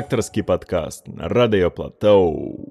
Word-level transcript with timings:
рэдактарскі 0.00 0.42
падкаст 0.48 1.08
на 1.12 1.28
радыёплатоу. 1.28 2.69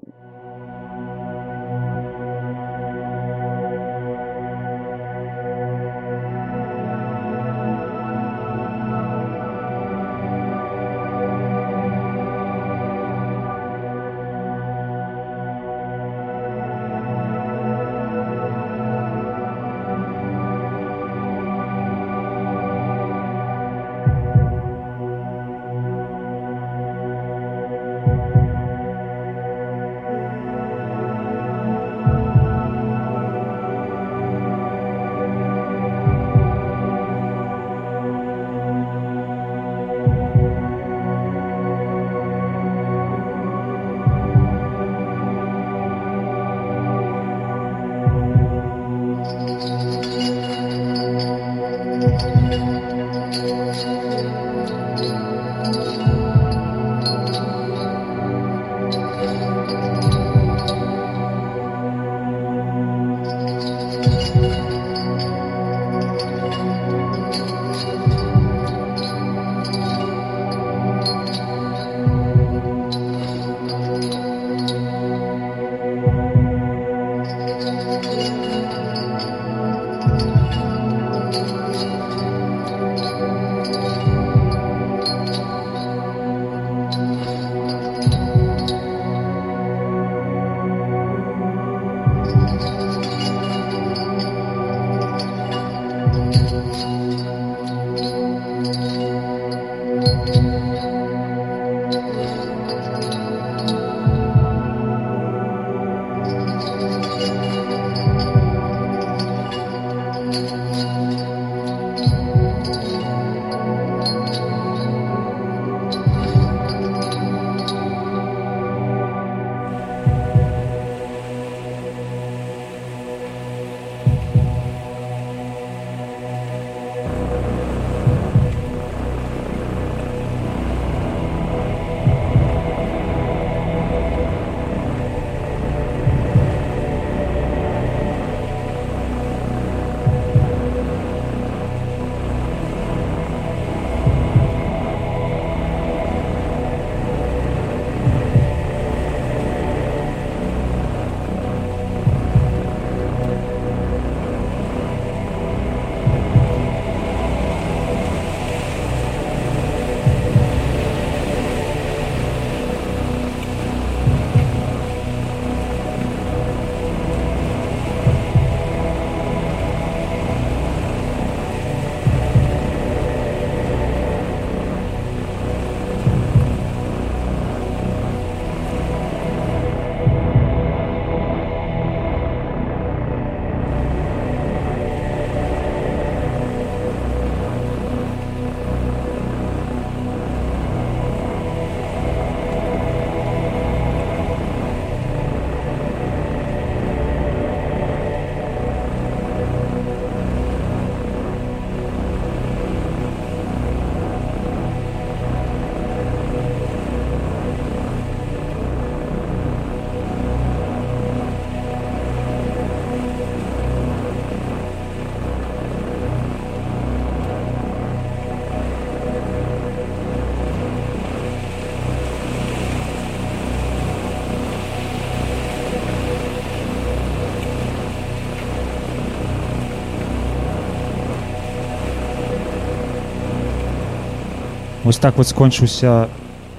Вось 234.90 234.98
так 234.98 235.18
вот 235.18 235.28
скончыўся 235.28 236.08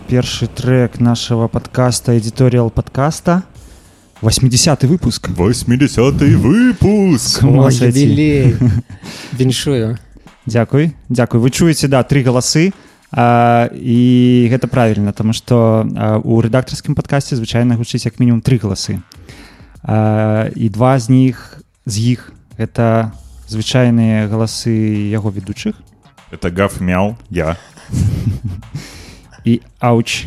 першы 0.07 0.47
трек 0.47 1.01
нашего 1.01 1.49
подкаста 1.49 2.17
эдиториал 2.17 2.69
подкаста 2.69 3.43
80 4.21 4.83
выпуск. 4.85 5.27
80 5.27 6.13
выпуск! 6.39 7.43
Віншую 9.33 9.99
Дякуй 10.45 10.95
Дякуй 11.09 11.39
вы 11.41 11.49
чуеце 11.49 11.89
да 11.89 12.03
три 12.03 12.23
галасы 12.23 12.71
а, 13.11 13.67
і 13.73 14.47
гэта 14.49 14.69
правильно 14.69 15.11
тому 15.11 15.33
что 15.33 15.85
у 16.23 16.39
рэдактарскім 16.39 16.95
подкасце 16.95 17.35
звычайна 17.35 17.75
гучыць 17.75 18.05
як 18.05 18.17
мінімум 18.17 18.39
три 18.39 18.55
галасы 18.63 19.01
а, 19.83 20.47
і 20.55 20.69
два 20.69 20.99
з 20.99 21.09
них 21.09 21.59
з 21.85 21.99
іх 22.15 22.31
это 22.55 23.11
звычайныя 23.49 24.29
галасы 24.29 24.71
яго 25.11 25.31
ведучых. 25.31 25.75
Это 26.31 26.49
гаф 26.49 26.79
мял 26.79 27.17
я 27.29 27.57
і 29.45 29.61
ауч 29.79 30.25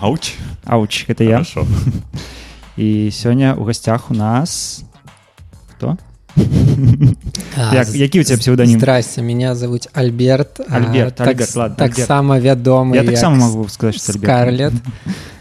ауч 0.00 0.32
ауч 0.64 1.06
это 1.08 1.24
я. 1.24 1.42
І 2.76 3.10
сёння 3.12 3.54
у 3.54 3.64
гасцях 3.64 4.10
у 4.10 4.14
нас 4.14 4.82
кто? 5.76 5.96
Як, 7.72 7.94
які 7.94 8.20
у 8.20 8.24
тебя 8.24 8.38
псевдоним? 8.38 8.78
здрасте 8.78 9.22
меня 9.22 9.54
зовут 9.54 9.88
альберт 9.92 10.60
альберт, 10.60 10.70
а, 10.70 10.76
альберт 10.76 11.14
так, 11.14 11.56
ладно, 11.56 11.76
так 11.76 11.90
альберт. 11.90 12.06
само 12.08 12.38
вядомы 12.38 12.96
я 12.96 13.04
таксама 13.04 13.36
могу 13.36 13.68
сказать 13.68 13.96
что 13.96 14.12
скарлет 14.12 14.72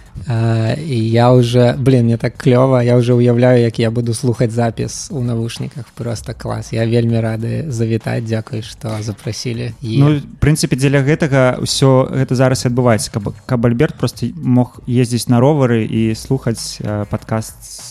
І 0.87 1.09
я 1.11 1.31
уже 1.33 1.75
блин 1.77 2.05
мне 2.05 2.17
так 2.17 2.37
клёва 2.37 2.81
я 2.83 2.95
уже 2.97 3.13
уяўляю 3.13 3.61
як 3.61 3.79
я 3.79 3.91
буду 3.91 4.13
слухаць 4.13 4.51
запіс 4.51 5.07
у 5.11 5.21
навушніках 5.23 5.85
просто 5.95 6.33
клас 6.33 6.73
я 6.73 6.85
вельмі 6.85 7.19
рады 7.19 7.65
завітаць 7.71 8.23
дзякуй 8.23 8.61
што 8.61 8.89
запрасілі 9.01 9.73
і 9.81 9.97
Ну, 9.99 10.21
прынцыпе 10.39 10.75
дзеля 10.75 11.01
гэтага 11.03 11.59
ўсё 11.61 12.07
гэта 12.11 12.35
зараз 12.35 12.65
адбываецца 12.65 13.11
каб 13.11 13.33
каб 13.45 13.65
альберт 13.65 13.95
просто 13.99 14.27
мог 14.35 14.79
ездзіць 14.87 15.27
на 15.29 15.39
ровары 15.39 15.83
і 15.85 16.15
слухаць 16.15 16.79
э, 16.81 17.05
падкаст 17.09 17.55
с- 17.63 17.90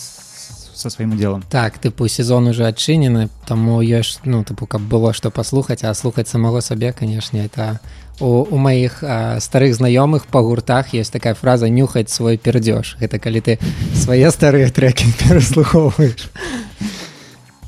со 0.80 0.90
сваім 0.90 1.12
удзелам 1.12 1.44
так 1.50 1.78
тыпу 1.78 2.08
сезон 2.08 2.48
уже 2.48 2.64
адчынены 2.66 3.28
таму 3.46 3.80
ёсць 3.84 4.24
ну 4.24 4.42
тыпу 4.44 4.66
каб 4.66 4.80
было 4.80 5.12
што 5.12 5.30
паслухаць 5.30 5.84
а 5.84 5.92
слухаць 5.94 6.28
самого 6.28 6.60
сабе 6.60 6.92
канешне 6.92 7.44
это 7.44 7.80
у, 8.20 8.48
у 8.48 8.56
маіх 8.56 9.04
а, 9.04 9.40
старых 9.40 9.74
знаёмых 9.76 10.26
па 10.26 10.40
гуртах 10.40 10.94
есть 10.94 11.12
такая 11.12 11.34
фраза 11.34 11.68
нюхаць 11.68 12.08
свой 12.08 12.38
пердзёж 12.38 12.96
гэта 13.00 13.18
калі 13.18 13.40
ты 13.40 13.58
свае 13.94 14.30
старыя 14.30 14.70
трекі 14.72 15.04
пераслухоўваеш 15.20 16.30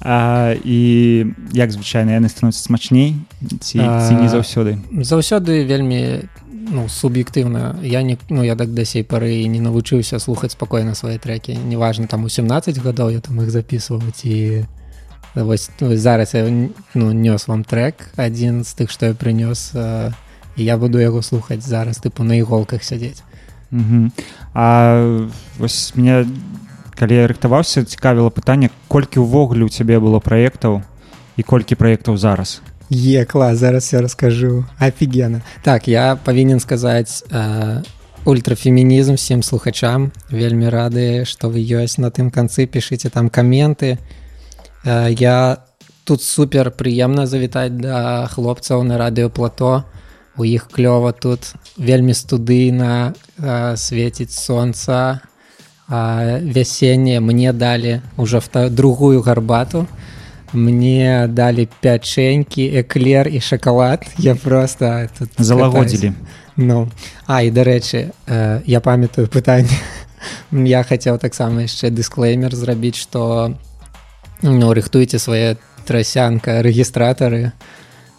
а, 0.01 0.57
і 0.65 0.81
як 1.53 1.71
звычайна 1.71 2.17
яны 2.19 2.29
становяцца 2.29 2.65
смачней 2.65 3.21
ці, 3.61 3.79
ці 3.79 4.13
не 4.19 4.29
заўсёды. 4.29 4.81
заўсёды 5.05 5.65
вельмі 5.65 6.27
ну 6.73 6.89
суб'ектыўна 6.89 7.79
я 7.83 8.03
не 8.03 8.19
ну 8.29 8.43
я 8.43 8.57
так 8.57 8.75
да 8.75 8.85
сей 8.85 9.05
пары 9.05 9.45
не 9.47 9.61
навучыўся 9.61 10.19
слухаць 10.19 10.53
спакойна 10.57 10.95
свае 10.95 11.19
трекі 11.19 11.55
неважна 11.55 12.07
там 12.09 12.25
у 12.25 12.29
17 12.29 12.79
гадоў 12.81 13.13
я 13.13 13.21
там 13.21 13.41
іх 13.45 13.51
записываць 13.51 14.25
і 14.25 14.65
вось 15.35 15.71
ну, 15.81 15.97
зараз 15.97 16.35
я 16.35 16.49
ну 16.95 17.13
нёс 17.13 17.49
вам 17.49 17.65
трек 17.65 18.09
адзін 18.17 18.65
з 18.65 18.73
тых 18.75 18.91
што 18.91 19.07
я 19.07 19.13
прынёс 19.13 19.73
э, 19.75 20.13
і 20.57 20.65
я 20.65 20.77
буду 20.77 20.99
яго 20.99 21.23
слухаць 21.23 21.65
зараз 21.65 22.01
тыпу 22.01 22.25
на 22.25 22.41
іголках 22.41 22.83
сядзець 22.85 23.23
Угу. 23.73 24.11
А 24.55 25.27
вось 25.59 25.93
мне 25.97 26.27
калі 26.93 27.15
я 27.17 27.27
рыхтаваўся 27.27 27.89
цікавіла 27.89 28.29
пытанне 28.29 28.69
колькі 28.87 29.25
ўвогуле 29.25 29.65
у 29.65 29.73
цябе 29.73 29.97
было 29.97 30.21
праектаў 30.21 30.85
і 31.37 31.43
колькі 31.43 31.75
праектаў 31.81 32.21
зараз 32.21 32.61
Е 32.93 33.25
клас 33.25 33.59
зараз 33.59 33.93
я 33.93 34.01
раскажу 34.03 34.65
офігена 34.81 35.41
так 35.63 35.89
я 35.89 36.19
павінен 36.25 36.61
сказаць 36.61 37.25
э, 37.31 37.83
ультрафемінізм 38.25 39.15
всем 39.15 39.43
слухачам. 39.43 40.13
Вельмі 40.31 40.69
рады 40.69 41.25
што 41.25 41.49
вы 41.49 41.65
ёсць 41.65 41.99
на 41.99 42.11
тым 42.11 42.31
канцы 42.31 42.67
пішыце 42.67 43.09
там 43.09 43.31
каменты 43.31 43.97
э, 44.85 45.09
я 45.19 45.65
тут 46.05 46.23
супер 46.23 46.71
прыемна 46.71 47.27
завітаць 47.27 47.73
да 47.73 48.29
хлопцаў 48.29 48.83
на 48.85 48.99
радыёплато 48.99 49.85
у 50.37 50.45
іх 50.45 50.69
клёва 50.69 51.13
тут 51.13 51.55
вельмі 51.79 52.13
студыйна 52.13 53.15
э, 53.39 53.77
свеціць 53.77 54.37
сонца 54.37 55.21
вясенне 55.89 57.21
мне 57.21 57.53
далі 57.53 58.01
уже 58.17 58.39
вта- 58.39 58.69
другую 58.69 59.21
гарбату 59.23 59.87
мне 60.53 61.27
далі 61.29 61.69
пячэнькі 61.81 62.65
эклер 62.81 63.29
і 63.29 63.41
шакалад 63.41 64.07
я 64.19 64.35
просто 64.35 65.09
тут 65.19 65.31
залагодзілі 65.39 66.13
Ну 66.57 66.89
а 67.27 67.41
і 67.43 67.51
дарэчы 67.51 68.13
я 68.67 68.81
памятаю 68.81 69.29
пытанне 69.29 69.73
я 70.53 70.83
хацеў 70.85 71.19
таксама 71.19 71.65
яшчэ 71.65 71.91
дысклеймер 71.91 72.55
зрабіць 72.55 73.01
што 73.01 73.57
ну 74.43 74.73
рыхтуйце 74.73 75.19
свае 75.19 75.57
трасянка 75.89 76.61
рэгістратары 76.63 77.53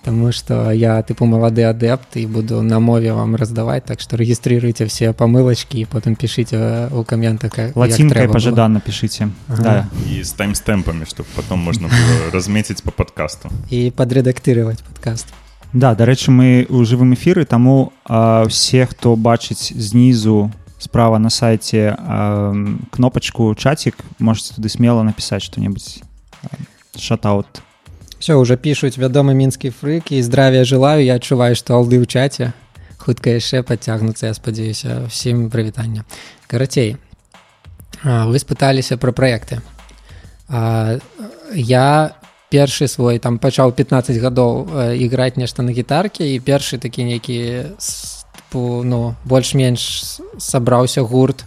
Таму 0.04 0.32
што 0.36 0.72
я 0.76 1.00
тыпу 1.02 1.24
малады 1.24 1.64
адэпт 1.64 2.20
і 2.20 2.26
буду 2.28 2.62
на 2.62 2.80
мове 2.84 3.14
вам 3.16 3.36
раздаваць 3.40 3.86
так 3.88 4.02
што 4.04 4.18
рэгістрыруйце 4.20 4.84
все 4.92 5.14
памылачкі 5.16 5.80
і 5.80 5.86
потым 5.88 6.20
пішыце 6.20 6.92
ў 6.92 7.04
каментах 7.08 7.56
як 7.58 7.76
лацінкай 7.80 8.28
трэба 8.28 8.28
было. 8.28 8.34
пажаданна 8.36 8.80
пішыце 8.84 9.32
Ага. 9.48 9.64
да. 9.64 9.88
И 10.12 10.20
с 10.24 10.34
таймстемпами, 10.34 11.06
чтобы 11.06 11.30
потом 11.36 11.60
можно 11.60 11.88
было 11.88 12.32
разметить 12.34 12.84
по 12.84 12.92
подкасту. 12.92 13.48
і 13.72 13.92
падрэдактырываць 13.96 14.84
падкаст 14.84 15.32
да 15.72 15.96
дарэчы 15.96 16.30
мы 16.36 16.68
ў 16.68 16.84
жывым 16.84 17.16
эфіры 17.16 17.46
таму 17.46 17.94
а, 18.06 18.44
усе 18.46 18.86
хто 18.86 19.16
бачыць 19.16 19.72
знізу 19.72 20.52
справа 20.78 21.18
на 21.18 21.30
сайце 21.32 21.96
а, 21.98 22.52
кнопачку 22.92 23.56
чацік 23.56 23.96
можете 24.20 24.54
туды 24.60 24.68
смело 24.68 25.02
напісаць 25.02 25.42
что-небудзь 25.48 26.04
шатаут 27.00 27.48
все 28.24 28.36
уже 28.40 28.56
пішуць 28.56 28.96
вядомы 28.96 29.34
мінскі 29.36 29.68
фрык 29.76 30.08
і 30.16 30.24
здравия 30.24 30.64
желаю 30.64 31.04
я 31.04 31.20
адчуваю 31.20 31.60
што 31.60 31.76
алды 31.76 32.00
ў 32.00 32.08
чаце 32.08 32.56
хутка 32.96 33.36
яшчэ 33.36 33.68
падцягнуцца 33.68 34.32
я 34.32 34.34
спадзяюся 34.34 35.12
всім 35.12 35.52
прывітання 35.52 36.08
карацей 36.48 36.96
вы 38.00 38.40
спыталіся 38.40 38.96
про 38.96 39.12
праекты 39.12 39.60
я 41.52 42.16
першы 42.48 42.88
свой 42.88 43.20
там 43.20 43.44
пачаў 43.44 43.76
15 43.76 44.16
гадоў 44.16 44.72
э, 44.72 44.96
іграць 45.04 45.36
нешта 45.36 45.60
на 45.60 45.76
гітарке 45.76 46.24
і 46.32 46.40
першы 46.40 46.80
такі 46.80 47.04
нейкі 47.04 47.76
ну 48.56 49.20
больш-менш 49.28 49.84
сабраўся 50.40 51.04
гурт 51.04 51.44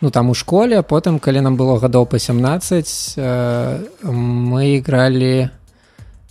ну 0.00 0.08
там 0.08 0.32
у 0.32 0.34
школе 0.34 0.80
потым 0.80 1.20
калі 1.20 1.44
нам 1.44 1.60
было 1.60 1.76
гадоў 1.76 2.08
па 2.08 2.16
17 2.16 3.20
э, 3.20 3.78
мы 4.08 4.80
ігралі 4.80 5.52
э, 5.52 5.57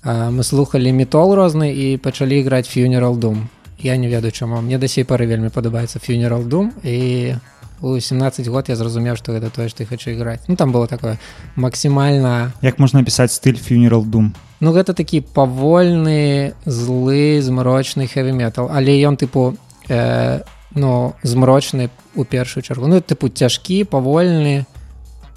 мы 0.08 0.44
слухали 0.44 0.92
метол 0.92 1.36
розны 1.36 1.74
і 1.74 1.98
пачалі 1.98 2.40
іграць 2.40 2.72
funeral 2.72 3.18
дум 3.18 3.50
я 3.80 3.98
не 3.98 4.08
ведаю 4.08 4.32
чаму. 4.32 4.62
Мне 4.62 4.78
да 4.78 4.88
сей 4.88 5.04
пары 5.04 5.28
вельмі 5.28 5.50
падабаецца 5.50 6.00
funeral 6.00 6.48
дум 6.48 6.72
і 6.84 7.36
у 7.82 8.00
17 8.00 8.48
год 8.48 8.70
я 8.70 8.76
зразумеў 8.76 9.16
што 9.20 9.34
гэта 9.36 9.52
тое 9.52 9.70
што 9.70 9.84
я 9.84 9.88
хочу 9.88 10.12
іграць. 10.12 10.48
Ну 10.48 10.56
там 10.56 10.72
было 10.72 10.88
такое 10.88 11.20
максімальна 11.56 12.54
як 12.62 12.80
можна 12.80 13.04
пісаць 13.04 13.36
стыль 13.36 13.60
funeral 13.60 14.06
дум 14.06 14.34
Ну 14.60 14.72
гэта 14.72 14.94
такі 14.94 15.22
павольны 15.22 16.54
злы 16.66 17.42
змрочны 17.42 18.08
metal. 18.08 18.70
Але 18.72 18.98
ён 19.04 19.18
тыпу 19.18 19.56
э, 19.88 20.42
ну 20.74 21.14
змрочны 21.22 21.90
у 22.16 22.24
першую 22.24 22.64
чаргу. 22.64 22.88
Ну 22.88 23.02
тыпу 23.02 23.30
цяжкі 23.30 23.84
павольны. 23.84 24.66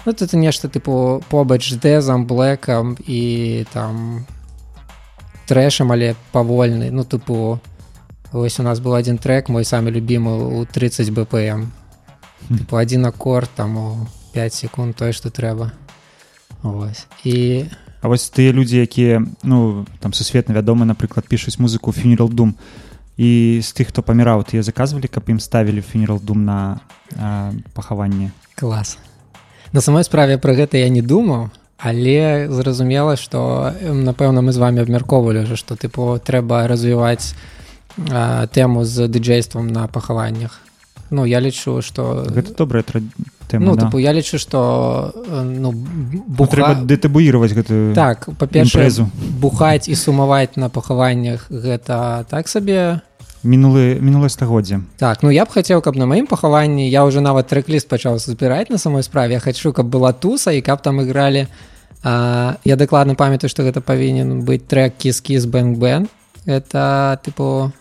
Ну, 0.05 0.11
это 0.11 0.37
нешта 0.37 0.67
тыпу 0.67 1.21
побач 1.29 1.73
дэзам 1.73 2.25
блэкам 2.25 2.97
і 3.05 3.65
там 3.71 4.25
трэшам 5.51 5.91
але 5.91 6.15
павольны. 6.31 6.87
Ну 6.95 7.03
тыпу 7.03 7.59
ось 8.31 8.59
у 8.59 8.63
нас 8.63 8.79
был 8.79 8.95
один 8.95 9.17
трек 9.17 9.49
мой 9.49 9.65
самы 9.65 9.91
любімы 9.91 10.39
у 10.39 10.65
30 10.65 11.11
бпм. 11.11 11.67
Тыпу 12.47 12.77
один 12.77 13.05
аккорд 13.05 13.51
там 13.55 13.77
у 13.77 14.07
5 14.31 14.53
секунд 14.53 14.95
тое 14.95 15.11
што 15.11 15.29
трэба. 15.29 15.75
Вось. 16.63 17.07
і 17.23 17.65
А 18.01 18.07
вось 18.07 18.31
тыя 18.31 18.49
людзі 18.49 18.81
якія 18.81 19.21
ну 19.43 19.85
там 19.99 20.13
сусветна 20.13 20.55
вядомы 20.55 20.87
напрыклад 20.87 21.27
пішуць 21.27 21.59
музыку 21.59 21.91
funeral 21.91 22.33
дум 22.33 22.55
і 23.17 23.59
з 23.61 23.69
тых 23.75 23.91
хто 23.91 24.01
паміраў 24.01 24.47
тыя 24.47 24.63
заказвалі 24.63 25.11
каб 25.11 25.29
ім 25.29 25.37
ставілі 25.37 25.83
funeral 25.83 26.17
дум 26.17 26.45
на 26.45 26.79
а, 27.19 27.51
пахаванне? 27.75 28.31
Клас. 28.55 28.97
На 29.71 29.81
самой 29.81 30.03
справе 30.03 30.39
пра 30.39 30.55
гэта 30.55 30.81
я 30.81 30.89
не 30.89 31.01
думаў 31.01 31.51
але 31.81 32.47
зразумела 32.49 33.17
што 33.17 33.73
напэўна 33.81 34.45
мы 34.45 34.53
з 34.53 34.61
вами 34.61 34.85
абмяркоўвалі 34.85 35.49
што 35.57 35.75
тыпу 35.75 36.21
трэба 36.21 36.67
развіваць 36.69 37.33
а, 38.09 38.45
тэму 38.47 38.85
з 38.85 39.07
дыджействам 39.07 39.67
на 39.67 39.87
пахаваннях 39.87 40.61
Ну 41.11 41.25
я 41.25 41.41
лічу 41.43 41.81
што 41.83 42.23
гэта 42.29 42.55
добрая 42.55 42.83
тра... 42.87 43.01
тэма 43.51 43.65
ну 43.65 43.75
да. 43.75 43.85
тыпу 43.85 43.99
я 43.99 44.13
лічу 44.13 44.37
што 44.37 45.11
ну 45.27 45.73
Ну, 45.73 46.23
буха... 46.27 46.51
трэба 46.55 46.71
дэтабуіраваць 46.85 47.51
гэтую 47.57 47.95
так 47.97 48.29
па-першае 48.37 48.87
бухаць 49.41 49.89
і 49.89 49.95
сумаваць 49.95 50.55
на 50.55 50.69
пахаваннях 50.69 51.49
гэта 51.49 52.25
так 52.29 52.47
сабе 52.47 53.01
мінулы 53.43 53.97
мінулае 54.01 54.29
стагоддзе. 54.29 54.81
Так 54.97 55.23
ну 55.23 55.31
я 55.31 55.45
б 55.45 55.49
хацеў 55.49 55.81
каб 55.81 55.95
на 55.95 56.05
маім 56.05 56.27
пахаванні 56.27 56.89
я 56.89 57.05
уже 57.05 57.21
нават 57.21 57.47
трек-ліст 57.47 57.87
пачаў 57.89 58.19
збіраць 58.19 58.69
на 58.69 58.77
самой 58.77 59.03
справе. 59.03 59.33
Я 59.33 59.39
хачу 59.39 59.73
каб 59.73 59.89
была 59.89 60.13
туса 60.13 60.51
і 60.51 60.61
каб 60.61 60.81
там 60.81 61.01
ігралі 61.01 61.47
а, 62.03 62.55
я 62.63 62.75
дакладна 62.75 63.15
памятаю 63.15 63.49
што 63.49 63.63
гэта 63.63 63.81
павінен 63.81 64.45
быць 64.45 64.65
трек 64.67 64.97
кіс-кіс 64.97 65.45
бэнг-бэн 65.45 66.07
это 66.45 67.19
тыпу 67.23 67.71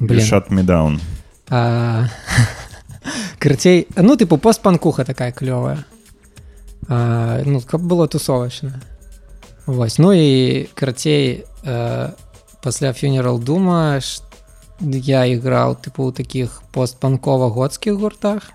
me 0.00 0.62
down. 0.64 1.00
а, 1.50 2.08
карцей 3.38 3.88
ну 3.96 4.16
тыпу 4.16 4.38
постпанкуха 4.38 5.04
такая 5.04 5.32
клёвая. 5.32 5.84
А, 6.88 7.42
ну 7.44 7.60
каб 7.60 7.80
было 7.82 8.08
тусовачна 8.08 8.80
Вось 9.66 9.98
ну 9.98 10.12
і 10.12 10.68
карцей 10.74 11.44
э, 11.64 12.10
пасля 12.62 12.90
funeral 12.90 13.42
дума 13.42 14.00
я 14.80 15.24
іграў 15.26 15.76
тыпу 15.80 16.08
у 16.08 16.12
такіх 16.12 16.62
постпанкова-годскіх 16.72 17.94
гуртах 17.96 18.52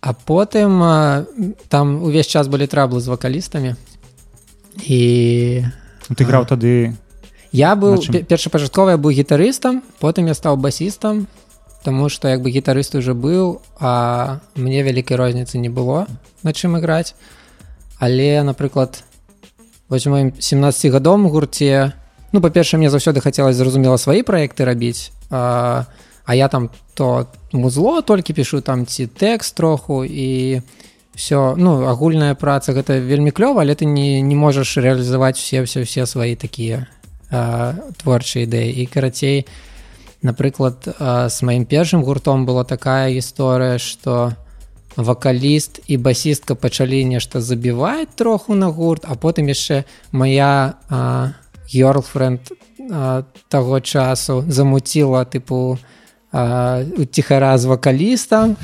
а 0.00 0.12
потым 0.14 0.82
а, 0.82 1.24
там 1.68 2.02
увесь 2.02 2.26
час 2.26 2.48
былі 2.48 2.66
траблы 2.66 3.00
з 3.00 3.08
вакалістамі 3.08 3.74
і 4.86 5.64
Ну, 6.08 6.16
ты 6.16 6.24
граў 6.24 6.44
тады 6.46 6.94
Я 7.52 7.76
быў 7.76 7.94
На 7.96 8.02
чым? 8.02 8.12
пе- 8.12 8.22
першапачаткова 8.24 8.90
я 8.90 8.98
быў 8.98 9.12
гітарыстам 9.14 9.82
потым 10.00 10.26
я 10.26 10.34
стаў 10.34 10.56
басістам 10.56 11.26
Таму 11.82 12.08
што 12.08 12.28
як 12.28 12.42
бы 12.42 12.50
гітарыст 12.50 12.94
уже 12.94 13.10
быў, 13.10 13.58
а 13.80 14.38
мне 14.54 14.82
вялікай 14.86 15.16
розніцы 15.18 15.58
не 15.58 15.66
было 15.68 16.06
на 16.46 16.52
чым 16.54 16.78
іграць. 16.78 17.14
Але 17.98 18.42
напрыклад 18.46 19.02
вось 19.88 20.06
моим 20.06 20.30
17гадом 20.38 21.26
гурце 21.26 21.92
ну 22.32 22.40
па-перша 22.40 22.76
мне 22.76 22.90
заўсёды 22.90 23.20
хацелось 23.20 23.56
зразумела 23.56 23.96
свае 23.96 24.22
праекты 24.22 24.64
рабіць 24.64 25.12
а, 25.30 25.86
а 26.24 26.34
я 26.34 26.48
там 26.48 26.70
то 26.94 27.26
музло 27.52 28.02
толькі 28.02 28.32
пішу 28.32 28.60
там 28.60 28.86
ці 28.86 29.06
тэкст 29.06 29.54
троху 29.56 30.04
і 30.04 30.62
все 31.14 31.54
ну 31.56 31.84
агульная 31.88 32.34
праца 32.34 32.72
гэта 32.72 32.98
вельмі 32.98 33.30
клёва 33.30 33.62
але 33.62 33.74
ты 33.74 33.84
не 33.84 34.20
не 34.20 34.34
можаш 34.34 34.76
реалізаваць 34.76 35.36
все 35.36 35.62
все 35.62 35.84
все 35.84 36.06
свае 36.06 36.36
такія 36.36 36.88
творчыя 38.02 38.44
ідэі 38.44 38.72
і 38.82 38.86
карацей 38.86 39.46
напрыклад 40.22 40.88
з 41.28 41.36
маім 41.42 41.64
першым 41.66 42.02
гуртом 42.02 42.46
была 42.46 42.64
такая 42.64 43.12
гісторыя 43.12 43.78
что 43.78 44.32
вакаліст 44.96 45.80
і 45.86 45.96
басістка 45.96 46.54
пачалі 46.54 47.04
нешта 47.04 47.40
забіваць 47.40 48.12
троху 48.16 48.54
на 48.54 48.68
гурт 48.68 49.04
а 49.08 49.16
потым 49.16 49.48
яшчэ 49.48 49.84
моя 50.12 50.76
гёрлфренд 51.70 52.40
таго 53.48 53.80
часу 53.80 54.44
замуціла 54.48 55.24
тыпу 55.24 55.78
ціхара 57.10 57.58
з 57.58 57.64
вакалістам 57.64 58.56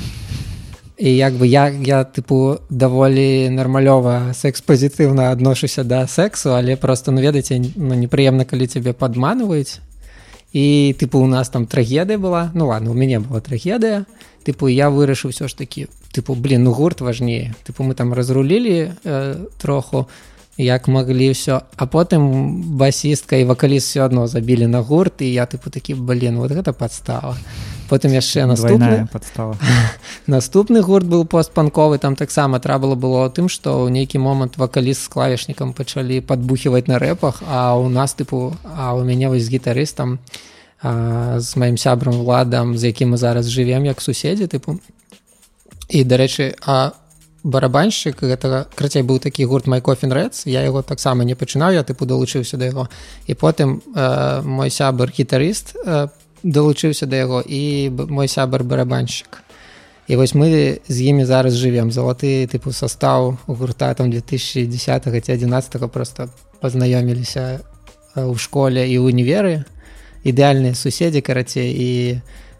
і 0.97 1.15
як 1.15 1.33
бы 1.33 1.45
я 1.45 1.69
я 1.69 2.03
тыпу 2.03 2.59
даволі 2.69 3.49
нармалёва 3.49 4.33
секс-пазітыўна 4.33 5.31
адношуся 5.31 5.83
да 5.83 6.07
сексу 6.07 6.55
але 6.55 6.75
просто 6.75 7.11
ну 7.11 7.21
ведаеце 7.21 7.61
ну, 7.75 7.95
непрыемна 7.95 8.45
калі 8.45 8.67
цябе 8.67 8.93
падманваюць 8.93 9.79
і 10.51 10.95
тыпу 10.99 11.23
у 11.23 11.27
нас 11.27 11.49
там 11.49 11.67
трагедыя 11.67 12.17
была 12.17 12.51
ну 12.53 12.67
ладно 12.67 12.91
у 12.91 12.93
мяне 12.93 13.19
была 13.19 13.39
трагедыя 13.39 14.05
тыпу 14.43 14.67
я 14.67 14.89
вырашыў 14.89 15.31
ўсё 15.31 15.47
ж 15.47 15.55
такі 15.55 15.87
тыпу 16.11 16.35
блин 16.35 16.63
ну 16.63 16.73
гурт 16.73 17.01
важнее. 17.01 17.53
Тыпу 17.63 17.83
мы 17.83 17.93
там 17.93 18.13
разрулілі 18.13 18.91
э, 19.03 19.35
троху 19.57 20.07
як 20.59 20.87
маглі 20.91 21.31
ўсё. 21.31 21.63
А 21.75 21.87
потым 21.87 22.75
басістка 22.75 23.39
і 23.39 23.47
вакаліст 23.47 23.87
все 23.87 24.05
адно 24.05 24.27
забілі 24.27 24.67
на 24.67 24.83
гурт 24.83 25.21
і 25.23 25.31
я 25.31 25.47
тыпу 25.47 25.71
такі 25.71 25.95
блин 25.95 26.37
вот 26.37 26.51
гэта 26.51 26.75
падстава 26.75 27.39
потым 27.89 28.11
яшчэ 28.11 28.45
наступная 28.45 29.07
подстава 29.07 29.57
наступны 30.27 30.81
гурт 30.81 31.07
быў 31.07 31.25
постпанковы 31.25 31.97
там 31.97 32.15
таксама 32.15 32.59
трабала 32.59 32.95
было 32.95 33.31
тым 33.31 33.47
што 33.47 33.87
ў 33.87 33.89
нейкі 33.89 34.19
момант 34.19 34.59
вакаліст 34.59 35.07
з 35.07 35.07
клавішнікам 35.07 35.73
пачалі 35.73 36.21
падбухіваць 36.21 36.91
на 36.91 36.99
рэпах 36.99 37.41
а 37.47 37.79
у 37.79 37.89
нас 37.89 38.13
тыпу 38.13 38.53
а 38.77 38.93
у 38.93 39.03
мяне 39.07 39.31
вось 39.31 39.47
з 39.47 39.55
гітарыстам 39.55 40.19
з 40.83 41.49
маім 41.55 41.77
сябрам 41.77 42.19
ладам 42.19 42.77
з 42.77 42.91
якім 42.91 43.15
мы 43.15 43.17
зараз 43.17 43.47
жывем 43.47 43.83
як 43.87 44.01
суседзі 44.01 44.47
тыпу. 44.47 44.79
І 45.89 46.03
дарэчы 46.03 46.55
а 46.61 46.91
у 46.91 47.08
барабанщик 47.43 48.21
гэтага 48.21 48.67
крыцей 48.75 49.03
быў 49.03 49.19
такі 49.19 49.45
гурт 49.45 49.67
майкофін 49.67 50.11
рэц 50.11 50.45
я 50.45 50.63
яго 50.63 50.81
таксама 50.81 51.23
не 51.23 51.35
пачынаў 51.35 51.73
я 51.73 51.83
тыпу 51.83 52.05
далучыўся 52.05 52.57
да 52.57 52.65
яго. 52.65 52.89
І 53.27 53.33
потым 53.33 53.81
э, 53.95 54.41
мой 54.43 54.69
сябар 54.69 55.11
гітарыст 55.11 55.75
э, 55.75 56.07
далучыўся 56.43 57.05
да 57.05 57.15
яго 57.15 57.41
і 57.41 57.89
мой 58.09 58.27
сябар 58.27 58.63
барабанщик 58.63 59.43
і 60.09 60.15
вось 60.15 60.33
мы 60.33 60.81
з 60.89 60.97
імі 61.05 61.23
зараз 61.23 61.53
жывем 61.53 61.93
залаты 61.93 62.49
тыпу 62.49 62.73
состаў 62.73 63.37
гурта 63.45 63.93
там 63.93 64.09
2010 64.09 65.05
ці 65.05 65.31
11 65.31 65.91
просто 65.91 66.29
пазнаёміліся 66.61 67.61
ў 68.17 68.35
школе 68.41 68.89
і 68.89 69.05
універы. 69.05 69.63
Ідэальныя 70.25 70.73
суседзі 70.75 71.21
карацей 71.21 71.69
і 71.71 71.89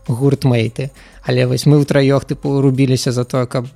гурт 0.07 0.45
мэйты 0.45 0.93
але 1.23 1.45
вось 1.45 1.65
мы 1.65 1.79
ўтраёх 1.83 2.25
тыпу 2.25 2.61
рубіліся 2.61 3.11
за 3.11 3.23
тое 3.23 3.45
каб 3.45 3.67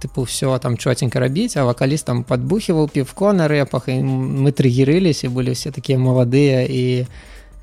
тыпу 0.00 0.24
все 0.24 0.58
там 0.58 0.76
чотенька 0.76 1.20
рабіць 1.20 1.56
а 1.56 1.64
вакаліст 1.64 2.06
там 2.06 2.24
падбухіваў 2.24 2.88
півко 2.88 3.32
на 3.32 3.48
рэпах 3.48 3.88
і 3.88 4.02
мы 4.02 4.52
трыгірыліся 4.52 5.30
былі 5.30 5.52
все 5.52 5.70
такія 5.70 5.98
маладыя 5.98 6.64
і 6.64 7.06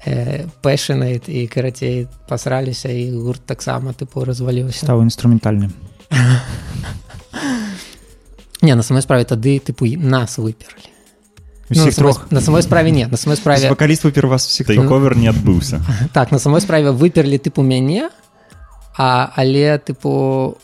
э, 0.06 0.46
пэшанайт 0.62 1.30
і 1.30 1.48
карацей 1.48 2.08
пасраліся 2.28 2.90
і 2.90 3.12
гурт 3.18 3.46
таксама 3.46 3.94
тыпу 3.94 4.25
разваліўся. 4.25 4.86
Стаў 4.86 5.04
інструментальным. 5.04 5.74
Не 8.62 8.75
на 8.75 8.84
самой 8.84 9.01
справе 9.01 9.25
тады 9.25 9.60
тыпу 9.60 9.86
нас 9.98 10.38
выперлі 10.38 10.92
Ну, 11.74 11.86
на, 11.86 11.92
самой, 11.92 12.13
на 12.32 12.42
самой 12.42 12.62
справе 12.63 12.92
не 12.92 13.08
на 13.08 13.18
самой 13.18 13.38
справе 13.38 13.70
вакаліст 13.70 14.04
выпер 14.04 14.28
вас 14.28 14.46
всех 14.46 14.68
ковер 14.68 15.16
не 15.16 15.28
адбыўся 15.28 15.80
так 16.12 16.32
на 16.32 16.40
самой 16.40 16.60
справе 16.60 16.92
выперлі 16.92 17.38
тыпу 17.38 17.63
мяне 17.63 18.10
а 18.98 19.32
але 19.36 19.78
тыпу 19.78 20.58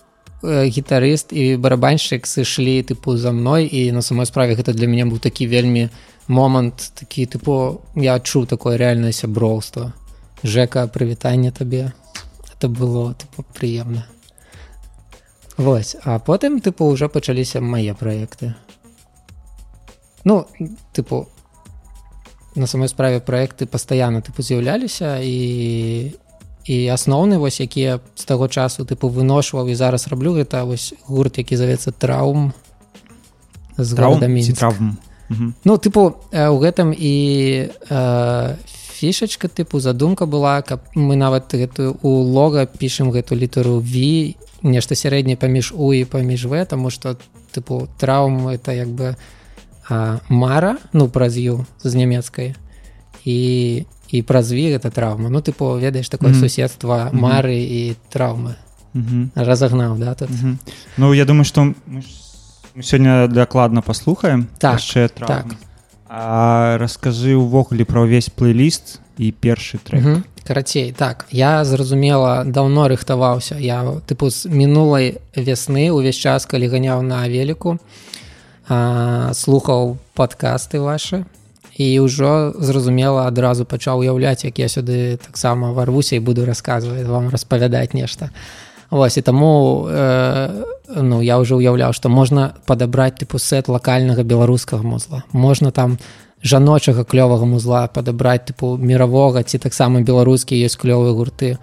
э, 0.44 0.68
гітарыст 0.68 1.32
і 1.32 1.56
барабанщик 1.58 2.28
сышлі 2.28 2.84
тыпу 2.84 3.18
за 3.18 3.32
мной 3.32 3.68
і 3.68 3.92
на 3.92 4.02
самой 4.02 4.26
справе 4.26 4.56
гэта 4.56 4.74
для 4.74 4.88
мяне 4.88 5.06
быў 5.06 5.20
такі 5.20 5.48
вельмі 5.48 5.90
момант 6.28 6.92
такі 6.96 7.26
тыпу 7.26 7.82
я 7.96 8.20
адчуў 8.20 8.46
такое 8.46 8.78
рэальнае 8.78 9.12
сяброўства. 9.12 9.94
Жека 10.44 10.88
прывітанне 10.88 11.52
табе. 11.52 11.94
Это 12.54 12.70
было 12.70 13.14
тыпу 13.14 13.46
прыемна. 13.56 14.06
Вось 15.58 15.96
а 16.04 16.20
потым 16.20 16.62
тыпу 16.62 16.86
ўжо 16.92 17.10
пачаліся 17.10 17.62
мае 17.62 17.96
праекты. 17.96 18.54
Ну 20.24 20.46
тыпу 20.94 21.30
на 22.56 22.68
самой 22.68 22.90
справе 22.90 23.20
проекты 23.22 23.66
пастаянна 23.66 24.22
тыпу 24.22 24.44
з'яўляліся 24.44 25.18
і 25.24 26.14
і 26.68 26.78
асноўны 26.92 27.38
вось 27.40 27.60
якія 27.64 28.00
з 28.16 28.24
таго 28.28 28.48
часу 28.48 28.84
тыпу 28.84 29.10
выношваў 29.10 29.72
і 29.72 29.76
зараз 29.76 30.08
раблю 30.08 30.36
гэта 30.36 30.64
вось 30.68 30.94
гурт 31.08 31.38
які 31.38 31.56
завецца 31.56 31.92
траўм 31.92 32.52
з 33.78 33.94
градамі 33.94 34.44
травм 34.54 34.98
ну 35.64 35.78
тыпу 35.80 36.20
у 36.32 36.58
гэтым 36.60 36.92
і 36.92 37.14
э, 37.72 38.56
фішачка 38.98 39.48
тыпу 39.48 39.80
задумка 39.80 40.26
была 40.26 40.62
каб 40.62 40.84
мы 40.96 41.16
нават 41.16 41.54
гэтую 41.54 41.98
у 42.02 42.10
лога 42.24 42.66
пішам 42.66 43.12
гэту 43.12 43.36
літару 43.36 43.80
v 43.80 44.36
нешта 44.64 44.96
сярэдняе 44.96 45.38
паміж 45.38 45.74
у 45.76 45.94
і 45.94 46.06
паміж 46.06 46.46
в 46.46 46.66
таму 46.66 46.90
што 46.90 47.18
тыпу 47.54 47.88
траўм 47.98 48.48
это 48.50 48.74
як 48.74 48.90
бы 48.90 49.16
а, 49.90 50.20
мара 50.30 50.78
ну 50.94 51.10
праз 51.10 51.38
ю 51.38 51.66
з 51.84 51.96
нямецкай. 51.96 52.56
І 53.26 53.86
і 54.12 54.22
праз 54.22 54.52
ві 54.52 54.72
гэта 54.76 54.92
траўма 54.92 55.30
ну 55.30 55.40
тыпу 55.40 55.80
ведаеш 55.80 56.10
такое 56.10 56.32
mm 56.32 56.36
-hmm. 56.36 56.40
суседства 56.40 57.10
мары 57.14 57.56
mm 57.56 57.68
-hmm. 57.68 57.92
і 57.92 57.96
траўмы 58.10 58.54
mm 58.96 59.04
-hmm. 59.04 59.28
разагнаў 59.36 59.98
да 59.98 60.14
тут 60.14 60.30
mm 60.30 60.44
-hmm. 60.44 60.56
Ну 60.98 61.14
я 61.14 61.26
думаю 61.26 61.46
что 61.46 61.62
мы 61.62 61.74
сёння 62.82 63.28
дакладна 63.28 63.82
паслухаем 63.82 64.48
так 64.58 64.80
яшчэ 64.80 65.10
так 65.10 65.46
А 66.10 66.78
раскажы 66.78 67.36
ўвогуле 67.36 67.84
пра 67.84 68.02
ўвесь 68.02 68.30
плейліст 68.30 69.00
і 69.18 69.34
першы 69.42 69.78
трек 69.84 70.04
mm 70.04 70.16
-hmm. 70.16 70.24
карацей 70.48 70.92
так 70.92 71.26
я 71.32 71.66
зразумела 71.66 72.44
даўно 72.44 72.88
рыхтаваўся 72.88 73.60
я 73.60 73.84
тыпу 73.84 74.30
з 74.30 74.46
мінулай 74.46 75.18
вясны 75.36 75.92
увесь 75.92 76.16
час 76.16 76.46
калі 76.46 76.68
ганяў 76.68 77.02
на 77.02 77.28
веліку 77.28 77.78
слухаў 79.34 79.98
падкасты 80.16 80.80
вашы 80.80 81.26
і 81.78 81.88
ўжо 82.02 82.58
зразумела 82.58 83.30
адразу 83.30 83.66
пачаў 83.66 84.02
уяўляць 84.02 84.50
як 84.50 84.58
я 84.58 84.66
сюды 84.66 85.22
таксама 85.22 85.72
варвуся 85.78 86.18
і 86.18 86.26
буду 86.26 86.46
расказваць 86.46 87.06
вам 87.06 87.30
распавядаць 87.30 87.94
нешта. 87.94 88.34
Вось 88.90 89.18
і 89.18 89.22
таму 89.22 89.86
э, 89.86 90.66
ну 90.90 91.22
я 91.22 91.38
ўжо 91.38 91.62
ўяўляў 91.62 91.94
што 91.94 92.10
можна 92.10 92.58
падабраць 92.66 93.22
тыпу 93.22 93.38
сет 93.38 93.70
лакальнага 93.70 94.26
беларускага 94.26 94.82
музла. 94.82 95.22
Можна 95.32 95.70
там 95.70 96.02
жаночага 96.42 97.06
клёвага 97.06 97.46
музла 97.46 97.86
падабраць 97.94 98.50
тыпу 98.50 98.74
мировога 98.82 99.46
ці 99.46 99.62
таксама 99.62 100.02
беларускі 100.02 100.58
ёсць 100.58 100.82
клёвыя 100.82 101.14
гурты. 101.14 101.62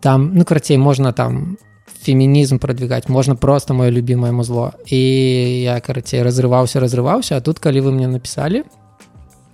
Там 0.00 0.32
ну 0.32 0.44
карацей 0.48 0.80
можна 0.80 1.12
там 1.12 1.58
фемінізм 2.00 2.56
прадвигаць 2.64 3.12
можна 3.12 3.36
просто 3.36 3.74
маё 3.74 3.92
любимое 3.92 4.32
музло. 4.32 4.72
І 4.88 5.68
я 5.68 5.80
карацей 5.84 6.24
разрываўся 6.24 6.80
разрываўся 6.80 7.36
а 7.36 7.44
тут 7.44 7.58
калі 7.58 7.80
вы 7.80 7.92
мне 7.92 8.08
написали 8.08 8.64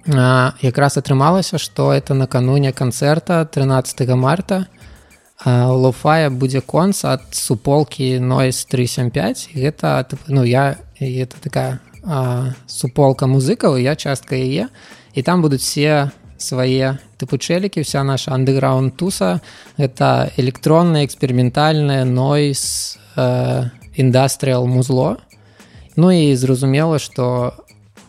якраз 0.06 0.96
атрымалася 0.96 1.58
что 1.58 1.92
это 1.92 2.14
накануне 2.14 2.72
канцэрта 2.72 3.44
13 3.44 4.08
марта 4.16 4.66
лофая 5.44 6.30
будзе 6.30 6.60
конц 6.60 7.04
ад 7.04 7.22
суполки 7.32 8.18
нойс 8.18 8.64
375 8.64 9.50
гэта 9.54 10.06
ну 10.28 10.44
я 10.44 10.76
это 11.00 11.36
такая 11.40 11.80
а, 12.02 12.52
суполка 12.66 13.26
музыкаў 13.26 13.76
я 13.76 13.96
частка 13.96 14.36
яе. 14.36 14.68
І 15.14 15.22
там 15.22 15.42
будуць 15.42 15.62
все 15.62 16.10
свае 16.38 16.98
тыпу 17.18 17.36
чэлікі 17.36 17.84
вся 17.84 18.04
наша 18.04 18.32
андеграунд 18.32 18.96
туса. 18.96 19.40
Это 19.76 20.30
электронная 20.36 21.04
эксперыментальная 21.04 22.04
нойс 22.04 22.96
індастрыал 23.96 24.64
э, 24.64 24.68
музло 24.68 25.18
Ну 25.96 26.12
і 26.12 26.36
зразумела 26.36 26.98
что 26.98 27.52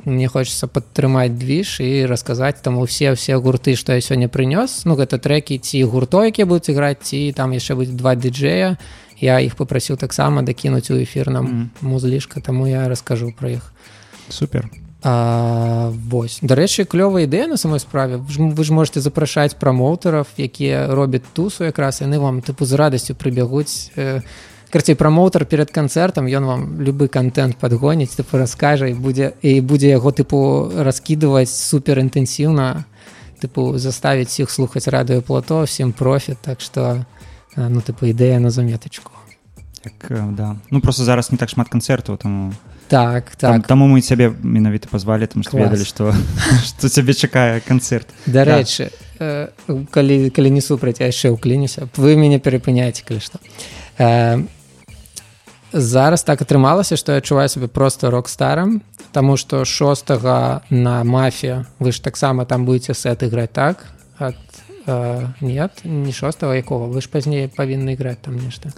мне 0.05 0.27
хочется 0.27 0.67
падтрымаць 0.67 1.38
движ 1.38 1.79
і 1.79 2.05
расказаць 2.05 2.62
таму 2.62 2.86
все 2.86 3.13
все 3.13 3.38
гурты 3.38 3.75
што 3.75 3.93
я 3.93 4.01
сёння 4.01 4.27
прынёс 4.27 4.86
ну 4.86 4.96
гэта 4.96 5.17
трекі 5.17 5.58
ці 5.58 5.84
гурто 5.84 6.25
якія 6.25 6.46
будуць 6.46 6.70
іграць 6.70 7.01
ці 7.03 7.31
там 7.36 7.51
яшчэ 7.51 7.75
будзе 7.75 7.93
два 7.93 8.15
дыджея 8.15 8.77
я 9.22 9.39
іх 9.39 9.55
попрасіў 9.55 9.98
таксама 9.98 10.41
дакінуць 10.41 10.89
у 10.91 10.98
эфір 10.98 11.29
нам 11.29 11.46
mm. 11.48 11.86
музлішка 11.86 12.41
таму 12.41 12.67
я 12.67 12.89
раскажу 12.89 13.34
про 13.38 13.50
іх 13.50 13.74
супер. 14.29 14.70
А, 15.03 15.89
вось. 15.89 16.38
Дарэчы 16.41 16.86
клёвая 16.86 17.25
ідэя 17.25 17.48
на 17.48 17.58
самой 17.58 17.79
справе. 17.79 18.17
Вы 18.17 18.29
ж, 18.29 18.38
вы 18.38 18.63
ж 18.63 18.70
можете 18.70 19.01
запрашаць 19.01 19.58
прамоўтараў 19.58 20.29
якія 20.38 20.93
робяць 20.93 21.25
тусу 21.34 21.65
якраз 21.65 22.01
яны 22.01 22.22
вам 22.22 22.41
тыпу 22.41 22.65
з 22.65 22.77
радасцю 22.77 23.17
прыбягуць 23.17 23.89
э, 23.98 24.22
карцей 24.72 24.96
прамоўтар 24.96 25.46
перад 25.46 25.72
канцэртам 25.72 26.25
ён 26.25 26.46
вам 26.48 26.62
любы 26.82 27.08
контент 27.08 27.58
падгоніць 27.60 28.16
тыпу 28.16 28.40
раскажа 28.40 28.88
і 28.88 28.96
будзе 28.96 29.34
і 29.42 29.60
будзе 29.62 29.92
яго 29.92 30.12
тыпу 30.16 30.72
раскідываць 30.72 31.51
супер 31.51 32.00
інтэнсіўна 32.00 32.86
тыпу 33.44 33.78
заставіць 33.78 34.40
іх 34.40 34.50
слухаць 34.50 34.88
радыё 34.88 35.22
плато 35.22 35.63
всем 35.68 35.92
профіт 35.92 36.38
так 36.42 36.62
что 36.62 37.06
ну 37.56 37.82
тыпу 37.82 38.08
ідэя 38.08 38.40
на 38.40 38.50
заметачку 38.50 39.12
так, 39.84 40.36
да. 40.36 40.56
Ну 40.70 40.82
просто 40.82 41.04
зараз 41.04 41.32
не 41.32 41.38
так 41.38 41.50
шмат 41.50 41.70
канцэртаў 41.70 42.18
таму 42.18 42.54
так 42.88 43.36
так. 43.36 43.68
таму 43.68 43.88
мы 43.88 44.01
цябе 44.01 44.32
менавіта 44.44 44.88
пазвалі 44.92 45.28
там 45.28 45.44
што 45.44 45.58
ведалі 45.58 45.86
што 45.86 46.13
што 46.63 46.90
цябе 46.96 47.13
чакае 47.13 47.62
канцэрт 47.63 48.08
дарэчы 48.28 48.92
да. 49.20 49.50
э, 49.68 49.86
калі 49.90 50.30
калі 50.30 50.50
не 50.51 50.62
супраць 50.62 51.00
яшчэ 51.00 51.32
ўклінюся 51.32 51.88
вы 51.96 52.16
мяне 52.20 52.40
перапыняеце 52.40 53.08
калі 53.08 53.24
што 53.24 53.40
э, 53.98 54.44
зараз 55.74 56.24
так 56.24 56.42
атрымалася 56.42 56.98
што 56.98 57.12
я 57.12 57.18
адчуваю 57.20 57.50
сабе 57.50 57.68
просто 57.68 58.12
рок-старам 58.12 58.82
Таму 59.12 59.36
што 59.36 59.66
шостага 59.66 60.62
на 60.70 61.04
мафія 61.04 61.66
вы 61.80 61.92
ж 61.92 62.00
таксама 62.00 62.46
там 62.46 62.66
будете 62.66 62.94
сет 62.94 63.24
іграць 63.24 63.51
так? 63.51 63.86
Ад 64.20 64.36
э, 64.88 65.28
нет 65.42 65.72
не 65.84 66.12
шостого 66.12 66.54
якого 66.54 66.88
вы 66.88 67.01
ж 67.01 67.10
пазней 67.10 67.48
павінны 67.48 67.94
іграць 67.94 68.24
там 68.24 68.36
нешта 68.38 68.72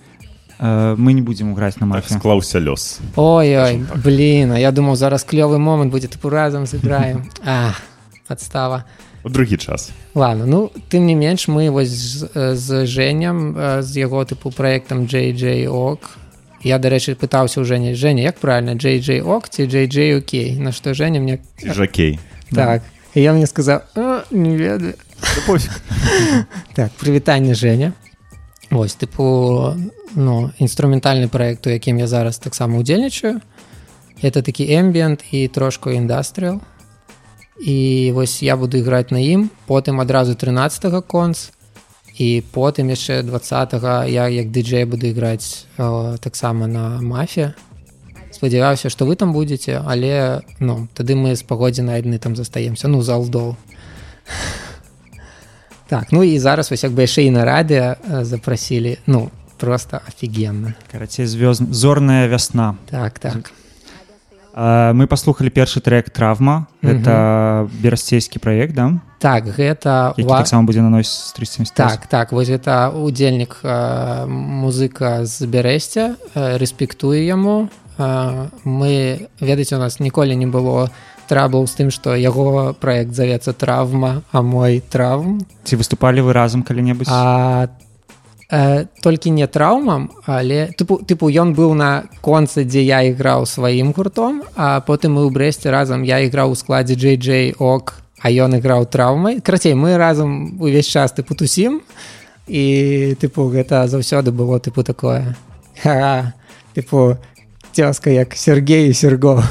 Э, 0.60 0.96
мы 0.98 1.14
не 1.14 1.22
будзем 1.22 1.54
граць 1.56 1.78
на 1.78 1.86
мафе 1.86 2.14
склаўся 2.14 2.60
лёс 2.60 3.00
ой 3.16 3.52
так. 3.52 3.98
блин 4.00 4.52
а 4.52 4.60
я 4.60 4.72
думаў 4.72 4.96
зараз 4.96 5.26
клёвы 5.26 5.58
момант 5.58 5.92
будзе 5.92 6.08
тыпу 6.08 6.30
разам 6.30 6.68
сыграем 6.68 7.32
а 7.46 7.74
подстава 8.28 8.86
у 9.24 9.30
другі 9.30 9.58
час. 9.58 9.92
Ладно 10.14 10.46
ну 10.46 10.72
тым 10.90 11.06
не 11.06 11.16
менш 11.16 11.48
мы 11.48 11.72
вось 11.72 11.90
з, 11.90 12.56
з 12.56 12.86
жэнням 12.86 13.82
з 13.82 13.92
яго 13.98 14.24
тыпу 14.24 14.52
проектам 14.56 15.04
JJ 15.04 15.68
ок 15.68 16.16
я 16.64 16.80
дарэчы 16.80 17.16
пытаўся 17.16 17.62
ў 17.62 17.66
жэне 17.68 17.96
Жэня 17.96 18.24
як 18.24 18.40
правильно? 18.40 18.76
JJ 18.76 19.22
ок 19.24 19.50
ці 19.50 19.68
JJ 19.68 20.18
Окей? 20.18 20.56
На 20.60 20.72
што 20.72 20.94
Жэня 20.94 21.20
мне 21.20 21.40
жакей 21.64 22.20
так. 22.52 22.82
І 23.14 23.22
я 23.22 23.34
мне 23.34 23.48
сказаў 23.48 23.84
не 24.32 24.58
ведаю 24.58 24.96
так 26.76 26.92
прывітанне 27.00 27.54
Жэня 27.54 27.94
Вось 28.74 28.96
тыпу 28.96 29.78
ну, 30.16 30.52
інструментальны 30.58 31.28
праект, 31.30 31.68
у 31.68 31.70
якім 31.70 32.00
я 32.00 32.08
зараз 32.08 32.38
таксама 32.42 32.80
удзельнічаю. 32.80 33.42
Это 34.24 34.42
такі 34.42 34.66
эмбіент 34.66 35.22
і 35.32 35.48
трошку 35.48 35.92
індастрыал. 35.92 36.62
І 37.62 38.12
вось 38.14 38.42
я 38.42 38.58
буду 38.58 38.78
іграць 38.78 39.12
на 39.12 39.20
ім, 39.20 39.50
потым 39.68 40.02
адразу 40.02 40.34
13 40.36 41.06
конц 41.06 41.52
і 42.18 42.44
потым 42.54 42.90
яшчэ 42.94 43.24
20 43.24 43.74
я 44.10 44.28
як 44.28 44.52
дыджэй 44.52 44.86
буду 44.86 45.08
іграць 45.08 45.66
таксама 46.22 46.68
на 46.68 47.02
мафе. 47.02 47.54
Спадзяваўся, 48.32 48.90
што 48.90 49.06
вы 49.06 49.16
там 49.16 49.34
будзеце, 49.34 49.82
але 49.86 50.42
ну, 50.60 50.88
тады 50.94 51.16
мы 51.16 51.36
з 51.36 51.44
пагодзіны 51.44 51.94
адны 51.98 52.18
там 52.18 52.36
застаемся 52.36 52.88
ну 52.88 53.02
залдол. 53.02 53.56
Так 55.88 56.12
ну 56.12 56.24
і 56.24 56.40
зараз 56.40 56.72
вось 56.72 56.84
як 56.84 56.94
бы 56.94 57.06
яшчэ 57.06 57.28
і 57.28 57.32
на 57.32 57.46
радыё 57.46 58.24
запрасілі 58.24 58.98
ну 59.06 59.30
просто 59.58 60.02
офігенна 60.08 60.74
карацей 60.92 61.26
звёз 61.26 61.62
зорная 61.72 62.28
вясна 62.28 62.76
так 62.90 63.20
так 63.20 63.52
а, 63.54 63.63
мы 64.54 65.08
паслухали 65.08 65.50
першы 65.50 65.82
трек 65.82 66.10
травма 66.10 66.68
это 66.82 67.70
берасцейскі 67.82 68.40
праект 68.40 68.76
да? 68.76 69.02
Так 69.20 69.46
гэта 69.46 70.14
таксама 70.18 70.64
будзе 70.64 70.82
наносіць 70.82 71.34
370 71.34 71.74
так 71.74 72.08
так 72.08 72.32
вось 72.32 72.50
это 72.50 72.94
удзельнік 72.94 73.62
музыка 74.28 75.26
з 75.26 75.46
бярэсця 75.50 76.16
рэспектуе 76.36 77.26
яму 77.26 77.70
мы 77.98 79.28
ведаеце 79.40 79.76
у 79.76 79.80
нас 79.80 80.00
ніколі 80.00 80.36
не 80.36 80.46
было 80.46 80.90
трабл 81.28 81.66
з 81.68 81.74
тым 81.74 81.90
што 81.90 82.14
яго 82.14 82.74
праект 82.78 83.14
завецца 83.18 83.54
травма 83.54 84.22
а 84.32 84.42
мой 84.42 84.84
травм 84.86 85.42
ці 85.64 85.82
выступалі 85.82 86.22
вы 86.22 86.34
разам 86.34 86.62
калі-небудзь 86.62 87.10
а 87.10 87.70
э, 88.54 88.86
толькі 89.02 89.34
не 89.34 89.48
траўмам 89.50 90.12
але 90.30 90.70
тыпу 90.78 91.02
тыпу 91.02 91.30
ён 91.34 91.58
быў 91.58 91.74
на 91.74 92.06
концы 92.22 92.64
дзе 92.64 92.86
я 92.86 93.02
іграў 93.10 93.50
сваім 93.50 93.92
гуртом 93.98 94.44
а 94.56 94.80
потым 94.86 95.18
мы 95.18 95.26
ў 95.26 95.34
брэсце 95.34 95.74
разам 95.74 96.06
я 96.06 96.22
іграў 96.22 96.54
у 96.54 96.56
складзе 96.56 96.94
JJ 96.94 97.58
ок 97.58 97.98
а 98.22 98.30
ён 98.30 98.62
іграў 98.62 98.86
траўмай 98.86 99.42
крацей 99.42 99.74
мы 99.74 99.98
разам 99.98 100.62
увесь 100.62 100.88
час 100.88 101.18
тыпу 101.18 101.34
тусім 101.34 101.82
і 102.46 102.64
тыпу 103.18 103.50
гэта 103.50 103.88
заўсёды 103.90 104.30
было 104.30 104.62
тыпу 104.62 104.86
такое 104.86 105.34
тыпу 106.78 107.18
цёзка 107.74 108.14
як 108.14 108.36
Сергей 108.36 108.94
Серго 108.94 109.44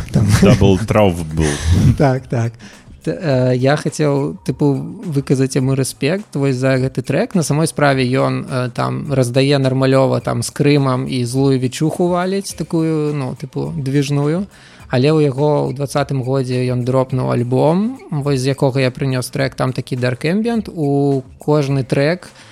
был 0.61 0.79
трав 0.79 1.19
был. 1.35 1.51
Так 1.99 2.29
так. 2.29 2.53
э, 2.53 2.82
я 3.09 3.77
хацеў 3.77 4.37
тыпу 4.47 4.73
выказаць 5.17 5.57
яму 5.57 5.75
рэспект 5.75 6.37
вось 6.37 6.57
за 6.57 6.77
гэты 6.79 7.03
трек. 7.03 7.35
На 7.35 7.43
самой 7.43 7.67
справе 7.67 8.05
ён 8.05 8.45
э, 8.45 8.71
там 8.75 9.13
раздае 9.13 9.59
нармалёва 9.59 10.21
там 10.21 10.43
з 10.43 10.51
крымам 10.51 11.09
і 11.09 11.25
злую 11.25 11.59
вечуху 11.59 12.09
валіць 12.09 12.55
такую 12.55 13.15
ну 13.15 13.35
тыпу 13.35 13.73
движную. 13.77 14.47
Але 14.93 15.09
ў 15.09 15.33
яго 15.33 15.73
ў 15.73 15.75
двадцатым 15.75 16.23
годзе 16.23 16.63
ён 16.69 16.85
дропнуў 16.85 17.33
альбом 17.33 17.99
вось 18.11 18.41
з 18.41 18.53
якога 18.53 18.81
я 18.85 18.91
прынёс 18.91 19.33
трек 19.33 19.55
там 19.55 19.73
такі 19.73 19.97
даркэмбент 19.97 20.69
у 20.69 21.23
кожны 21.39 21.85
трек 21.85 22.29
у 22.29 22.52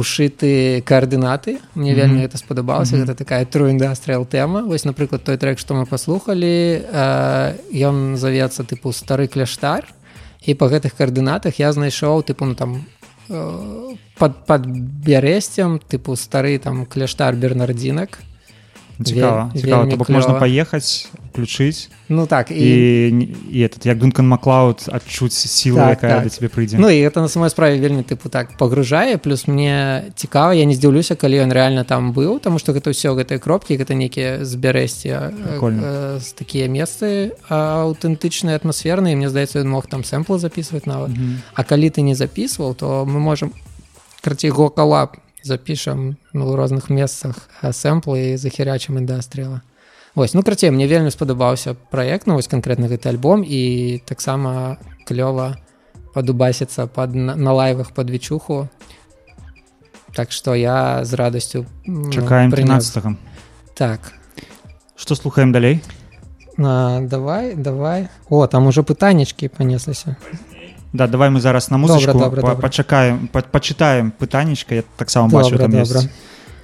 ушыты 0.00 0.82
каардынаты 0.88 1.58
мне 1.74 1.94
вельмі 1.94 2.14
mm 2.14 2.22
-hmm. 2.22 2.28
это 2.28 2.36
спадабалася 2.36 2.96
mm 2.96 3.02
-hmm. 3.02 3.06
гэта 3.06 3.14
такая 3.14 3.44
тру 3.44 3.68
індастрыал 3.68 4.24
тэма 4.24 4.60
вось 4.62 4.84
напрыклад 4.84 5.24
той 5.24 5.36
трек 5.36 5.58
што 5.58 5.74
мы 5.74 5.84
паслухалі 5.86 6.82
ён 7.88 8.16
завецца 8.16 8.64
тыпу 8.64 8.92
стары 8.92 9.26
кляштар 9.28 9.84
і 10.46 10.54
па 10.54 10.66
гэтых 10.66 10.96
каардынатах 10.98 11.60
я 11.60 11.72
знайшоў 11.72 12.24
тыпу 12.24 12.44
ну 12.44 12.54
там 12.54 12.70
под 14.18 14.32
под 14.46 14.66
бярэсцем 15.06 15.78
тыпу 15.78 16.16
стары 16.16 16.58
там 16.58 16.86
кляштар 16.86 17.36
бернардзінак 17.36 18.18
цікава, 19.04 19.52
цікава, 19.56 19.96
бок 19.96 20.08
можна 20.08 20.34
паехаць 20.34 21.08
включыць 21.30 21.88
ну 22.08 22.26
так 22.26 22.50
і, 22.50 23.08
і, 23.08 23.28
і 23.52 23.62
этот 23.62 23.86
як 23.86 23.98
дункан 23.98 24.28
маклауд 24.28 24.88
адчуць 24.92 25.32
сілу 25.32 25.76
так, 25.76 25.90
якая 25.90 26.14
так. 26.14 26.24
да 26.24 26.28
тебе 26.28 26.48
прыйдзе 26.48 26.78
Ну 26.78 26.90
і 26.90 26.98
это 27.00 27.20
на 27.20 27.28
самой 27.28 27.50
справе 27.50 27.78
вельмі 27.78 28.02
тыпу 28.02 28.28
так 28.28 28.56
пагружае 28.58 29.16
плюс 29.16 29.48
мне 29.48 30.10
цікава 30.16 30.54
я 30.54 30.64
не 30.64 30.74
здзіўлюся 30.74 31.14
калі 31.14 31.40
ён 31.46 31.52
реально 31.52 31.84
там 31.84 32.12
быў 32.12 32.40
тому 32.40 32.58
что 32.58 32.72
гэта 32.72 32.90
ўсё 32.90 33.14
гэтыя 33.14 33.38
кропкі 33.38 33.78
гэта 33.78 33.94
нейкія 33.94 34.44
збярэсці 34.44 35.08
з 36.18 36.28
такія 36.34 36.68
месцы 36.68 37.32
аўтэнтычныя 37.48 38.58
атмасферныя 38.58 39.16
мне 39.16 39.30
здаецца 39.30 39.62
ён 39.62 39.70
мог 39.70 39.86
там 39.86 40.02
сэмплы 40.02 40.38
записывать 40.38 40.86
нават 40.86 41.10
mm 41.10 41.16
-hmm. 41.16 41.36
А 41.54 41.62
калі 41.64 41.90
ты 41.90 42.02
не 42.02 42.14
записываў 42.14 42.74
то 42.74 43.04
мы 43.06 43.18
можем 43.18 43.52
карці 44.20 44.50
го 44.50 44.70
калап 44.70 45.16
запішам 45.44 46.16
ну, 46.32 46.50
у 46.50 46.56
розных 46.56 46.90
месцах 46.90 47.48
сэмплы 47.62 48.34
і 48.34 48.36
захірячым 48.36 48.98
індастрыяла 48.98 49.62
Вось 50.14 50.34
ну 50.34 50.42
крацей 50.42 50.70
мне 50.70 50.86
вельмі 50.86 51.10
спадабаўся 51.10 51.74
праект 51.90 52.26
ну 52.26 52.34
вось 52.34 52.48
канкрэтна 52.48 52.88
гэты 52.88 53.08
альбом 53.08 53.44
і 53.46 54.02
таксама 54.04 54.78
клёва 55.06 55.56
падубасіцца 56.14 56.86
пад 56.86 57.14
на 57.14 57.52
лайвах 57.52 57.92
пад 57.92 58.10
вечуху 58.10 58.68
Так 60.12 60.32
што 60.32 60.54
я 60.54 61.04
з 61.04 61.14
радасцю 61.14 61.66
чакаем 62.10 62.50
13 62.50 63.16
так. 63.80 64.12
Что 64.94 65.14
слухаем 65.14 65.52
далей? 65.52 65.80
А, 66.58 67.00
давай 67.00 67.54
давай. 67.54 68.08
О 68.28 68.46
там 68.46 68.66
ужо 68.66 68.82
пытаннічкі 68.82 69.48
панеслася 69.48 70.16
Да, 70.92 71.06
давай 71.06 71.30
мы 71.30 71.40
зараз 71.40 71.70
на 71.70 71.78
музычку 71.78 72.18
пачакаем 72.60 73.28
пачытаем 73.28 74.10
пытанічка 74.10 74.74
я 74.74 74.82
таксама 74.96 75.28
бачу 75.28 75.58
там 75.58 75.70
добра. 75.70 76.02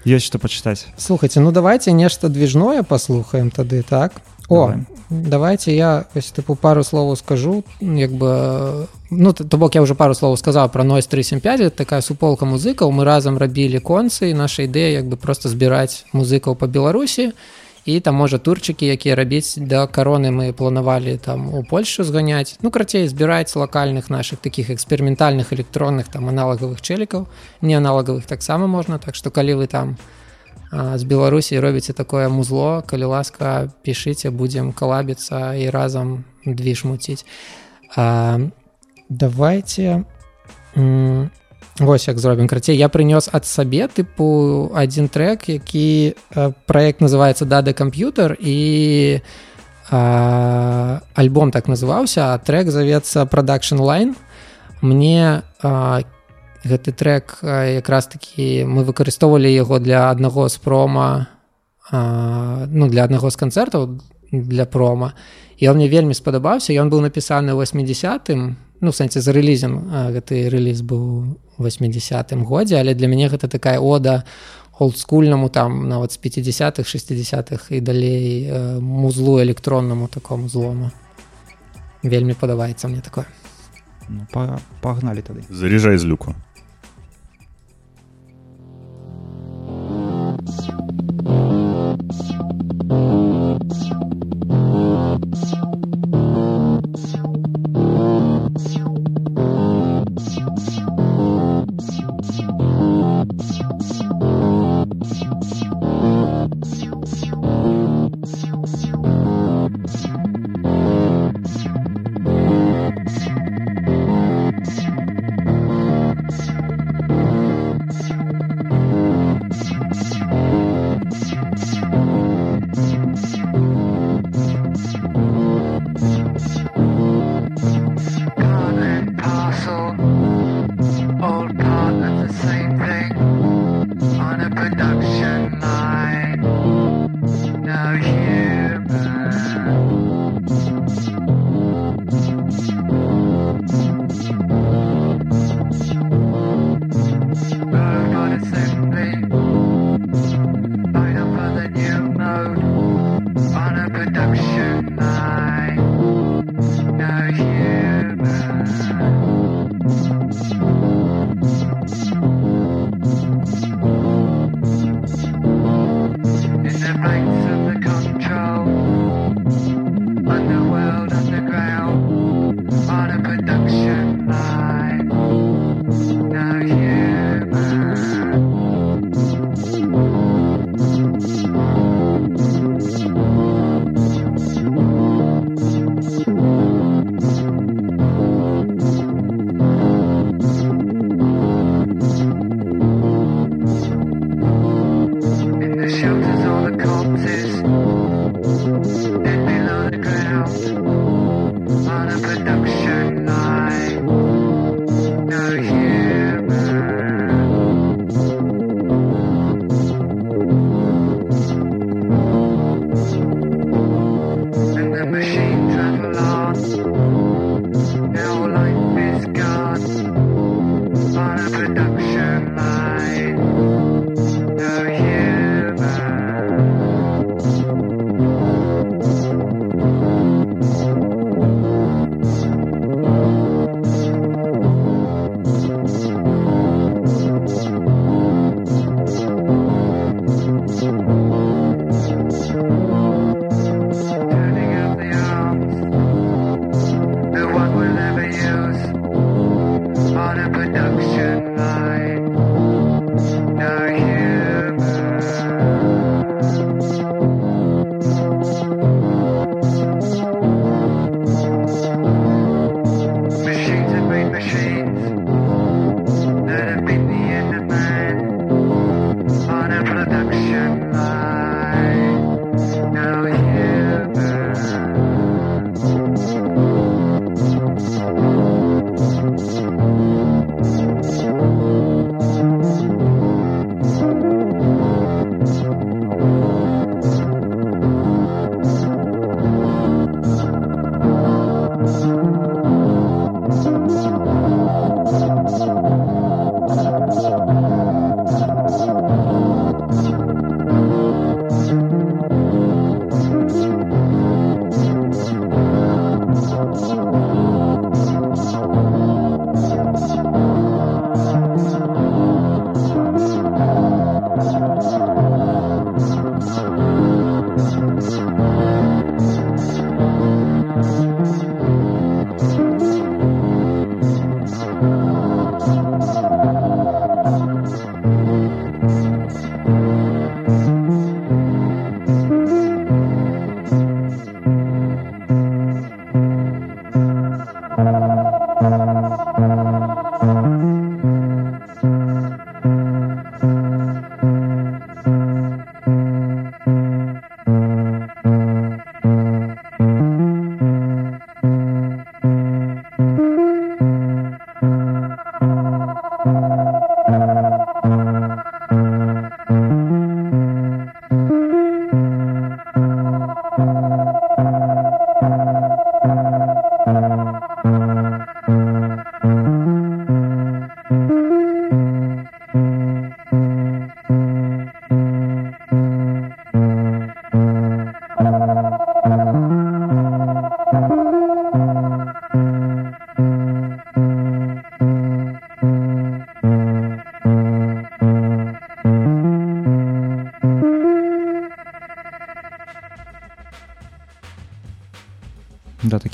ёсць 0.04 0.26
што 0.26 0.38
пачытаць 0.38 0.86
слухайте 0.96 1.40
ну 1.40 1.52
давайте 1.52 1.92
нешта 1.92 2.28
движное 2.28 2.82
паслухаем 2.82 3.50
тады 3.50 3.82
так? 3.82 4.12
О 4.48 4.66
давай. 4.66 4.86
давайте 5.10 5.76
я 5.76 6.06
ось 6.14 6.32
тыпу 6.32 6.56
пару 6.56 6.82
словаў 6.82 7.16
скажу 7.16 7.64
як 7.80 8.10
бы 8.10 8.88
ну 9.10 9.32
то 9.32 9.56
бок 9.56 9.74
я 9.74 9.82
уже 9.82 9.94
пару 9.94 10.14
словаў 10.14 10.36
сказаў 10.36 10.70
про 10.70 10.82
ной 10.82 11.02
375 11.02 11.76
такая 11.76 12.00
суполка 12.00 12.46
музыкаў. 12.46 12.90
Мы 12.90 13.04
разам 13.04 13.38
рабілі 13.38 13.78
концы 13.78 14.34
наша 14.34 14.66
ідэя 14.66 14.98
як 14.98 15.06
бы 15.06 15.16
просто 15.16 15.48
збіраць 15.48 16.04
музыкаў 16.12 16.56
по 16.56 16.66
беларусі. 16.66 17.30
і 17.30 17.32
там 18.00 18.14
можа 18.18 18.38
турчыкі 18.38 18.86
якія 18.90 19.14
рабіць 19.14 19.54
да 19.56 19.86
кароны 19.86 20.34
мы 20.34 20.52
планавалі 20.52 21.16
там 21.22 21.54
у 21.54 21.62
польшу 21.62 22.04
зганяць 22.04 22.58
ну 22.62 22.70
крацей 22.70 23.06
збіраць 23.06 23.54
лакальных 23.54 24.10
наших 24.10 24.42
таких 24.42 24.70
эксперыментальных 24.70 25.52
электронных 25.54 26.10
там 26.10 26.28
аналагавых 26.28 26.82
чэлікаў 26.82 27.26
не 27.62 27.74
аналагавых 27.78 28.26
таксама 28.26 28.66
можна 28.66 28.98
так 28.98 29.14
што 29.14 29.30
калі 29.30 29.62
вы 29.62 29.66
там 29.66 29.96
з 30.72 31.02
беларусій 31.04 31.60
робіце 31.60 31.92
такое 31.92 32.28
музло 32.28 32.82
калі 32.86 33.14
ласка 33.14 33.70
пішыце 33.86 34.30
будзем 34.30 34.72
калабіцца 34.72 35.54
і 35.54 35.70
разам 35.70 36.24
дві 36.44 36.74
шмуціць 36.74 37.24
давайте 39.08 40.04
Вось 41.78 42.08
як 42.08 42.18
зробім 42.18 42.48
крацей 42.48 42.76
я 42.76 42.88
прынёс 42.88 43.28
ад 43.28 43.44
сабе 43.44 43.84
тыпу 43.84 44.72
адзін 44.72 45.12
трек 45.12 45.44
які 45.48 46.16
проект 46.64 47.04
называется 47.04 47.44
дада 47.44 47.76
камп'ютер 47.76 48.32
і 48.40 49.20
а, 49.90 51.00
альбом 51.14 51.52
так 51.52 51.68
называўся 51.68 52.40
трек 52.40 52.72
завецца 52.72 53.26
продакшн 53.26 53.76
лайн 53.76 54.16
мне 54.80 55.42
а, 55.60 56.00
гэты 56.64 56.96
трек 56.96 57.44
якраз 57.44 58.08
такі 58.08 58.64
мы 58.64 58.80
выкарыстоўвалі 58.80 59.52
яго 59.52 59.76
для 59.78 60.08
аднаго 60.08 60.48
з 60.48 60.56
прома 60.56 61.28
а, 61.92 62.64
ну 62.72 62.88
для 62.88 63.04
аднаго 63.04 63.28
з 63.28 63.36
канцэртаў 63.36 64.00
для 64.32 64.64
прома 64.64 65.12
і 65.60 65.68
он 65.68 65.76
мне 65.76 65.92
вельмі 65.92 66.16
спадабаўся 66.16 66.72
ён 66.72 66.88
быў 66.88 67.04
напісаны 67.04 67.52
80-м 67.52 68.56
ну 68.80 68.92
сэнсе 68.92 69.20
за 69.20 69.36
рэлізем 69.36 69.92
гэты 70.16 70.48
рэліз 70.48 70.80
быў 70.80 71.36
80 71.58 72.32
годзе 72.44 72.80
але 72.80 72.94
для 72.94 73.08
мяне 73.08 73.28
гэта 73.28 73.48
такая 73.48 73.80
ода 73.80 74.24
олдскульнаму 74.78 75.48
там 75.48 75.88
нават 75.88 76.12
з 76.12 76.18
50-х 76.18 76.84
60-х 76.84 77.74
і 77.74 77.80
далей 77.80 78.50
э, 78.50 78.80
музлу 78.80 79.40
электроннаму 79.40 80.08
такому 80.08 80.48
злому. 80.48 80.90
Вельмі 82.02 82.34
падабаецца 82.34 82.88
мне 82.88 83.00
такое. 83.00 83.26
Ну, 84.08 84.26
па 84.32 84.60
пагналі 84.80 85.22
тады. 85.22 85.42
Заряжай 85.48 85.98
з 85.98 86.04
люку. 86.04 86.34
Thank 92.88 93.16
you. 97.16 97.25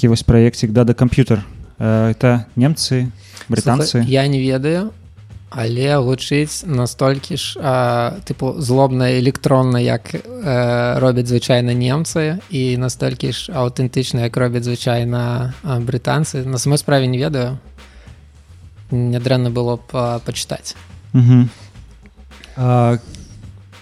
Такі 0.02 0.08
вось 0.08 0.26
праекцік 0.26 0.72
да 0.74 0.82
да 0.82 0.94
камп'ютер 0.98 1.46
это 1.78 2.46
немцы 2.56 3.06
брытанцы 3.46 4.02
Слухай, 4.02 4.10
я 4.10 4.26
не 4.26 4.42
ведаю 4.42 4.90
але 5.48 5.94
гучыць 6.02 6.66
настолькі 6.66 7.36
ж 7.38 7.54
а, 7.62 8.18
тыпу 8.26 8.58
злобна 8.58 9.14
электронна 9.22 9.78
як 9.78 10.10
э, 10.10 10.98
робяць 10.98 11.30
звычайна 11.30 11.70
немцы 11.70 12.42
і 12.50 12.76
настолькі 12.82 13.30
ж 13.30 13.54
аўтэнтычна 13.54 14.26
як 14.26 14.36
робяць 14.36 14.64
звычайна 14.64 15.54
брытанцы. 15.62 16.42
На 16.42 16.58
самой 16.58 16.78
справе 16.78 17.06
не 17.06 17.18
ведаю. 17.18 17.58
Нядрэнна 18.90 19.50
было 19.50 19.76
б 19.76 20.18
пачытаць. 20.26 20.74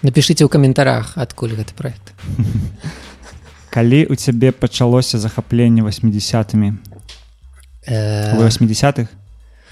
Напишите 0.01 0.45
ў 0.45 0.49
каментарах 0.53 1.17
адкуль 1.17 1.57
гэты 1.57 1.73
проект 1.73 2.13
калі 3.71 4.05
у 4.11 4.15
цябе 4.15 4.51
пачалося 4.51 5.17
захапленне 5.17 5.81
80-мі 5.81 6.75
э... 7.87 8.37
80-х 8.37 9.07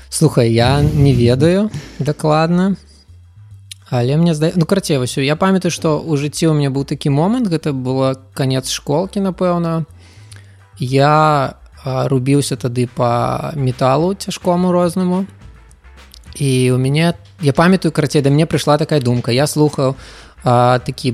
слухай 0.09 0.51
я 0.51 0.81
не 0.81 1.13
ведаю 1.13 1.69
дакладна 1.99 2.75
але 3.89 4.17
мне 4.17 4.33
зда 4.33 4.51
ну 4.55 4.65
карце 4.65 4.99
вось 4.99 5.17
я 5.17 5.35
памятаю 5.35 5.71
што 5.71 5.97
ў 5.97 6.17
жыцці 6.17 6.47
у 6.47 6.53
меня 6.53 6.69
быў 6.69 6.85
такі 6.85 7.09
момант 7.09 7.49
гэта 7.49 7.73
было 7.73 8.13
канец 8.33 8.69
школкі 8.69 9.19
напэўна. 9.19 9.89
Я 10.77 11.57
рубіўся 11.83 12.55
тады 12.55 12.88
по 12.88 13.51
металу 13.55 14.13
цяжкому 14.13 14.71
рознаму. 14.71 15.25
І 16.35 16.71
у 16.71 16.77
мяне 16.77 17.13
я 17.41 17.53
памятаю 17.53 17.91
карацей 17.91 18.21
да 18.21 18.29
мне 18.29 18.45
прыйшла 18.45 18.77
такая 18.77 19.01
думка. 19.01 19.31
Я 19.31 19.47
слухаў 19.47 19.95
такі 20.43 21.13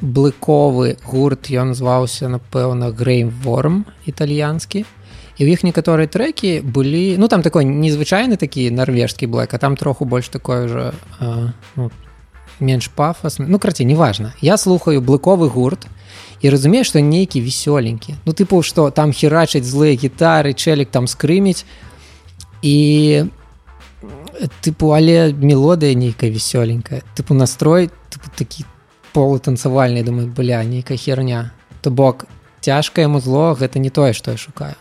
блыковы 0.00 0.96
гурт 1.04 1.48
ён 1.48 1.72
зваўся 1.74 2.28
напэўна 2.28 2.92
грейворм 2.92 3.86
італьянскі 4.04 4.84
і 5.36 5.42
ў 5.44 5.52
іх 5.52 5.64
некаторыя 5.64 6.08
трекі 6.08 6.60
былі 6.60 7.16
ну 7.16 7.28
там 7.28 7.40
такой 7.40 7.64
незвычайны 7.64 8.36
такі 8.36 8.68
нарвежскі 8.70 9.26
блэк 9.26 9.56
а 9.56 9.58
там 9.58 9.76
троху 9.76 10.04
больш 10.04 10.28
такое 10.28 10.64
уже 10.64 10.92
а, 11.20 11.52
ну, 11.76 11.90
менш 12.60 12.88
пафас 12.88 13.38
ну 13.38 13.58
краце 13.58 13.84
неважна 13.84 14.34
я 14.40 14.56
слухаю 14.56 15.00
блыковы 15.00 15.48
гурт 15.48 15.88
і 16.44 16.50
разумею 16.52 16.84
што 16.84 17.00
нейкі 17.00 17.40
весёленькі 17.40 18.20
ну 18.24 18.32
тыпу 18.32 18.60
што 18.60 18.90
там 18.90 19.12
херачаць 19.12 19.64
злыя 19.64 19.96
гітары 19.96 20.52
чэлік 20.52 20.92
там 20.92 21.08
скрыміць 21.08 21.64
і 22.60 23.24
тыпу 24.60 24.92
але 24.92 25.32
мелодыя 25.32 25.96
нейкая 25.96 26.28
весёленькая 26.28 27.00
тыпу 27.16 27.32
настрой 27.32 27.88
тыпу, 27.88 28.05
такі 28.36 28.64
полутанцавальны 29.12 30.02
думаю 30.04 30.28
бля 30.28 30.62
нейкая 30.64 30.98
херня. 30.98 31.52
То 31.80 31.90
бок 31.90 32.26
цяжкае 32.60 33.08
музло 33.08 33.54
гэта 33.54 33.78
не 33.78 33.90
тое 33.90 34.12
што 34.12 34.34
я 34.34 34.36
шукаю. 34.36 34.76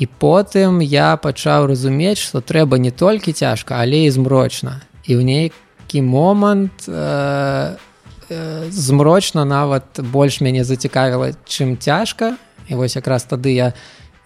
І 0.00 0.06
потым 0.06 0.80
я 0.80 1.16
пачаў 1.20 1.68
разумець 1.68 2.22
што 2.22 2.40
трэба 2.40 2.78
не 2.80 2.90
толькі 2.90 3.36
цяжка 3.36 3.82
але 3.84 4.06
і 4.06 4.10
змрочна. 4.10 4.80
І 5.04 5.20
ў 5.20 5.22
нейкі 5.24 6.00
момант 6.00 6.88
э, 6.88 7.76
э, 8.30 8.64
змрочна 8.70 9.44
нават 9.44 10.00
больш 10.00 10.40
мяне 10.40 10.64
зацікавіла 10.64 11.36
чым 11.44 11.76
цяжка. 11.76 12.40
І 12.70 12.80
вось 12.80 12.96
якраз 12.96 13.26
тады 13.26 13.52
я 13.52 13.74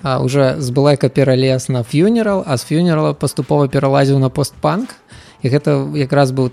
уже 0.04 0.60
з 0.60 0.70
былайка 0.70 1.08
пералез 1.08 1.68
на 1.68 1.82
фюнерал 1.82 2.44
а 2.46 2.56
з 2.56 2.62
фюнерала 2.68 3.14
паступова 3.14 3.68
пералазіў 3.68 4.18
на 4.18 4.28
постпанк. 4.28 4.94
І 5.42 5.48
гэта 5.48 5.88
якраз 5.96 6.30
быў 6.30 6.52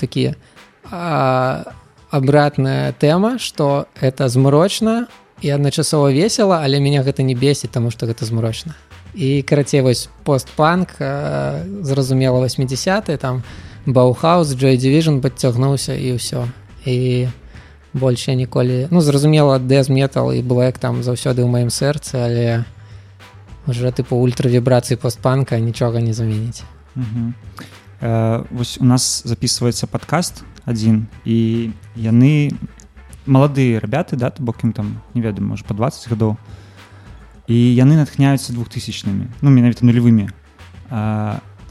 такі 0.92 1.80
абратная 2.12 2.92
тэма 2.92 3.40
што 3.40 3.88
это 3.96 4.28
змрочна 4.28 5.08
і 5.42 5.50
адначасова 5.56 6.12
весела 6.12 6.60
але 6.60 6.84
меня 6.84 7.04
гэта 7.08 7.24
не 7.24 7.34
бесіць 7.34 7.72
таму 7.72 7.90
што 7.90 8.06
гэта 8.06 8.28
змрочна 8.28 8.76
і 9.16 9.42
карацей 9.48 9.82
вось 9.82 10.10
постпанк 10.24 11.00
зразумела 11.82 12.44
80 12.44 13.16
там 13.20 13.44
баухаус 13.86 14.52
джой 14.54 14.76
division 14.76 15.24
подцягнуўся 15.24 15.96
і 15.96 16.20
ўсё 16.20 16.52
і 16.84 17.32
больш 17.96 18.28
я 18.28 18.36
ніколі 18.36 18.92
ну 18.92 19.00
зразумела 19.00 19.56
дэз 19.58 19.88
метал 19.88 20.36
і 20.36 20.44
было 20.44 20.68
як 20.68 20.84
там 20.84 21.04
заўсёды 21.08 21.42
ў 21.42 21.48
маім 21.48 21.72
сэрцы 21.72 22.20
але 22.20 22.68
уже 23.72 23.88
тыпу 23.88 24.20
ультравібрацыі 24.20 25.00
постпанка 25.00 25.64
нічога 25.64 26.04
не 26.04 26.12
заменіць 26.12 26.68
э, 28.04 28.44
вось 28.52 28.78
у 28.84 28.84
нас 28.84 29.24
записывается 29.24 29.88
подкаст 29.88 30.44
один. 30.66 31.08
І 31.26 31.72
яны 31.96 32.52
маладыя 33.26 33.80
ребята 33.80 34.16
да 34.16 34.32
бок 34.40 34.64
ім 34.64 34.74
там 34.74 35.02
не 35.14 35.22
ведаю 35.22 35.48
можа 35.48 35.64
по 35.64 35.74
20 35.74 36.10
гадоў. 36.10 36.38
І 37.48 37.56
яны 37.56 37.98
натхняюцца 37.98 38.54
двухтысячнымі 38.54 39.28
ну 39.42 39.50
менавіта 39.50 39.86
нулевымі. 39.86 40.30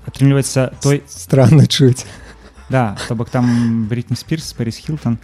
Атрымліваецца 0.06 0.74
той 0.82 1.02
странно 1.06 1.66
чуць. 1.66 2.06
Да 2.70 2.96
то 3.08 3.14
бок 3.14 3.30
там 3.30 3.86
бритні 3.86 4.16
спирс 4.16 4.52
парис 4.52 4.76
хилтон. 4.76 5.18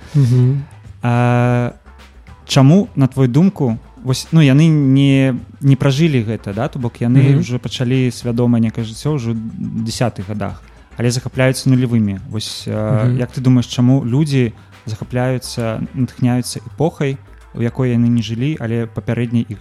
Чаму 2.47 2.89
на 2.95 3.09
твой 3.09 3.29
думку 3.29 3.79
вось 4.07 4.29
ну 4.31 4.41
яны 4.41 4.69
не 4.71 5.35
не 5.61 5.77
пражылі 5.77 6.23
гэта 6.23 6.55
да 6.55 6.69
то 6.69 6.79
бок 6.79 7.03
яны 7.03 7.43
ўжо 7.43 7.59
пачалі 7.59 8.11
свядома 8.15 8.63
некае 8.63 8.87
жыццё 8.87 9.19
ўжо 9.19 9.35
десятых 9.35 10.31
годах 10.31 10.63
але 10.97 11.11
захапляюцца 11.11 11.71
нулевымі 11.71 12.21
вось 12.29 12.67
як 12.67 13.31
ты 13.33 13.41
думаешь 13.41 13.69
чаму 13.69 14.05
людзі 14.05 14.53
захапляюцца 14.87 15.81
натхняюцца 15.95 16.61
эпохай 16.65 17.19
у 17.55 17.61
якой 17.61 17.93
яны 17.93 18.09
не 18.09 18.23
жылі 18.23 18.57
але 18.61 18.87
папярэдні 18.87 19.47
іх 19.49 19.61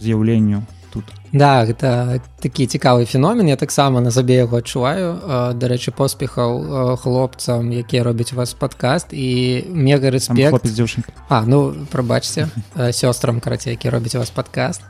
з'яўленню 0.00 0.64
тут? 0.94 1.04
Да 1.34 1.66
гэта 1.66 2.22
такі 2.38 2.66
цікавы 2.70 3.04
феномен. 3.04 3.50
Я 3.50 3.56
таксама 3.56 4.00
на 4.00 4.14
сабе 4.14 4.38
яго 4.46 4.62
адчуваю. 4.62 5.18
Дарэчы 5.58 5.90
поспехаў 5.90 6.96
хлопцам 7.02 7.74
якія 7.74 8.06
робяць 8.06 8.32
вас 8.32 8.54
падкаст. 8.54 9.10
І 9.10 9.66
мега 9.68 10.14
дзяўчын 10.14 11.02
А 11.28 11.42
ну 11.46 11.74
прабачце 11.90 12.48
сёстрам 12.78 13.42
карацей 13.42 13.74
які 13.74 13.90
робіць 13.90 14.14
вас 14.14 14.30
падкаст. 14.30 14.82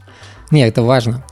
Не 0.52 0.68
это 0.68 0.82
важно 0.82 1.24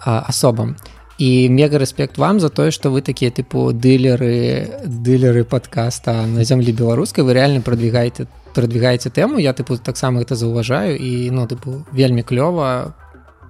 асобам 0.00 0.76
і 1.18 1.48
мега 1.48 1.78
рэспект 1.78 2.18
вам 2.18 2.40
за 2.40 2.50
тое 2.50 2.70
што 2.70 2.90
вы 2.90 3.02
такія 3.02 3.30
тыпу 3.30 3.70
дылеры 3.72 4.82
дылеры 4.84 5.44
падкаста 5.44 6.26
на 6.26 6.44
зямлі 6.44 6.72
беларускай 6.72 7.24
вы 7.24 7.34
реально 7.34 7.60
продвигаеце 7.60 8.26
продвигаеце 8.54 9.10
тэму 9.10 9.38
я 9.38 9.52
тыпу 9.52 9.78
таксама 9.78 10.24
гэта 10.24 10.34
заўважаю 10.34 10.98
і 10.98 11.30
ну 11.30 11.46
тыпу 11.46 11.86
вельмі 11.92 12.22
клёва 12.22 12.94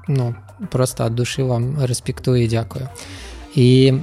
ну 0.09 0.35
просто 0.71 1.07
ад 1.07 1.15
душы 1.15 1.45
вам 1.45 1.81
рэспектую 1.81 2.45
дзякую 2.49 2.89
і 3.55 4.03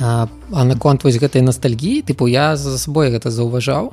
а, 0.00 0.28
а 0.52 0.64
наконт 0.64 1.04
вось 1.04 1.20
гэтай 1.20 1.42
ностальгіі 1.42 2.02
тыпу 2.02 2.28
я 2.28 2.56
за 2.56 2.78
сабой 2.78 3.10
гэта 3.10 3.30
заўважаў 3.30 3.92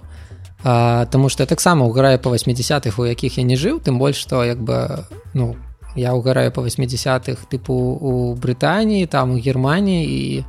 Таму 0.65 1.29
што 1.29 1.43
я 1.43 1.47
таксама 1.47 1.85
ўграю 1.85 2.17
па 2.17 2.33
80-х 2.33 2.97
у 2.97 3.05
якіх 3.05 3.37
я 3.37 3.43
не 3.45 3.53
жыў 3.53 3.77
тым 3.85 3.99
больш 4.01 4.17
што 4.17 4.41
як 4.41 4.57
бы 4.57 5.05
ну 5.37 5.53
я 5.95 6.13
ўгараю 6.13 6.51
па 6.51 6.61
80-х 6.61 7.47
тыпу 7.47 7.73
у 7.73 8.11
Брытаніі 8.35 9.07
там 9.07 9.35
у 9.35 9.39
Геррманіі 9.39 10.03
і 10.03 10.45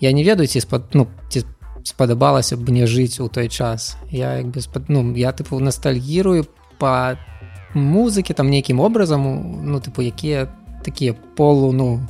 я 0.00 0.12
не 0.12 0.24
ведаю 0.24 0.48
ці 0.48 0.60
спад 0.60 0.92
ну 0.92 1.06
ці 1.28 1.44
спадабалася 1.84 2.56
б 2.56 2.66
мне 2.68 2.86
жыць 2.86 3.22
у 3.22 3.28
той 3.28 3.48
час. 3.48 3.96
Я 4.10 4.40
як 4.42 4.50
бы 4.50 4.60
спад 4.60 4.88
ну 4.88 5.14
я 5.14 5.30
тыпу 5.30 5.60
ностальгірую 5.60 6.46
по 6.78 7.16
музыкі 7.74 8.34
там 8.34 8.48
нейкім 8.50 8.80
образам 8.80 9.22
ну 9.64 9.78
тыпу 9.78 10.02
якія 10.02 10.48
такія 10.82 11.12
полу 11.12 11.72
ну 11.72 12.00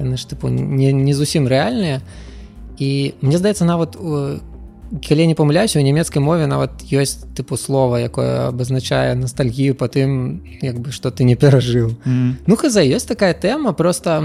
яны 0.00 0.16
ж 0.16 0.26
тыпу 0.26 0.48
не, 0.48 0.92
не 0.92 1.14
зусім 1.14 1.46
рэальныя 1.46 2.00
і 2.78 3.14
мне 3.20 3.36
здаецца 3.38 3.64
нават 3.64 3.96
калі 5.00 5.26
не 5.26 5.34
памыляюся 5.34 5.80
у 5.80 5.82
нямецкай 5.82 6.20
мове 6.20 6.44
нават 6.46 6.84
ёсць 6.92 7.24
тыпу 7.32 7.56
слова 7.56 7.96
якое 7.96 8.52
абазначае 8.52 9.14
ностальгію 9.16 9.74
по 9.74 9.88
тым 9.88 10.44
як 10.60 10.76
бы 10.84 10.92
што 10.92 11.08
ты 11.08 11.24
не 11.24 11.36
перажыў 11.36 11.96
mm 11.96 12.12
-hmm. 12.12 12.32
ну 12.46 12.56
хаза 12.56 12.84
ёсць 12.84 13.08
такая 13.08 13.32
тэма 13.32 13.72
просто 13.72 14.22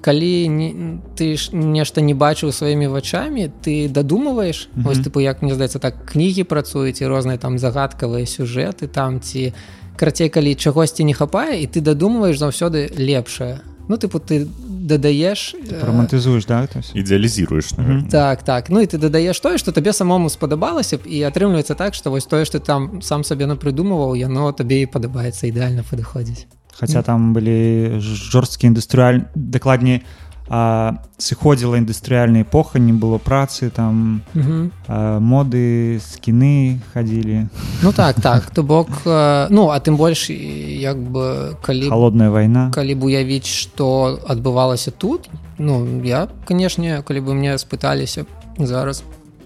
калі 0.00 0.48
не, 0.48 0.98
ты 1.16 1.36
ж 1.36 1.50
нешта 1.52 2.00
не 2.00 2.14
бачыў 2.14 2.52
сваімі 2.52 2.86
вачамі 2.86 3.50
ты 3.64 3.88
дадумываеш 3.88 4.68
mm 4.68 4.82
-hmm. 4.82 4.90
ось 4.90 4.98
тыпу 4.98 5.20
як 5.20 5.42
мне 5.42 5.54
здаецца 5.54 5.78
так 5.78 5.94
кнігі 6.06 6.44
працуюць 6.44 7.00
і 7.00 7.06
розныя 7.06 7.38
там 7.38 7.58
загадкавыя 7.58 8.26
сюжэты 8.26 8.88
там 8.88 9.20
ці 9.20 9.52
карацей 9.96 10.28
калі 10.28 10.54
чагосьці 10.54 11.04
не 11.04 11.14
хапае 11.14 11.62
і 11.62 11.66
ты 11.66 11.80
дадумваеш 11.80 12.38
заўсёды 12.38 12.90
лепшае 12.98 13.60
ну 13.88 13.96
тыпу 13.96 14.18
ты 14.18 14.46
дадаеш 14.82 15.54
романтызуеш 15.86 16.46
да 16.46 16.68
ідеалізіруеш 16.94 17.74
mm 17.74 17.86
-hmm. 17.86 18.08
так 18.08 18.42
так 18.42 18.70
ну 18.70 18.80
і 18.80 18.86
ты 18.86 18.98
дадаеш 18.98 19.40
тое 19.40 19.58
што 19.58 19.72
табе 19.72 19.92
самому 19.92 20.30
спадабалася 20.30 20.96
б 20.96 21.00
і 21.06 21.22
атрымліваецца 21.22 21.74
так 21.74 21.94
што 21.94 22.10
вось 22.10 22.26
тое 22.26 22.44
што 22.44 22.58
там 22.58 23.02
сам 23.02 23.24
сабе 23.24 23.46
напрыдумываў 23.46 24.16
яно 24.16 24.52
табе 24.52 24.82
і 24.82 24.86
падабаецца 24.86 25.46
ідэальна 25.46 25.82
падыходзіць 25.90 26.46
Хаця 26.72 26.98
mm. 26.98 27.02
там 27.02 27.32
былі 27.32 28.00
жорсткі 28.00 28.66
індустрыяль 28.66 29.20
дакладней 29.34 30.02
а, 30.48 30.98
сыходзіла 31.18 31.76
індустрыяльная 31.78 32.42
эпоха 32.42 32.78
не 32.78 32.92
было 32.92 33.18
працы 33.18 33.70
там 33.70 34.22
Мгм. 34.34 34.72
а, 34.88 35.18
моды 35.20 36.00
скіны 36.00 36.80
хадзілі 36.92 37.48
Ну 37.82 37.92
так 37.92 38.20
так 38.22 38.50
то 38.50 38.62
бок 38.62 38.88
ну 39.06 39.70
а 39.70 39.78
тым 39.80 39.96
больш 39.96 40.30
як 40.30 40.98
бы 40.98 41.56
калі 41.62 41.88
холодная 41.88 42.30
вайна 42.30 42.70
калі 42.74 42.94
б 42.94 43.04
уявіць 43.04 43.46
што 43.46 44.18
адбывалася 44.28 44.90
тут 44.90 45.30
ну 45.58 46.02
я 46.04 46.28
канешне 46.44 47.02
калі 47.02 47.20
бы 47.20 47.34
мне 47.34 47.56
спыталіся 47.58 48.26
зараз 48.58 49.02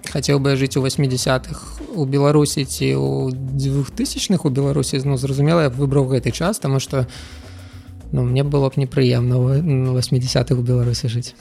хацеў 0.06 0.38
бы 0.38 0.56
жыць 0.56 0.76
у 0.78 0.82
80-х 0.86 1.82
у 1.96 2.04
беларусі 2.04 2.64
ці 2.64 2.94
у 2.94 3.30
двухтысячных 3.30 4.44
у 4.46 4.50
беларусі 4.50 5.00
ну 5.04 5.16
зразумела 5.16 5.62
я 5.62 5.70
б 5.70 5.74
выбраў 5.76 6.06
гэты 6.08 6.30
час 6.30 6.58
таму 6.58 6.78
што 6.80 7.06
ну 8.12 8.24
мне 8.24 8.44
было 8.44 8.68
б 8.68 8.74
непрыемна 8.76 9.38
у 9.38 9.48
80-х 9.98 10.54
у 10.54 10.62
беларусі 10.62 11.08
жыць 11.08 11.34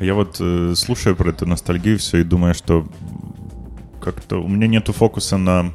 А 0.00 0.04
я 0.04 0.14
вот 0.14 0.40
э, 0.40 0.72
слушаю 0.76 1.14
про 1.14 1.28
эту 1.28 1.46
ностальгию 1.46 1.98
все 1.98 2.18
и 2.18 2.24
думаю, 2.24 2.54
что 2.54 2.88
как-то 4.00 4.42
у 4.42 4.48
меня 4.48 4.66
нету 4.66 4.94
фокуса 4.94 5.36
на 5.36 5.74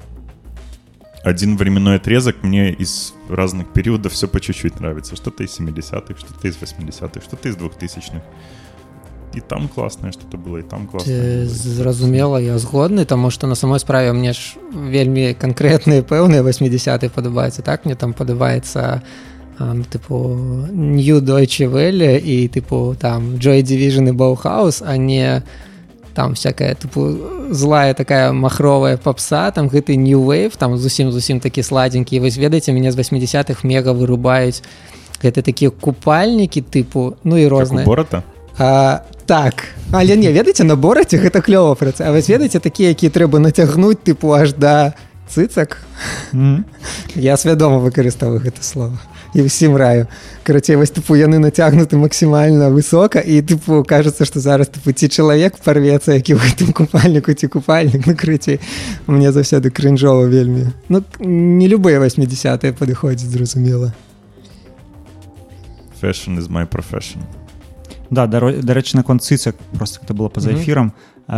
один 1.23 1.57
временной 1.57 1.97
отрезок. 1.97 2.43
Мне 2.43 2.71
из 2.71 3.13
разных 3.29 3.71
периодов 3.71 4.13
все 4.13 4.27
по 4.27 4.39
чуть-чуть 4.39 4.79
нравится. 4.79 5.15
Что-то 5.15 5.43
из 5.43 5.59
70-х, 5.59 6.17
что-то 6.17 6.47
из 6.47 6.57
80-х, 6.57 7.21
что-то 7.21 7.49
из 7.49 7.55
2000-х 7.55 8.23
И 9.34 9.40
там 9.40 9.68
классное 9.68 10.10
что-то 10.10 10.36
было, 10.36 10.58
и 10.58 10.62
там 10.62 10.86
классное. 10.86 11.14
Ці, 11.14 11.20
было, 11.22 11.44
и- 11.44 11.46
зразумела 11.46 12.36
я 12.38 12.58
згодны 12.58 13.04
таму 13.04 13.30
што 13.30 13.46
на 13.46 13.54
самой 13.54 13.78
справе 13.78 14.12
мне 14.12 14.32
ж 14.32 14.58
вельмі 14.72 15.34
канкрэтныя 15.34 16.02
пэўныя 16.02 16.42
80 16.42 17.12
падабаюцца 17.12 17.62
так 17.62 17.84
мне 17.84 17.94
там 17.94 18.12
падабаецца 18.12 19.02
а, 19.58 19.74
ну, 19.74 19.84
тыпу 19.84 20.66
new 20.72 21.20
Deutsche 21.20 21.70
Welle 21.70 22.18
і 22.18 22.48
тыпу 22.48 22.96
там 22.98 23.36
Joy 23.38 23.62
Division 23.62 24.08
і 24.08 24.12
Баухаус 24.12 24.82
а 24.82 24.96
не 24.96 25.42
там 26.14 26.34
всякая 26.34 26.74
тыпу 26.74 27.54
злая 27.54 27.94
такая 27.94 28.32
махровая 28.32 28.96
попса 28.96 29.50
там 29.52 29.68
гэты 29.68 29.94
new 29.94 30.24
wave 30.26 30.56
там 30.58 30.76
зусім 30.78 31.12
зусім 31.12 31.40
такі 31.40 31.62
сладзенькі 31.62 32.20
вось 32.20 32.36
ведаеце 32.36 32.72
мяне 32.72 32.90
з 32.90 32.98
80-х 32.98 33.62
мега 33.64 33.92
вырубаюць 33.92 34.62
гэта 35.22 35.42
такія 35.42 35.70
купальнікі 35.70 36.62
тыпу 36.62 37.14
ну 37.24 37.36
і 37.36 37.44
Как 37.44 37.52
у 37.52 37.58
розныя 37.60 37.84
Борота? 37.86 38.22
А, 38.58 39.02
так. 39.25 39.67
Але 39.91 40.15
не 40.15 40.31
ведаеце 40.31 40.63
на 40.63 40.75
бораце 40.75 41.17
гэта 41.17 41.41
клёва 41.41 41.75
праца. 41.75 42.07
А 42.07 42.11
вось 42.11 42.29
ведаеце 42.29 42.59
такія 42.59 42.89
якія 42.89 43.11
трэба 43.11 43.39
нацягнуць 43.39 44.01
тыпу 44.03 44.33
аж 44.33 44.53
да 44.53 44.93
цыцак? 45.29 45.81
Мгм. 46.31 46.65
я 47.15 47.37
свядома 47.37 47.79
выкарыставаю 47.79 48.39
гэта 48.39 48.61
слово 48.61 48.97
і 49.35 49.43
ўсім 49.43 49.75
раю. 49.75 50.07
Карацей 50.43 50.79
вось 50.79 50.95
тыпу 50.95 51.15
яны 51.19 51.43
нацягнуты 51.43 51.99
максімальна 51.99 52.71
высока 52.71 53.19
і 53.19 53.41
тыпу 53.41 53.83
кажацца 53.83 54.23
што 54.25 54.39
зараз 54.39 54.71
тыпу 54.71 54.95
ці 54.95 55.11
чалавек 55.11 55.59
парвецца 55.59 56.15
які 56.15 56.35
ў 56.35 56.39
гэтым 56.39 56.71
купальніку 56.71 57.35
ці 57.35 57.51
купальнік. 57.51 58.07
Ну 58.07 58.15
крыцей 58.15 58.63
мне 59.07 59.31
заўсёды 59.35 59.69
крынжова 59.69 60.25
вельмі. 60.31 60.71
Ну 60.87 61.03
не 61.19 61.67
любыя 61.67 61.99
80 61.99 62.77
падыходзяць 62.79 63.27
зразумела. 63.27 63.93
Fashion 65.99 66.39
is 66.39 66.47
my 66.47 66.65
profession. 66.65 67.23
Да, 68.09 68.27
дарэчы, 68.27 68.97
наконт 68.97 69.23
цыцак 69.23 69.55
просто 69.73 69.99
это 70.03 70.13
было 70.13 70.29
па-за 70.29 70.53
эфірам. 70.53 70.93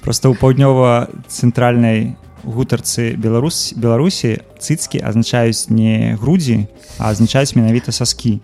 Просто 0.00 0.28
ў 0.28 0.36
паўднёва-цэнтральнай 0.36 2.16
гутарцы 2.44 3.16
Беларусь 3.16 3.72
Беларусі 3.76 4.40
цыцкі 4.58 5.00
азначаюць 5.04 5.68
не 5.68 6.16
грудзі, 6.20 6.68
а 6.98 7.12
азначаюць 7.12 7.54
менавіта 7.56 7.92
саскі 7.92 8.40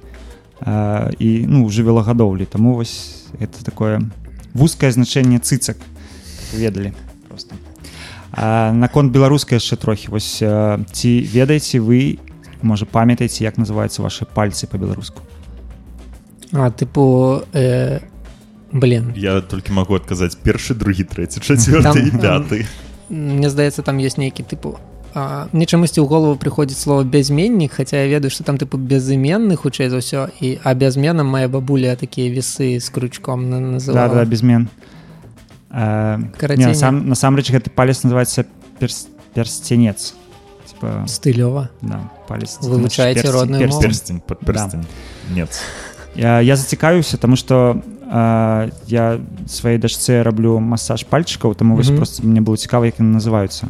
а, 0.60 1.08
і 1.18 1.48
ну 1.48 1.68
жывёлагадоўлі. 1.68 2.44
Таму 2.44 2.74
вось 2.76 3.24
это 3.40 3.64
такое 3.64 4.04
вузкае 4.52 4.92
значэнне 4.92 5.40
цыцак 5.40 5.76
ведалі 6.52 6.92
просто. 7.28 7.56
Наконт 8.36 9.12
беларускай 9.12 9.56
яшчэ 9.56 9.76
трохі 9.76 10.12
вось 10.12 10.40
ці 10.40 11.12
ведаеце 11.32 11.80
вы 11.80 12.20
можа 12.60 12.84
памятаеце 12.84 13.44
як 13.44 13.56
называюцца 13.56 14.04
ваши 14.04 14.24
пальцы 14.28 14.68
па-беларуску 14.68 15.24
а 16.52 16.70
тыпу 16.70 17.42
э, 17.52 18.00
блин 18.72 19.12
Я 19.16 19.40
только 19.40 19.72
могу 19.72 19.94
отказать 19.94 20.36
первый, 20.36 20.74
другий, 20.74 21.04
третий, 21.04 21.40
четвертый 21.40 22.08
и 22.08 22.10
Там, 22.10 22.20
пятый. 22.20 22.66
Мне 23.08 23.50
здаецца 23.50 23.82
там 23.82 23.98
ёсць 23.98 24.18
нейкі 24.18 24.42
тыпу 24.42 24.78
а, 25.16 25.48
мне 25.52 25.64
чамусьці 25.64 26.04
ў 26.04 26.06
голову 26.06 26.36
прыходзіць 26.36 26.76
слово 26.76 27.04
бязменнік 27.08 27.72
хаця 27.72 28.04
я 28.04 28.08
ведаю 28.10 28.30
што 28.30 28.44
там 28.44 28.58
тыпу 28.60 28.76
безыменны 28.76 29.56
хутчэй 29.56 29.88
за 29.88 30.02
ўсё 30.04 30.28
і 30.44 30.60
а 30.60 30.74
бязменам 30.74 31.24
моя 31.24 31.48
бабуля 31.48 31.96
такія 31.96 32.28
весы 32.28 32.76
з 32.76 32.88
крючком 32.90 33.48
на- 33.48 33.60
да, 33.60 33.66
называла 33.80 34.14
да, 34.20 34.24
безмен 34.24 34.68
а, 35.70 36.20
Карацей, 36.38 36.74
сам 36.74 37.08
насамрэч 37.08 37.50
гэты 37.50 37.70
палец 37.70 38.04
называется 38.04 38.44
перс, 38.78 39.08
перстенец. 39.34 40.14
Типа, 40.66 41.04
стылёва 41.06 41.70
да, 41.80 42.10
палец. 42.28 42.58
Вывучаеце 42.60 43.30
родную 43.30 43.60
перстень. 43.62 44.20
Перстень, 44.20 44.22
перстень. 44.44 44.86
Нет. 45.30 45.50
Я, 46.16 46.40
я 46.40 46.56
зацікавіўся 46.56 47.16
тому 47.16 47.36
что 47.36 47.82
а, 48.10 48.68
я 48.86 49.20
сваёй 49.46 49.78
дачцэ 49.78 50.22
раблю 50.22 50.58
масаж 50.60 51.04
пальчыкаў 51.04 51.54
таму 51.54 51.76
вось 51.76 51.88
Мгм. 51.88 51.96
просто 51.96 52.26
мне 52.26 52.40
было 52.40 52.56
цікава 52.56 52.86
як 52.86 52.98
яны 53.00 53.16
называюцца 53.20 53.68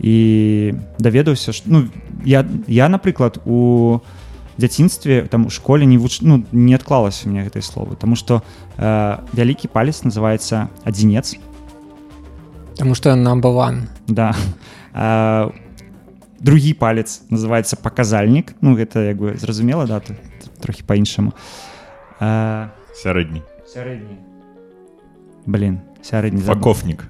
і 0.00 0.74
даведаўся 0.98 1.52
што 1.52 1.70
ну 1.70 1.88
я 2.24 2.46
я 2.66 2.88
напрыклад 2.88 3.38
у 3.44 4.00
дзяцінстве 4.58 5.22
там 5.30 5.46
у 5.46 5.50
школе 5.50 5.86
не 5.86 5.98
вуч 5.98 6.20
ну 6.22 6.44
не 6.52 6.74
адклалася 6.74 7.28
мне 7.28 7.44
гэтай 7.44 7.62
словы 7.62 7.96
тому 7.96 8.16
что 8.16 8.42
э, 8.78 9.18
вялікі 9.32 9.68
палец 9.68 10.02
называется 10.04 10.68
адзінец 10.84 11.36
Таму 12.76 12.94
што 12.94 13.10
number 13.10 13.52
one. 13.52 13.82
Да. 14.08 14.34
А, 14.94 15.50
другі 16.40 16.72
палец 16.74 17.22
называется 17.30 17.76
паказальнік 17.76 18.54
ну 18.60 18.74
гэта 18.74 19.08
як 19.08 19.16
бы 19.16 19.36
зразумела 19.38 19.86
да 19.86 20.00
трохі 20.60 20.82
по-іншаму 20.86 21.32
а, 22.19 22.67
Сярэдні. 23.05 23.41
сярэдні 23.75 24.17
блин 25.45 25.79
сярэдні 26.03 26.41
забыл. 26.41 26.53
Факовник. 26.55 27.03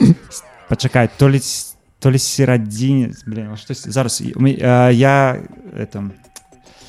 пачакай 0.69 1.09
то 1.17 1.29
ли 1.29 1.37
с- 1.39 1.75
то 1.99 2.09
ли 2.11 2.17
серадзінец 2.17 3.23
блин 3.27 3.55
штось 3.57 3.87
зараз 3.87 4.21
і- 4.21 4.33
у 4.33 4.39
ме- 4.39 4.57
а, 4.61 4.89
я 4.91 5.39
это 5.77 6.09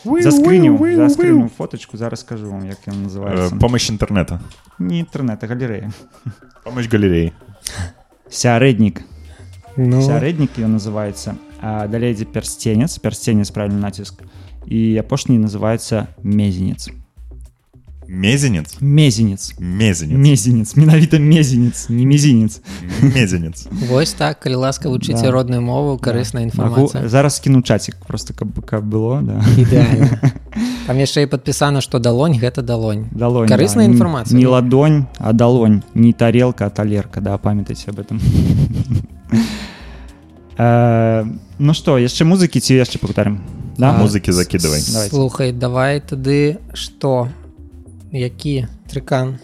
заскрыню 0.04 0.78
заскрыню 0.96 1.48
фоточку 1.48 1.96
зараз 1.96 2.20
скажу 2.20 2.50
вам 2.50 2.66
як 2.66 2.78
ён 2.88 2.94
Э, 2.94 3.06
называется 3.08 3.58
Помощь 3.58 3.90
интернета. 3.90 4.40
не 4.78 5.00
інтэрнет 5.02 5.44
а 5.44 5.46
галерея 5.46 5.90
Помощь 6.64 6.88
галереи. 6.92 7.32
сярэднік 8.30 9.00
ну, 9.76 10.00
сярэднік 10.02 10.58
ён 10.58 10.76
называется 10.76 11.34
а 11.60 11.86
далей 11.88 12.12
ідзе 12.12 12.24
пярсценец 12.24 12.98
пярсценец 12.98 13.50
правильно 13.50 13.78
націск 13.80 14.22
і 14.66 14.96
апошні 14.98 15.38
называется 15.38 16.06
мезенец 16.22 16.88
Мезенец? 18.07 18.75
мезенец 18.81 19.53
Мезенец. 19.59 20.17
мезенец 20.17 20.75
менавіта 20.75 21.19
мезенец 21.19 21.89
не 21.89 22.05
мезінец 22.05 22.61
Мезенец. 23.01 23.67
вось 23.89 24.13
так 24.13 24.39
калі 24.39 24.55
ласка 24.55 24.89
вучыце 24.89 25.23
Да. 25.23 25.31
родную 25.31 25.61
мову 25.61 25.97
карысная 25.97 26.45
Магу 26.55 26.81
інфармацыя 26.91 27.07
зараз 27.09 27.39
кіну 27.39 27.61
чацік 27.61 27.95
просто 28.07 28.33
каб 28.33 28.65
каб 28.65 28.83
было 28.85 29.21
да 29.21 29.41
ідэальна 29.57 30.19
там 30.87 30.97
яшчэ 30.97 31.23
і 31.23 31.25
падпісана 31.27 31.81
што 31.81 31.99
далонь 31.99 32.37
гэта 32.39 32.61
далонь 32.61 33.05
далонь 33.11 33.47
Карысная 33.49 33.85
да. 33.87 33.91
Не- 33.91 33.97
інфармацыя. 33.97 34.37
не 34.37 34.47
ладонь 34.47 35.05
а 35.19 35.33
далонь 35.33 35.81
не 35.93 36.13
тарелка 36.13 36.65
а 36.65 36.69
талерка 36.69 37.21
да 37.21 37.37
памятайце 37.37 37.89
об 37.91 37.99
этом 37.99 38.19
Э, 40.57 41.25
ну 41.59 41.73
что 41.73 41.97
яшчэ 41.99 42.23
музыкі 42.23 42.59
ці 42.63 42.79
яшчэ 42.79 42.95
пагутарым 42.99 43.41
да 43.77 43.91
А, 43.91 43.97
Музыкі 43.99 44.31
закидывай. 44.31 44.79
Давайте. 44.87 45.09
слухай 45.11 45.51
давай 45.51 45.99
тады 45.99 46.57
што 46.73 47.27
які 48.11 48.67
трыкан 48.91 49.39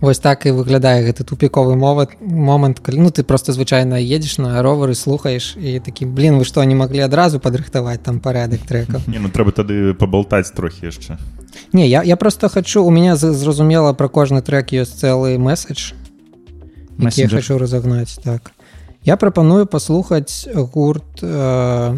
Вось 0.00 0.18
так 0.20 0.44
і 0.44 0.52
выглядае 0.52 1.08
гэты 1.08 1.24
тупіковы 1.24 1.72
моват 1.72 2.20
момант 2.20 2.80
калі 2.84 3.00
ну 3.00 3.10
ты 3.10 3.24
просто 3.24 3.56
звычайна 3.56 3.96
едзеш 3.96 4.36
на 4.36 4.60
ровары 4.60 4.94
слухаеш 4.94 5.56
і 5.56 5.80
такі 5.80 6.04
блин 6.04 6.36
вы 6.36 6.44
што 6.44 6.60
не 6.64 6.76
маглі 6.76 7.00
адразу 7.08 7.40
падрыхтаваць 7.40 8.04
там 8.04 8.20
парадак 8.20 8.60
трекаў? 8.68 9.00
Не, 9.08 9.18
ну 9.18 9.32
трэба 9.32 9.56
тады 9.56 9.94
пабалтаць 9.94 10.52
трохі 10.52 10.92
яшчэ. 10.92 11.16
Не 11.72 11.88
я, 11.88 12.02
я 12.04 12.16
просто 12.16 12.48
хочу 12.48 12.84
у 12.84 12.90
меня 12.90 13.16
зразумела 13.16 13.94
пра 13.94 14.08
кожны 14.08 14.42
трек 14.42 14.76
ёсць 14.76 15.00
цэлы 15.00 15.38
месседж 15.38 15.96
я 16.98 17.28
хочу 17.28 17.58
разогнаць 17.58 18.20
так. 18.22 18.52
Я 19.02 19.16
прапаную 19.16 19.66
паслухаць 19.66 20.48
гурт 20.52 21.22
э, 21.22 21.96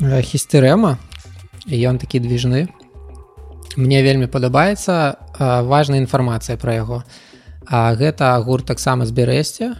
э, 0.00 0.22
хістэрэма 0.22 0.98
і 1.66 1.76
ён 1.86 1.98
такі 1.98 2.18
движны 2.18 2.68
мне 3.78 4.02
вельмі 4.02 4.26
падабаецца 4.26 5.16
важная 5.38 6.02
інфармацыя 6.02 6.58
пра 6.58 6.74
яго. 6.74 7.04
А 7.70 7.94
гэта 7.94 8.34
гурт 8.42 8.66
таксама 8.66 9.06
з 9.06 9.14
бярэсце 9.14 9.78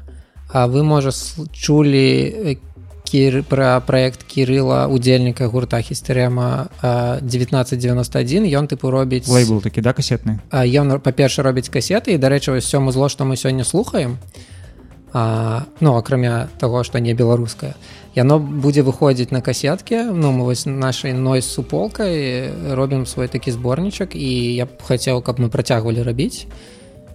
а 0.48 0.66
вы 0.66 0.82
можа 0.82 1.10
чулі 1.52 2.08
э, 2.24 2.56
кір 3.04 3.42
пра 3.48 3.80
праект 3.80 4.24
кірыла 4.28 4.88
удзельніка 4.88 5.48
гурта 5.48 5.80
хістэрема 5.80 6.68
1991 6.80 8.48
ён 8.52 8.68
тыпу 8.68 8.92
робіць 8.92 9.28
лейбл 9.28 9.60
такі 9.64 9.80
да 9.80 9.92
касетны? 9.92 10.40
Ён 10.52 11.00
па-перша 11.00 11.42
робіць 11.42 11.68
касеты. 11.72 12.16
І 12.16 12.20
дарэчы 12.20 12.52
вось 12.52 12.68
сёму 12.68 12.92
зло 12.92 13.08
што 13.08 13.24
мы 13.24 13.36
сёння 13.36 13.64
слухаем 13.64 14.18
а, 15.12 15.64
ну 15.80 15.96
акрамя 15.96 16.48
таго 16.58 16.84
што 16.84 16.98
не 16.98 17.14
беларускае 17.14 17.74
яно 18.14 18.38
будзе 18.38 18.82
выходзіць 18.82 19.30
на 19.30 19.40
касеткі 19.40 20.10
ну 20.12 20.32
мы 20.32 20.44
вось 20.44 20.66
нашай 20.66 21.12
ной 21.12 21.42
суполкай 21.42 22.50
робім 22.74 23.06
свой 23.06 23.28
такі 23.28 23.52
зборнічак 23.52 24.16
і 24.16 24.28
я 24.56 24.66
б 24.66 24.82
хацеў 24.82 25.22
каб 25.22 25.40
мы 25.40 25.48
працягвалі 25.48 26.02
рабіць 26.02 26.46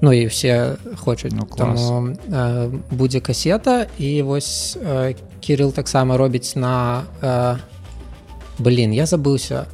ну 0.02 0.14
і 0.14 0.26
все 0.26 0.76
хочуць 0.98 1.34
Ну, 1.34 1.48
таму 1.58 2.16
э, 2.28 2.80
будзе 2.92 3.20
касета 3.20 3.88
і 3.98 4.22
вось 4.22 4.78
э, 4.80 5.16
кірыл 5.40 5.72
таксама 5.72 6.18
робіць 6.18 6.56
на 6.56 7.04
э, 7.22 7.56
блин 8.60 8.92
я 8.92 9.06
забыўся 9.06 9.66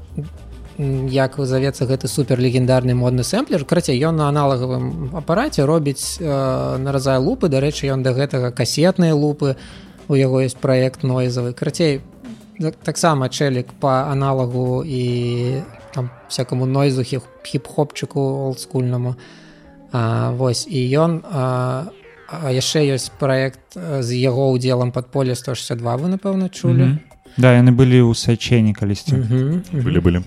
як 0.80 1.36
завецца 1.38 1.84
гэты 1.86 2.08
супер 2.08 2.40
легендарны 2.40 2.96
модны 2.96 3.24
сэмплер 3.28 3.66
крацей 3.68 4.00
ён 4.00 4.16
на 4.16 4.30
аналагавым 4.32 5.12
апараце 5.20 5.66
робіць 5.68 6.18
э, 6.24 6.78
наразае 6.80 7.20
лупы 7.20 7.50
дарэчы 7.52 7.92
ён 7.92 8.00
да 8.04 8.14
гэтага 8.16 8.52
касетныя 8.56 9.12
лупы 9.14 9.58
у 10.08 10.16
яго 10.16 10.40
есть 10.42 10.58
праект 10.58 11.04
нойзавы 11.04 11.52
крацей 11.54 12.00
так- 12.60 12.80
таксама 12.80 13.28
чэлік 13.28 13.74
по 13.80 14.08
аналагу 14.08 14.84
і 14.88 15.62
там 15.94 16.10
всякаму 16.30 16.66
нойзу 16.66 17.02
хіп- 17.04 17.28
хіп-хопчыку 17.44 18.48
олдскульнаму 18.48 19.16
а, 19.92 20.32
вось 20.32 20.64
і 20.70 20.80
ён 20.96 21.22
а, 21.28 21.92
а 22.32 22.52
яшчэ 22.56 22.88
ёсць 22.96 23.12
праект 23.20 23.76
э, 23.76 24.00
з 24.02 24.16
яго 24.16 24.48
ўдзелам 24.56 24.92
пад 24.96 25.12
поле 25.12 25.36
162 25.36 25.98
вы 25.98 26.08
напэўна 26.16 26.48
чулі 26.48 26.84
Мгм. 26.88 27.00
да 27.38 27.52
яны 27.60 27.76
былі 27.76 28.00
ў 28.08 28.16
сайчэні 28.16 28.72
калісьці 28.74 29.16
Мгм, 29.20 29.64
мгм. 29.76 29.84
Былі 29.84 30.00
былі. 30.00 30.20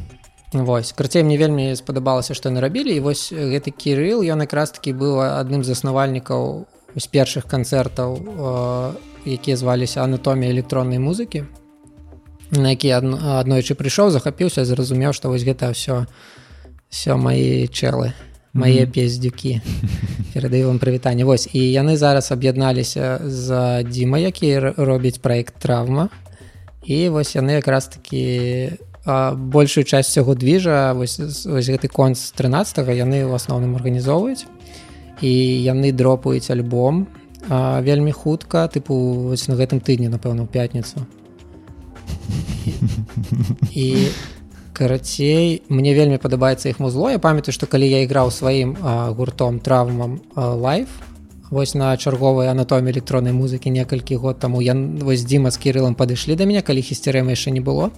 Вось. 0.53 0.93
Карцей 0.93 1.23
мне 1.25 1.39
вельмі 1.39 1.73
спадабалася 1.77 2.35
што 2.35 2.51
яны 2.53 2.61
рабілі 2.61 2.93
і 2.93 3.01
вось 3.01 3.33
гэты 3.33 3.73
кірыл 3.73 4.21
ён 4.21 4.45
якраз 4.45 4.77
такі 4.77 4.93
быў 4.93 5.25
адным 5.25 5.65
з 5.65 5.73
заснавальнікаў 5.73 6.67
з 6.97 7.07
першых 7.09 7.49
канцэртаў 7.49 8.11
э, 8.21 8.93
якія 9.25 9.57
зваліся 9.57 10.05
анатомія 10.05 10.53
электроннай 10.53 11.01
музыкі 11.01 11.49
на 12.53 12.77
які 12.77 12.93
адно- 12.93 13.41
аднойчы 13.41 13.73
прыйшоў 13.73 14.13
захапіўся 14.13 14.65
зразумеў 14.69 15.17
што 15.17 15.33
вось 15.33 15.45
гэта 15.45 15.73
ўсё 15.73 16.05
все 16.93 17.17
мои 17.17 17.65
чэлы 17.73 18.13
мае 18.53 18.85
Мгм. 18.85 18.93
пездзюкі. 18.93 19.61
Перадаю 20.35 20.67
вам 20.69 20.79
прывітанне. 20.79 21.25
Вось 21.25 21.49
і 21.53 21.73
яны 21.73 21.97
зараз 21.97 22.33
аб'ядналіся 22.33 23.21
за 23.25 23.83
дзіма 23.83 24.19
які 24.19 24.77
робіць 24.77 25.19
праект 25.19 25.57
траўма 25.57 26.09
і 26.85 27.09
вось 27.09 27.33
яны 27.37 27.57
якраз 27.57 27.89
такі 27.89 28.69
а, 28.77 28.92
большую 29.05 29.85
часть 29.85 30.13
цяго 30.13 30.35
движа 30.35 30.93
вось, 30.95 31.17
з- 31.17 31.47
вось 31.47 31.69
гэты 31.69 31.89
конц 31.89 32.31
13 32.33 32.95
яны 32.95 33.27
ў 33.27 33.35
асноўным 33.35 33.75
арганізоўваюць. 33.77 34.47
І 35.23 35.33
яны 35.63 35.93
дропаюць 35.93 36.51
альбом 36.51 37.07
а, 37.49 37.81
вельмі 37.81 38.13
хутка 38.13 38.67
тыпу 38.67 39.31
вось 39.31 39.49
на 39.49 39.55
гэтым 39.55 39.81
тыдні 39.81 40.09
напэўна 40.09 40.43
ў 40.43 40.49
пятніцу. 40.51 41.07
І 43.75 44.09
карацей 44.73 45.63
мне 45.69 45.95
вельмі 45.95 46.19
падабаецца 46.19 46.69
іх 46.71 46.81
музло. 46.81 47.11
Я 47.11 47.19
памятаю 47.19 47.53
што 47.55 47.67
калі 47.67 47.87
я 47.87 48.03
іграў 48.03 48.31
сваім 48.31 48.77
гуртом 49.15 49.61
травмам 49.61 50.21
лайф 50.35 50.89
вось 51.53 51.75
на 51.75 51.93
чарговай 52.01 52.49
анатоміі 52.49 52.97
электроннай 52.97 53.37
музыкі 53.37 53.69
некалькі 53.69 54.17
год 54.17 54.39
таму 54.41 54.63
я 54.65 54.73
вось 54.75 55.21
дзіма 55.29 55.51
з 55.53 55.61
кірылам 55.61 55.95
падышлі 55.95 56.33
да 56.33 56.49
мяне 56.49 56.63
калі 56.65 56.81
хісцерэма 56.81 57.37
яшчэ 57.37 57.53
не 57.53 57.61
было 57.61 57.93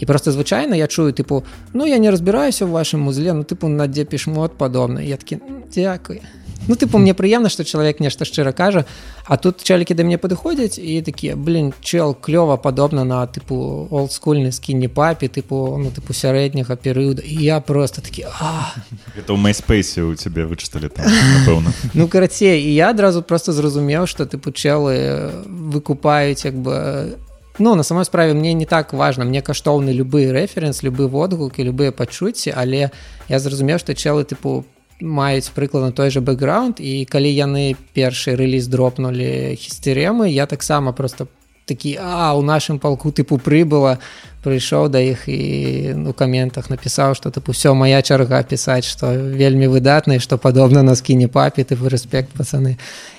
і 0.00 0.06
просто 0.06 0.32
звычайна 0.32 0.74
я 0.74 0.86
чую 0.86 1.12
тыпу 1.12 1.44
ну 1.74 1.86
я 1.86 1.98
не 1.98 2.10
разбіраюся 2.10 2.64
ў 2.64 2.70
вашым 2.70 3.00
музле 3.06 3.32
ну 3.32 3.42
тыпу 3.42 3.68
на 3.68 3.86
дзе 3.86 4.04
пішмот 4.04 4.58
падобны 4.58 5.04
я 5.06 5.16
такі 5.16 5.36
«М, 5.42 5.64
дзякуй 5.70 6.22
ну 6.68 6.74
тыпу 6.74 6.98
мне 6.98 7.14
прыемна 7.14 7.48
што 7.48 7.64
чалавек 7.64 8.00
нешта 8.00 8.24
шчыра 8.28 8.52
кажа 8.52 8.84
а 9.24 9.36
тут 9.36 9.62
чалікі 9.62 9.94
да 9.94 10.04
мне 10.04 10.18
падыходзяць 10.18 10.76
і 10.78 11.00
такія 11.02 11.36
блин 11.36 11.72
чел 11.80 12.14
клёва 12.14 12.56
падобна 12.56 13.04
на 13.04 13.24
тыпу 13.26 13.88
олдскульны 13.90 14.52
скінні 14.52 14.88
папі 14.88 15.28
тыпу 15.32 15.78
ну 15.78 15.88
тыпу 15.94 16.12
сярэдняга 16.12 16.76
перыяда 16.76 17.22
і 17.24 17.34
я 17.44 17.60
просто 17.60 18.02
такі 18.02 18.26
а 18.40 18.74
Это 19.16 19.32
ў 19.32 19.38
майспейсе 19.38 20.02
у 20.02 20.14
цябе 20.14 20.44
вычыталі 20.44 20.88
там 20.90 21.06
напэўна 21.06 21.72
ну 21.94 22.08
карацей 22.08 22.60
і 22.60 22.74
я 22.74 22.90
адразу 22.90 23.22
просто 23.22 23.52
зразумеў 23.52 24.06
што 24.06 24.26
тыпу 24.26 24.50
чэлы 24.52 25.30
выкупаюць 25.46 26.44
як 26.44 26.54
бы 26.58 27.16
ну 27.58 27.74
на 27.74 27.82
самой 27.82 28.04
справе 28.04 28.34
мне 28.34 28.52
не 28.54 28.66
так 28.66 28.92
важно. 28.92 29.24
Мне 29.24 29.42
каштоўны 29.42 29.90
любы 29.90 30.32
рэферэнс 30.32 30.82
любы 30.82 31.08
водгук 31.08 31.58
і 31.58 31.64
любыя 31.64 31.92
пачуцці 31.92 32.52
але 32.56 32.90
я 33.28 33.38
зразумеў 33.38 33.78
што 33.78 33.94
чэлы 33.94 34.24
тыпу 34.24 34.64
маюць 35.00 35.50
прыкладна 35.54 35.92
той 35.92 36.10
же 36.10 36.20
бэкграунд. 36.20 36.80
І 36.80 37.04
калі 37.04 37.30
яны 37.30 37.76
першы 37.94 38.34
рэліз 38.34 38.66
дропнулі 38.68 39.54
хістеремы 39.54 40.30
я 40.30 40.46
таксама 40.46 40.92
просто 40.92 41.28
такі 41.68 41.98
а 42.00 42.34
у 42.34 42.42
нашым 42.42 42.78
палку 42.80 43.12
тыпу 43.12 43.38
прыбыла 43.38 43.98
прыйшоў 44.42 44.88
да 44.88 45.00
іх 45.04 45.28
і 45.28 46.08
у 46.08 46.12
каментах 46.16 46.70
напісаў 46.72 47.14
што 47.14 47.30
тыпу 47.30 47.52
все 47.52 47.74
моя 47.74 48.00
чарга 48.02 48.42
пісаць 48.42 48.88
што 48.88 49.12
вельмі 49.12 49.68
выдатна 49.68 50.18
што 50.18 50.38
падобна 50.38 50.82
на 50.82 50.96
скіне 50.96 51.28
папе 51.28 51.64
ты 51.68 51.76
рэспект 51.76 52.32
пацаны 52.32 52.78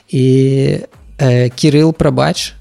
і 0.10 0.26
э, 1.20 1.50
кірыл 1.54 1.94
прабач 1.94 2.58
а, 2.58 2.59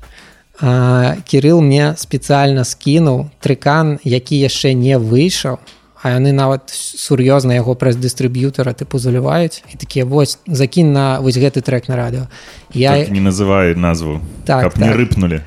кірыл 0.60 1.60
мне 1.62 1.94
спецыяльна 1.96 2.64
скінуў 2.64 3.30
трыкан 3.40 3.98
які 4.02 4.36
яшчэ 4.42 4.74
не 4.74 4.98
выйшаў 4.98 5.58
а 6.02 6.10
яны 6.14 6.32
нават 6.32 6.70
сур'ёзна 6.70 7.58
яго 7.58 7.74
праз 7.74 7.96
дыстрыб'ютара 7.96 8.72
тыпу 8.72 8.98
заліваюць 8.98 9.62
і 9.72 9.76
такія 9.76 10.04
вось 10.04 10.38
закінь 10.46 10.92
на 10.92 11.20
вось 11.20 11.36
гэты 11.36 11.60
трек 11.60 11.88
на 11.88 11.96
радыо 11.96 12.26
я 12.72 13.04
так, 13.04 13.10
не 13.10 13.20
называй 13.20 13.74
назву. 13.74 14.20
Так, 14.44 14.62
каб 14.62 14.78
не 14.78 14.88
так. 14.88 14.96
рыпнули 14.96 15.42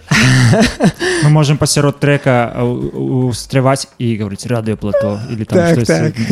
мы 1.24 1.30
можем 1.30 1.58
пасярод 1.58 2.00
трека 2.00 2.54
у- 2.60 3.28
устряваць 3.30 3.88
і 3.98 4.18
гаварыць 4.18 4.46
радыёплато 4.48 5.20
или 5.32 5.46
там 5.46 5.60
Так, 5.60 5.76
штось, 5.76 5.88
так, 5.88 6.14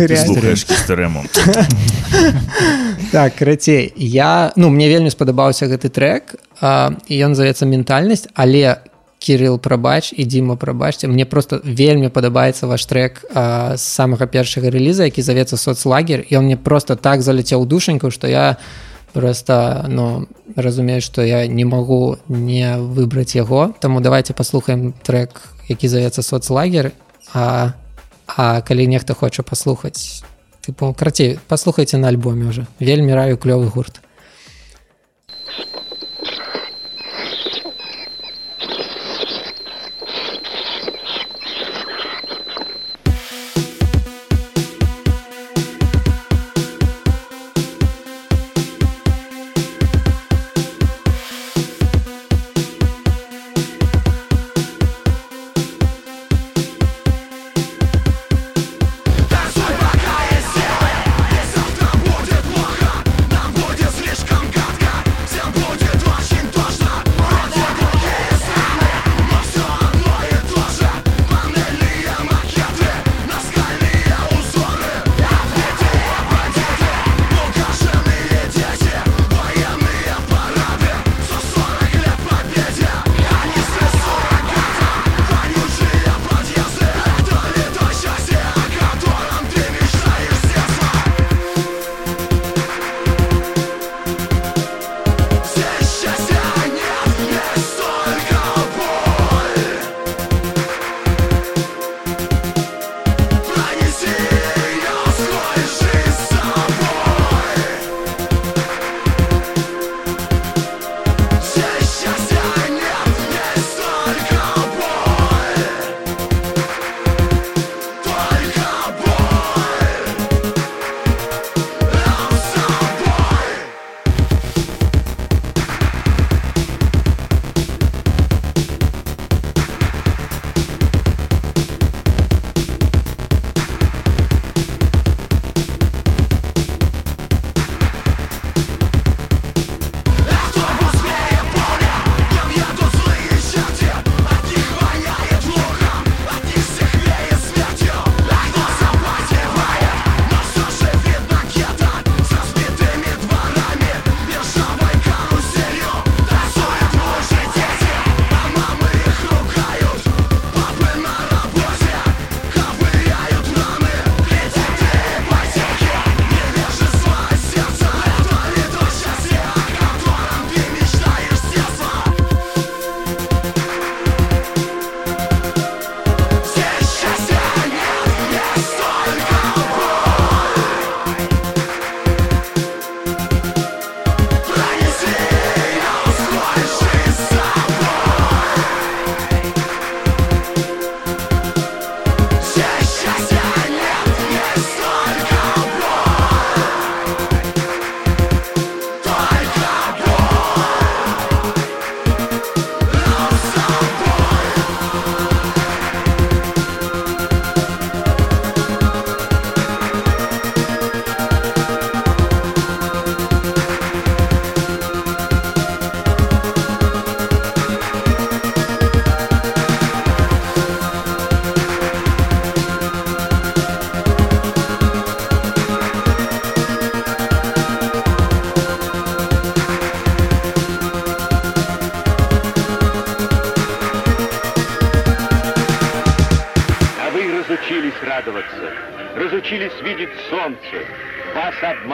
так 3.11 3.36
карацей 3.36 3.93
я 3.95 4.51
ну 4.55 4.70
мне 4.70 4.89
вельмі 4.89 5.09
спадабаўся 5.09 5.67
гэты 5.67 5.89
трек 5.89 6.36
а, 6.61 6.91
і 7.07 7.26
ён 7.26 7.36
завецца 7.36 7.65
ментальнасць 7.65 8.28
але 8.34 8.78
кірыл 9.20 9.59
прабач 9.59 10.13
і 10.15 10.24
дзіма 10.24 10.55
прабачце 10.55 11.07
мне 11.07 11.26
просто 11.26 11.59
вельмі 11.63 12.09
падабаецца 12.09 12.67
ваш 12.67 12.86
трек 12.88 13.26
а, 13.36 13.76
з 13.76 13.84
самага 13.84 14.26
першага 14.26 14.72
рэліза 14.72 15.11
які 15.11 15.22
завецца 15.22 15.59
соцлагер 15.59 16.24
ён 16.32 16.47
мне 16.47 16.57
просто 16.57 16.95
так 16.95 17.22
заляцеў 17.22 17.65
душеньку 17.65 18.11
што 18.11 18.28
я 18.28 18.57
просто 19.13 19.86
ну 19.89 20.28
разумею 20.55 21.01
што 21.01 21.22
я 21.22 21.47
не 21.47 21.65
магу 21.65 22.17
не 22.28 22.78
выбраць 22.80 23.36
яго 23.36 23.76
таму 23.80 24.01
давайте 24.01 24.34
паслухаем 24.34 24.93
трек 25.03 25.41
які 25.67 25.88
завецца 25.88 26.22
соцлагер 26.22 26.91
а 27.34 27.74
а 28.26 28.61
калі 28.61 28.88
нехта 28.88 29.13
хоча 29.13 29.43
паслухаць 29.43 30.24
тыпу 30.63 30.93
крацей 30.93 31.39
паслухайце 31.47 31.97
на 31.97 32.07
альбоме 32.07 32.47
уже 32.47 32.67
вельмі 32.80 33.13
раю 33.13 33.38
клёвы 33.38 33.67
гурт 33.67 34.01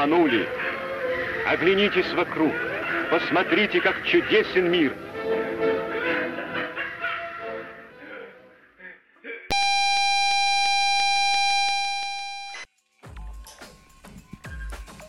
обманули. 0.05 0.49
Оглянитесь 1.53 2.12
вокруг, 2.16 2.53
посмотрите, 3.11 3.81
как 3.81 3.95
чудесен 4.05 4.70
мир. 4.70 4.93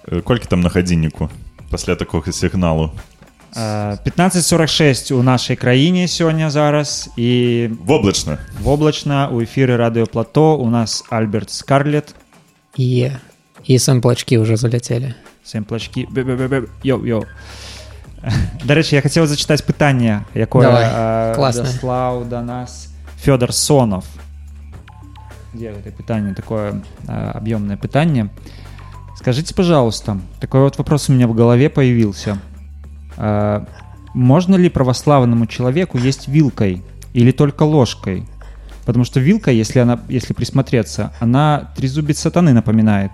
Э, 0.07 0.21
Колькі 0.21 0.45
там 0.45 0.61
на 0.61 0.69
гадзінніку 0.69 1.29
пасля 1.69 1.95
такога 1.95 2.31
сігналу 2.31 2.91
1546 3.55 5.11
у 5.11 5.23
нашай 5.23 5.55
краіне 5.55 6.07
сёння 6.07 6.49
зараз 6.49 7.09
і 7.17 7.69
воблачна 7.85 8.37
воблачна 8.61 9.27
у 9.27 9.41
эфіры 9.41 9.77
радыёплато 9.77 10.55
у 10.55 10.69
нас 10.69 11.03
альберт 11.09 11.49
скарлет 11.49 12.15
І, 12.77 12.97
і 12.97 13.11
сэмплачкі 13.65 14.37
ўжо 14.41 14.55
заляцелі. 14.55 15.13
сэмплачкі 15.43 16.07
йо 16.83 17.23
дарэчы 18.63 18.95
я 18.95 19.01
хацеў 19.01 19.25
зачытаць 19.25 19.65
пытанне 19.65 20.25
якое 20.33 20.69
Давай, 20.69 20.85
а, 20.85 21.33
класнае. 21.35 21.65
даслаў 21.65 22.25
да 22.29 22.41
нас 22.41 22.93
Фёдор 23.17 23.51
сонов 23.51 24.05
где 25.53 25.69
это 25.69 25.91
пытанне 25.91 26.33
такое 26.33 26.83
а, 27.07 27.31
объемное 27.31 27.77
пытанне 27.77 28.29
скажите 29.17 29.53
пожалуйста 29.55 30.19
такой 30.39 30.61
вот 30.61 30.77
вопрос 30.77 31.09
у 31.09 31.13
меня 31.13 31.27
в 31.27 31.33
голове 31.33 31.69
появился 31.69 32.37
А, 33.17 33.65
можно 34.13 34.55
ли 34.55 34.69
православному 34.69 35.45
человеку 35.47 35.97
есть 35.97 36.27
вилкой 36.27 36.83
или 37.13 37.31
только 37.31 37.63
ложкой 37.63 38.25
потому 38.85 39.05
что 39.05 39.19
вилка 39.19 39.51
если 39.51 39.79
она 39.79 39.99
если 40.09 40.33
присмотреться 40.33 41.11
она 41.19 41.71
трезубец 41.75 42.19
сатаны 42.19 42.53
напоминает 42.53 43.11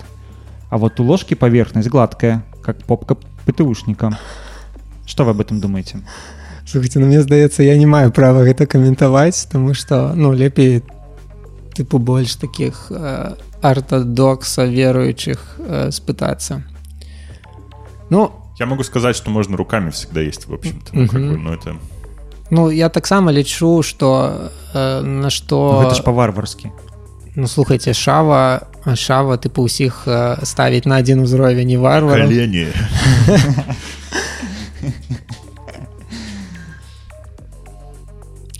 а 0.73 0.79
вот 0.79 0.99
у 1.01 1.05
ложки 1.05 1.35
поверхность 1.35 1.89
гладкая 1.91 2.45
как 2.62 2.83
попка 2.85 3.14
птушника 3.45 4.18
что 5.05 5.25
вы 5.25 5.33
об 5.33 5.41
этом 5.41 5.61
думаете 5.61 6.01
Слухайте, 6.64 7.01
ну 7.01 7.07
мне 7.07 7.20
здаецца, 7.20 7.64
я 7.64 7.77
не 7.77 7.87
маю 7.87 8.12
права 8.12 8.45
гэта 8.45 8.66
каментаваць, 8.66 9.45
таму 9.51 9.75
што 9.75 10.14
ну 10.14 10.33
лепей 10.33 10.83
тыпу 11.75 11.99
больш 11.99 12.37
такіх 12.37 12.87
э, 12.89 13.35
артадокса 13.61 14.64
веруючых 14.64 15.57
э, 15.59 15.91
спытацца. 15.91 16.62
Ну, 18.11 18.31
я 18.59 18.66
могу 18.66 18.85
сказать 18.85 19.16
что 19.16 19.31
можно 19.31 19.57
руками 19.57 19.91
всегда 19.91 20.20
есть 20.23 20.47
в 20.47 20.55
общем-то 20.55 20.97
ну, 20.97 21.09
как 21.09 21.20
Мгм. 21.20 21.31
бы, 21.33 21.39
ну 21.39 21.53
это 21.53 21.77
ну 22.51 22.70
я 22.70 22.89
таксама 22.89 23.33
лічу, 23.33 23.83
што 23.83 24.51
э, 24.73 25.01
на 25.03 25.29
што 25.29 25.83
гэта 25.83 25.97
ж 25.97 26.03
по-варварски 26.03 26.73
ну 27.35 27.47
слухайте 27.49 27.93
шава 27.93 28.68
шава 28.95 29.39
тыпу 29.39 29.66
ўсіх 29.70 30.05
э, 30.07 30.43
ставіць 30.43 30.87
на 30.91 30.99
адзін 30.99 31.22
узровень 31.22 31.70
і 31.70 31.78
варвараў 31.78 32.26
колени 32.26 32.70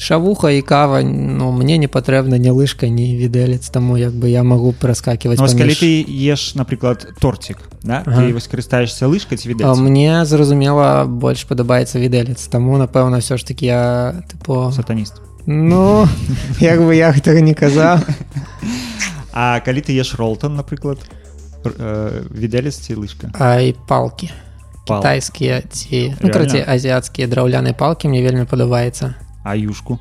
шавуха 0.03 0.51
і 0.51 0.63
кава 0.63 1.03
ну 1.03 1.53
мне 1.53 1.79
не 1.79 1.87
патрэбна 1.87 2.39
ні 2.39 2.51
лыжка 2.51 2.91
ні 2.91 3.15
відэлец 3.19 3.71
таму 3.71 3.97
як 3.97 4.13
бы 4.13 4.31
я 4.31 4.43
магу 4.43 4.75
праскакиваць 4.75 5.39
Ну, 5.39 5.47
вось 5.47 5.55
калі 5.55 5.75
паміж... 5.75 5.79
ты 5.79 6.05
еш 6.07 6.55
напрыклад 6.55 7.07
тортик 7.23 7.59
да? 7.83 8.03
Ага. 8.07 8.27
ты 8.27 8.35
вось 8.35 8.51
карыстаешься 8.51 9.07
лыжкай 9.07 9.39
ці 9.39 9.47
А 9.47 9.53
відаць 9.55 9.79
мне 9.79 10.25
зразумела 10.27 11.05
больш 11.07 11.47
падабаецца 11.47 12.03
відэлец 12.03 12.47
таму 12.51 12.79
напэўна 12.79 13.23
ўсё 13.23 13.39
ж 13.39 13.47
таки 13.47 13.67
я 13.67 14.23
тыпо 14.27 14.71
сатаніст. 14.71 15.23
ну 15.47 16.07
як 16.61 16.83
бы 16.83 16.95
я 16.95 17.15
гэтага 17.15 17.41
не 17.41 17.55
казаў 17.55 18.03
А 19.34 19.60
калі 19.60 19.82
ты 19.82 19.94
еш 20.00 20.16
ролтон 20.16 20.56
напрыклад 20.56 21.00
э, 21.64 22.24
відэлец 22.32 22.76
ці 22.80 22.96
лыжка 22.96 23.30
а 23.40 23.60
і 23.60 23.76
палки 23.88 24.32
Пал. 24.88 25.00
кітайскія 25.02 25.62
ці 25.62 26.10
ну, 26.10 26.16
Реально? 26.30 26.34
карацей 26.34 26.64
азіяцкія 26.68 27.28
драўляныя 27.28 27.74
палки 27.74 28.08
мне 28.08 28.22
вельмі 28.24 28.46
падабаецца 28.46 29.14
а 29.44 29.56
юшку 29.56 30.00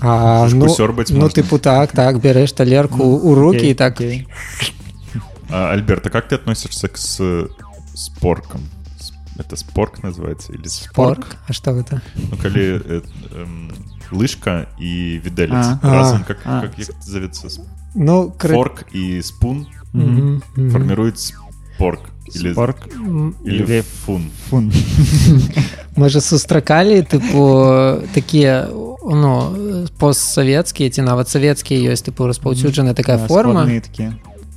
а 0.00 0.48
Шишку 0.48 0.64
ну, 0.64 0.68
сёрбаць 0.74 1.10
ну 1.12 1.20
можна. 1.20 1.42
тыпу 1.42 1.58
так 1.58 1.92
так 1.92 2.20
бярэш 2.20 2.52
талерку 2.52 3.02
у 3.04 3.34
руки 3.34 3.58
Окей, 3.58 3.70
і 3.70 3.74
так 3.74 3.94
окей. 4.00 4.26
А, 5.50 5.72
Альберт, 5.74 6.06
а 6.06 6.10
как 6.10 6.28
ты 6.28 6.36
относишься 6.36 6.88
к 6.88 6.96
с, 6.96 7.20
споркам? 7.94 8.60
С- 9.00 9.12
Это 9.36 9.56
спорк 9.56 9.98
называется? 10.02 10.52
Или 10.54 10.68
спорк? 10.68 10.94
порк 11.26 11.36
а 11.48 11.52
что 11.52 11.72
гэта 11.72 12.00
Ну, 12.14 12.36
коли 12.40 12.80
э, 12.80 13.02
эм, 13.34 13.72
лыжка 14.12 14.68
и 14.78 15.20
виделец. 15.24 15.66
А. 15.66 15.78
Разом, 15.82 16.20
А. 16.22 16.24
как, 16.24 16.38
А. 16.44 16.60
как 16.62 16.78
их 16.78 16.88
зовется? 17.02 17.48
С- 17.50 17.60
ну 17.95 18.31
кра- 18.37 18.53
Форк 18.53 18.85
и 18.93 19.21
спун 19.21 19.67
Мгм, 19.93 20.41
мгм. 20.55 20.69
формируют 20.71 21.19
спорк. 21.19 22.01
Или, 22.35 22.51
Спорк 22.53 22.77
или 23.45 23.63
Или- 23.63 23.81
фун. 24.05 24.31
фун 24.49 24.71
мы 25.95 26.09
же 26.09 26.19
сустракалі 26.21 27.01
тыпу 27.05 28.01
такія 28.13 28.67
ну 29.05 29.87
постсавецкія 29.99 30.89
ці 30.89 31.01
нават 31.01 31.29
савецкія 31.29 31.93
ёсць 31.93 32.01
тыпу 32.03 32.25
распаўсюджаная 32.27 32.93
такая 32.93 33.17
Да, 33.17 33.27
форма 33.27 33.65
такія 33.65 34.13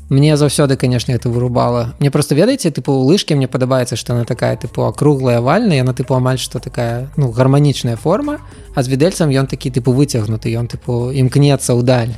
мне 0.09 0.37
заўсёды 0.37 0.77
канешне 0.77 1.15
это 1.15 1.29
вырубала 1.29 1.93
мне 2.01 2.11
просто 2.11 2.35
ведаеце 2.35 2.71
тыпу 2.73 2.93
у 2.93 3.05
лыжкі 3.05 3.35
мне 3.37 3.47
падабаецца 3.47 3.97
што 3.97 4.15
она 4.15 4.25
такая 4.25 4.57
тыпу 4.57 4.89
акруглая 4.89 5.41
вальная 5.43 5.77
яна 5.77 5.93
тыпу 5.93 6.15
амаль 6.17 6.39
што 6.39 6.59
такая 6.61 7.11
ну 7.17 7.31
гарманічная 7.31 7.97
форма 7.97 8.39
а 8.75 8.83
з 8.83 8.89
відэльцам 8.89 9.29
ён 9.29 9.47
такі 9.47 9.69
тыпу 9.71 9.93
выцягнуты 9.93 10.49
ён 10.57 10.67
тыпу 10.73 11.13
імкнецца 11.13 11.77
ўдаль 11.77 12.17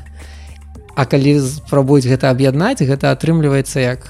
А 1.01 1.07
калі 1.09 1.41
спрабуюць 1.41 2.05
гэта 2.05 2.29
аб'яднаць 2.29 2.85
гэта 2.85 3.09
атрымліваецца 3.17 3.81
як 3.81 4.05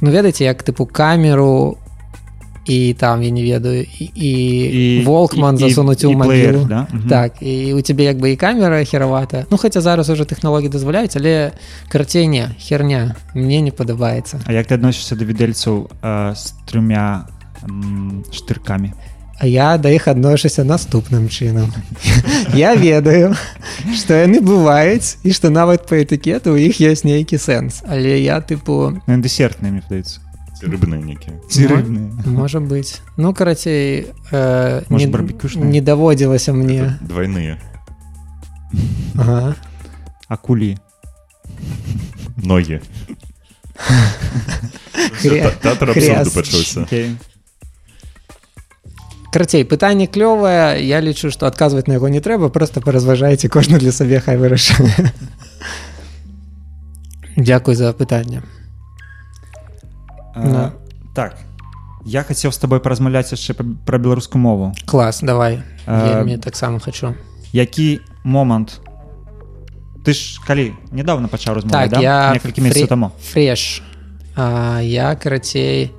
ну 0.00 0.08
ведаеце 0.08 0.48
як 0.48 0.64
тыпу 0.64 0.88
камеру 0.88 1.76
і 2.64 2.94
там 2.94 3.20
я 3.22 3.30
не 3.30 3.42
ведаю 3.42 3.84
і, 3.84 4.06
і, 4.14 5.04
волкман 5.04 5.58
і- 5.58 5.58
і- 5.58 5.68
засунуць 5.68 6.04
у 6.04 6.12
магілу 6.12 6.64
да? 6.64 6.86
Мгм. 6.92 7.08
так 7.08 7.42
і 7.42 7.74
у 7.74 7.80
цябе 7.82 8.04
як 8.04 8.16
бы 8.16 8.32
і 8.32 8.36
камера 8.36 8.84
херавата. 8.84 9.44
Ну 9.50 9.58
хаця 9.58 9.80
зараз 9.80 10.08
уже 10.08 10.24
тэхналогіі 10.24 10.72
дазваляюць 10.72 11.16
але 11.16 11.52
карацей 11.88 12.26
не 12.26 12.48
херня. 12.58 13.14
Мне 13.34 13.60
не 13.60 13.70
падабаецца. 13.70 14.40
А 14.46 14.52
як 14.52 14.66
ты 14.66 14.74
адносішся 14.74 15.16
да 15.16 15.24
відэльцаў 15.28 15.90
э, 16.02 16.34
з 16.34 16.54
трымя 16.64 17.28
штыркамі? 18.32 18.92
А 18.96 19.11
я 19.42 19.76
да 19.78 19.90
іх 19.90 20.08
адношуся 20.08 20.64
наступным 20.64 21.28
чынам 21.28 21.72
я 22.54 22.74
ведаю 22.74 23.34
што 23.96 24.14
яны 24.14 24.40
бываюць 24.40 25.16
і 25.22 25.32
што 25.32 25.50
нават 25.50 25.86
па 25.86 25.98
этыкету 26.02 26.54
у 26.54 26.56
іх 26.60 26.78
ёсць 26.80 27.02
нейкі 27.04 27.38
сэнс 27.38 27.82
але 27.86 28.20
я 28.22 28.40
тыпу 28.40 28.98
Ну, 29.06 29.18
дэсертныя 29.22 29.72
мне 29.72 29.82
падаецца 29.82 30.20
Эти 30.62 30.70
рыбные 30.70 31.02
некие. 31.02 31.34
ці 31.50 31.66
рыбныя 31.66 32.06
можа 32.26 32.60
быць 32.60 33.00
ну 33.16 33.34
карацей 33.34 34.06
э, 34.30 34.82
не, 34.90 35.06
не 35.66 35.80
даводзілася 35.80 36.52
мне 36.52 36.78
Это 36.78 36.98
Двойные. 37.02 37.58
ага. 39.18 39.56
акулі 40.28 40.78
абсурду 45.90 46.30
пачаўся. 46.30 46.86
Карацей 49.32 49.64
пытанне 49.64 50.06
клёвае 50.06 50.84
я 50.84 51.00
лічу 51.00 51.30
што 51.32 51.46
адказваць 51.48 51.88
на 51.88 51.94
яго 51.96 52.08
не 52.12 52.20
трэба 52.20 52.48
просто 52.52 52.80
паразважайце 52.84 53.48
кожны 53.48 53.78
для 53.80 53.92
сабе 53.92 54.20
хай 54.20 54.36
вырашае 54.36 55.12
Дякуй 57.36 57.74
за 57.74 57.92
пытанне 57.92 58.42
А, 60.34 60.48
Да. 60.48 60.72
так. 61.14 61.36
Я 62.04 62.22
хацеў 62.24 62.52
з 62.52 62.58
табой 62.58 62.80
паразмаўляць 62.80 63.32
яшчэ 63.32 63.52
па- 63.54 63.64
пра 63.86 63.98
беларускую 63.98 64.40
мову. 64.42 64.72
Клас 64.86 65.20
давай. 65.22 65.62
Вельмі 65.86 66.36
таксама 66.38 66.80
хочу. 66.80 67.14
Які 67.52 68.00
момант? 68.24 68.80
Ты 70.04 70.12
ж 70.14 70.40
калі 70.46 70.72
недавно 70.90 71.28
пачаў 71.28 71.54
размовляць 71.54 71.90
Так, 71.90 72.00
да? 72.00 72.00
я 72.00 72.32
некалькі 72.32 72.60
месяцаў 72.64 72.88
таму 72.88 73.12
фреш. 73.20 73.82
А, 74.36 74.80
я 74.82 75.14
карацей 75.16 75.92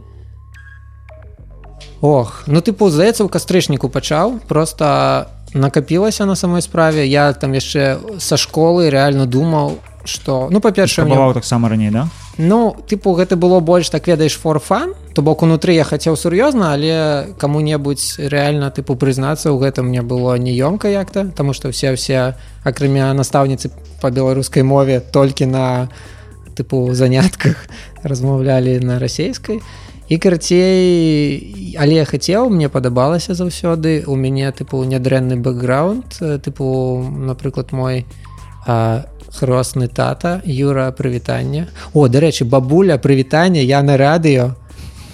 Ох 2.04 2.44
ну 2.52 2.60
тыпу 2.60 2.92
здаецца 2.92 3.24
у 3.24 3.32
кастрычніку 3.32 3.88
пачаў 3.88 4.44
просто 4.52 5.32
накапілася 5.56 6.26
на 6.26 6.36
самой 6.36 6.62
справе. 6.62 7.08
Я 7.08 7.32
там 7.32 7.56
яшчэ 7.56 8.20
са 8.20 8.36
школы 8.36 8.92
реально 8.92 9.26
думаў 9.26 9.80
что 10.04 10.50
ну 10.52 10.60
па-першае 10.60 11.08
мне 11.08 11.16
таксама 11.34 11.70
раней 11.70 11.96
да? 11.96 12.10
Ну 12.38 12.76
тыпу 12.76 13.16
гэта 13.16 13.40
было 13.40 13.62
больш 13.62 13.88
так 13.88 14.08
ведаеш 14.08 14.36
форфан 14.36 14.96
то 15.16 15.22
бок 15.22 15.44
унутры 15.48 15.80
я 15.80 15.88
хацеў 15.88 16.20
сур'ёзна 16.20 16.74
але 16.76 17.32
каму-небудзь 17.40 18.20
рэальна 18.20 18.68
тыпу 18.68 19.00
прызнацца 19.00 19.56
ў 19.56 19.64
гэтым 19.64 19.88
мне 19.88 20.02
было 20.04 20.36
неёмка 20.36 20.92
як-то 20.92 21.32
Таму 21.32 21.54
што 21.54 21.72
все 21.72 21.96
все 21.96 22.36
акрамя 22.68 23.14
настаўніцы 23.14 23.72
по 24.02 24.12
беларускай 24.12 24.64
мове 24.64 25.00
толькі 25.00 25.48
на 25.48 25.88
тыпу 26.52 26.92
занятках 26.92 27.56
размаўлялі 28.04 28.84
на 28.84 29.00
расейскай. 29.00 29.64
і 29.64 29.93
карацей 30.10 31.76
але 31.80 31.94
я 31.96 32.06
хацеў 32.06 32.50
мне 32.50 32.70
падабалася 32.70 33.34
заўсёды 33.34 34.04
у 34.08 34.16
мяне 34.16 34.52
тыпу 34.52 34.84
нядрэнны 34.84 35.38
бэкграунд. 35.38 36.20
Тыпу 36.20 37.02
напрыклад 37.02 37.72
мой 37.72 38.06
а, 38.68 39.06
хросны 39.34 39.88
тата 39.88 40.42
юра 40.46 40.92
прывітанне 40.92 41.68
о 41.94 42.08
дарэчы 42.08 42.46
бабуля 42.46 42.98
прывітанне 42.98 43.64
я 43.64 43.82
на 43.82 43.98
радыё 43.98 44.54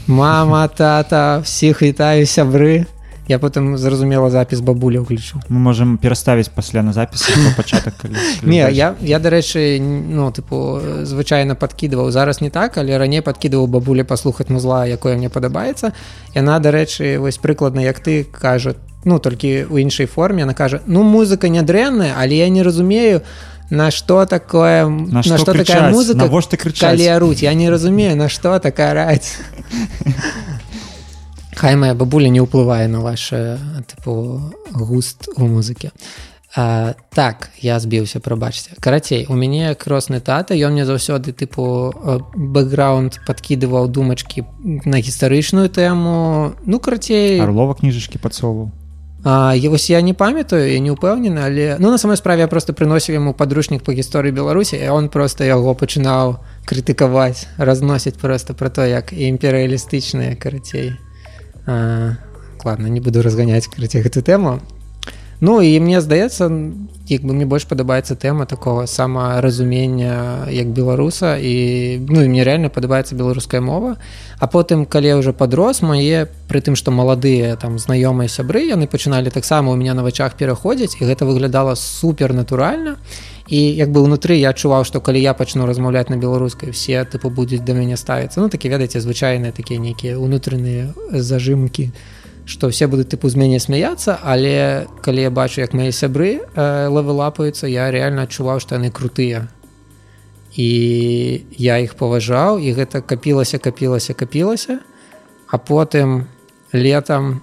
мама 0.08 0.68
тата 0.68 1.42
всіх 1.46 1.82
вітаю 1.82 2.26
сябры 2.26 2.86
я 3.30 3.38
потым 3.40 3.78
зразумела 3.78 4.30
запіс 4.34 4.60
бабуля 4.60 5.00
ўключу 5.06 5.40
мы 5.48 5.60
можем 5.62 5.98
пераставіць 6.02 6.50
пасля 6.50 6.82
на 6.82 6.94
запіс 6.94 7.30
пачатак 7.56 7.94
не 8.42 8.58
я 8.58 8.96
я 9.00 9.20
дарэчы 9.20 9.80
ну 9.80 10.32
тыпу 10.34 10.82
звычайна 11.06 11.54
подкидываў 11.56 12.10
зараз 12.12 12.42
не 12.42 12.50
так 12.50 12.78
але 12.82 12.98
раней 12.98 13.22
подкидываў 13.22 13.68
бабуля 13.70 14.04
паслухаць 14.04 14.50
музла 14.50 14.86
якое 14.90 15.16
мне 15.16 15.30
падабаецца. 15.30 15.94
Яна 16.34 16.60
дарэчы 16.60 17.20
вось 17.22 17.38
прыкладна 17.38 17.80
як 17.86 18.00
ты 18.02 18.24
кажа 18.26 18.74
ну 19.06 19.20
толькі 19.20 19.70
ў 19.70 19.86
іншай 19.86 20.10
форме 20.10 20.44
она 20.44 20.54
кажа 20.58 20.82
ну 20.88 21.04
музыка 21.04 21.48
нядрэнная 21.50 22.18
але 22.18 22.36
я 22.36 22.50
не 22.50 22.64
разумею 22.64 23.22
на 23.70 23.92
что 23.92 24.26
такое 24.26 24.88
На 24.90 25.22
на 25.22 25.24
што 25.24 25.38
что 25.38 25.54
такая 25.54 25.86
крычаць? 25.86 25.94
музыка 25.94 26.18
Навошта 26.26 26.58
крычаць? 26.58 26.98
калі 26.98 27.06
аруць 27.14 27.44
я 27.46 27.54
не 27.54 27.70
разумею 27.70 28.18
на 28.18 28.28
что 28.28 28.58
такая 28.60 28.94
раць 28.98 29.38
хай 31.60 31.76
моя 31.76 31.94
бабуля 31.94 32.32
не 32.32 32.40
ўплывае 32.40 32.88
на 32.88 33.04
ваше 33.04 33.60
тыпу 33.84 34.40
густ 34.72 35.28
у 35.36 35.44
музыкі 35.44 35.92
а, 36.56 36.96
так 37.12 37.52
я 37.60 37.76
збіўся 37.84 38.24
прабачце 38.24 38.80
карацей 38.80 39.28
у 39.28 39.36
мяне 39.36 39.76
кросны 39.76 40.24
тата 40.24 40.56
ён 40.56 40.72
мне 40.72 40.88
заўсёды 40.88 41.36
тыпу 41.36 41.92
бэкграунд 42.32 43.20
подкидываў 43.28 43.92
думачки 43.92 44.48
на 44.64 45.04
гістарычную 45.04 45.68
тэму 45.68 46.56
ну 46.64 46.80
карацей 46.80 47.44
Арлова 47.44 47.76
кніжачкі 47.76 48.24
падсову 48.24 48.72
А, 49.26 49.52
я 49.52 49.70
вось 49.70 49.90
я 49.90 50.00
не 50.00 50.14
памятаю 50.14 50.72
я 50.72 50.80
не 50.80 50.96
ўпэўнены 50.96 51.44
але 51.44 51.76
ну 51.76 51.92
на 51.92 51.98
самой 52.00 52.16
справе 52.16 52.48
я 52.48 52.48
просто 52.48 52.72
прыносіў 52.72 53.20
яму 53.20 53.36
падручнік 53.36 53.84
по 53.84 53.92
гісторыі 53.92 54.32
беларусі 54.32 54.80
і 54.80 54.88
он 54.96 55.12
просто 55.12 55.44
яго 55.44 55.76
пачынаў 55.76 56.40
крытыкаваць 56.64 57.52
разносіць 57.60 58.16
просто 58.16 58.56
про 58.56 58.72
то 58.72 58.88
як 58.88 59.12
імперыялістычныя 59.12 60.40
карацей 60.40 60.96
а, 61.66 62.18
ладно 62.64 62.88
не 62.88 63.00
буду 63.00 63.22
разганяць 63.22 63.68
карацей 63.68 64.02
гэту 64.02 64.22
тэму 64.22 64.60
Ну 65.42 65.62
і 65.62 65.80
мне 65.80 66.02
здаецца 66.02 66.52
як 67.08 67.24
бы 67.24 67.34
мне 67.34 67.46
больш 67.48 67.64
падабаецца 67.64 68.16
тэма 68.20 68.46
такого 68.46 68.86
самаразумення 68.86 70.46
як 70.52 70.68
беларуса 70.76 71.38
і 71.40 72.00
ну 72.10 72.22
і 72.22 72.28
мне 72.28 72.44
реально 72.44 72.70
падабаецца 72.70 73.16
беларуская 73.16 73.62
мова. 73.62 73.96
А 74.38 74.48
потым 74.48 74.86
калі 74.86 75.08
я 75.08 75.18
уже 75.18 75.32
подрос 75.32 75.82
мае 75.82 76.28
пры 76.52 76.60
тым 76.60 76.76
што 76.76 76.92
маладыя 76.92 77.56
там 77.56 77.80
знаёмыя 77.80 78.28
сябры 78.28 78.68
яны 78.68 78.88
пачыналі 78.88 79.32
таксама 79.32 79.72
у 79.72 79.76
меня 79.76 79.94
на 79.94 80.04
вачах 80.04 80.36
пераходзіць 80.36 81.00
і 81.00 81.08
гэта 81.08 81.24
выглядала 81.24 81.76
супер 81.76 82.34
натуральна 82.34 83.00
і 83.50 83.60
як 83.74 83.90
бы 83.90 84.06
ўнутры 84.06 84.38
я 84.38 84.54
адчуваў 84.54 84.86
што 84.86 85.02
калі 85.02 85.18
я 85.18 85.34
пачну 85.34 85.66
размаўляць 85.66 86.14
на 86.14 86.22
беларускай 86.22 86.70
все 86.70 87.02
тыпу 87.02 87.34
будуць 87.34 87.66
да 87.66 87.74
мяне 87.74 87.98
ставіцца 87.98 88.42
ну 88.42 88.50
такі 88.50 88.70
ведаеце 88.70 89.02
звычайныя 89.02 89.52
такія 89.52 89.82
нейкія 89.82 90.22
унутраныя 90.22 90.94
зажымкі 91.10 91.90
што 92.46 92.70
все 92.70 92.86
будуць 92.86 93.10
тыпу 93.10 93.30
з 93.30 93.42
мяне 93.42 93.58
смяяцца 93.58 94.22
але 94.22 94.86
калі 95.02 95.26
я 95.26 95.32
бачу 95.34 95.62
як 95.62 95.74
мае 95.74 95.90
сябры 95.90 96.38
э, 96.38 96.88
лавелапаюцца 96.94 97.66
я 97.66 97.90
реально 97.90 98.30
адчуваў 98.30 98.62
што 98.62 98.78
яны 98.78 98.94
крутыя 98.94 99.50
і 100.54 100.70
я 101.58 101.82
іх 101.82 101.98
паважаў 101.98 102.62
і 102.62 102.74
гэта 102.78 103.02
капілася 103.02 103.58
капілася 103.58 104.14
капілася 104.14 104.78
а 105.50 105.58
потым 105.58 106.30
летом 106.74 107.42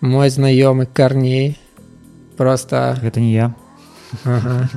мой 0.00 0.28
знаёмы 0.28 0.84
карней 0.84 1.56
просто 2.36 3.00
гэта 3.00 3.20
не 3.24 3.32
я 3.32 3.48
ага. 4.24 4.68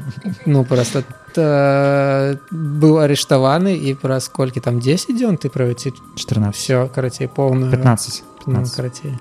ну 0.46 0.64
просто 0.64 1.04
та, 1.34 2.36
быў 2.52 3.00
арыштаваны 3.00 3.76
і 3.76 3.96
праз 3.96 4.28
колькі 4.28 4.60
там 4.60 4.80
10 4.80 5.16
дзён 5.16 5.38
ты 5.38 5.50
правіці 5.50 5.94
14 6.16 6.56
все 6.56 6.88
карацей 6.88 7.28
поўную 7.28 7.72
15 7.72 8.24
ну, 8.48 8.54
15. 8.54 8.76
карацей 8.76 9.14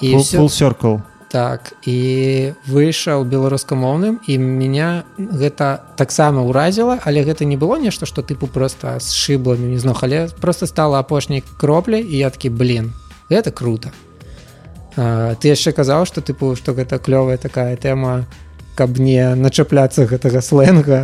і 0.00 0.14
circle. 0.16 1.00
Так 1.28 1.74
і 1.84 2.54
выйшаў 2.64 3.28
беларускамоўным 3.28 4.16
і 4.24 4.38
меня 4.38 5.04
гэта 5.18 5.84
таксама 5.96 6.40
ўразіла 6.40 6.98
але 7.04 7.20
гэта 7.20 7.44
не 7.44 7.60
было 7.60 7.76
нешта 7.76 8.06
што 8.06 8.24
тыпу 8.24 8.48
просто 8.48 8.96
з 8.96 9.12
шыбламі 9.12 9.68
не 9.68 9.78
знох 9.78 10.02
але 10.02 10.28
просто 10.40 10.66
стала 10.66 10.98
апошняй 10.98 11.44
кропляй 11.60 12.00
і 12.00 12.16
я 12.16 12.30
такі 12.30 12.48
блин 12.48 12.96
это 13.28 13.52
круто 13.52 13.92
а, 14.96 15.36
ты 15.36 15.52
яшчэ 15.52 15.76
казаў 15.76 16.08
што 16.08 16.24
тыпу 16.24 16.56
што 16.56 16.72
гэта 16.72 16.96
клёвая 16.96 17.36
такая 17.36 17.76
тэма 17.76 18.24
каб 18.78 19.02
не 19.02 19.34
начапляцца 19.34 20.06
гэтага 20.06 20.38
сленга 20.44 21.00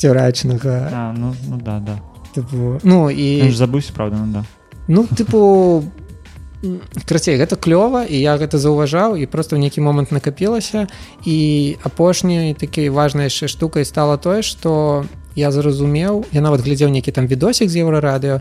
цюрачнага 0.00 0.76
а, 0.88 1.12
ну, 1.12 1.34
ну 1.44 1.60
да 1.60 1.78
да. 1.80 2.00
Тыпу, 2.32 2.80
ну 2.84 3.08
і 3.12 3.52
забыўся 3.52 3.92
правда 3.92 4.16
ну, 4.16 4.32
да. 4.32 4.42
Ну 4.88 5.04
тыпу 5.04 5.84
крацей 7.04 7.36
гэта 7.36 7.56
клёва 7.56 8.04
і 8.08 8.16
я 8.16 8.36
гэта 8.40 8.58
заўважаў 8.58 9.16
і 9.20 9.28
просто 9.28 9.56
ў 9.56 9.68
нейкі 9.68 9.84
момант 9.84 10.12
накапілася. 10.12 10.88
І 11.24 11.76
апошняй 11.84 12.56
такой 12.56 12.88
важнай 12.88 13.28
яшчэ 13.28 13.48
штукай 13.48 13.84
стала 13.84 14.16
тое 14.16 14.40
што 14.42 15.04
я 15.36 15.52
зразумеў 15.52 16.24
я 16.32 16.40
нават 16.40 16.64
глядзеў 16.64 16.88
нейкі 16.90 17.12
там 17.12 17.28
відосік 17.28 17.68
з 17.68 17.84
еўрарадыё 17.84 18.40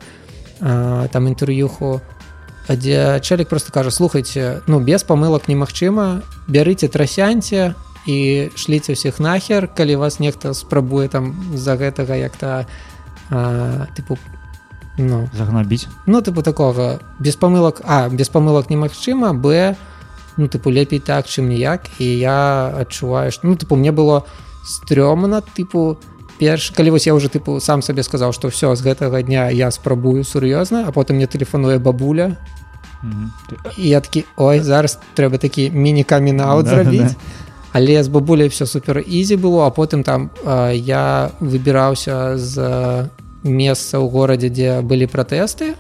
там 1.12 1.28
інтэрв'юху 1.28 2.00
дзе 2.70 3.20
чалік 3.20 3.50
просто 3.50 3.72
кажа 3.72 3.92
слухайце 3.92 4.64
ну 4.68 4.80
без 4.80 5.04
памылак 5.04 5.48
немагчыма 5.52 6.24
бярыце 6.48 6.88
трасяньце 6.88 7.76
і 8.06 8.50
шліце 8.56 8.94
ўсіх 8.94 9.20
нахер 9.20 9.68
калі 9.68 9.96
вас 10.02 10.20
нехта 10.20 10.54
спрабуе 10.54 11.08
там 11.10 11.34
з-за 11.54 11.76
гэтага 11.76 12.16
як-то 12.16 12.66
тыпу 13.98 14.18
ну 14.98 15.28
загнабіць? 15.34 15.88
ну 16.06 16.22
тыпу 16.22 16.42
такога 16.42 17.00
без 17.20 17.36
памылак 17.36 17.82
а 17.84 18.10
без 18.10 18.30
памылак 18.30 18.70
немагчыма 18.70 19.34
б 19.34 19.76
ну 20.38 20.48
тыпу 20.48 20.70
лепей 20.70 21.00
так 21.00 21.26
чым 21.26 21.50
ніяк 21.50 21.90
і 22.00 22.06
я 22.06 22.72
адчуваю 22.86 23.32
што 23.32 23.48
ну 23.48 23.56
тыпу 23.56 23.76
мне 23.76 23.92
было 23.92 24.26
стрёмна 24.66 25.42
тыпу 25.42 25.98
перш 26.38 26.72
калі 26.72 26.96
вось 26.96 27.08
я 27.08 27.14
уже 27.14 27.30
тыпу 27.30 27.60
сам 27.60 27.82
сабе 27.82 28.04
сказаў 28.04 28.34
што 28.34 28.52
ўсё 28.52 28.76
з 28.76 28.82
гэтага 28.84 29.22
дня 29.24 29.50
я 29.50 29.72
спрабую 29.72 30.24
сур'ёзна 30.24 30.86
а 30.88 30.92
потым 30.92 31.18
мне 31.18 31.28
тэлефануе 31.28 31.80
бабуля. 31.80 32.38
І 33.78 33.90
я 33.90 34.02
такі 34.02 34.26
ой 34.38 34.60
зараз 34.60 34.98
трэба 35.16 35.38
такі 35.38 35.70
міні-камінаут 35.70 36.68
зрабіць 36.68 37.14
але 37.76 38.04
з 38.04 38.08
бабуляй 38.08 38.48
все 38.48 38.66
супер 38.66 39.04
ізі 39.04 39.36
было 39.36 39.68
а 39.68 39.72
потым 39.76 40.04
там 40.04 40.32
а, 40.46 40.72
я 40.72 41.32
выбіраўся 41.44 42.40
з 42.40 42.56
месца 43.44 44.00
ў 44.00 44.08
горадзе 44.08 44.50
дзе 44.50 44.80
былі 44.80 45.12
пратэсты 45.12 45.76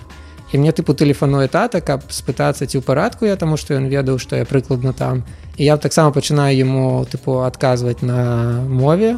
і 0.51 0.59
мне 0.59 0.71
тыпу 0.75 0.91
тэлефануе 0.91 1.47
тата 1.47 1.79
каб 1.79 2.03
спытацца 2.11 2.67
ці 2.67 2.79
ў 2.79 2.83
парадку 2.83 3.25
я 3.25 3.39
таму 3.39 3.55
што 3.55 3.79
ён 3.79 3.87
ведаў 3.87 4.19
што 4.19 4.35
я 4.35 4.45
прыкладна 4.45 4.91
там. 4.91 5.23
І 5.55 5.71
я 5.71 5.77
таксама 5.77 6.11
пачынаю 6.11 6.51
яму 6.51 7.07
тыпу 7.07 7.47
адказваць 7.47 8.03
на 8.03 8.59
мове 8.67 9.17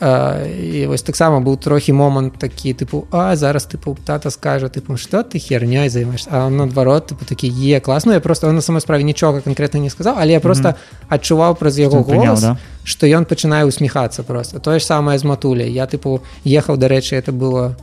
а, 0.00 0.46
і 0.48 0.86
вось 0.86 1.02
таксама 1.02 1.40
быў 1.44 1.60
трохі 1.60 1.92
момант 1.92 2.38
такі 2.40 2.72
тыпу 2.72 3.04
а 3.12 3.36
зараз 3.36 3.68
тыпу 3.68 3.96
тата 4.00 4.30
скажа 4.30 4.72
тыпу 4.72 4.96
што 4.96 5.22
ты 5.22 5.36
хернёй 5.36 5.88
займаеш 5.92 6.24
а 6.32 6.48
наадварот 6.48 7.12
тыпу 7.12 7.28
такі 7.28 7.52
е 7.52 7.80
класна 7.80 8.16
я 8.16 8.20
просто 8.20 8.50
на 8.52 8.62
самой 8.62 8.80
справе 8.80 9.04
нічога 9.04 9.40
конкретна 9.40 9.80
не 9.80 9.90
сказаў 9.90 10.16
але 10.16 10.32
я 10.32 10.40
просто 10.40 10.74
адчуваў 11.08 11.54
праз 11.54 11.78
яго 11.78 12.00
голос 12.00 12.40
да? 12.40 12.56
што 12.84 13.06
ён 13.06 13.28
пачынае 13.28 13.68
усміхацца 13.68 14.22
просто. 14.22 14.58
Тое 14.58 14.80
ж 14.80 14.84
самае 14.84 15.18
з 15.18 15.24
матуляй 15.24 15.68
я 15.68 15.84
тыпу 15.84 16.24
ехаў 16.44 16.80
дарэчы 16.80 17.20
это 17.20 17.32
было 17.32 17.76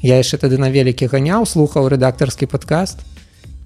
я 0.00 0.16
яшчэ 0.16 0.40
тады 0.40 0.56
на 0.56 0.70
велікі 0.72 1.12
ганяў 1.12 1.44
слухаў 1.44 1.92
рэдактарскі 1.92 2.48
падкаст 2.48 3.04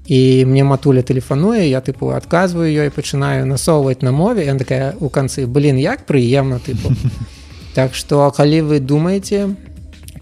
і 0.07 0.45
мне 0.45 0.65
матуля 0.65 1.03
тэлефануе 1.03 1.71
я 1.71 1.81
тыпу 1.81 2.11
адказваю 2.11 2.67
ёй 2.69 2.91
пачынаю 2.91 3.47
насоўваць 3.47 4.03
на 4.03 4.11
мове 4.11 4.51
ён 4.51 4.59
такая 4.59 4.99
у 4.99 5.09
канцы 5.09 5.47
блин 5.47 5.79
як 5.79 6.07
прыемна 6.11 6.59
тыпу 6.59 6.91
так 7.75 7.95
што 7.95 8.31
калі 8.31 8.63
вы 8.63 8.81
думаеце 8.81 9.55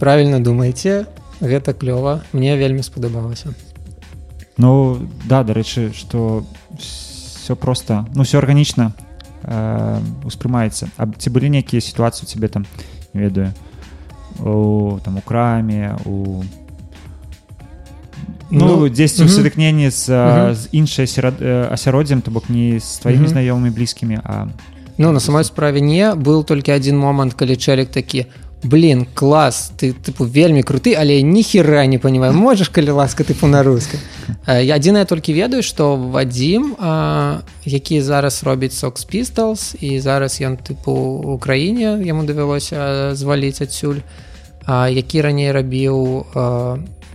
правильно 0.01 0.41
думаеце 0.41 1.07
гэта 1.41 1.75
клёва 1.75 2.23
мне 2.33 2.57
вельмі 2.57 2.83
спадабалася 2.83 3.53
Ну 4.59 4.99
да 5.25 5.43
дарэчы 5.45 5.93
что 5.93 6.45
все 6.79 7.57
просто 7.57 8.07
ну 8.15 8.23
все 8.23 8.39
арганічна 8.39 8.93
э, 9.43 9.99
успрымаецца 10.25 10.89
А 10.97 11.07
ці 11.07 11.31
былі 11.31 11.51
нейкія 11.51 11.81
сітуацыі 11.81 12.27
цябе 12.27 12.49
там 12.49 12.67
не 13.15 13.21
ведаю 13.21 13.53
у 14.41 14.99
там 15.05 15.17
у 15.17 15.21
краме 15.21 15.97
у 16.05 16.45
ну, 18.51 18.85
ну 18.85 18.89
дзесьці 18.89 19.25
ў 19.25 19.29
мгм. 19.29 19.35
сутыкненні 19.37 19.89
з, 19.91 20.09
Мгм. 20.09 20.55
з 20.55 20.69
іншай 20.73 21.07
асяроддзем 21.73 22.23
то 22.23 22.31
бок 22.31 22.49
не 22.49 22.79
з 22.81 22.99
тваімі 23.01 23.27
Мгм. 23.27 23.33
знаёмымі 23.33 23.71
блізкімі 23.73 24.21
а 24.25 24.49
Ну 24.99 25.13
на 25.13 25.21
самой 25.21 25.45
справе 25.45 25.81
не. 25.81 26.15
Быў 26.15 26.45
толькі 26.45 26.73
адзін 26.73 26.99
момант 26.99 27.35
калі 27.35 27.57
чалік 27.57 27.91
такі 27.91 28.27
блин 28.63 29.07
клас 29.15 29.73
ты 29.77 29.93
тыпу 29.93 30.25
вельмі 30.25 30.63
круты 30.63 30.95
але 30.95 31.21
ніхера 31.23 31.87
не 31.87 31.99
понимаю 31.99 32.33
можаш 32.33 32.69
калі 32.69 32.95
ласка 32.95 33.25
тыпу 33.27 33.51
на 33.51 33.63
рускай 33.63 33.99
я 34.47 34.79
адзінае 34.79 35.05
толькі 35.05 35.35
ведаю 35.35 35.67
што 35.67 35.97
вадзім 35.97 36.77
які 37.67 38.01
зараз 38.01 38.43
робіць 38.47 38.75
сокс 38.79 39.05
пісталс 39.05 39.75
і 39.81 39.99
зараз 39.99 40.39
ён 40.41 40.63
тыпу 40.63 40.95
у 40.95 41.39
краіне 41.39 41.99
яму 42.07 42.23
давялося 42.23 43.15
зваліць 43.19 43.63
адсюль 43.63 43.99
які 44.69 45.27
раней 45.27 45.51
рабіў 45.51 46.27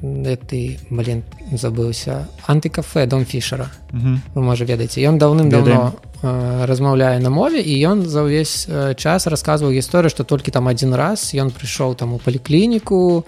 ты 0.01 0.79
блин 0.89 1.23
забыўся 1.51 2.27
антыкафе 2.47 3.05
дом 3.05 3.25
фішера 3.25 3.69
вы 3.91 4.41
можа 4.41 4.65
ведаеце 4.65 5.01
ён 5.01 5.17
даўным-даўно 5.17 5.93
размаўляе 6.21 7.19
на 7.19 7.29
мове 7.29 7.61
і 7.61 7.73
ён 7.87 8.05
за 8.05 8.23
ўвесь 8.25 8.67
час 8.97 9.27
расказваў 9.27 9.73
гісторыю 9.73 10.09
што 10.09 10.23
толькі 10.23 10.51
там 10.51 10.67
адзін 10.67 10.93
раз 10.93 11.33
ён 11.33 11.49
прыйшоў 11.49 11.95
там 11.95 12.13
у 12.13 12.19
паліклініку 12.19 13.25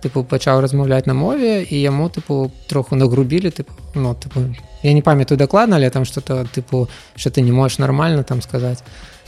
тыпу 0.00 0.24
пачаў 0.24 0.60
размаўляць 0.60 1.06
на 1.06 1.14
мове 1.14 1.62
і 1.62 1.76
яму 1.76 2.08
тыпу 2.08 2.50
троху 2.66 2.96
нагрубілі 2.96 3.50
тыпу 3.50 3.72
ну 3.94 4.14
тыпу 4.14 4.46
я 4.82 4.92
не 4.92 5.02
памятаю 5.02 5.38
дакладна 5.38 5.76
але 5.76 5.90
там 5.90 6.04
что-то 6.04 6.46
тыпу 6.54 6.88
что 7.16 7.30
ты 7.30 7.42
не 7.42 7.52
можешь 7.52 7.78
нормально 7.78 8.24
там 8.24 8.42
сказаць 8.42 8.82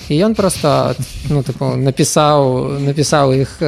і 0.09 0.15
ён 0.19 0.35
просто 0.35 0.95
ну 1.31 1.43
тыпу, 1.43 1.77
напісаў 1.77 2.79
напісаў 2.81 3.33
іх 3.35 3.59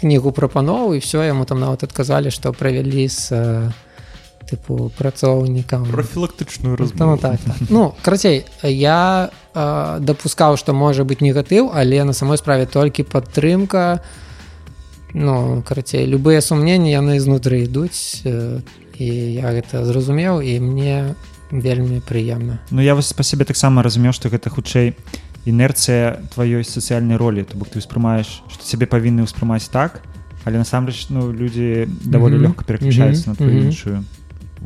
кнігу 0.00 0.32
прапанову 0.32 0.94
і 0.94 0.98
все 0.98 1.26
яму 1.26 1.44
там 1.44 1.60
нават 1.60 1.84
адказалі 1.84 2.30
што 2.30 2.52
правялі 2.52 3.08
з 3.08 3.32
тыпу 4.46 4.90
працоўнікам 4.98 5.90
профілактычную 5.90 6.76
раз 6.76 6.92
ну, 6.94 7.18
так, 7.18 7.40
так. 7.40 7.56
ну 7.68 7.94
карацей 8.02 8.46
я 8.62 9.30
э, 9.54 9.98
дапускаў 10.00 10.56
што 10.56 10.72
можа 10.72 11.04
быць 11.04 11.20
негатыў 11.20 11.74
але 11.74 12.04
на 12.04 12.12
самой 12.12 12.38
справе 12.38 12.66
толькі 12.66 13.02
падтрымка 13.02 14.00
ну 15.14 15.62
карацей 15.66 16.06
любыя 16.06 16.40
сумненні 16.40 16.94
яны 16.94 17.18
знутры 17.20 17.66
ідуць 17.66 18.22
э, 18.24 18.62
і 18.98 19.08
я 19.42 19.50
гэта 19.52 19.84
зразумеў 19.84 20.40
і 20.40 20.60
мне 20.60 21.14
вельмі 21.50 22.00
прыемна 22.00 22.58
Ну 22.70 22.82
я 22.82 22.94
вас 22.94 23.12
па 23.12 23.22
сябе 23.22 23.44
таксама 23.44 23.82
разумеў 23.82 24.14
што 24.14 24.30
гэта 24.30 24.50
хутчэй 24.50 24.94
інерцыя 25.46 26.20
тваёй 26.34 26.66
сацыяльнай 26.66 27.16
ролі 27.16 27.46
то 27.46 27.56
бок 27.56 27.70
ты 27.70 27.78
ўспрымаеш 27.78 28.42
што 28.50 28.62
цябе 28.66 28.90
павінны 28.90 29.22
ўспрымаць 29.24 29.70
так 29.70 30.02
але 30.44 30.58
насамрэч 30.58 31.10
ну 31.10 31.32
людзі 31.32 31.86
даволі 32.04 32.34
mm 32.34 32.38
-hmm. 32.38 32.46
лёгка 32.46 32.62
пераключаюцца 32.64 33.22
mm 33.22 33.24
-hmm. 33.24 33.28
на 33.28 33.34
твою 33.34 33.58
іншую 33.64 34.04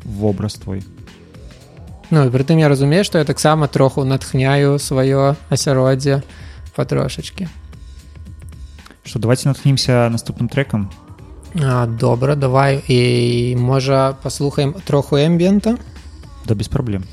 вобраз 0.04 0.54
твой. 0.54 0.82
Ну 2.10 2.24
і 2.24 2.28
прытым 2.28 2.58
я 2.58 2.68
разумею 2.68 3.04
што 3.04 3.18
я 3.18 3.24
таксама 3.24 3.66
троху 3.66 4.04
натхняю 4.04 4.78
сваё 4.78 5.36
асяроддзе 5.50 6.22
патрошачкі 6.74 7.48
что 9.04 9.18
давайте 9.18 9.48
натхнімся 9.48 10.10
наступным 10.10 10.48
трекам 10.48 10.90
а, 11.54 11.86
добра 11.86 12.34
давай 12.34 12.82
і 12.88 13.56
можа 13.56 14.12
паслухаем 14.22 14.74
троху 14.84 15.16
эмбента 15.16 15.76
да 16.46 16.54
без 16.54 16.68
праблем 16.68 17.04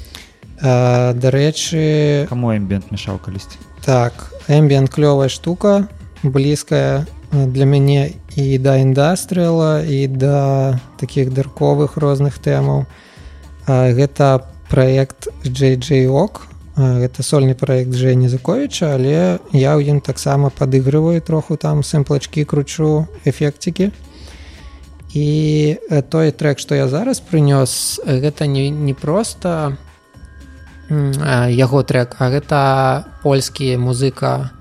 дарэчы 0.61 2.25
каму 2.29 2.55
эмбент 2.55 2.91
мешаў 2.91 3.21
калісьці 3.21 3.61
так 3.85 4.33
эмбент 4.47 4.89
клёвая 4.89 5.29
штука 5.29 5.87
блізкая 6.23 7.05
для 7.31 7.65
мяне 7.65 8.13
і 8.35 8.57
да 8.57 8.77
індастрыла 8.77 9.83
і 9.85 10.07
да 10.07 10.79
таких 10.97 11.33
дарковых 11.33 11.97
розных 11.97 12.39
тэмаў 12.39 12.85
гэта 13.67 14.47
проект 14.69 15.27
джейджок 15.45 16.47
гэта 16.77 17.23
сольны 17.23 17.53
проект 17.53 17.93
Жені 17.93 18.29
заковіча 18.29 18.93
але 18.95 19.39
я 19.53 19.77
ў 19.77 19.81
ім 19.93 20.01
таксама 20.01 20.49
падыгрываю 20.49 21.21
троху 21.21 21.57
там 21.57 21.83
сэмплачкі 21.83 22.45
кручу 22.45 23.07
эфектікі 23.25 23.91
і 25.13 25.29
той 26.09 26.31
трек 26.31 26.59
што 26.59 26.75
я 26.75 26.87
зараз 26.87 27.21
прынёс 27.21 27.99
гэта 28.05 28.45
не, 28.45 28.69
не 28.69 28.93
просто 28.93 29.77
яго 30.89 31.83
трек. 31.83 32.15
А 32.19 32.29
гэта 32.29 33.05
польскі 33.23 33.77
музыка 33.77 34.51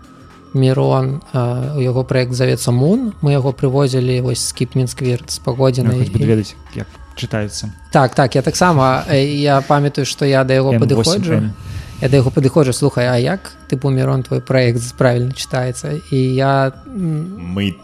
мирон 0.57 1.23
у 1.33 1.81
яго 1.81 2.03
проект 2.05 2.33
завецца 2.33 2.73
мун 2.73 3.13
мы 3.21 3.37
яго 3.37 3.53
прывозілі 3.53 4.21
вось 4.25 4.43
скіп 4.49 4.75
мінсквірт 4.75 5.31
з 5.31 5.39
пагодзінай 5.45 6.09
ну, 6.09 6.27
ведаць 6.27 6.57
як 6.75 6.89
чытаецца. 7.17 7.71
Так 7.93 8.15
так 8.15 8.35
я 8.35 8.43
таксама 8.43 9.05
я 9.13 9.61
памятаю 9.61 10.07
што 10.07 10.25
я 10.25 10.45
да 10.45 10.55
яго 10.55 10.73
падыходжу 10.81 11.53
я 12.01 12.09
да 12.09 12.17
яго 12.17 12.31
падыходжу 12.31 12.73
слухай 12.73 13.09
а 13.09 13.17
як 13.17 13.53
ты 13.69 13.77
помірон 13.77 14.23
твой 14.23 14.41
проект 14.41 14.83
правильно 14.99 15.33
чытаецца 15.33 16.01
і 16.11 16.19
я 16.35 16.73
мы 16.87 17.75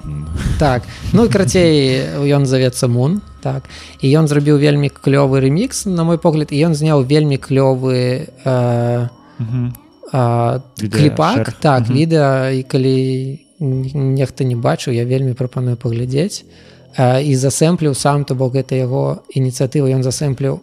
так. 0.58 0.82
Ну 1.12 1.28
карацей 1.28 2.04
ён 2.28 2.46
завецца 2.46 2.88
мун 2.88 3.22
так. 3.42 3.64
І 4.00 4.12
ён 4.12 4.28
зрабіў 4.28 4.58
вельмі 4.58 4.88
клёвы 4.88 5.40
ремікс 5.40 5.86
на 5.86 6.04
мой 6.04 6.18
погляд 6.18 6.52
і 6.52 6.60
ён 6.66 6.74
зняў 6.74 7.04
вельмі 7.04 7.36
клёвы 7.36 8.28
э, 8.44 9.08
кліпак. 10.76 11.52
так 11.60 11.88
відэа 11.88 12.52
і 12.52 12.62
калі 12.62 12.96
нехта 13.60 14.44
не 14.44 14.56
бачыў 14.56 14.92
я 14.92 15.04
вельмі 15.04 15.32
прапаную 15.32 15.76
паглядзець 15.76 16.44
і 16.98 17.32
засэмпліў 17.34 17.94
сам 17.94 18.24
то 18.24 18.34
бок 18.34 18.52
гэта 18.52 18.76
яго 18.76 19.24
ініцыятыва 19.32 19.88
ён 19.88 20.02
засэмпліў 20.04 20.60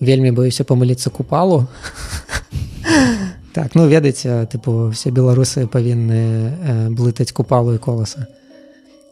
вельмі 0.00 0.30
баюся 0.30 0.62
памыліцца 0.62 1.10
купалу 1.10 1.66
так 3.52 3.74
ну 3.74 3.86
ведаеце 3.86 4.46
тыпу 4.48 4.90
все 4.90 5.10
беларусы 5.10 5.66
павінны 5.66 6.90
блытаць 6.96 7.32
купалу 7.32 7.74
і 7.74 7.78
коласа. 7.78 8.26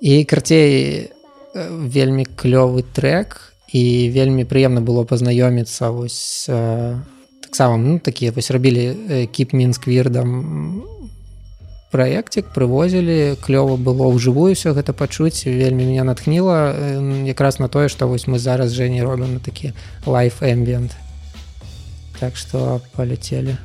І 0.00 0.24
карцей 0.24 1.10
вельмі 1.54 2.24
клёвы 2.24 2.82
трек 2.82 3.52
і 3.72 4.10
вельмі 4.10 4.44
прыемна 4.44 4.80
было 4.80 5.04
пазнаёміцца 5.04 5.90
вось 5.90 6.48
таксама 7.40 7.76
ну 7.76 7.98
такія 7.98 8.32
вось 8.32 8.50
рабілі 8.50 9.28
кіп 9.30 9.52
мінсквірдам 9.52 10.82
праекцік 11.90 12.54
прывозілі 12.54 13.34
клёва 13.42 13.74
было 13.74 14.06
ўжывую 14.14 14.54
все 14.54 14.72
гэта 14.72 14.94
пачуць 14.94 15.46
вельмі 15.46 15.84
меня 15.84 16.06
натхніла 16.06 16.74
якраз 17.26 17.58
на 17.58 17.68
тое 17.68 17.88
што 17.88 18.06
вось 18.06 18.26
мы 18.26 18.38
зараз 18.38 18.78
не 18.78 19.02
робім 19.02 19.34
на 19.34 19.40
такі 19.40 19.74
лайф 20.06 20.42
эмбент 20.42 20.94
так 22.20 22.36
што 22.36 22.80
паляцелі 22.94 23.58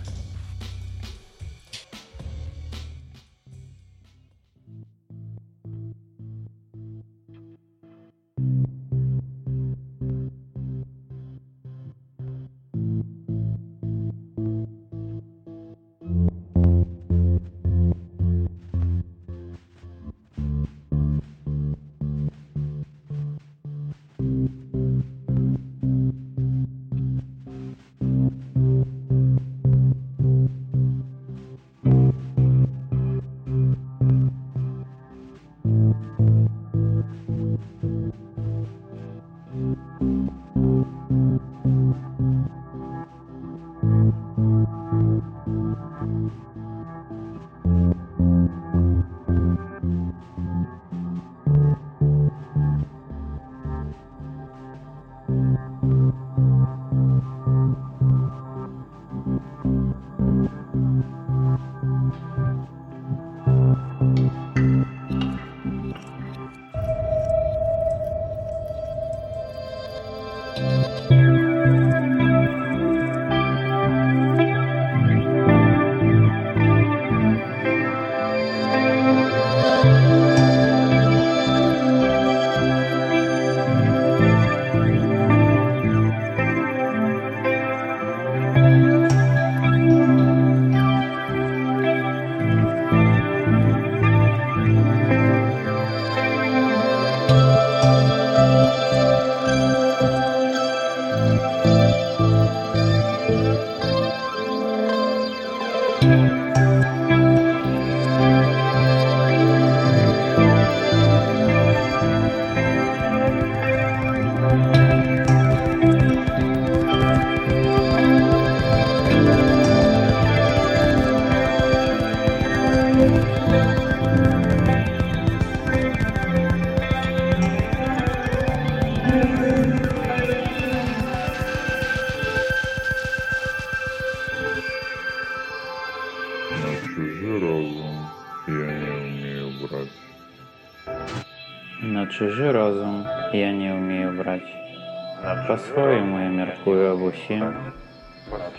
По-своєму 145.54 146.20
я 146.20 146.28
міркую 146.28 146.92
об 146.92 147.02
усім. 147.02 147.54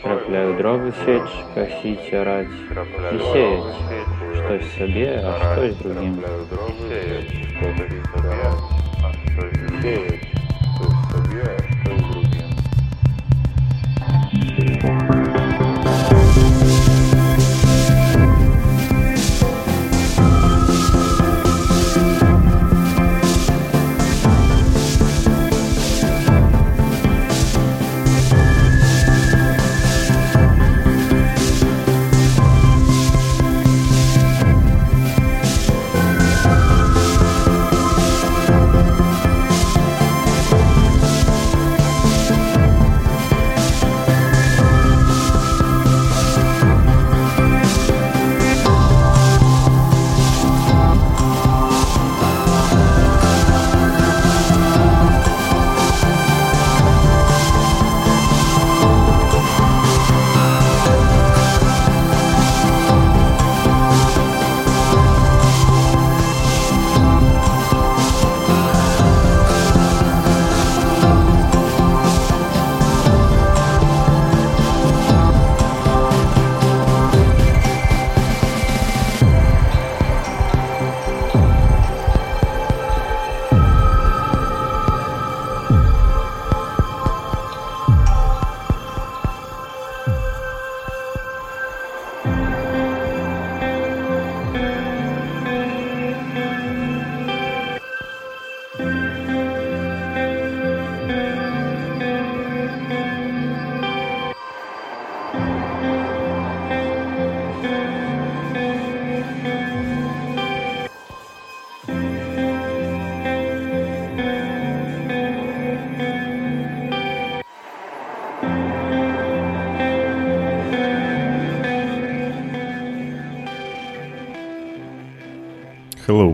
Трапляю 0.03 0.53
дроби 0.53 0.93
сечь, 1.05 1.45
косить, 1.53 2.13
орать 2.13 2.47
и 3.13 3.19
сеять. 3.33 3.63
Что 4.33 4.59
себе, 4.77 5.23
а 5.25 5.53
что 5.53 5.69
с 5.69 5.75
другим. 5.75 6.23
Сеять, 9.81 10.14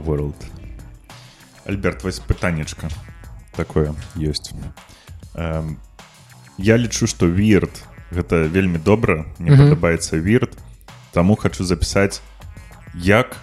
World. 0.05 0.35
Альберт, 1.67 2.03
вось 2.05 2.19
пытаннечка 2.19 2.91
такое 3.55 3.95
ёсць. 4.17 4.53
Эм, 5.35 5.79
я 6.59 6.77
лічу, 6.77 7.07
што 7.07 7.27
вірт 7.27 7.85
гэта 8.11 8.49
вельмі 8.49 8.79
добра, 8.79 9.25
мне 9.39 9.53
Мгм. 9.53 9.71
падабаецца 9.71 10.19
вірт, 10.19 10.59
таму 11.13 11.37
хачу 11.37 11.65
запісаць 11.65 12.21
як 12.95 13.37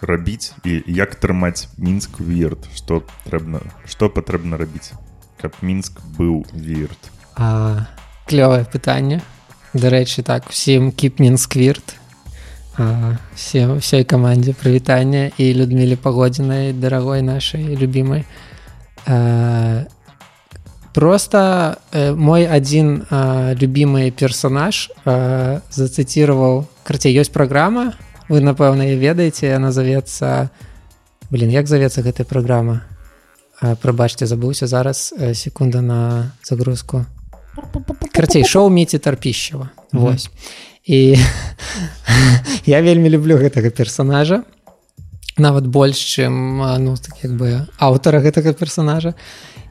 рабіць 0.00 0.52
і 0.64 0.82
як 0.86 1.14
трымаць 1.14 1.68
мінск 1.78 2.20
вірт, 2.20 2.68
што 2.74 3.04
трэбна 3.28 3.60
што 3.86 4.08
патрэбна 4.08 4.56
рабіць, 4.56 4.92
каб 5.40 5.52
мінск 5.62 6.00
быў 6.16 6.44
вірт. 6.52 7.10
А, 7.36 7.86
клёвае 8.26 8.64
пытанне 8.64 9.20
дарэчы 9.72 10.22
так 10.22 10.48
усім 10.50 10.92
кіпнінсквірт 10.92 11.99
все 13.34 13.74
всей 13.74 14.04
камандзе 14.04 14.52
прывітання 14.52 15.30
і 15.38 15.54
людмілі 15.54 15.96
пагодзінай 15.96 16.72
дарагой 16.72 17.22
нашай 17.22 17.76
любімай 17.76 18.24
а, 19.06 19.84
просто 20.94 21.76
э, 21.92 22.14
мой 22.14 22.46
адзін 22.46 23.06
а, 23.10 23.54
любімы 23.54 24.10
персонаж 24.10 24.90
а, 25.04 25.60
зацытировал 25.70 26.66
карце 26.84 27.12
ёсць 27.12 27.32
праграма 27.32 27.94
вы 28.28 28.40
напэўна 28.40 28.90
і 28.90 28.98
ведаеце 28.98 29.54
она 29.56 29.72
завецца 29.72 30.50
блин 31.30 31.50
як 31.50 31.66
завецца 31.66 32.02
гэтая 32.02 32.24
праграма 32.24 32.82
прабачце 33.60 34.26
забыўся 34.26 34.66
зараз 34.66 35.12
э, 35.12 35.34
секунда 35.34 35.80
на 35.80 36.32
загрузку. 36.42 37.04
Карцей 38.12 38.44
шоу 38.44 38.70
міці 38.70 38.98
тарпіщева 38.98 39.68
Мгм. 39.92 40.16
І 40.90 41.16
я 42.66 42.82
вельмі 42.82 43.10
люблю 43.14 43.38
гэтага 43.38 43.70
персонажа 43.70 44.42
нават 45.38 45.66
больш 45.66 45.96
чым 45.96 46.62
а, 46.62 46.78
ну 46.78 46.96
так 46.96 47.14
як 47.22 47.32
бы 47.38 47.66
аўтара 47.78 48.18
гэтага 48.18 48.52
персонажа 48.58 49.14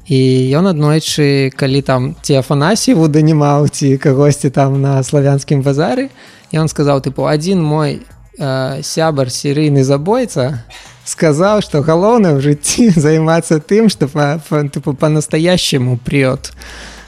і 0.08 0.20
ён 0.56 0.72
аднойчы 0.72 1.52
калі 1.60 1.82
там 1.84 2.16
ці 2.24 2.40
афанасіву 2.40 3.12
данімаў 3.12 3.68
ці 3.68 3.98
кагосьці 4.00 4.50
там 4.50 4.82
на 4.82 5.04
славянскім 5.04 5.62
базары 5.62 6.08
он 6.56 6.72
сказаў 6.72 7.04
тыпу 7.04 7.28
адзін 7.28 7.60
мой 7.62 8.00
э, 8.40 8.80
сябар 8.82 9.28
серыйны 9.28 9.84
забойца 9.84 10.64
сказаў 11.04 11.60
што 11.62 11.84
галоўнае 11.84 12.40
ў 12.40 12.42
жыцці 12.42 12.96
займацца 13.06 13.60
тым 13.60 13.92
што 13.92 14.08
па, 14.08 14.40
па, 14.40 14.64
тыпу 14.64 14.96
па-настоящему 14.96 16.00
прет 16.00 16.56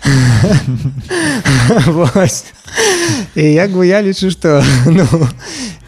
Вось. 1.87 2.45
і 3.35 3.43
як 3.43 3.71
бы 3.71 3.85
я 3.85 4.01
лічу 4.01 4.31
што 4.31 4.63
ну, 4.85 5.05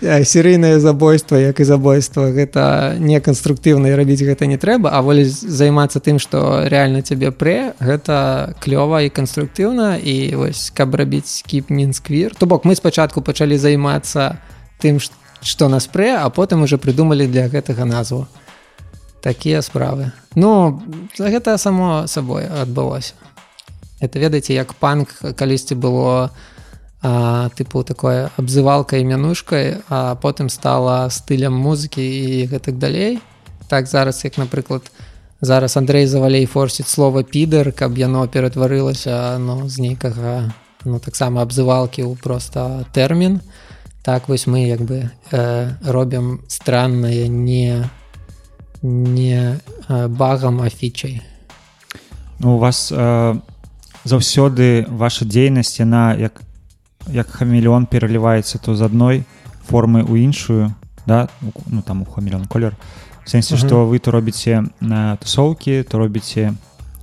серыйнае 0.01 0.79
забойство 0.79 1.37
як 1.37 1.59
і 1.59 1.63
забойство 1.63 2.29
гэта 2.31 2.95
неканструктыўна 2.99 3.89
і 3.89 3.95
рабіць 3.95 4.23
гэта 4.23 4.45
не 4.45 4.57
трэба 4.57 4.91
а 4.93 5.01
волі 5.01 5.25
займацца 5.27 5.99
тым 5.99 6.19
што 6.19 6.67
рэальна 6.67 7.01
цябе 7.01 7.31
прэ 7.31 7.79
гэта 7.79 8.53
клёва 8.59 9.03
і 9.03 9.09
канструктыўна 9.09 9.97
і 9.97 10.35
вось 10.35 10.71
каб 10.75 10.95
рабіць 10.95 11.43
кіп 11.47 11.69
мінсквір 11.69 12.35
то 12.35 12.45
бок 12.45 12.65
мы 12.65 12.75
спачатку 12.75 13.21
пачалі 13.21 13.57
займацца 13.57 14.39
тым 14.79 14.99
што 15.41 15.67
нас 15.67 15.87
прэ 15.87 16.19
а 16.19 16.29
потым 16.29 16.63
уже 16.63 16.77
прыдумалі 16.77 17.27
для 17.27 17.47
гэтага 17.47 17.85
назву. 17.85 18.27
Такія 19.23 19.61
справы. 19.61 20.11
Ну 20.35 20.83
гэта 21.15 21.57
само 21.57 22.07
сабой 22.07 22.47
адбылося 22.47 23.15
это 24.03 24.19
ведаеце 24.19 24.53
як 24.53 24.73
панк 24.75 25.15
калісьці 25.39 25.79
было 25.79 26.29
а, 26.99 27.49
тыпу 27.55 27.83
такое 27.87 28.31
абзывалкай 28.35 29.03
мянушкай 29.07 29.79
а 29.87 30.15
потым 30.15 30.51
стала 30.51 31.07
стылем 31.07 31.55
музыкі 31.55 32.03
і 32.03 32.47
гэтак 32.51 32.77
далей. 32.77 33.23
Так 33.71 33.87
зараз 33.87 34.23
як 34.25 34.37
напрыклад 34.37 34.91
зараз 35.41 35.77
Андрей 35.77 36.07
завалей 36.07 36.45
форсіць 36.45 36.91
слова 36.91 37.23
підер 37.23 37.71
каб 37.71 37.97
яно 37.97 38.27
ператварылася 38.27 39.39
ну 39.39 39.69
з 39.69 39.79
нейкага 39.79 40.51
ну 40.83 40.99
таксама 40.99 41.47
абзывалкі 41.47 42.03
ў 42.03 42.19
проста 42.19 42.83
тэрмін. 42.91 43.39
Так 44.03 44.27
вось 44.27 44.47
мы 44.47 44.67
як 44.67 44.83
бы 44.83 45.07
э, 45.31 45.69
робім 45.79 46.43
страннае 46.47 47.31
не 47.31 47.87
не 48.83 49.59
багам 49.87 50.59
а 50.61 50.69
фічай. 50.69 51.21
Ну, 52.39 52.55
у 52.55 52.59
вас 52.59 52.91
э, 52.91 53.35
заўсёды 54.05 54.85
ваша 54.89 55.25
дзейнасць 55.25 55.79
яна 55.79 56.15
як 56.15 56.41
як 57.07 57.27
хамелеон 57.29 57.85
пераліваецца 57.85 58.57
то 58.63 58.75
з 58.75 58.81
адной 58.81 59.23
формы 59.69 60.03
ў 60.03 60.23
іншую 60.23 60.73
да? 61.05 61.27
Ну 61.67 61.81
там 61.81 62.01
у 62.01 62.05
хамелеон 62.05 62.45
колер. 62.45 62.75
Сэнсе 63.25 63.55
Мгм. 63.55 63.59
што 63.67 63.87
вы 63.87 63.99
то 63.99 64.11
робіце 64.11 64.63
на 64.79 65.15
тусоўкі 65.15 65.83
то 65.83 65.97
робіце 65.97 66.53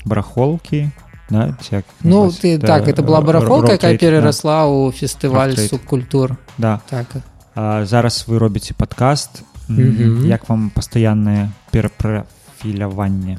барахолкі 0.04 0.90
да, 1.30 1.56
ці 1.62 1.74
як 1.74 1.84
Ну 2.02 2.26
ты 2.28 2.58
Да, 2.58 2.66
так 2.66 2.88
это 2.88 3.02
была 3.02 3.20
барахолка, 3.22 3.72
якая 3.72 3.92
да, 3.92 3.98
перарасла 3.98 4.66
ў 4.66 4.90
фестываль 4.92 5.48
Роутрейд. 5.54 5.70
субкультур. 5.70 6.36
Да. 6.58 6.80
Так. 6.90 7.06
А 7.54 7.84
зараз 7.86 8.24
вы 8.28 8.38
робіце 8.38 8.74
падкаст 8.74 9.42
Мгм. 9.68 10.26
як 10.26 10.48
вам 10.48 10.70
пастаяннае 10.74 11.50
перапрафіляванне 11.70 13.38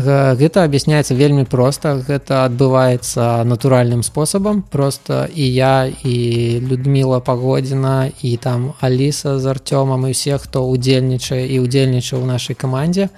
Гэта 0.00 0.64
аб'ясняецца 0.64 1.12
вельмі 1.12 1.44
проста 1.44 2.00
гэта 2.00 2.48
адбываецца 2.48 3.44
натуральным 3.44 4.00
спосабам 4.02 4.62
просто 4.62 5.28
і 5.28 5.44
я 5.44 5.92
і 5.92 6.16
Людміла 6.64 7.20
пагодзіна 7.20 8.08
і 8.22 8.36
там 8.36 8.72
Аліса 8.80 9.36
з 9.38 9.44
Артёмам 9.44 10.08
і 10.08 10.16
усе 10.16 10.38
хто 10.40 10.64
удзельнічае 10.64 11.44
і 11.52 11.60
удзельнічаў 11.60 12.24
у 12.24 12.26
нашай 12.26 12.56
камандзе 12.56 13.10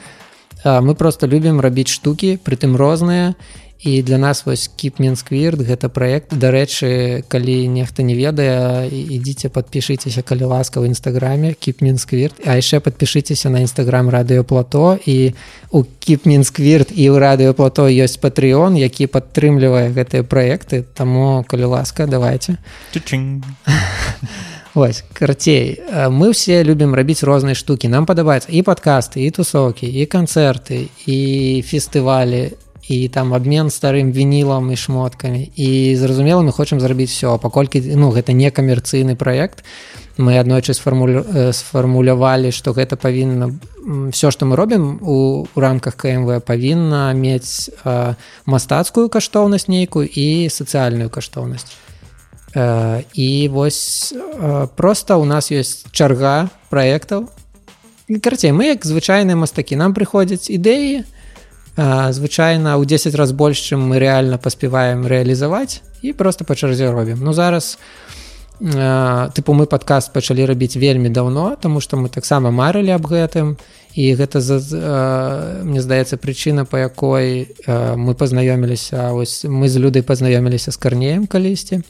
мы 0.65 0.95
просто 0.95 1.31
любім 1.31 1.63
рабіць 1.63 1.95
штукі 1.95 2.39
прытым 2.43 2.75
розныя 2.75 3.39
і 3.39 3.62
для 3.83 4.19
нас 4.19 4.47
вось 4.47 4.71
кіпменсквірт 4.77 5.59
гэта 5.59 5.89
праект. 5.91 6.31
Дарэчы 6.31 7.25
калі 7.27 7.69
нехта 7.69 8.03
не 8.03 8.15
ведае 8.15 8.87
і- 8.87 9.19
ідзіце 9.19 9.51
подпішыцеся 9.51 10.23
калі 10.23 10.55
ласка 10.55 10.79
ў 10.79 10.95
нстаграме 10.95 11.55
кіпменсквірт 11.59 12.47
а 12.47 12.55
яшчэ 12.55 12.79
подпішыцеся 12.79 13.51
на 13.51 13.59
нстаграм 13.67 14.07
радыёплато 14.07 14.99
і 15.07 15.35
у 15.71 15.83
кіпменсквірт 15.83 16.95
і 16.95 17.11
ў 17.11 17.19
радыёплато 17.19 17.91
ёсць 17.91 18.23
патрыон 18.23 18.79
які 18.79 19.07
падтрымлівае 19.11 19.91
гэтыя 19.91 20.23
праекты. 20.23 20.85
Таму 20.95 21.45
калі 21.49 21.65
ласка 21.65 22.07
давайте. 22.07 22.59
Вось 24.75 25.05
карцей 25.13 25.83
мы 26.09 26.31
все 26.31 26.65
любім 26.65 26.95
рабіць 26.95 27.23
розныя 27.23 27.55
штукі. 27.55 27.89
Нам 27.89 28.07
падабаецца 28.07 28.49
і 28.49 28.63
падкасты 28.63 29.27
і 29.27 29.31
тусоўкі 29.31 29.85
і 29.85 30.07
канцэрты 30.07 30.89
і 31.05 31.19
фестывалі 31.67 32.57
і 32.89 33.09
там 33.09 33.35
абмен 33.35 33.71
старым 33.71 34.13
вінілам 34.13 34.73
і 34.73 34.77
шмоткамі 34.77 35.51
і 35.57 35.97
зразумела 35.97 36.43
мы 36.43 36.53
хочам 36.53 36.81
зрабіць 36.81 37.11
все 37.11 37.39
паколькі 37.39 37.81
ну 37.97 38.11
гэта 38.11 38.33
не 38.33 38.51
камерцыйны 38.51 39.17
праект 39.17 39.65
мы 40.19 40.39
аднойчы 40.39 40.75
сфармулю... 40.75 41.25
э, 41.25 41.53
сфармулявалі 41.53 42.51
што 42.51 42.73
гэта 42.73 42.97
павінна 42.97 43.55
все 44.13 44.31
што 44.31 44.47
мы 44.47 44.57
робім 44.57 44.99
у, 45.03 45.47
у 45.47 45.61
рамках 45.61 45.97
кмв 45.97 46.41
павінна 46.41 47.13
мець 47.15 47.71
э, 47.85 48.15
мастацкую 48.47 49.09
каштоўнасць 49.09 49.69
нейкую 49.69 50.07
і 50.07 50.49
сацыяльную 50.49 51.11
каштоўнасць 51.11 51.71
Э, 52.55 53.03
і 53.15 53.49
вось 53.49 54.13
э, 54.13 54.69
просто 54.77 55.17
у 55.17 55.25
нас 55.25 55.49
ёсць 55.49 55.89
чарга 55.89 56.53
праектаў 56.69 57.33
карцей 58.21 58.53
мы 58.53 58.77
як 58.77 58.85
звычайныя 58.85 59.41
мастакі 59.41 59.81
нам 59.81 59.97
прыходзяць 59.97 60.53
ідэі 60.53 61.01
э, 61.01 61.05
звычайна 61.77 62.77
ў 62.77 62.85
10 62.85 63.15
раз 63.17 63.33
больш 63.33 63.59
чым 63.61 63.89
мы 63.89 63.99
рэальна 63.99 64.37
паспяваем 64.37 65.07
рэалізаваць 65.07 65.81
і 66.03 66.13
просто 66.13 66.45
па 66.45 66.55
чарзе 66.55 66.91
робім. 66.93 67.25
Ну 67.25 67.33
зараз 67.33 67.79
тыпу 68.61 69.55
мы 69.59 69.67
падкаст 69.67 70.13
пачалі 70.13 70.47
рабіць 70.47 70.77
вельмі 70.77 71.09
даўно 71.09 71.57
тому 71.61 71.81
што 71.81 71.97
мы 71.97 72.09
таксама 72.09 72.53
марылі 72.55 72.95
аб 72.95 73.09
гэтым 73.11 73.57
і 73.95 74.05
гэта 74.15 74.41
за, 74.41 74.61
мне 75.65 75.83
здаецца 75.83 76.17
прычына 76.17 76.65
па 76.65 76.79
якой 76.87 77.51
мы 77.67 78.15
пазнаёміліся 78.15 79.11
ось 79.19 79.43
мы 79.45 79.67
з 79.67 79.83
людай 79.83 80.07
пазнаёміліся 80.07 80.71
з 80.71 80.77
карнеем 80.77 81.27
калісьці 81.27 81.83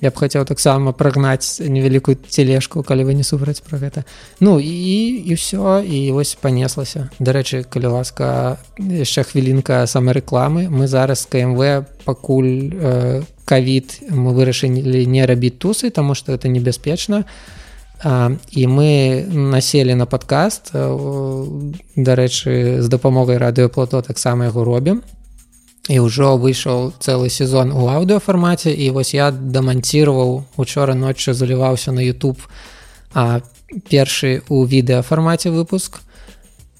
я 0.00 0.10
б 0.10 0.14
хацеў 0.14 0.44
таксама 0.44 0.92
прагнаць 0.92 1.60
невялікую 1.60 2.16
тележку 2.16 2.82
калі 2.82 3.04
вы 3.08 3.14
не 3.14 3.24
супраць 3.24 3.60
пра 3.60 3.78
гэта. 3.78 4.04
Ну 4.40 4.58
і 4.60 5.22
і 5.24 5.32
ўсё 5.34 5.80
і 5.82 6.12
вось 6.12 6.36
панеслася 6.40 7.08
дарэчы 7.18 7.64
калі 7.64 8.00
ласка 8.00 8.58
яшчэ 8.78 9.24
хвілінка 9.24 9.86
самарэкламы. 9.86 10.68
Мы 10.68 10.86
зараз 10.86 11.26
кмв 11.26 11.86
пакуль 12.04 12.72
кавід 13.44 14.00
э, 14.02 14.14
мы 14.14 14.34
вырашылі 14.36 15.06
не 15.06 15.26
рабіць 15.26 15.58
тусы 15.58 15.90
таму 15.90 16.14
што 16.14 16.32
это 16.32 16.48
небяспечна. 16.48 17.24
А, 18.04 18.30
і 18.52 18.66
мы 18.68 19.24
населі 19.32 19.94
на 19.94 20.04
падкаст. 20.04 20.72
Дарэчы 21.96 22.82
з 22.82 22.88
дапамогай 22.88 23.40
радыёплато 23.40 24.02
таксама 24.02 24.44
яго 24.52 24.64
робім 24.64 25.02
і 25.88 25.98
ўжо 26.02 26.34
выйшаў 26.36 26.98
цэлы 26.98 27.30
сезон 27.30 27.70
у 27.70 27.86
аўдыофармаце 27.86 28.74
і 28.74 28.90
вось 28.90 29.14
я 29.14 29.30
даманціраваў 29.30 30.44
учора 30.56 30.94
ноччу 30.94 31.34
заліваўся 31.34 31.92
на 31.92 32.00
YouTube 32.02 32.42
а 33.14 33.40
першы 33.90 34.42
у 34.48 34.66
відэафармаце 34.66 35.50
выпуск 35.50 36.02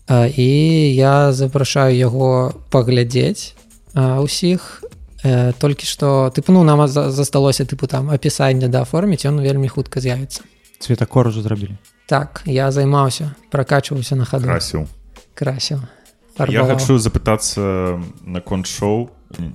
а, 0.09 0.27
і 0.27 0.95
я 0.95 1.33
запрашаю 1.33 1.95
яго 1.97 2.55
паглядзець 2.71 3.55
а, 3.95 4.21
усіх 4.21 4.83
э, 5.23 5.53
толькі 5.59 5.87
што 5.87 6.31
тыпу 6.35 6.53
ну 6.53 6.63
нам 6.63 6.87
за- 6.89 7.11
засталося 7.11 7.65
тыпу 7.65 7.87
там 7.87 8.11
апісанне 8.11 8.69
дааформіць 8.69 9.27
ён 9.27 9.43
вельмі 9.43 9.69
хутка 9.69 10.01
з'явіцца 10.01 10.43
цветакор 10.79 11.29
ужо 11.29 11.43
зрабілі 11.43 11.79
так 12.07 12.43
я 12.47 12.71
займаўся 12.71 13.35
пракачваўся 13.51 14.17
на 14.17 14.25
хаду 14.25 14.47
красіў 14.47 14.87
красіў 15.35 15.83
Я 16.39 16.65
хочу 16.65 16.99
запытацца 16.99 18.01
наконт 18.25 18.67
шоу 18.67 19.11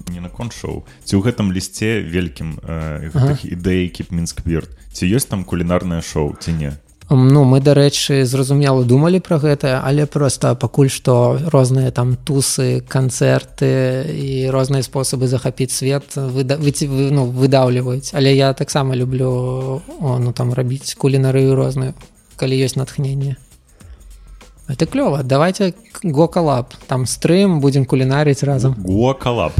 не 0.09 0.19
наконт 0.19 0.53
шоу 0.53 0.83
ці 1.05 1.15
ў 1.17 1.21
гэтым 1.23 1.51
лісце 1.53 2.01
вялікім 2.03 2.59
э, 2.59 3.09
гэтых 3.13 3.45
ідэй 3.47 3.89
кіп 3.89 4.11
мінсквірт 4.11 4.69
ці 4.91 5.07
ёсць 5.07 5.29
там 5.29 5.43
кулінарнае 5.43 6.01
шоу 6.01 6.35
ці 6.39 6.51
не? 6.53 6.71
Ну 7.11 7.43
мы 7.43 7.59
дарэчы 7.59 8.23
зразумела 8.23 8.83
думалі 8.87 9.19
пра 9.19 9.35
гэта 9.35 9.83
але 9.83 10.05
просто 10.07 10.55
пакуль 10.55 10.87
што 10.87 11.39
розныя 11.51 11.91
там 11.91 12.15
тусы 12.15 12.79
канцэрты 12.87 14.07
і 14.15 14.47
розныя 14.47 14.83
спосабы 14.83 15.27
захапіць 15.27 15.75
свет 15.75 16.15
выда... 16.15 16.55
вы- 16.55 17.11
ну, 17.11 17.25
выдаўліваюць. 17.27 18.11
Але 18.13 18.35
я 18.35 18.53
таксама 18.53 18.95
люблю 18.95 19.81
о, 19.99 20.19
ну 20.19 20.31
там 20.31 20.53
рабіць 20.53 20.95
кулінарыю 20.95 21.55
розную 21.55 21.93
калі 22.35 22.55
ёсць 22.57 22.79
натхненне 22.79 23.35
это 24.71 24.85
клёва 24.87 25.23
давайте 25.23 25.73
гокалап 26.03 26.73
там 26.87 27.05
стрым 27.05 27.59
будзем 27.59 27.85
кулінарыць 27.85 28.43
разам 28.43 28.73
гуакалап 28.79 29.53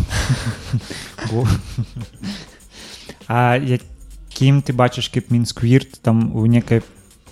А 3.28 3.55
якім 3.57 4.62
ты 4.62 4.74
бачыш 4.74 5.07
кіпмінсквірт 5.09 6.01
там 6.01 6.36
у 6.36 6.45
некай 6.45 6.82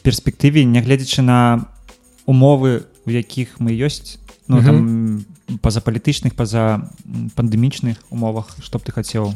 перспектыве 0.04 0.64
нягледзячы 0.64 1.22
на 1.22 1.68
умовы 2.26 2.84
у 3.06 3.12
якіх 3.12 3.60
мы 3.60 3.72
ёсць 3.76 4.20
ну 4.48 4.64
там 4.64 5.26
пазапалітычных 5.62 6.36
па-за 6.36 6.88
м, 7.06 7.30
пандэмічных 7.36 7.98
умовах 8.12 8.56
што 8.62 8.80
б 8.80 8.86
ты 8.86 8.92
хацеў 8.92 9.34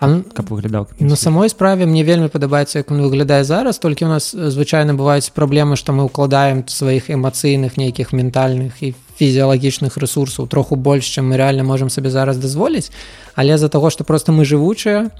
А, 0.00 0.22
каб 0.32 0.48
выглядаў 0.48 0.88
На 0.98 1.16
самой 1.16 1.50
справе 1.52 1.84
мне 1.84 2.02
вельмі 2.02 2.32
падабаецца 2.32 2.80
як 2.80 2.90
он 2.90 3.02
выглядае 3.04 3.44
зараз 3.44 3.78
толькі 3.78 4.08
у 4.08 4.08
нас 4.08 4.32
звычайна 4.32 4.96
бываюць 4.96 5.28
праблемы 5.36 5.76
што 5.76 5.92
мы 5.92 6.08
ўкладаем 6.08 6.64
сваіх 6.66 7.10
эмацыйных 7.12 7.76
нейкіх 7.76 8.16
ментальных 8.16 8.80
і 8.80 8.94
фізіялагічных 9.20 10.00
ресурсаў 10.00 10.48
троху 10.48 10.76
больш 10.76 11.04
чым 11.04 11.28
мы 11.28 11.36
реально 11.36 11.68
можемм 11.68 11.92
сабе 11.92 12.08
зараз 12.08 12.40
дазволіць 12.40 12.88
але 13.36 13.58
з-за 13.60 13.68
таго 13.68 13.90
што 13.90 14.04
просто 14.04 14.32
мы 14.32 14.48
жывучыя 14.48 15.12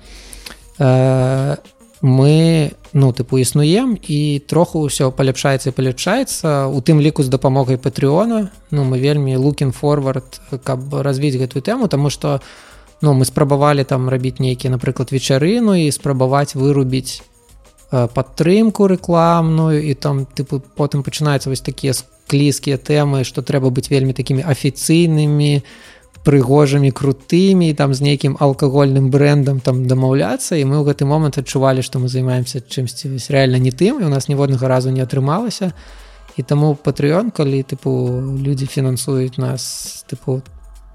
э, 0.80 1.56
мы 2.00 2.72
ну 2.92 3.12
тыпу 3.12 3.36
існуем 3.36 3.98
і 4.00 4.40
троху 4.48 4.88
ўсё 4.88 5.12
паляпшаецца 5.12 5.68
і 5.68 5.76
паляпшаецца 5.76 6.72
у 6.72 6.80
тым 6.80 7.04
ліку 7.04 7.20
з 7.20 7.28
дапамогай 7.28 7.76
патрыона 7.76 8.48
ну 8.70 8.88
мы 8.88 8.96
вельмі 8.96 9.36
лукін 9.36 9.76
форвард 9.76 10.40
каб 10.64 10.88
развіць 11.04 11.36
гэтую 11.36 11.60
тэму 11.60 11.92
тому 11.92 12.08
что 12.08 12.40
ну 13.00 13.14
мы 13.14 13.24
спрабавалі 13.24 13.84
там 13.84 14.08
рабіць 14.08 14.40
нейкія 14.40 14.70
напрыклад 14.70 15.12
вечарыну 15.12 15.74
і 15.74 15.90
спрабаваць 15.90 16.54
вырубіць 16.54 17.22
э, 17.92 18.08
падтрымку 18.14 18.86
рэкламную 18.86 19.80
і 19.82 19.94
там 19.94 20.26
тыпу 20.26 20.60
потым 20.76 21.02
пачынаюцца 21.02 21.48
вось 21.48 21.64
такія 21.64 21.94
склізкія 21.94 22.76
тэмы 22.76 23.24
што 23.24 23.42
трэба 23.42 23.70
быць 23.70 23.90
вельмі 23.90 24.12
такімі 24.12 24.44
афіцыйнымі 24.44 25.62
прыгожымі 26.24 26.92
крутымі 26.92 27.72
там 27.74 27.94
з 27.94 28.04
нейкім 28.04 28.36
алкагольным 28.36 29.08
брэндам 29.10 29.60
там 29.64 29.88
дамаўляцца 29.88 30.60
і 30.60 30.68
мы 30.68 30.84
ў 30.84 30.92
гэты 30.92 31.08
момант 31.08 31.40
адчувалі 31.40 31.80
што 31.80 31.98
мы 31.98 32.12
займаемся 32.12 32.60
чымсьці 32.60 33.08
вось 33.16 33.32
рэальна 33.32 33.56
не 33.56 33.72
тым 33.72 34.04
і 34.04 34.04
у 34.04 34.12
нас 34.12 34.28
ніводнага 34.28 34.68
разу 34.68 34.92
не 34.92 35.00
атрымалася 35.00 35.72
і 36.36 36.42
таму 36.44 36.76
патрыён 36.76 37.32
калі 37.32 37.64
тыпу 37.64 38.20
людзі 38.36 38.68
фінансуюць 38.68 39.40
нас 39.40 40.04
тыпу 40.12 40.44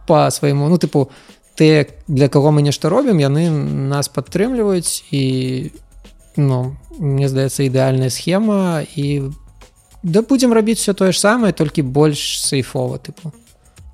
по 0.05 0.29
свайму 0.29 0.69
ну 0.69 0.77
тыпу 0.77 1.09
ты 1.55 1.87
для 2.07 2.29
каго 2.29 2.51
мы 2.51 2.61
нешта 2.61 2.89
робім 2.89 3.17
яны 3.23 3.49
нас 3.49 4.11
падтрымліваюць 4.11 5.07
і 5.11 5.71
ну 6.35 6.75
мне 6.99 7.27
здаецца 7.31 7.63
ідэальная 7.63 8.11
схема 8.11 8.83
і 8.83 9.31
да 10.03 10.21
будзем 10.21 10.53
рабіць 10.53 10.79
все 10.79 10.93
тое 10.93 11.11
ж 11.11 11.19
самае 11.19 11.53
толькі 11.55 11.81
больш 11.81 12.39
сейфова 12.43 12.99
тыпу 12.99 13.31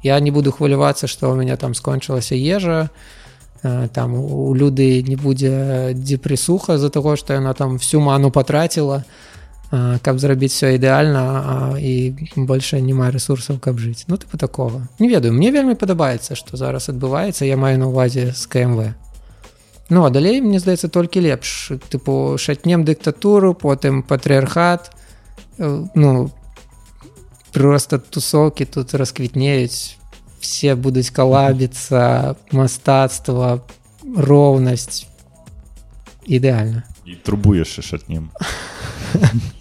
я 0.03 0.19
не 0.19 0.31
буду 0.31 0.51
хвалявацца 0.51 1.07
што 1.07 1.29
ў 1.29 1.37
мяне 1.37 1.55
там 1.55 1.77
скончылася 1.77 2.35
ежа 2.35 2.89
э, 3.63 3.87
там 3.93 4.17
у 4.17 4.53
люды 4.53 5.05
не 5.05 5.15
будзе 5.15 5.93
депресуха 5.93 6.77
з-за 6.77 6.89
таго 6.89 7.15
што 7.15 7.37
яна 7.37 7.53
там 7.53 7.77
всю 7.77 8.01
ману 8.01 8.31
патраціла 8.31 9.05
э, 9.05 9.30
каб 9.71 10.19
зрабіць 10.19 10.51
все 10.51 10.75
ідэальна 10.75 11.23
а, 11.23 11.79
і 11.79 12.11
больше 12.35 12.81
няма 12.83 13.07
ресурсаў 13.11 13.55
каб 13.63 13.79
жыць 13.79 14.03
ну 14.11 14.19
тыпу 14.19 14.37
такого. 14.37 14.87
Не 14.99 15.07
ведаю 15.07 15.31
мне 15.33 15.51
вельмі 15.51 15.79
падабаецца 15.79 16.35
што 16.35 16.59
зараз 16.59 16.91
адбываецца 16.91 17.47
я 17.47 17.55
маю 17.55 17.79
на 17.79 17.87
увазе 17.87 18.33
з 18.35 18.43
кмв. 18.51 18.91
Ну 19.89 20.03
а 20.03 20.09
далей 20.09 20.41
мне 20.41 20.59
здаецца 20.59 20.91
толькі 20.91 21.23
лепш. 21.23 21.71
Тыпу 21.87 22.35
шатнем 22.35 22.83
дыктатуру 22.83 23.53
потым 23.55 24.03
патрыархат 24.03 24.91
э, 25.57 25.87
ну 25.95 26.31
просто 27.53 27.99
тусовкі 27.99 28.65
тут 28.65 28.93
расквітнеюць 28.93 29.95
все 30.43 30.75
будуць 30.75 31.15
калабіцца 31.15 32.35
мастацтва 32.51 33.63
роўнасць 34.03 35.07
ідэальна 36.27 36.83
І 37.05 37.15
трубуеш 37.15 37.79
і 37.79 37.81
шатнем. 37.81 38.29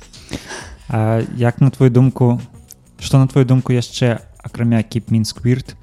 А, 0.89 1.23
як 1.37 1.61
на 1.61 1.71
твою 1.71 1.91
думку 1.91 2.41
што 3.01 3.19
на 3.19 3.27
твою 3.27 3.47
думку 3.47 3.73
яшчэ 3.73 4.19
акрамя 4.43 4.83
кіп 4.83 5.11
мінск 5.11 5.45
вірт 5.45 5.77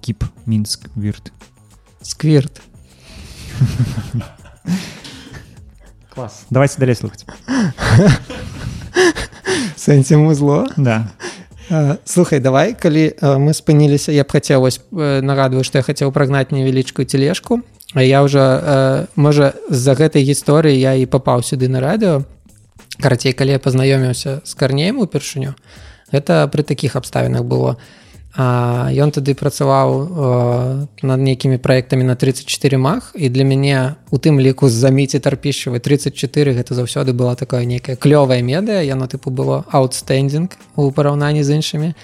кіп 0.00 0.24
мінск 0.46 0.88
вірт? 0.96 1.32
Сквірт. 2.02 2.60
Клас. 6.14 6.46
Давайте 6.50 6.78
далей 6.78 6.94
слухаць. 6.94 7.26
Сэнсе 9.76 10.16
музло 10.16 10.68
да. 10.76 11.08
А, 11.70 11.96
слухай 12.04 12.40
давай 12.40 12.74
калі 12.74 13.14
мы 13.20 13.52
спыніліся 13.52 14.12
я 14.12 14.24
б 14.24 14.32
хацеў 14.32 14.60
вось 14.60 14.80
э, 14.92 15.20
нагадваю 15.20 15.64
што 15.64 15.78
я 15.78 15.84
хацеў 15.84 16.12
прагнаць 16.12 16.50
невялічкую 16.50 17.06
тележку 17.06 17.62
А 17.94 18.02
я 18.02 18.20
ўжо 18.20 19.08
можа 19.16 19.56
з-за 19.72 19.96
гэтай 19.96 20.20
гісторыі 20.20 20.76
я 20.76 20.92
і 20.92 21.08
папаў 21.08 21.40
сюды 21.40 21.72
на 21.72 21.80
радыё 21.80 22.20
карацей 23.00 23.32
калі 23.32 23.56
я 23.56 23.62
пазнаёміўся 23.62 24.40
з 24.44 24.52
карнеем 24.54 24.98
упершыню 24.98 25.54
гэта 26.12 26.46
пры 26.52 26.62
такіх 26.62 26.96
абставінах 26.96 27.44
было 27.44 27.78
А, 28.40 28.86
ён 28.94 29.10
тады 29.10 29.32
працаваў 29.34 29.88
э, 29.98 30.86
над 31.02 31.20
нейкімі 31.26 31.58
праектамі 31.58 32.04
на 32.04 32.14
34 32.14 32.78
мах 32.78 33.10
і 33.18 33.28
для 33.34 33.42
мяне 33.42 33.96
у 34.12 34.18
тым 34.22 34.38
ліку 34.38 34.68
з 34.68 34.78
заміці 34.78 35.18
тарпішчавай 35.18 35.80
34 35.80 36.54
гэта 36.54 36.70
заўсёды 36.76 37.16
была 37.16 37.34
такая 37.34 37.64
нейкая 37.64 37.96
клёвая 37.96 38.38
медыа 38.38 38.84
яно 38.84 39.08
тыпу 39.10 39.34
было 39.34 39.64
аутстендинг 39.72 40.54
у 40.76 40.92
параўнанні 40.92 41.42
з 41.42 41.50
іншымі 41.56 41.94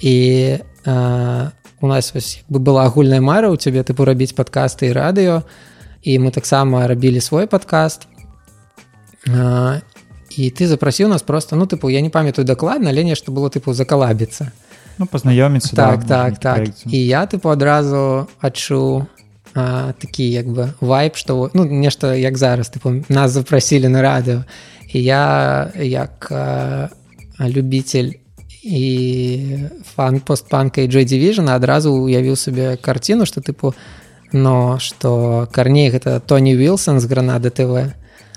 і 0.00 0.16
э, 0.58 1.50
у 1.80 1.86
нас 1.86 2.14
вось 2.14 2.42
бы 2.48 2.58
была 2.58 2.82
агульная 2.82 3.20
мара 3.20 3.52
у 3.52 3.56
цябе 3.56 3.86
тыпу 3.86 4.02
рабіць 4.02 4.34
падкасты 4.34 4.90
і 4.90 4.96
радыё 4.96 5.46
і 6.02 6.18
мы 6.18 6.32
таксама 6.32 6.88
рабілі 6.88 7.20
свой 7.20 7.46
падкаст 7.46 8.08
э, 9.28 9.80
і 10.36 10.50
ты 10.50 10.66
запрасіў 10.66 11.08
нас 11.08 11.22
просто 11.22 11.56
ну 11.56 11.66
тыпу 11.66 11.88
я 11.88 12.00
не 12.00 12.10
памятаю 12.10 12.44
дакладна 12.44 12.90
але 12.90 13.04
нешта 13.04 13.32
было 13.32 13.48
тыпу 13.48 13.72
закалабіцца 13.72 14.52
ну 14.98 15.06
пазнаёміцца 15.06 15.76
так 15.76 16.04
так 16.06 16.38
так. 16.38 16.68
і 16.86 16.96
я 16.96 17.26
тыпу 17.26 17.50
адразу 17.50 18.28
адчуў 18.40 19.06
а, 19.54 19.92
такі 19.98 20.28
як 20.28 20.46
бы 20.46 20.72
вайп 20.80 21.16
што 21.16 21.50
ну 21.54 21.64
нешта 21.64 22.14
як 22.14 22.36
зараз 22.38 22.70
тыпу 22.70 23.04
нас 23.08 23.32
запрасілі 23.32 23.88
на 23.88 24.02
радыё 24.02 24.44
і 24.92 25.02
я 25.02 25.72
як 25.74 26.28
а, 26.30 26.90
любитель 27.40 28.20
і 28.62 29.68
фан 29.94 30.20
постпанка 30.20 30.80
і 30.80 30.88
Джой 30.88 31.06
Division 31.06 31.50
адразу 31.50 31.92
уявіў 31.92 32.36
сабе 32.36 32.76
карціну 32.76 33.26
што 33.26 33.40
тыпу 33.40 33.74
но 34.32 34.78
што 34.78 35.46
карней 35.52 35.90
гэта 35.90 36.20
Тоні 36.20 36.56
Вілсон 36.56 37.00
з 37.00 37.06
гранады 37.06 37.50
ТВ 37.50 37.94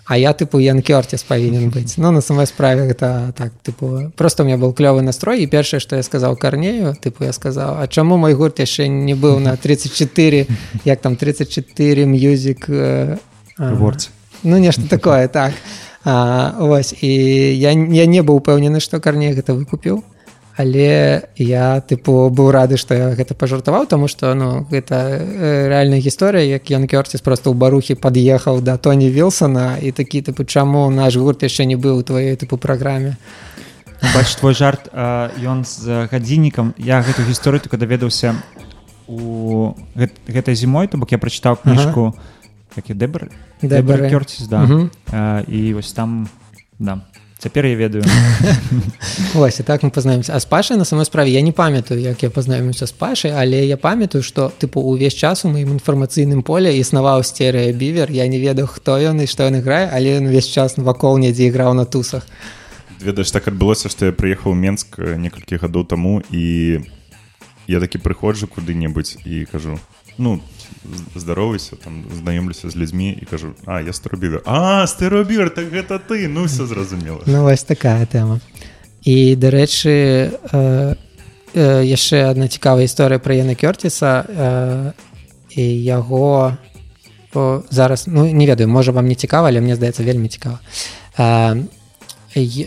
а 0.09 0.17
я 0.17 0.33
тыпу 0.33 0.57
Ян 0.57 0.81
Кёрціс 0.81 1.21
павінен 1.23 1.69
быць 1.69 2.01
ну 2.01 2.09
на 2.11 2.21
самой 2.21 2.49
справе 2.49 2.89
гэта 2.89 3.31
так 3.37 3.53
тыпу 3.61 4.11
просто 4.17 4.43
у 4.43 4.45
меня 4.45 4.57
был 4.57 4.73
клёвы 4.73 5.05
настрой 5.05 5.43
і 5.43 5.47
першае 5.47 5.79
што 5.79 5.95
я 5.95 6.03
сказаў 6.03 6.35
карнею 6.35 6.97
тыпу 6.97 7.23
я 7.23 7.31
сказаў 7.31 7.77
А 7.77 7.87
чаму 7.87 8.17
мой 8.17 8.33
гурт? 8.33 8.59
Яшчэ 8.59 8.87
не 8.89 9.13
быў 9.13 9.37
на 9.39 9.55
34 9.55 10.47
як 10.85 11.01
там 11.01 11.15
34 11.15 12.05
мюзік 12.05 12.65
ворце 13.57 14.09
ну 14.43 14.57
нешта 14.57 14.87
такое 14.89 15.27
так. 15.27 15.53
А, 16.05 16.55
ось 16.59 16.95
і 17.01 17.59
я, 17.59 17.71
я 17.71 18.05
не 18.05 18.21
быў 18.23 18.39
упэўнены 18.39 18.79
што 18.79 18.99
карней 18.99 19.33
гэта 19.33 19.53
выкупіў 19.53 20.03
але 20.59 21.23
я 21.39 21.79
тыпу 21.79 22.27
быў 22.27 22.51
рады 22.51 22.75
што 22.75 22.91
я 22.91 23.07
гэта 23.15 23.31
пажартаваў 23.31 23.87
тому 23.87 24.11
что 24.11 24.35
ну 24.35 24.67
гэта 24.67 25.15
рэальная 25.71 26.03
гісторыя 26.03 26.43
як 26.43 26.67
Ян 26.67 26.83
Кёрціс 26.83 27.23
просто 27.23 27.47
ў 27.47 27.55
барухі 27.55 27.95
пад'ехаў 27.95 28.59
да 28.59 28.75
Тоні 28.75 29.07
Вілсона 29.07 29.79
і 29.79 29.95
такі 29.95 30.19
тыпу 30.19 30.43
чаму 30.43 30.91
наш 30.91 31.15
гурт 31.15 31.47
яшчэ 31.47 31.63
не 31.63 31.79
быў 31.79 31.99
у 31.99 32.03
тваёй 32.03 32.35
тыпу 32.35 32.59
праграме 32.59 33.15
бач 34.11 34.35
твой 34.35 34.51
жарт 34.51 34.91
ён 34.91 35.63
з 35.63 36.11
гадзіннікам 36.11 36.75
я 36.75 36.99
гэту 37.07 37.23
гісторыю 37.23 37.63
только 37.63 37.79
даведаўся 37.79 38.35
у 39.07 39.79
гэт, 39.95 40.11
гэтай 40.27 40.59
зімой 40.59 40.91
то 40.91 40.99
бок 40.99 41.15
я 41.15 41.23
прачытаў 41.23 41.63
кніжку 41.63 42.11
ага. 42.11 42.19
які 42.75 42.99
дэбр 42.99 43.31
Дэбры. 43.63 44.11
Кёрціс 44.11 44.47
да 44.47 44.63
Мгм. 44.67 44.91
а, 45.11 45.43
і 45.47 45.73
вось 45.73 45.91
там 45.95 46.27
да 46.79 46.99
цяпер 47.39 47.65
я 47.65 47.75
ведаю. 47.75 48.03
Вось 49.33 49.59
і 49.59 49.63
так 49.63 49.83
мы 49.83 49.89
пазнаемся 49.89 50.35
а 50.35 50.39
з 50.39 50.45
пашай 50.45 50.77
на 50.77 50.85
самой 50.85 51.05
справе 51.05 51.31
я 51.31 51.41
не 51.41 51.51
памятаю 51.51 52.01
як 52.01 52.23
я 52.23 52.29
пазнаёміўся 52.29 52.85
з 52.87 52.91
пашай 52.91 53.31
але 53.31 53.65
я 53.65 53.77
памятаю 53.77 54.23
што 54.23 54.51
тыпу 54.59 54.81
увесь 54.83 55.13
час 55.15 55.45
у 55.45 55.49
маім 55.49 55.79
інфармацыйным 55.79 56.43
поле 56.43 56.75
існаваў 56.77 57.23
стерея 57.23 57.71
бівер 57.73 58.11
я 58.11 58.27
не 58.27 58.39
ведаў 58.39 58.67
хто 58.67 58.99
ён 58.99 59.23
і 59.23 59.27
што 59.27 59.47
ён 59.47 59.63
іграе 59.63 59.89
але 59.93 60.19
ён 60.19 60.27
увесь 60.27 60.51
час 60.51 60.77
вакол 60.77 61.17
недзе 61.17 61.47
іграў 61.47 61.73
на 61.73 61.85
тусах. 61.85 62.27
Ведаеш 62.99 63.31
так 63.31 63.47
адбылося 63.47 63.87
што 63.89 64.05
я 64.05 64.11
прыехаў 64.11 64.51
у 64.51 64.55
менск 64.59 64.99
э, 64.99 65.15
некалькі 65.15 65.55
гадоў 65.63 65.87
таму 65.87 66.21
і 66.31 66.83
я 67.67 67.79
такі 67.79 68.03
прыходжу 68.03 68.51
куды-небудзь 68.51 69.23
і 69.23 69.45
кажу 69.51 69.79
ну 70.17 70.41
з- 70.58 70.58
здаровайся 71.15 71.75
там 71.75 72.03
знаёмлюся 72.23 72.69
з 72.69 72.75
людзьмі 72.75 73.17
і 73.21 73.25
кажу 73.25 73.53
а 73.65 73.81
я 73.81 73.93
старобівер 73.93 74.41
а 74.45 74.87
старобівер 74.87 75.49
так 75.53 75.65
гэта 75.73 75.99
ты! 75.99 76.27
Ну 76.27 76.43
все 76.45 76.65
зразумела 76.65 77.19
Ну 77.25 77.43
вось 77.43 77.63
такая 77.63 78.05
тэма 78.05 78.39
і 79.05 79.35
дарэчы 79.35 79.89
э, 80.51 80.95
э, 81.55 81.83
яшчэ 81.85 82.29
адна 82.29 82.47
цікавая 82.47 82.83
гісторыя 82.85 83.19
пра 83.19 83.33
Яна 83.35 83.55
Кёрціса 83.55 84.23
э, 84.27 84.91
і 85.55 85.83
яго 85.83 86.57
о, 87.33 87.61
зараз 87.69 88.07
ну 88.07 88.25
не 88.25 88.45
ведаю 88.47 88.67
можа 88.69 88.91
вам 88.91 89.07
не 89.07 89.15
цікава 89.15 89.47
але 89.47 89.61
мне 89.61 89.75
здаецца 89.75 90.03
вельмі 90.03 90.27
цікава 90.27 90.59
э, 91.19 91.63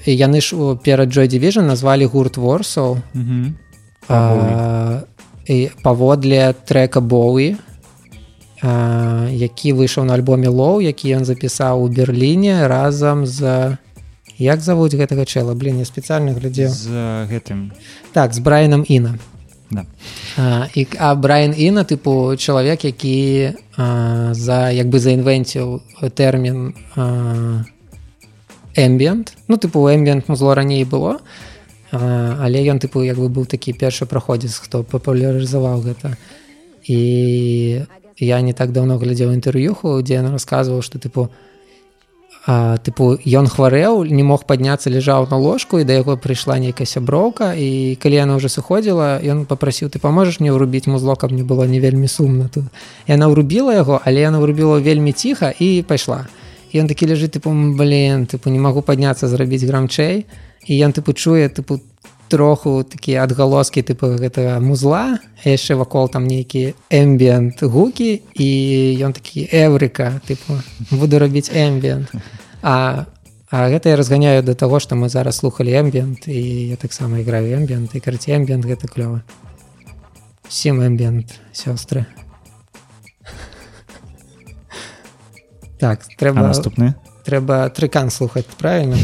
яны 0.06 0.40
ж 0.40 0.56
у- 0.56 0.76
перад 0.76 1.12
Джой 1.12 1.28
Division 1.28 1.62
назвалі 1.62 2.04
гурт 2.04 2.36
Ворсоу 2.36 2.98
Мгм. 3.14 3.54
А, 4.08 5.00
і 5.46 5.70
паводле 5.82 6.54
трека 6.64 7.00
Боуі 7.00 7.56
які 8.62 9.72
выйшаў 9.74 10.04
на 10.06 10.14
альбоме 10.14 10.48
лоу 10.48 10.80
які 10.80 11.10
ён 11.18 11.24
запісаў 11.26 11.82
у 11.82 11.88
Берліне 11.88 12.68
разам 12.68 13.26
з 13.26 13.76
як 14.38 14.60
завуць 14.60 14.94
гэтага 14.94 15.26
чэла? 15.26 15.54
Блин 15.54 15.78
я 15.78 15.84
спецыяльна 15.84 16.32
глядзеў. 16.34 16.70
З 16.70 16.88
гэтым. 17.26 17.74
Так 18.12 18.34
з 18.34 18.38
брайнам 18.38 18.84
Іна 18.88 19.18
Да. 19.72 19.86
а, 20.36 20.68
і 20.74 20.86
а 20.98 21.14
брайан 21.14 21.54
Іна 21.56 21.82
тыпу 21.84 22.36
чалавек 22.36 22.84
які 22.84 23.56
а, 23.76 24.34
за 24.34 24.70
як 24.70 24.86
бы 24.86 24.98
заінвенціў 24.98 25.80
тэрмін 26.12 26.74
эмбіент 28.76 29.32
ну 29.48 29.56
тыпу 29.56 29.88
эмбіент 29.88 30.28
музло 30.28 30.54
раней 30.54 30.84
было 30.84 31.24
а, 31.90 32.36
але 32.44 32.60
ён 32.68 32.84
тыпу 32.84 33.00
як 33.00 33.16
бы 33.16 33.32
быў 33.32 33.48
такі 33.48 33.72
першы 33.72 34.04
праходзец 34.04 34.60
хто 34.60 34.84
папулярызаваў 34.84 35.80
гэта. 35.88 36.16
І 36.84 37.82
я 38.22 38.40
не 38.40 38.52
так 38.52 38.72
давно 38.72 38.98
глядзеў 38.98 39.34
інтэрв'юху 39.34 39.98
дзе 40.02 40.22
ён 40.22 40.32
расказваў 40.32 40.82
што 40.86 41.02
тыпу 41.02 41.28
тыпу 42.42 43.18
ён 43.22 43.46
хварэў 43.46 44.02
не 44.10 44.22
мог 44.26 44.46
падняцца 44.46 44.90
ляжаў 44.90 45.26
на 45.30 45.38
ложку 45.38 45.78
і 45.78 45.86
да 45.86 45.94
яго 45.94 46.16
прыйшла 46.18 46.58
нейкая 46.58 46.86
сяброўка 46.86 47.54
і 47.54 47.94
калі 48.02 48.18
яна 48.18 48.38
ўжо 48.38 48.50
сыходзіла 48.50 49.22
ён 49.22 49.46
папрасіў 49.46 49.90
ты 49.94 50.02
паможаш 50.02 50.42
мне 50.42 50.50
ўрубіць 50.50 50.90
музло 50.90 51.14
каб 51.14 51.30
мне 51.30 51.46
было 51.46 51.66
не 51.70 51.78
вельмі 51.78 52.10
сумна 52.10 52.50
тут? 52.50 52.66
Яна 53.06 53.30
ўрубіла 53.30 53.74
яго 53.74 54.02
але 54.02 54.26
яна 54.26 54.42
ўрубіла 54.42 54.82
вельмі 54.82 55.14
ціха 55.14 55.54
і 55.54 55.86
пайшла 55.86 56.26
ён 56.74 56.90
такі 56.90 57.06
ляжыць 57.14 57.30
тыпу 57.30 57.54
блин 57.78 58.26
тыпу 58.26 58.50
не 58.50 58.58
магу 58.58 58.82
падняцца 58.82 59.30
зрабіць 59.30 59.62
грамчэй 59.62 60.26
і 60.66 60.72
ён 60.82 60.90
тыпу 60.90 61.14
чуе 61.14 61.46
тыпу 61.46 61.78
троху 62.32 62.80
такія 62.88 63.28
адгалоскі 63.28 63.84
тыпу 63.84 64.16
гэтага 64.16 64.56
музла 64.64 65.20
яшчэ 65.44 65.76
вакол 65.76 66.08
там 66.08 66.24
нейкі 66.24 66.72
эмбіент 66.88 67.60
гукі 67.60 68.24
і 68.32 68.48
ён 69.04 69.12
такі 69.12 69.44
эврыка 69.52 70.16
тыпу 70.24 70.56
буду 70.88 71.20
рабіць 71.20 71.52
эмбіент 71.52 72.08
а 72.64 73.04
А 73.52 73.68
гэта 73.68 73.92
я 73.92 73.96
разганяю 74.00 74.40
да 74.40 74.54
таго 74.56 74.80
што 74.80 74.96
мы 74.96 75.12
зараз 75.12 75.36
слухали 75.36 75.76
эмбіент 75.76 76.24
і 76.24 76.72
я 76.72 76.76
таксама 76.80 77.20
іграю 77.20 77.52
эмбіент 77.60 77.92
і 77.92 78.00
карці 78.00 78.32
эмбіент 78.32 78.64
гэта 78.64 78.88
клёва 78.88 79.20
сім 80.48 80.80
эмбіент 80.80 81.36
сёстры. 81.52 82.08
Так 85.76 86.08
трэба 86.16 86.48
наступны 86.48 86.96
трэба 87.28 87.68
трыкан 87.68 88.08
слухаць 88.08 88.48
правильно 88.56 88.96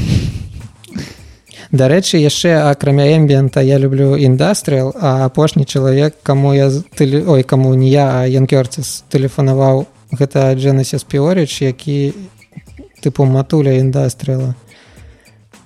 дарэчы 1.72 2.16
яшчэ 2.16 2.56
акрамя 2.70 3.12
эмбіента 3.16 3.60
я 3.60 3.78
люблю 3.78 4.16
індастрыал 4.16 4.94
а 4.96 5.24
апошні 5.26 5.64
чалавек 5.64 6.14
каму 6.22 6.54
я 6.54 6.70
тэле... 6.96 7.24
ой 7.26 7.42
каму 7.42 7.74
не 7.74 7.90
я 7.90 8.22
а 8.22 8.26
янкёрціс 8.26 9.04
тэлефанаваў 9.12 9.86
гэта 10.12 10.54
дженесіс 10.56 11.04
піорыч 11.04 11.60
які 11.60 12.14
тыпу 13.04 13.28
матуля 13.28 13.76
індастрыла 13.76 14.54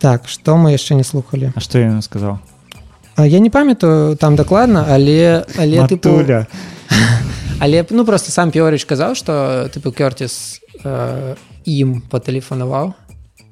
так 0.02 0.26
што 0.26 0.56
мы 0.56 0.74
яшчэ 0.74 0.94
не 0.98 1.04
слухали 1.04 1.52
А 1.54 1.60
што 1.60 1.78
ён 1.78 2.02
сказаў? 2.02 2.38
А 3.14 3.26
я 3.26 3.38
не 3.38 3.50
памятаю 3.50 4.16
там 4.16 4.34
дакладна 4.34 4.86
але 4.88 5.46
але 5.56 5.86
тыпу, 5.86 6.18
Матуля. 6.18 6.46
але 7.60 7.86
ну 7.90 8.04
просто 8.04 8.32
сам 8.32 8.50
піорыч 8.50 8.84
казаў 8.84 9.14
што 9.14 9.70
тыпу 9.70 9.94
Кёрціс 9.94 10.58
э, 10.82 11.36
ім 11.64 12.02
патэлефанаваў 12.10 12.94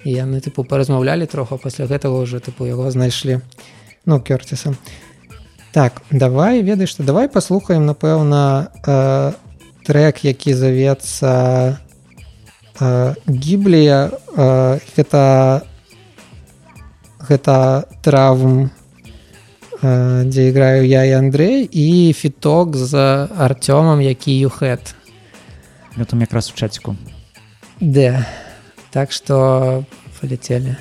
і 0.05 0.11
яны 0.13 0.41
тыпу 0.41 0.65
паразмаўлялі 0.65 1.27
троху 1.27 1.59
пасля 1.59 1.87
гэтага 1.87 2.25
ўжо 2.25 2.41
тыпу 2.41 2.67
яго 2.67 2.91
знайшлі 2.91 3.41
ну 4.07 4.21
Кёрціса 4.21 4.75
так 5.73 6.03
давай 6.11 6.63
ведаеш 6.63 6.97
што 6.97 7.05
давай 7.05 7.29
паслухаем 7.29 7.87
напэўна 7.87 8.71
э, 8.87 9.33
трек 9.85 10.25
які 10.25 10.55
завецца 10.55 11.31
э, 12.81 13.15
гіблія 13.29 14.11
э, 14.37 14.79
гэта 14.97 15.63
гэта 17.29 17.85
травм 18.03 18.71
э, 19.83 20.25
дзе 20.25 20.49
іграю 20.49 20.87
я 20.87 21.05
і 21.05 21.13
Андрей 21.13 21.69
і 21.73 22.13
фіток 22.13 22.77
з 22.77 22.95
Артёмам 23.37 24.01
які 24.01 24.33
юхэт 24.39 24.95
там 26.07 26.21
якраз 26.21 26.51
у 26.51 26.57
чаціку. 26.57 26.97
Д 27.81 28.25
так 28.91 29.13
што 29.13 29.85
паляцелі 30.21 30.77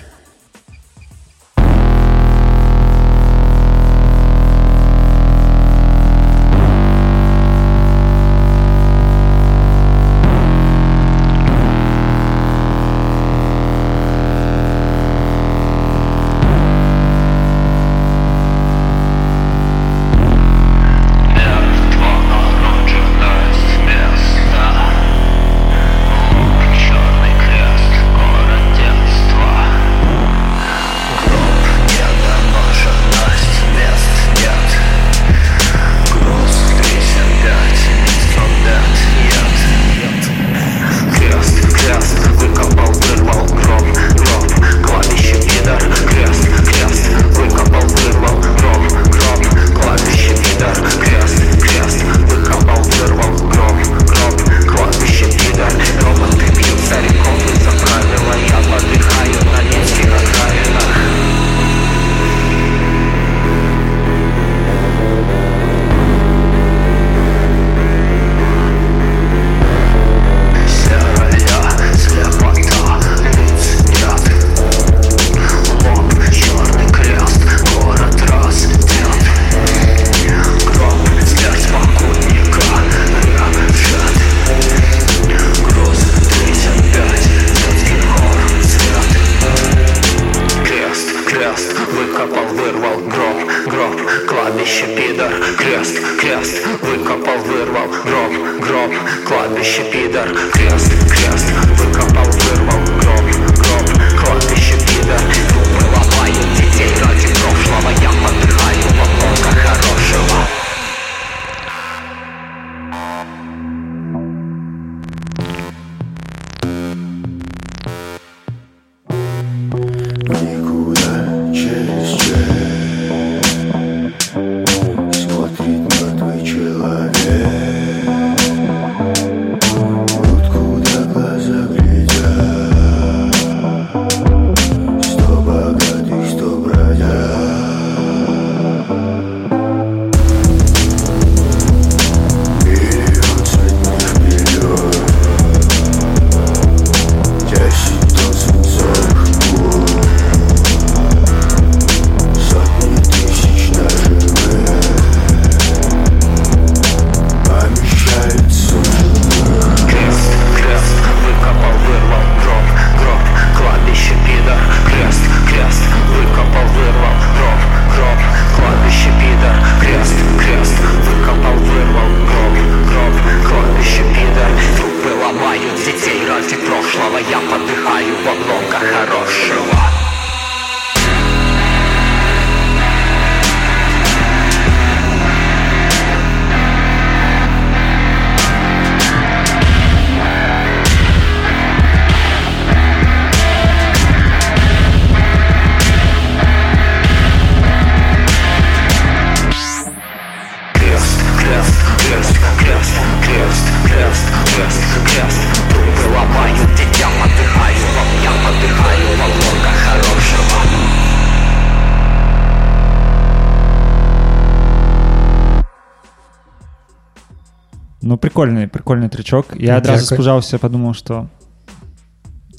прикольны 218.22 218.68
прикольны 218.68 219.10
трычок 219.10 219.56
я 219.56 219.78
адразу 219.78 220.06
спужаўся 220.06 220.60
падумаў 220.60 220.94
што 220.94 221.28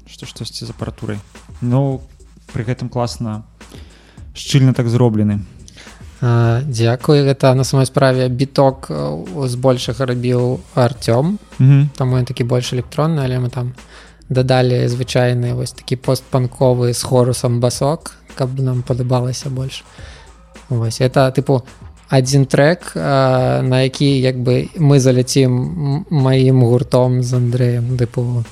што 0.08 0.26
штосьці 0.26 0.66
з 0.66 0.70
апаратурай 0.70 1.20
Ну 1.60 2.00
пры 2.52 2.64
гэтым 2.64 2.88
класна 2.88 3.44
шчыльна 4.34 4.74
так 4.74 4.88
зроблены 4.88 5.40
Дзякуй 6.20 7.24
гэта 7.24 7.54
на 7.54 7.64
самой 7.64 7.86
справе 7.86 8.28
біток 8.28 8.90
э, 8.90 9.46
збольшага 9.48 10.04
рабіў 10.04 10.60
Артём. 10.74 11.38
Мгм. 11.58 11.88
таму 11.96 12.20
ён 12.20 12.24
такі 12.28 12.44
больш 12.44 12.72
электронны 12.72 13.24
але 13.24 13.40
мы 13.40 13.48
там 13.48 13.72
дадалі 14.28 14.86
звычайны 14.88 15.54
вось 15.54 15.72
такі 15.72 15.96
постпанковы 15.96 16.92
з 16.92 17.02
хорусам 17.02 17.60
басок 17.60 18.16
каб 18.34 18.60
нам 18.60 18.82
падабалася 18.82 19.48
больш 19.48 19.84
вось 20.68 21.00
это 21.00 21.32
тыпу 21.32 21.64
адзін 22.10 22.46
трек 22.46 22.92
на 22.94 23.82
які 23.82 24.20
як 24.20 24.36
бы 24.36 24.68
мы 24.78 24.98
заляцім 24.98 26.04
маім 26.10 26.62
гуртом 26.62 27.22
з 27.22 27.34
Андреем 27.34 27.96
тыпу 27.96 28.44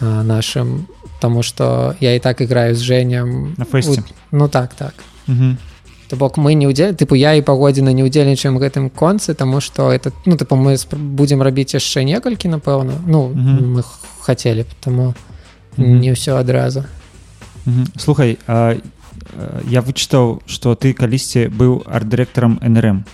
а, 0.00 0.22
нашим 0.22 0.86
тому 1.20 1.42
что 1.42 1.94
я 2.00 2.14
і 2.14 2.18
так 2.18 2.40
играю 2.40 2.74
з 2.76 2.80
Женем 2.82 3.54
На 3.58 3.64
фэсце. 3.64 4.02
Ну 4.32 4.48
так 4.48 4.74
так 4.74 4.94
Мгм. 5.26 5.56
То 6.08 6.16
бок 6.16 6.36
мы 6.38 6.54
не 6.54 6.66
ўдзель 6.66 6.92
тыпу 6.92 7.14
я 7.16 7.34
і 7.34 7.42
пагодзіна 7.42 7.92
не 7.92 8.02
ўдзельнічаем 8.04 8.58
гэтым 8.58 8.90
концы 8.90 9.34
таму 9.34 9.60
што 9.60 9.92
это 9.92 10.12
ну 10.26 10.36
тыпу 10.36 10.56
мы 10.56 10.76
будзем 10.96 11.40
рабіць 11.42 11.72
яшчэ 11.74 12.04
некалькі 12.04 12.48
напэўна 12.48 12.92
ну 13.06 13.28
Мгм. 13.32 13.78
мы 13.78 13.84
хацелі 14.20 14.62
б 14.62 14.70
таму 14.80 15.14
Мгм. 15.76 16.00
не 16.00 16.12
ўсё 16.12 16.36
адразу 16.36 16.84
Мгм. 17.64 17.86
слухай 17.96 18.38
а, 18.46 18.74
а, 18.74 18.76
я 19.68 19.80
вычытаў 19.80 20.42
что 20.46 20.74
ты 20.74 20.92
калісьці 20.94 21.48
быў 21.48 21.82
арт-дырэктарам 21.86 22.58
нрм. 22.62 23.04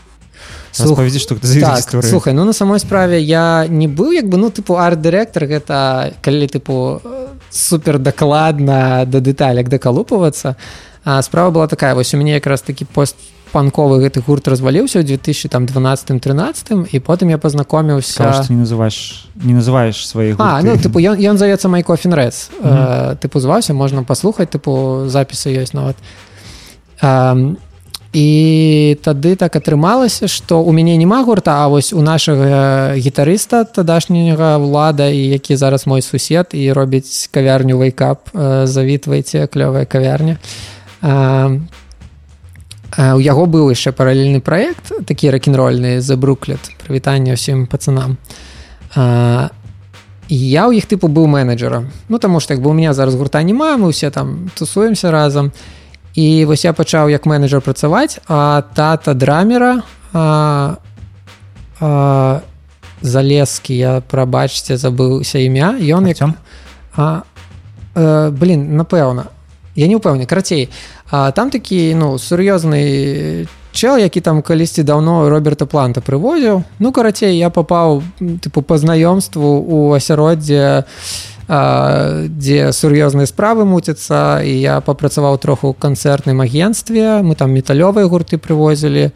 Слух- 0.72 0.98
распавядзі 0.98 1.18
што 1.18 1.36
за 1.40 1.60
так, 1.60 2.04
слухай 2.04 2.34
ну 2.34 2.44
на 2.44 2.52
самой 2.52 2.78
справе 2.80 3.20
я 3.20 3.66
не 3.68 3.88
быў 3.88 4.12
як 4.12 4.28
бы 4.28 4.36
ну 4.36 4.50
тыпу 4.50 4.76
арт-дырэктар 4.76 5.46
гэта 5.46 6.12
калі 6.20 6.46
тыпу 6.46 7.00
э, 7.02 7.26
супер 7.50 7.98
дакладна 7.98 9.04
да 9.06 9.20
дэталек 9.20 9.68
дакалупвацца 9.68 10.56
а 11.04 11.22
справа 11.22 11.50
была 11.50 11.66
такая 11.68 11.94
вось 11.94 12.12
у 12.14 12.18
мяне 12.18 12.34
якраз 12.34 12.60
такі 12.60 12.84
пост 12.84 13.16
панковы 13.56 14.04
гэты 14.04 14.20
гурт 14.20 14.52
разваліўся 14.52 15.00
ў 15.00 15.16
2012-13 15.16 16.92
і 16.92 16.98
потым 17.00 17.32
я 17.32 17.38
пазнакоміўся 17.40 18.32
што 18.36 18.52
не 18.52 18.60
называеш 18.60 19.24
не 19.40 19.56
называеш 19.56 20.04
свае 20.04 20.36
А, 20.36 20.60
ну, 20.60 20.76
тыпу 20.76 21.00
ён, 21.00 21.16
ён 21.16 21.40
завецца 21.40 21.72
май 21.72 21.80
кофін 21.80 22.12
рэц 22.12 22.52
Мгм. 22.60 22.68
э, 22.68 23.16
тыпу 23.16 23.40
зваўся 23.40 23.72
можна 23.72 24.04
паслухаць 24.04 24.52
тыпу 24.52 25.08
запісы 25.08 25.56
ёсць 25.56 25.72
нават 25.72 25.96
а, 27.00 27.56
і 28.16 28.28
тады 29.04 29.36
так 29.36 29.56
атрымалася 29.56 30.28
што 30.28 30.60
у 30.64 30.72
мяне 30.72 30.96
няма 30.96 31.20
гурта 31.24 31.64
а 31.64 31.68
вось 31.68 31.92
у 31.92 32.00
нашага 32.00 32.96
гітарыста 32.96 33.64
тадашняга 33.64 34.56
ўлада 34.60 35.08
і 35.08 35.36
які 35.36 35.56
зараз 35.56 35.86
мой 35.86 36.00
сусед 36.00 36.52
і 36.52 36.72
робіць 36.72 37.28
кавярню 37.32 37.76
вайкап 37.76 38.28
завітвайце 38.64 39.44
клёвая 39.52 39.84
кавярня. 39.84 40.38
А, 41.02 41.60
у 42.96 43.20
яго 43.20 43.44
быў 43.44 43.70
яшчэ 43.70 43.92
паралельны 43.92 44.40
праект 44.40 44.92
такі 45.06 45.30
рок-н-рольны 45.30 46.00
за 46.00 46.16
бруклет. 46.16 46.60
Прывітанне 46.80 47.36
ўсім 47.36 47.66
пацанам. 47.68 48.16
А, 48.96 49.50
і 50.28 50.36
я 50.36 50.66
ў 50.66 50.80
іх 50.80 50.88
тыпу 50.88 51.06
быў 51.06 51.28
менеджерам 51.28 51.92
ну 52.08 52.18
таму 52.18 52.40
што 52.40 52.54
як 52.56 52.62
бы 52.62 52.70
у 52.70 52.76
меня 52.76 52.96
зараз 52.96 53.14
гурта 53.14 53.42
няма 53.42 53.76
мы 53.76 53.92
ўсе 53.92 54.10
там 54.10 54.50
тусуемся 54.56 55.10
разам. 55.10 55.52
І 56.16 56.48
вось 56.48 56.64
я 56.64 56.72
пачаў 56.72 57.12
як 57.12 57.26
менеджер 57.26 57.60
працаваць 57.60 58.18
а 58.26 58.64
тата 58.74 59.12
драмера 59.14 59.84
а, 60.12 60.76
а, 61.80 62.40
залескі 63.02 63.76
я 63.76 64.00
прабачце 64.00 64.80
забыўся 64.80 65.38
імя. 65.38 65.76
Ён 65.76 66.08
як 66.08 66.16
Артём? 66.16 66.34
а, 66.96 67.22
э, 67.94 68.30
блин 68.30 68.76
напэўна. 68.76 69.28
Я 69.76 69.86
не 69.86 69.96
ўпэўню 69.96 70.26
карацей 70.26 70.72
а, 71.10 71.30
там 71.32 71.50
такі 71.50 71.94
ну 71.94 72.18
сур'ёзны 72.18 73.46
чел 73.76 73.98
які 73.98 74.20
там 74.20 74.42
калісьці 74.42 74.82
даўно 74.82 75.28
роберта 75.28 75.66
планта 75.66 76.00
прывозіў 76.00 76.64
ну 76.78 76.92
карацей 76.92 77.36
я 77.36 77.50
папаў 77.50 78.02
тыпу 78.18 78.62
па 78.62 78.78
знаёмству 78.78 79.60
у 79.60 79.92
асяроддзе 79.92 80.84
дзе 81.46 82.72
сур'ёзныя 82.72 83.26
справы 83.26 83.64
муцяцца 83.64 84.42
і 84.42 84.50
я 84.50 84.80
папрацаваў 84.80 85.38
троху 85.38 85.70
ў 85.70 85.78
канцэртным 85.78 86.42
агенстве 86.42 87.22
мы 87.22 87.36
там 87.38 87.54
металёвыя 87.54 88.10
гурты 88.10 88.40
прывозілі 88.40 89.12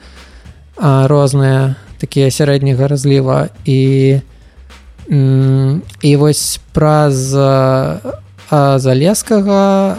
розныя 0.78 1.74
такія 1.98 2.30
сярэдняга 2.30 2.86
разліва 2.86 3.50
і 3.64 4.20
і 5.10 6.16
вось 6.16 6.60
праз 6.70 7.34
залескага 8.52 9.96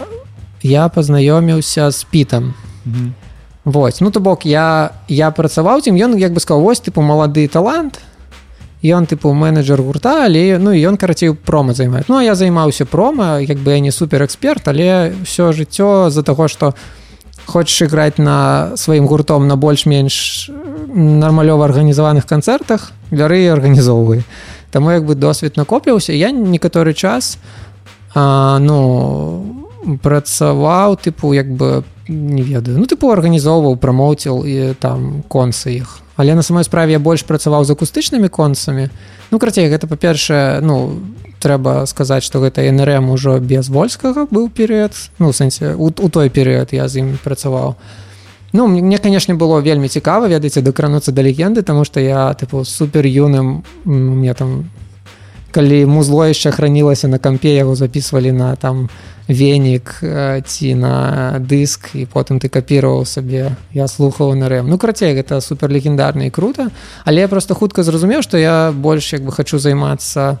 я 0.62 0.88
пазнаёміўся 0.88 1.90
з 1.90 2.04
пітам 2.04 2.54
Мгм. 2.84 3.14
Вось 3.64 4.00
ну 4.00 4.10
то 4.10 4.20
бок 4.20 4.46
я 4.46 4.90
я 5.08 5.30
працаваў 5.30 5.80
ім 5.86 5.94
ён 5.94 6.18
як 6.18 6.32
бы 6.32 6.40
сказал 6.40 6.62
вось 6.62 6.82
тыпу 6.82 7.00
малады 7.00 7.46
талант 7.46 8.00
ён 8.82 9.06
тыпу 9.06 9.32
менеджер 9.32 9.82
гурта 9.82 10.26
але 10.26 10.58
ну 10.58 10.74
ён 10.74 10.96
карацей 10.96 11.34
прома 11.34 11.72
займае. 11.74 12.02
Ну 12.08 12.20
я 12.20 12.34
займаўся 12.34 12.84
прома 12.84 13.38
як 13.38 13.58
бы 13.58 13.70
я 13.70 13.80
не 13.80 13.92
супер 13.92 14.22
эксперт 14.22 14.66
але 14.66 15.14
ўсё 15.22 15.54
жыццё 15.54 16.10
з-за 16.10 16.22
таго 16.22 16.48
што 16.48 16.74
хочаш 17.46 17.82
іграць 17.86 18.18
на 18.18 18.76
сваім 18.76 19.06
гуртом 19.06 19.46
на 19.46 19.54
больш-менш 19.54 20.50
нармалёва 20.90 21.64
арганізаваных 21.70 22.26
канцэртах 22.26 22.90
вяры 23.10 23.46
арганізоўвай. 23.46 24.24
Таму 24.70 24.90
як 24.90 25.06
бы 25.06 25.14
досвед 25.14 25.56
накопляўся 25.56 26.12
я 26.12 26.32
некаторы 26.32 26.94
час 26.94 27.38
а, 28.14 28.58
ну 28.58 29.61
працаваў 30.02 30.96
тыпу 30.96 31.34
як 31.34 31.50
бы 31.50 31.84
не 32.08 32.42
ведаю. 32.42 32.78
Ну 32.78 32.86
тыпу 32.86 33.10
арганізоўваў 33.12 33.76
прамоўціл 33.76 34.44
і 34.46 34.74
там 34.78 35.22
концы 35.28 35.82
іх. 35.82 36.00
Але 36.16 36.34
на 36.34 36.42
самой 36.42 36.64
справе 36.64 36.92
я 36.92 36.98
больш 36.98 37.22
працаваў 37.22 37.64
з 37.64 37.74
акустычнымі 37.74 38.28
концамі. 38.28 38.90
Ну 39.30 39.38
крацей 39.38 39.68
гэта 39.68 39.86
па-першае 39.86 40.60
ну 40.60 41.00
трэба 41.42 41.86
сказаць 41.86 42.22
што 42.22 42.38
гэта 42.38 42.62
нрм 42.70 43.10
ужо 43.10 43.38
без 43.40 43.68
вольскага 43.68 44.26
быў 44.30 44.50
перыяд. 44.50 44.94
Ну 45.18 45.32
сэнсе 45.32 45.74
у, 45.74 45.90
у 45.90 46.08
той 46.08 46.30
перыяд 46.30 46.72
я 46.72 46.88
з 46.88 47.02
ім 47.02 47.18
працаваў. 47.24 47.76
Ну 48.52 48.68
мне, 48.68 48.98
канешне 48.98 49.34
было 49.34 49.60
вельмі 49.60 49.88
цікава 49.88 50.28
ведаеце 50.28 50.60
дакрануцца 50.60 51.12
да 51.12 51.22
легенды 51.22 51.62
тому 51.62 51.84
что 51.84 52.00
я 52.00 52.34
тыпу 52.34 52.64
супер 52.64 53.06
юным 53.06 53.64
мне 53.84 54.34
там 54.34 54.70
калі 55.52 55.86
музло 55.86 56.28
яшчэ 56.28 56.52
хранілася 56.52 57.08
на 57.08 57.18
кампе 57.18 57.56
яго 57.56 57.74
записывалі 57.74 58.32
на 58.32 58.56
там 58.56 58.88
венік 59.28 60.00
э, 60.02 60.42
ці 60.46 60.74
на 60.74 61.38
дыск 61.38 61.94
і 61.94 62.06
потым 62.06 62.40
ты 62.42 62.48
капіраваў 62.48 63.06
сабе. 63.06 63.56
Я 63.72 63.88
слухаў 63.88 64.34
на 64.34 64.48
рэм 64.48 64.68
ну 64.68 64.78
карацей 64.78 65.14
гэта 65.14 65.40
супер 65.40 65.70
легендарна 65.70 66.26
і 66.26 66.30
круто 66.30 66.70
але 67.04 67.20
я 67.20 67.28
просто 67.28 67.54
хутка 67.54 67.82
зразумеў 67.82 68.22
што 68.22 68.38
я 68.38 68.72
больш 68.72 69.12
як 69.12 69.22
бы 69.22 69.32
хочу 69.32 69.58
займацца 69.58 70.38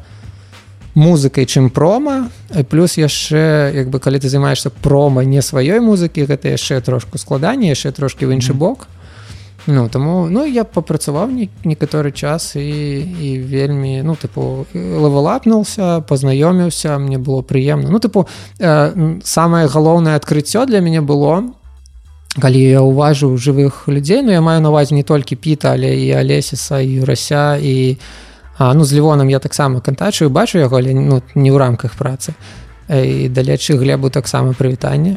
музыкай 0.94 1.46
чым 1.46 1.70
прома. 1.70 2.28
І 2.52 2.62
плюс 2.62 2.98
яшчэ 2.98 3.72
як 3.74 3.88
бы 3.88 3.98
калі 3.98 4.18
ты 4.18 4.28
займаешься 4.28 4.70
прома 4.70 5.24
не 5.24 5.40
сваёй 5.40 5.80
музыкі 5.80 6.26
гэта 6.26 6.52
яшчэ 6.52 6.80
трошку 6.80 7.18
складаней 7.18 7.72
яшчэ 7.72 7.92
трошки 7.92 8.26
в 8.26 8.30
іншы 8.30 8.52
бок 8.52 8.88
ну 9.66 9.88
таму 9.88 10.28
ну 10.28 10.44
я 10.44 10.64
папрацаваў 10.64 11.30
не, 11.30 11.48
некаторы 11.64 12.12
час 12.12 12.56
і 12.56 13.00
і 13.00 13.38
вельмі 13.38 14.02
ну 14.02 14.14
тыпу 14.14 14.66
лавалапнуўся 14.74 16.00
пазнаёміўся 16.08 16.98
мне 16.98 17.18
было 17.18 17.42
прыемна 17.42 17.90
ну 17.90 17.98
тыпу 17.98 18.26
э, 18.58 19.20
самае 19.24 19.66
галоўнае 19.66 20.16
адкрыццё 20.16 20.66
для 20.66 20.80
мяне 20.80 21.00
было 21.00 21.44
калі 22.40 22.60
я 22.60 22.82
ўважыў 22.82 23.36
жывых 23.36 23.86
людзей 23.86 24.22
ну 24.22 24.32
я 24.32 24.40
маю 24.40 24.60
на 24.60 24.70
увазе 24.70 24.94
не 24.94 25.02
толькі 25.02 25.36
піта 25.36 25.72
але 25.72 25.94
і 25.96 26.10
алесіса 26.10 26.80
і 26.80 27.04
рася 27.04 27.56
і 27.56 27.98
а, 28.58 28.74
ну 28.74 28.84
з 28.84 28.92
лівоном 28.92 29.30
я 29.30 29.38
таксама 29.38 29.80
кантачую 29.80 30.30
бачу 30.30 30.58
яго 30.58 30.76
але 30.76 30.94
ну 30.94 31.22
не 31.34 31.50
ў 31.50 31.58
рамках 31.58 31.94
працы 31.94 32.34
Э, 32.88 33.28
далечы 33.28 33.76
глебу 33.78 34.10
таксама 34.10 34.52
прывітанне 34.52 35.16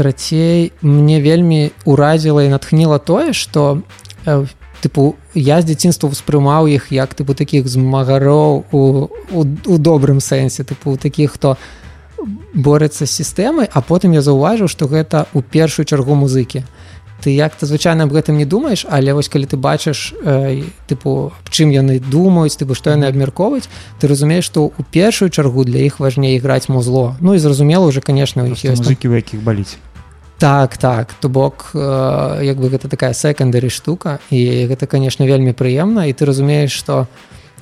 карацей 0.00 0.72
мне 0.80 1.20
вельмі 1.20 1.76
уразіла 1.84 2.48
і 2.48 2.56
натхніла 2.56 2.96
тое 2.96 3.36
што 3.36 3.84
э, 4.24 4.48
тыпу 4.80 5.20
я 5.36 5.60
з 5.60 5.68
дзяцінства 5.68 6.08
ўспрымаў 6.08 6.72
іх 6.72 6.88
як 6.88 7.12
тыпу 7.12 7.36
такіх 7.36 7.68
змагароў 7.68 8.64
у, 8.72 8.80
у, 9.12 9.40
у 9.44 9.74
добрым 9.76 10.24
сэнсе 10.24 10.64
тыпу 10.64 10.96
такіх 10.96 11.36
хто 11.36 11.60
борецца 12.56 13.04
з 13.04 13.12
сістэмай 13.12 13.68
а 13.68 13.80
потым 13.84 14.16
я 14.16 14.24
заўважыў 14.24 14.72
што 14.72 14.88
гэта 14.88 15.28
ў 15.36 15.44
першую 15.44 15.84
чаргу 15.84 16.16
музыкі. 16.16 16.64
Ты 17.20 17.36
як-то 17.36 17.68
звычайна 17.68 18.08
аб 18.08 18.16
гэтым 18.16 18.40
не 18.40 18.48
думаеш 18.48 18.88
але 18.88 19.12
вось 19.12 19.28
калі 19.28 19.44
ты 19.44 19.60
бачыш 19.60 20.16
э, 20.24 20.64
тыпу 20.88 21.36
аб 21.36 21.48
чым 21.52 21.68
яны 21.68 22.00
думаюць 22.00 22.56
тыпу 22.56 22.72
што 22.72 22.96
яны 22.96 23.04
абмяркоўваюць 23.12 23.68
ты 24.00 24.08
разумееш 24.08 24.48
што 24.48 24.72
ў 24.72 24.80
першую 24.88 25.28
чаргу 25.28 25.68
для 25.68 25.84
іх 25.84 26.00
важней 26.00 26.40
іграць 26.40 26.72
музло. 26.72 27.20
Ну 27.20 27.36
і 27.36 27.38
зразумела 27.38 27.84
уже 27.84 28.00
конечно 28.00 28.42
у 28.42 28.48
іх 28.48 28.64
ёсць 28.64 28.80
музыкі 28.80 29.12
у 29.12 29.20
якіх 29.20 29.44
баліць 29.44 29.76
так 30.40 30.78
так 30.78 31.12
то 31.20 31.28
бок 31.28 31.70
э, 31.74 32.40
як 32.42 32.56
бы 32.56 32.72
гэта 32.72 32.88
такая 32.88 33.12
секондарі 33.12 33.68
штука 33.68 34.18
і 34.30 34.66
гэта 34.72 34.86
конечно 34.86 35.26
вельмі 35.28 35.52
прыемна 35.52 36.08
і 36.08 36.16
ты 36.16 36.24
разумееш 36.24 36.72
что 36.72 37.06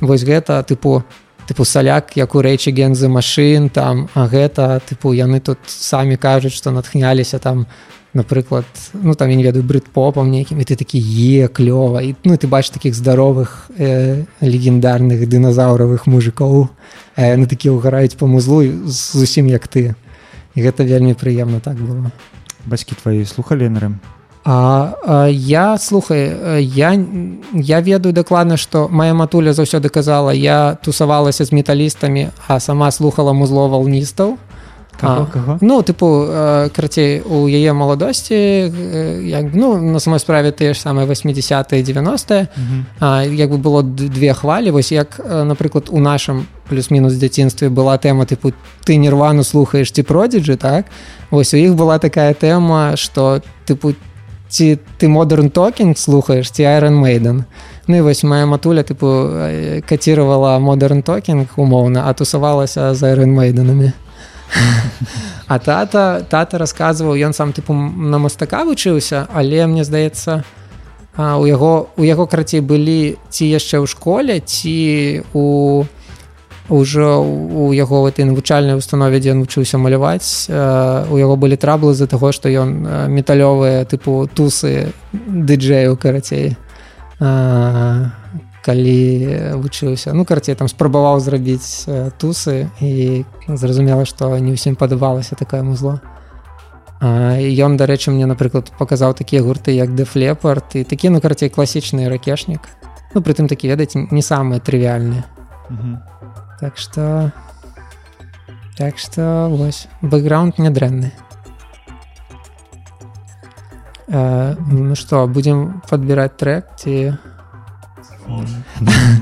вось 0.01 0.23
гэта 0.23 0.63
тыпу 0.63 1.03
тыпу 1.51 1.65
саляк 1.65 2.15
як 2.15 2.35
у 2.35 2.41
рэчы 2.41 2.71
гензы 2.71 3.09
машин 3.09 3.69
там 3.69 4.09
а 4.15 4.29
гэта 4.31 4.79
тыпу 4.87 5.11
яны 5.11 5.41
тут 5.41 5.59
самі 5.67 6.17
кажуць 6.17 6.55
что 6.55 6.71
натхняліся 6.71 7.39
там 7.43 7.67
напрыклад 8.15 8.65
ну 8.95 9.15
там 9.15 9.29
я 9.29 9.35
не 9.35 9.43
ведаю 9.43 9.65
брыт 9.65 9.91
попам 9.91 10.31
нейкім 10.31 10.61
і 10.61 10.65
ты 10.65 10.79
такі 10.79 11.03
е 11.03 11.49
клёва 11.51 11.99
і 11.99 12.15
ну 12.23 12.39
ты 12.39 12.47
бачиш 12.47 12.71
таких 12.71 12.95
здаровых 12.95 13.75
э, 13.77 14.23
легендарных 14.41 15.27
дыназаўравых 15.27 16.07
мужикоў 16.07 16.71
э, 17.17 17.35
на 17.35 17.47
такі 17.51 17.75
ўгараюць 17.75 18.15
по 18.15 18.31
музлу 18.31 18.63
зусім 18.87 19.51
як 19.51 19.67
ты. 19.67 19.99
І 20.55 20.63
гэта 20.63 20.87
вельмі 20.87 21.19
прыемна 21.19 21.61
так 21.61 21.75
было 21.75 22.11
бацькі 22.67 22.95
твои 22.95 23.25
слухали 23.25 23.69
нрм 23.69 24.01
А, 24.45 24.95
а 25.05 25.27
я 25.29 25.77
слухай 25.79 26.33
я 26.63 26.99
я 27.53 27.81
ведаю 27.81 28.15
дакладна 28.15 28.57
што 28.57 28.89
моя 28.89 29.13
матуля 29.13 29.53
заўсёды 29.53 29.89
казала 29.89 30.31
я 30.31 30.79
тусавалася 30.83 31.45
з 31.45 31.53
металістамі 31.53 32.29
а 32.49 32.61
сама 32.61 32.91
слухала 32.91 33.33
музло 33.33 33.69
валністаў 33.69 34.39
Каго, 35.01 35.27
каго? 35.33 35.59
Ну, 35.61 35.83
типу, 35.83 36.27
е, 36.27 36.69
карацей, 36.69 37.21
у 37.21 37.49
яе 37.49 37.73
маладосці 37.73 38.35
е, 38.35 38.71
як, 39.23 39.55
ну, 39.55 39.79
на 39.79 40.01
самой 40.01 40.19
справе 40.19 40.51
тыя 40.51 40.75
ж 40.75 40.81
самыя 40.81 41.07
80 41.07 41.83
90 41.83 42.49
Мгм. 42.57 42.87
а, 43.01 43.23
як 43.23 43.51
бы 43.51 43.59
было 43.59 43.83
две 43.83 44.35
хвалі 44.35 44.71
вось 44.71 44.93
як 44.93 45.21
е, 45.21 45.45
напрыклад 45.45 45.89
у 45.91 46.01
нашым 46.01 46.43
плюс-мінус 46.69 47.15
дзяцінстве 47.15 47.69
была 47.69 47.99
тэма 47.99 48.27
тыпу 48.27 48.53
ты 48.85 48.97
нірвану 48.97 49.45
слухаеш 49.45 49.93
ці 49.93 50.03
продзіджы 50.03 50.57
так 50.57 50.87
вось 51.31 51.55
у 51.55 51.57
іх 51.57 51.73
была 51.75 51.99
такая 51.99 52.35
тэма 52.35 52.97
што 52.97 53.41
тыпу 53.67 53.95
ці 54.49 54.79
ты 54.99 55.09
модерн 55.09 55.51
токінг 55.51 55.99
слухаеш 55.99 56.51
ці 56.51 56.63
Iron 56.63 56.99
Maiden 57.01 57.45
Ну 57.87 57.97
і 57.97 58.01
вось 58.01 58.25
моя 58.25 58.47
матуля 58.47 58.83
тыпу 58.83 59.81
каціравала 59.89 60.59
модерн 60.59 61.03
токінг 61.03 61.47
умоўна 61.57 62.03
а 62.07 62.13
тусавалася 62.13 62.95
з 62.95 63.03
Iron 63.03 63.33
Мейденамі 63.33 63.93
А 65.49 65.59
тата 65.59 66.25
тата 66.29 66.59
расказваў 66.59 67.17
ён 67.17 67.33
сам 67.33 67.53
тыпу 67.53 67.73
на 67.73 68.19
мастака 68.19 68.65
вучыўся 68.69 69.27
але 69.33 69.67
мне 69.67 69.85
здаецца 69.85 70.45
у 71.19 71.47
яго 71.47 71.89
у 71.97 72.05
яго 72.05 72.27
карацей 72.27 72.61
былі 72.61 73.17
ці 73.31 73.45
яшчэ 73.47 73.83
ў 73.83 73.87
школе 73.87 74.41
ці 74.45 75.23
у 75.33 75.85
ўжо 76.69 77.25
у 77.25 77.73
яго 77.73 78.03
в 78.03 78.07
этой 78.13 78.25
навучальнай 78.29 78.77
установе 78.77 79.21
дзе 79.21 79.33
ён 79.33 79.41
вучыўся 79.41 79.81
маляваць 79.81 80.53
у 80.53 81.17
яго 81.17 81.37
былі 81.41 81.57
траблы 81.57 81.95
з-за 81.97 82.07
таго 82.07 82.33
што 82.33 82.53
ён 82.53 82.85
металёвыя 83.09 83.89
тыпу 83.89 84.29
тусы 84.29 84.93
дыджэю 85.13 85.97
карацей 85.97 86.57
калі 88.69 89.57
вучыўся. 89.65 90.13
Ну 90.13 90.29
карацей 90.29 90.53
там 90.61 90.69
спрабаваў 90.69 91.25
зрабіць 91.25 91.89
тусы 92.21 92.69
і 92.85 93.25
зразумела 93.49 94.05
што 94.05 94.37
не 94.37 94.53
ўсім 94.53 94.77
падабалася 94.77 95.41
такое 95.41 95.65
музло 95.65 95.99
ён 97.01 97.79
дарэчы 97.79 98.11
мне 98.11 98.27
напрыклад 98.27 98.73
паказаў 98.77 99.15
такія 99.15 99.43
гурты 99.43 99.71
як 99.71 99.95
дэфлепарт 99.95 100.77
і 100.77 100.85
такі 100.85 101.15
ну 101.15 101.21
карацей 101.23 101.49
класічны 101.49 102.11
ракешнік. 102.11 102.61
Ну 103.15 103.23
прытым 103.23 103.49
такі 103.49 103.71
ведаць 103.71 103.95
не 103.95 104.23
самыя 104.23 104.61
трывіальныя. 104.61 105.25
Мгм. 105.71 106.03
так 106.61 106.77
что 106.77 107.33
так 108.77 108.99
что 108.99 109.49
вось 109.51 109.87
бэкграунд 110.03 110.59
нядрэнны. 110.59 111.13
Э, 114.09 114.57
ну 114.59 114.95
что 114.95 115.27
будем 115.27 115.83
подбирать 115.89 116.37
трек 116.37 116.67
ці 116.77 117.15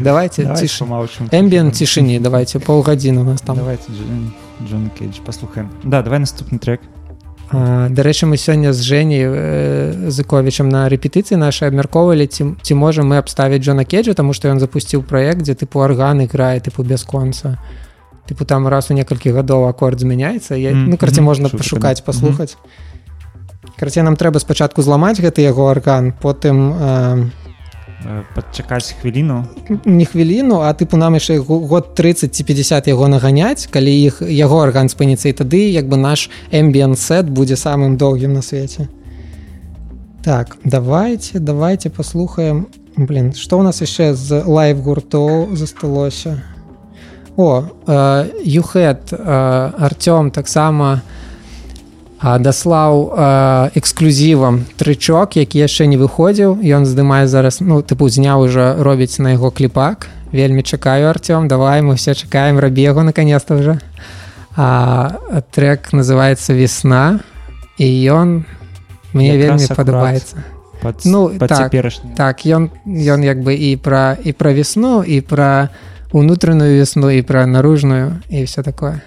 давайте 0.01 0.43
Давайте 0.43 0.67
ціш 0.67 0.79
помолчим. 0.79 1.29
эмбіен 1.33 1.73
цішыні 1.73 2.19
давайте 2.21 2.59
паўгадзіны 2.59 3.21
у 3.21 3.25
нас 3.25 3.41
там. 3.41 3.57
Давайте 3.57 3.93
Джон, 4.69 4.91
Кейдж 4.99 5.21
послухаем. 5.25 5.71
Да, 5.85 6.03
давай 6.03 6.19
наступны 6.19 6.59
трек. 6.59 6.81
Дарэчы 7.53 8.27
мы 8.27 8.37
сёння 8.37 8.73
з 8.73 8.83
Жэней 8.83 9.23
э, 9.23 10.11
зыковічам 10.11 10.69
на 10.69 10.89
рэпетыцыі 10.91 11.39
нашай 11.39 11.69
абмяркоўвалі 11.71 12.27
ці, 12.27 12.57
ці 12.63 12.75
можам 12.75 13.13
мы 13.13 13.19
абставіць 13.23 13.63
Джона 13.63 13.85
Кеджа 13.85 14.15
таму 14.15 14.33
што 14.35 14.49
ён 14.51 14.59
запусціў 14.59 15.07
праект 15.07 15.47
дзе 15.47 15.55
тыпу 15.55 15.79
арган 15.79 16.27
іграе 16.27 16.59
тыпу 16.59 16.83
бясконца 16.83 17.63
тыпу 18.27 18.45
там 18.45 18.67
раз 18.67 18.91
у 18.91 18.95
некалькі 18.99 19.31
гадоў 19.31 19.69
акорд 19.71 20.01
змяняецца 20.01 20.59
я, 20.59 20.75
Мгм, 20.75 20.91
ну 20.91 20.97
карце 20.99 21.23
мгм, 21.23 21.25
можна 21.31 21.47
супер, 21.49 21.63
пашукаць 21.63 22.03
паслухаць 22.03 22.57
карце 23.79 24.03
нам 24.03 24.17
трэба 24.17 24.43
спачатку 24.43 24.83
зламаць 24.83 25.21
гэты 25.23 25.47
яго 25.47 25.71
арган 25.71 26.11
потым 26.19 26.75
Э, 26.75 27.31
Падчакаць 28.35 28.95
хвіліну. 29.01 29.45
не 29.85 30.05
хвіліну 30.05 30.61
а 30.61 30.73
тыпу 30.73 30.97
нам 30.97 31.15
яшчэ 31.15 31.39
год 31.39 31.95
30 31.95 32.35
ці 32.35 32.45
50 32.45 32.89
яго 32.89 33.09
наганяць. 33.09 33.67
Калі 33.67 33.91
іх 33.91 34.23
яго 34.23 34.63
арган 34.63 34.89
спыніцца 34.89 35.29
і 35.29 35.33
тады 35.33 35.71
як 35.71 35.89
бы 35.89 35.97
наш 35.97 36.31
эмбіен 36.51 36.97
сет 36.97 37.31
будзе 37.31 37.57
самым 37.57 37.97
доўгім 37.97 38.33
на 38.33 38.43
свеце. 38.43 38.89
Так 40.25 40.57
давайте 40.65 41.39
давайте 41.39 41.91
послухаем 41.91 42.67
блин 42.97 43.33
что 43.35 43.59
у 43.59 43.63
нас 43.63 43.81
яшчэ 43.81 44.15
з 44.15 44.43
лайв 44.47 44.81
гуртоў 44.83 45.57
засталося? 45.57 46.43
О 47.37 47.65
юхет 48.45 49.13
Артём 49.13 50.31
таксама 50.31 51.03
а, 51.05 51.26
даслаў 52.23 53.13
а, 53.13 53.71
эксклюзівам 53.77 54.65
трычок 54.81 55.37
які 55.37 55.59
яшчэ 55.61 55.85
не 55.87 55.97
выходзіў 56.01 56.57
ён 56.65 56.89
здымае 56.89 57.27
зараз 57.29 57.61
ну 57.61 57.83
тыпу 57.85 58.09
зняў 58.09 58.49
уже 58.49 58.75
робіць 58.79 59.19
на 59.19 59.37
яго 59.37 59.51
кліпак. 59.51 60.09
Вельмі 60.33 60.63
чакаю 60.63 61.09
Артём 61.09 61.49
давай 61.49 61.83
мы 61.83 61.95
все 61.95 62.15
чакаем 62.15 62.59
рабі 62.59 62.83
яго 62.83 63.03
наконец-то 63.03 63.55
уже 63.55 63.81
а, 64.57 65.43
трек 65.53 65.93
называется 65.93 66.53
весна 66.53 67.21
і 67.79 67.87
ён 68.11 68.45
мне 69.13 69.37
Якраз 69.37 69.61
вельмі 69.63 69.77
падабаецца 69.77 70.37
Пад, 70.83 71.01
Ну, 71.05 71.29
пад 71.39 71.49
так, 71.49 71.59
цяперашні. 71.59 72.11
так 72.17 72.45
ён 72.47 72.71
ён 72.85 73.25
як 73.25 73.41
бы 73.41 73.53
і 73.55 73.77
пра 73.77 74.17
і 74.25 74.33
пра 74.33 74.53
весну 74.53 75.03
і 75.03 75.21
пра 75.21 75.69
унутраную 76.13 76.81
весну 76.81 77.11
і 77.11 77.23
пра 77.23 77.47
наружную 77.47 78.21
і 78.29 78.45
все 78.45 78.63
такое 78.63 79.01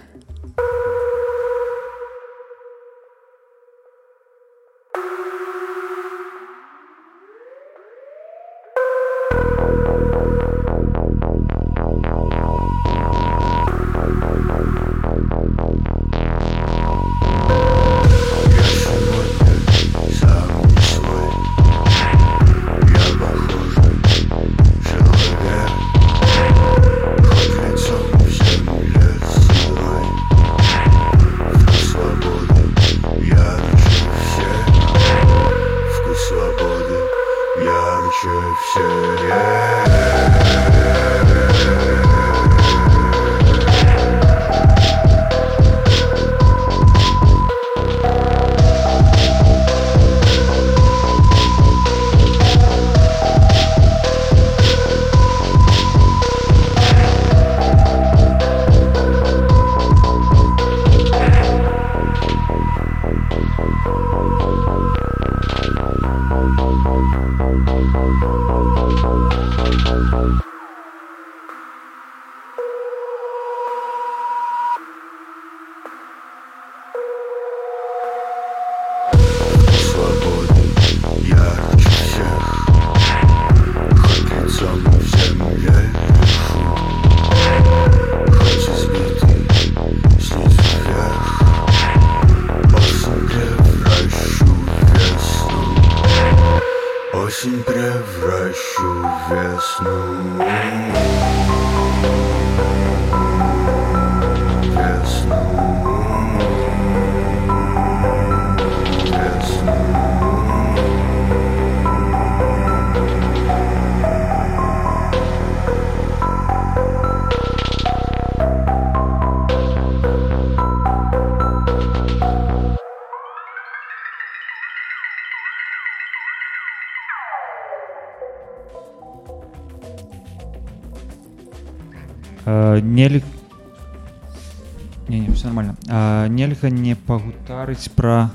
пагутарыць 137.80 137.90
про 137.96 138.30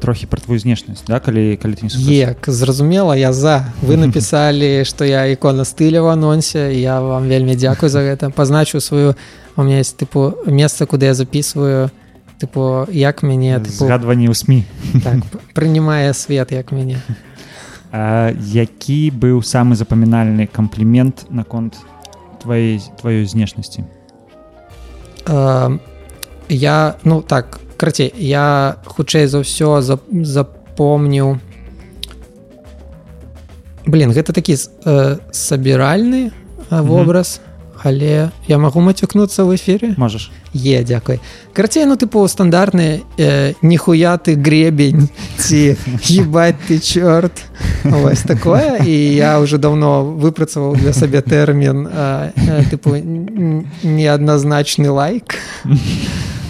трохі 0.00 0.26
про 0.26 0.40
твою 0.40 0.60
знешнасць 0.60 1.02
да 1.06 1.18
калі 1.20 1.56
калі 1.56 1.74
ты? 1.74 1.86
Ек, 2.10 2.46
зразумела, 2.46 3.14
я 3.14 3.32
за. 3.32 3.72
Вы 3.82 3.96
написали, 4.06 4.84
что 4.84 5.04
я 5.04 5.32
икона 5.32 5.64
стиля 5.64 6.02
в 6.02 6.08
анонсе. 6.08 6.80
Я 6.80 7.00
вам 7.00 7.28
вельми 7.28 7.54
дякую 7.54 7.90
за 7.90 8.00
это. 8.00 8.30
Позначу 8.30 8.80
свою... 8.80 9.14
У 9.56 9.62
меня 9.62 9.78
есть, 9.78 9.96
типу, 9.96 10.34
место, 10.46 10.86
куда 10.86 11.06
я 11.06 11.14
записываю, 11.14 11.90
типу, 12.38 12.86
як 12.92 13.24
мяне, 13.24 13.58
типу, 13.58 13.86
згадванні 13.86 14.28
ў 14.30 14.34
сМ 14.34 14.62
так, 15.02 15.18
прынимае 15.52 16.14
свет, 16.14 16.52
як 16.52 16.70
мяне. 16.70 17.02
а, 17.90 18.30
які 18.38 19.10
быў 19.10 19.42
самы 19.42 19.74
запамінальны 19.74 20.46
камплімент 20.46 21.26
наконт 21.30 21.74
твоей 22.38 22.78
тваёй 23.02 23.26
знешнасці 23.26 23.82
Э, 25.28 25.78
я, 26.48 26.96
ну 27.04 27.22
так, 27.22 27.60
карацей, 27.76 28.12
я 28.16 28.76
хутчэй 28.84 29.26
за 29.26 29.44
ўсё 29.44 29.80
зап 29.80 30.02
запомніў 30.10 31.38
Блин, 33.88 34.12
гэта 34.12 34.36
такі 34.36 34.52
э, 34.52 35.16
сабіральны 35.32 36.28
э, 36.28 36.82
вобраз, 36.84 37.40
але 37.84 38.30
я 38.48 38.58
магу 38.58 38.80
мацюкнуцца 38.80 39.44
ў 39.44 39.54
эфіры? 39.54 39.94
Можаш. 39.96 40.30
Е, 40.54 40.82
дзякуй. 40.82 41.20
Карацей, 41.52 41.84
ну 41.84 41.96
тыпу 41.96 42.26
стандартны 42.28 43.02
э, 43.18 43.54
ніхуя 43.62 44.16
ты 44.18 44.34
гребень 44.34 45.08
ці 45.38 45.76
ебать 46.08 46.58
ты 46.68 46.78
чорт 46.78 47.44
Вось 47.84 48.22
такое. 48.22 48.80
І 48.86 49.14
я 49.14 49.40
уже 49.40 49.58
давно 49.58 50.04
выпрацаваў 50.04 50.76
для 50.76 50.92
сабе 50.92 51.22
тэрмін 51.22 51.86
э, 51.86 52.32
э, 52.36 52.64
тыпу 52.70 52.96
неадназначны 53.82 54.90
лайк. 54.90 55.38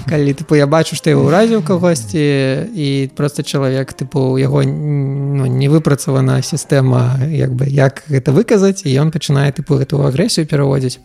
Калі 0.09 0.33
тыпу 0.33 0.57
я 0.57 0.67
бачу 0.67 0.97
што 0.97 1.11
я 1.13 1.21
ўразіў 1.21 1.61
кагосьці 1.63 2.25
і 2.73 3.11
просто 3.13 3.43
чалавек 3.45 3.93
тыпу 3.93 4.41
яго 4.41 4.65
ну, 4.65 5.45
не 5.45 5.69
выпрацавана 5.69 6.41
сістэма 6.41 7.21
як 7.29 7.53
бы 7.53 7.69
як 7.69 8.03
гэта 8.09 8.33
выказаць 8.33 8.89
і 8.89 8.97
ён 8.97 9.13
пачынае 9.13 9.53
тыпу 9.53 9.77
гэту 9.77 10.01
агрэсію 10.09 10.49
пераводзіць 10.49 10.97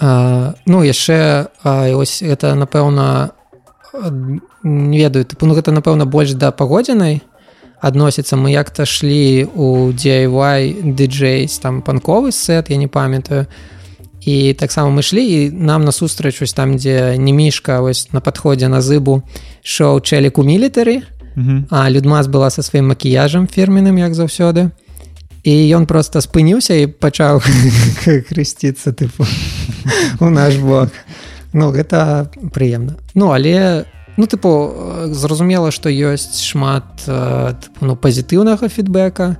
ну 0.00 0.82
яшчэ 0.82 1.48
вось 1.64 2.22
гэта 2.22 2.54
напэўна 2.54 3.34
не 4.62 4.98
ведаю 4.98 5.24
тыпу 5.24 5.46
ну 5.46 5.54
гэта 5.58 5.72
напэўна 5.74 6.06
больш 6.06 6.38
да 6.38 6.52
пагодзінай 6.52 7.22
адносіцца. 7.80 8.36
Мы 8.36 8.50
як-то 8.52 8.86
шлі 8.86 9.46
у 9.54 9.90
DIY 9.90 10.94
DJ 10.94 11.46
там 11.62 11.82
панковы 11.82 12.32
сет 12.32 12.70
я 12.70 12.76
не 12.76 12.88
памятаю. 12.88 13.46
І 14.22 14.54
таксама 14.54 14.90
мы 14.90 15.02
шлі 15.02 15.22
і 15.22 15.50
нам 15.50 15.84
насустрач 15.84 16.40
вось 16.40 16.52
там 16.52 16.76
дзе 16.76 17.16
не 17.18 17.32
мішка 17.32 17.80
вось 17.80 18.12
на 18.12 18.20
падходзе 18.20 18.68
на 18.68 18.82
зыбу 18.82 19.22
шоу 19.62 20.00
чэлік 20.00 20.38
у 20.38 20.42
мілітары 20.42 21.02
а 21.70 21.90
людмас 21.90 22.26
была 22.26 22.50
са 22.50 22.62
сваім 22.62 22.88
макіяжам 22.90 23.46
фірменным 23.46 23.98
як 23.98 24.14
заўсёды. 24.14 24.70
і 24.74 24.87
ён 25.50 25.86
просто 25.86 26.20
спыніўся 26.20 26.74
і 26.74 26.86
пачаў 26.86 27.40
хрысціцца 28.28 28.92
тыпу 28.92 29.26
у 30.20 30.30
наш 30.30 30.56
бок. 30.56 30.90
Ну 31.52 31.70
гэта 31.72 32.28
прыемна. 32.52 32.98
Ну 33.14 33.32
але 33.32 33.86
ну 34.16 34.26
тыпу 34.26 35.08
зразумела 35.14 35.70
што 35.70 35.88
ёсць 35.88 36.42
шмат 36.42 37.06
тыпу, 37.06 37.86
ну 37.86 37.96
пазітыўнага 37.96 38.68
фідбэка 38.68 39.36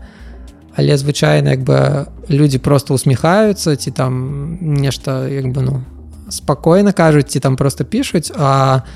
але 0.78 0.96
звычайна 0.96 1.58
як 1.58 1.66
бы 1.66 2.06
людзі 2.30 2.58
просто 2.62 2.94
усміхаюцца 2.94 3.74
ці 3.76 3.90
там 3.90 4.58
нешта 4.62 5.26
як 5.26 5.50
бы 5.50 5.62
ну 5.62 5.82
спакойна 6.30 6.92
кажуць 6.92 7.34
ці 7.34 7.40
там 7.40 7.56
просто 7.56 7.84
пішуць 7.84 8.30
а 8.38 8.86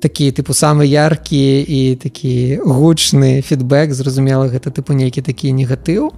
такі 0.00 0.30
тыпу 0.30 0.52
самы 0.52 0.86
яркі 0.86 1.62
і 1.62 1.96
такі 1.96 2.60
гучны 2.64 3.40
фідбэк 3.40 3.92
зразумела 3.92 4.48
гэта 4.48 4.70
тыпу 4.70 4.92
нейкі 4.92 5.22
такі 5.22 5.52
негатыў. 5.52 6.12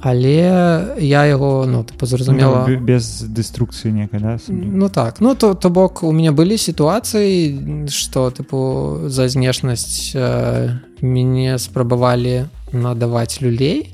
Але 0.00 0.96
я 0.96 1.26
яго 1.28 1.66
ну 1.68 1.84
тыпу 1.84 2.06
зразумела. 2.06 2.64
Ну, 2.64 2.80
без 2.80 3.20
дэструкцыі 3.20 3.92
некай 3.92 4.20
да? 4.20 4.38
Ну 4.48 4.88
так. 4.88 5.20
Ну 5.20 5.34
то 5.34 5.54
то 5.54 5.68
бок 5.68 6.02
у 6.02 6.12
меня 6.12 6.32
былі 6.32 6.56
сітуацыі 6.56 7.88
што 7.92 8.32
тыпу 8.32 9.08
за 9.12 9.28
знешнасць 9.28 10.16
э, 10.16 10.80
мяне 11.02 11.58
спрабавалі 11.58 12.48
надаваць 12.72 13.42
люлей. 13.42 13.92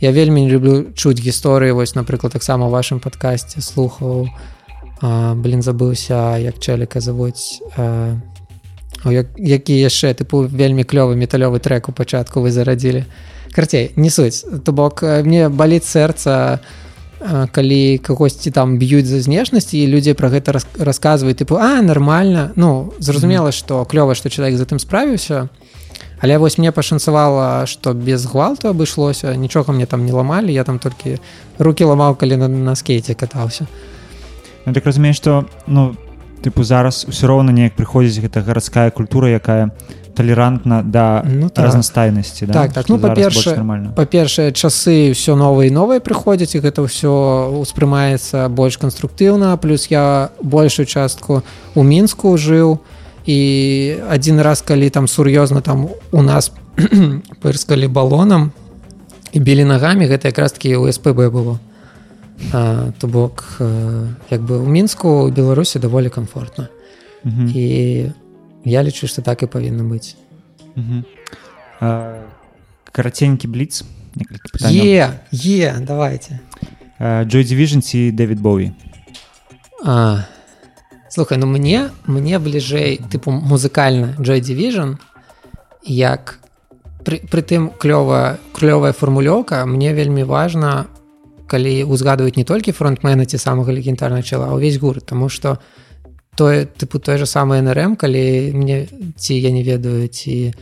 Я 0.00 0.12
вельмі 0.12 0.44
не 0.44 0.50
люблю 0.50 0.92
чуць 0.96 1.20
гісторыі 1.20 1.72
вось 1.72 1.94
напрыклад 1.94 2.32
таксама 2.32 2.68
у 2.68 2.72
вашым 2.72 3.00
падкасці 3.00 3.60
слухаў 3.60 4.28
а, 5.00 5.34
блин 5.34 5.62
забыўся 5.62 6.38
як 6.38 6.58
чаліка 6.58 7.00
заводзь 7.00 7.62
а, 7.76 8.16
як, 9.04 9.26
які 9.36 9.76
яшчэ 9.76 10.14
тыпу 10.14 10.46
вельмі 10.46 10.82
клёвы 10.82 11.16
металёвы 11.16 11.60
трек 11.60 11.88
у 11.88 11.92
пачатку 11.92 12.40
вы 12.40 12.50
зарадзілі. 12.50 13.04
Карцей 13.52 13.92
не 13.96 14.10
суть. 14.10 14.44
То 14.64 14.72
бок 14.72 15.02
мне 15.02 15.48
баліць 15.48 15.86
сэрца 15.86 16.58
а, 17.20 17.46
калі 17.46 17.98
кагосьці 17.98 18.50
там 18.50 18.78
б'юць 18.78 19.06
за 19.06 19.20
знешнасці 19.20 19.78
і 19.78 19.86
людзі 19.86 20.14
пра 20.14 20.28
гэта 20.28 20.52
рас- 20.52 20.76
расказваюць 20.78 21.38
тыпу 21.40 21.56
а 21.56 21.80
нормально 21.82 22.52
ну 22.56 22.92
зразумела 22.98 23.52
што 23.52 23.84
клёва 23.84 24.14
што 24.14 24.28
чалавек 24.28 24.58
затым 24.58 24.78
справіўся 24.78 25.48
але 26.20 26.38
вось 26.38 26.58
мне 26.58 26.72
пашанцавала 26.72 27.66
што 27.66 27.94
без 27.94 28.26
гвалту 28.26 28.68
абышлося 28.68 29.34
нічога 29.36 29.72
мне 29.72 29.86
там 29.86 30.04
не 30.04 30.12
ламалі 30.12 30.52
я 30.52 30.64
там 30.64 30.78
толькі 30.78 31.18
руки 31.58 31.84
ламаў 31.84 32.16
калі 32.16 32.36
на, 32.36 32.48
на 32.48 32.74
скейце 32.76 33.14
катаўся 33.14 33.66
Я 34.66 34.72
так 34.72 34.86
разумею 34.86 35.14
што 35.14 35.46
ну 35.66 35.94
тыпу 36.42 36.62
зараз 36.62 37.06
усё 37.08 37.26
роўна 37.26 37.52
неяк 37.52 37.74
прыходзіць 37.78 38.20
гэта 38.22 38.42
гарадская 38.42 38.90
культура 38.90 39.30
якая 39.30 39.70
талерантна 40.16 40.82
да 40.82 41.22
Ну 41.24 41.48
так. 41.48 41.64
разнастайнасці 41.64 42.46
да? 42.46 42.52
Так, 42.52 42.72
так. 42.72 42.84
Што 42.84 42.94
Ну, 42.94 43.00
па-першае, 43.00 43.44
больш 43.44 43.56
нармальна 43.56 43.92
па-першае 43.96 44.52
часы 44.52 45.12
ўсё 45.12 45.36
новае 45.36 45.68
і 45.68 45.72
новае 45.76 46.00
прыходзяць 46.00 46.56
і 46.56 46.62
гэта 46.64 46.82
ўсё 46.82 47.62
ўспрымаецца 47.62 48.48
больш 48.48 48.78
канструктыўна 48.78 49.56
плюс 49.56 49.86
я 49.90 50.30
большую 50.42 50.86
частку 50.86 51.42
у 51.74 51.82
мінску 51.82 52.36
жыў 52.36 52.78
і 53.26 53.38
адзін 54.10 54.40
раз 54.40 54.62
калі 54.62 54.90
там 54.90 55.06
сур'ёзна 55.06 55.60
там 55.62 55.88
у 56.12 56.22
нас 56.22 56.52
пырскалі 57.42 57.88
балонам 57.88 58.52
і 59.32 59.38
білі 59.40 59.64
нагамі 59.64 60.06
гэта 60.06 60.32
якраз 60.32 60.52
такі 60.52 60.76
у 60.76 60.90
спб 60.92 61.28
было 61.30 61.58
то 62.98 63.06
бок 63.06 63.44
э, 63.60 64.08
як 64.30 64.40
бы 64.40 64.58
у 64.60 64.66
мінску 64.66 65.08
у 65.08 65.30
беларусі 65.30 65.78
даволі 65.78 66.08
комфортна 66.08 66.68
Мгм. 67.24 67.52
і 67.54 67.64
я 68.64 68.82
лічу 68.82 69.06
што 69.06 69.22
так 69.22 69.42
і 69.42 69.46
павінна 69.46 69.82
быць. 69.82 70.14
Мгм. 70.76 71.04
А, 71.80 72.22
караценькі 72.92 73.48
бліц 73.48 73.84
е 74.64 75.10
е 75.32 75.74
давайте 75.80 76.38
Joy 77.00 77.44
Division 77.44 77.80
ці 77.80 78.12
Дэвід 78.12 78.40
Боуі 78.40 78.72
А, 79.84 80.24
слухай, 81.08 81.38
ну 81.38 81.46
мне 81.46 81.90
мне 82.06 82.38
бліжэй 82.38 83.00
тыпу 83.10 83.30
музыкальна 83.30 84.16
Joy 84.18 84.40
Division 84.40 84.96
як 85.84 86.38
пры, 87.04 87.20
пры 87.28 87.42
тым 87.42 87.70
клёва 87.78 88.38
клёвая 88.52 88.92
фармулёўка 88.92 89.66
мне 89.66 89.92
вельмі 89.94 90.24
важна 90.24 90.86
калі 91.46 91.84
узгадваюць 91.84 92.36
не 92.36 92.44
толькі 92.44 92.72
фронтмена 92.72 93.26
ці 93.26 93.38
самага 93.38 93.72
легендарнага 93.72 94.22
чала 94.22 94.50
а 94.50 94.56
ўвесь 94.58 94.78
гурт 94.78 95.06
тому 95.06 95.28
что 95.28 95.58
тое 96.36 96.66
тыпу 96.66 96.98
той 96.98 97.18
же 97.18 97.26
самый 97.26 97.62
нрм 97.62 97.96
калі 97.96 98.52
мне 98.54 98.86
ці 99.16 99.34
я 99.34 99.50
не 99.50 99.62
ведаю 99.62 100.08
ці 100.08 100.54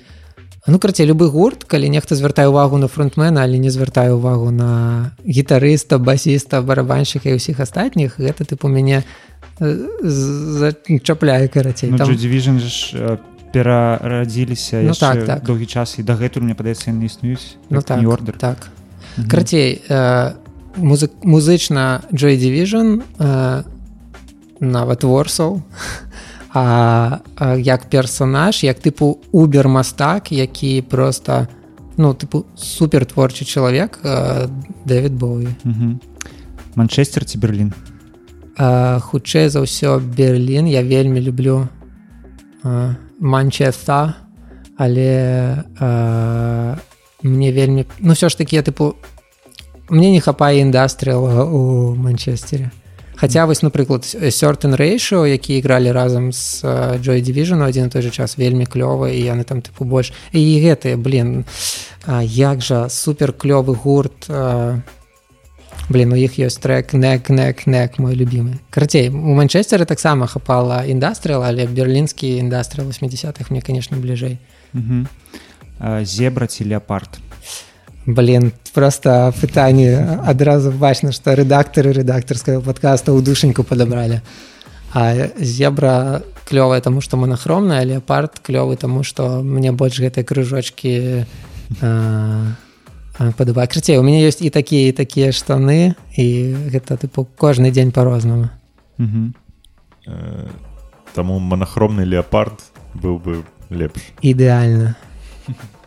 ну 0.67 0.79
карце 0.79 1.05
любы 1.05 1.29
гурт 1.29 1.65
калі 1.65 1.89
нехта 1.89 2.15
звяртае 2.15 2.49
увагу 2.49 2.79
на 2.79 2.89
фронтмена 2.89 3.43
але 3.43 3.59
не 3.59 3.71
звяртае 3.71 4.13
увагу 4.15 4.51
на 4.51 5.13
гітарыста 5.27 5.99
басіста 5.99 6.63
барабанщика 6.63 7.29
і 7.29 7.37
ўсіх 7.41 7.61
астатніх 7.61 8.21
гэта 8.21 8.45
тыпу 8.45 8.69
мяне 8.69 9.05
э, 9.61 9.89
зачапляе 10.01 11.49
карацей 11.49 11.91
ну, 11.91 11.99
там... 11.99 12.09
Division 12.13 12.61
ж 12.61 12.95
э, 12.95 13.19
перарадзіліся 13.55 14.83
Ну, 14.83 14.95
так, 14.95 15.27
так. 15.27 15.45
доўгі 15.45 15.67
час 15.67 15.99
і 15.99 16.03
дагэтуль 16.03 16.43
мне 16.43 16.55
падаецца 16.55 16.91
яны 16.91 17.07
існуюць 17.07 17.59
ну 17.71 17.83
так 17.83 18.01
Order 18.03 18.37
так 18.39 18.71
Мгм. 19.17 19.29
карацей 19.29 19.83
э, 19.89 20.33
музык, 20.77 21.13
музычна 21.23 22.03
Joy 22.13 22.37
Division 22.37 23.03
э, 23.19 23.63
нават 24.61 25.05
ворсаў 25.05 25.63
а, 26.55 27.21
а 27.37 27.57
як 27.57 27.91
персонаж 27.91 28.65
як 28.65 28.79
тыпу 28.79 29.19
убер 29.33 29.69
мастак 29.69 30.33
які 30.33 30.83
просто 30.83 31.49
ну 31.97 32.15
тыпу 32.15 32.47
супер 32.57 33.07
творчы 33.07 33.45
чалавек 33.45 33.99
э, 34.03 34.49
Дэвід 34.85 35.13
Боуі. 35.13 35.49
Манчестер 36.75 37.25
ці 37.25 37.39
Берлін? 37.39 37.73
Э, 38.59 39.01
хутчэй 39.01 39.49
за 39.49 39.63
ўсё 39.63 39.99
Берлін. 39.99 40.67
Я 40.67 40.83
вельмі 40.83 41.21
люблю 41.21 41.69
э, 42.65 42.95
Манчеста 43.19 44.15
але 44.77 45.65
э, 45.81 46.77
мне 47.23 47.53
вельмі 47.53 47.87
ну 47.99 48.13
все 48.13 48.29
ж 48.29 48.39
таки 48.39 48.57
я 48.57 48.63
тыпу 48.63 48.95
мне 49.95 50.11
не 50.11 50.21
хапае 50.21 50.61
індастрыала 50.61 51.45
у 51.45 51.95
манчестере. 51.95 52.73
Хаця 53.17 53.47
вось 53.47 53.63
напрыклад 53.63 54.03
certain 54.03 54.77
ratio 54.77 55.27
які 55.27 55.57
ігралі 55.59 55.93
разам 55.93 56.33
з 56.33 56.65
э, 56.65 56.99
Joy 56.99 57.23
Division 57.23 57.63
у 57.63 57.65
адзін 57.65 57.87
і 57.87 57.89
той 57.89 58.03
же 58.03 58.11
час 58.11 58.39
вельмі 58.39 58.67
клёва 58.67 59.09
і 59.09 59.23
яны 59.23 59.45
там 59.45 59.63
тыпу 59.63 59.85
больш 59.85 60.13
і 60.33 60.43
гэтыя 60.43 60.97
блин 60.97 61.45
а, 62.07 62.23
як 62.23 62.61
жа 62.61 62.89
супер 62.89 63.33
клёвы 63.33 63.75
гурт 63.79 64.27
а, 64.29 64.83
блин 65.89 66.13
у 66.13 66.17
іх 66.17 66.39
ёсць 66.43 66.59
трек 66.59 66.93
нек 66.93 67.31
нек 67.31 67.67
нек 67.67 67.99
мой 67.99 68.15
любимы 68.15 68.59
карацей 68.71 69.09
у 69.09 69.35
манчестеры 69.35 69.87
таксама 69.87 70.27
хапала 70.27 70.83
індастрыал 70.83 71.47
але 71.47 71.67
берлінскі 71.67 72.43
індастрыал 72.43 72.91
80-х 72.91 73.51
мне 73.51 73.63
конечно 73.63 73.97
бліжэй. 73.97 74.39
Зебра 76.03 76.47
ці 76.47 76.65
леапард 76.65 77.19
блин 78.07 78.53
просто 78.75 79.33
пытанне 79.41 80.21
адразу 80.27 80.71
бачна 80.73 81.13
што 81.13 81.35
рэдактары 81.35 81.93
рэдактарскага 81.93 82.61
подкаста 82.61 83.13
ў 83.13 83.23
душеньку 83.23 83.65
падабралі 83.65 84.21
а 84.95 85.31
зебра 85.39 86.23
клёвая 86.45 86.81
таму 86.81 87.01
што 87.01 87.17
монахромная 87.17 87.83
леопард 87.85 88.39
клёвы 88.45 88.77
таму 88.77 89.03
што 89.03 89.41
мне 89.43 89.73
больш 89.73 89.99
гэтыя 90.01 90.25
крыжочки 90.25 91.25
падабае 93.39 93.67
крыцей 93.71 93.97
у 93.99 94.03
мяне 94.03 94.27
ёсць 94.27 94.43
і 94.43 94.51
такія 94.51 94.89
і 94.91 94.93
такія 94.93 95.31
штаны 95.33 95.95
і 96.19 96.27
гэта 96.75 96.97
тыпу 96.99 97.25
кожны 97.39 97.71
дзень 97.71 97.93
по-рознаму 97.93 98.51
Мгм. 98.99 99.35
Э, 100.07 100.47
Таму 101.15 101.39
монахромны 101.39 102.03
леопард 102.07 102.61
быў 102.95 103.19
бы 103.19 103.43
лепш. 103.71 103.99
ідэальна 104.23 104.95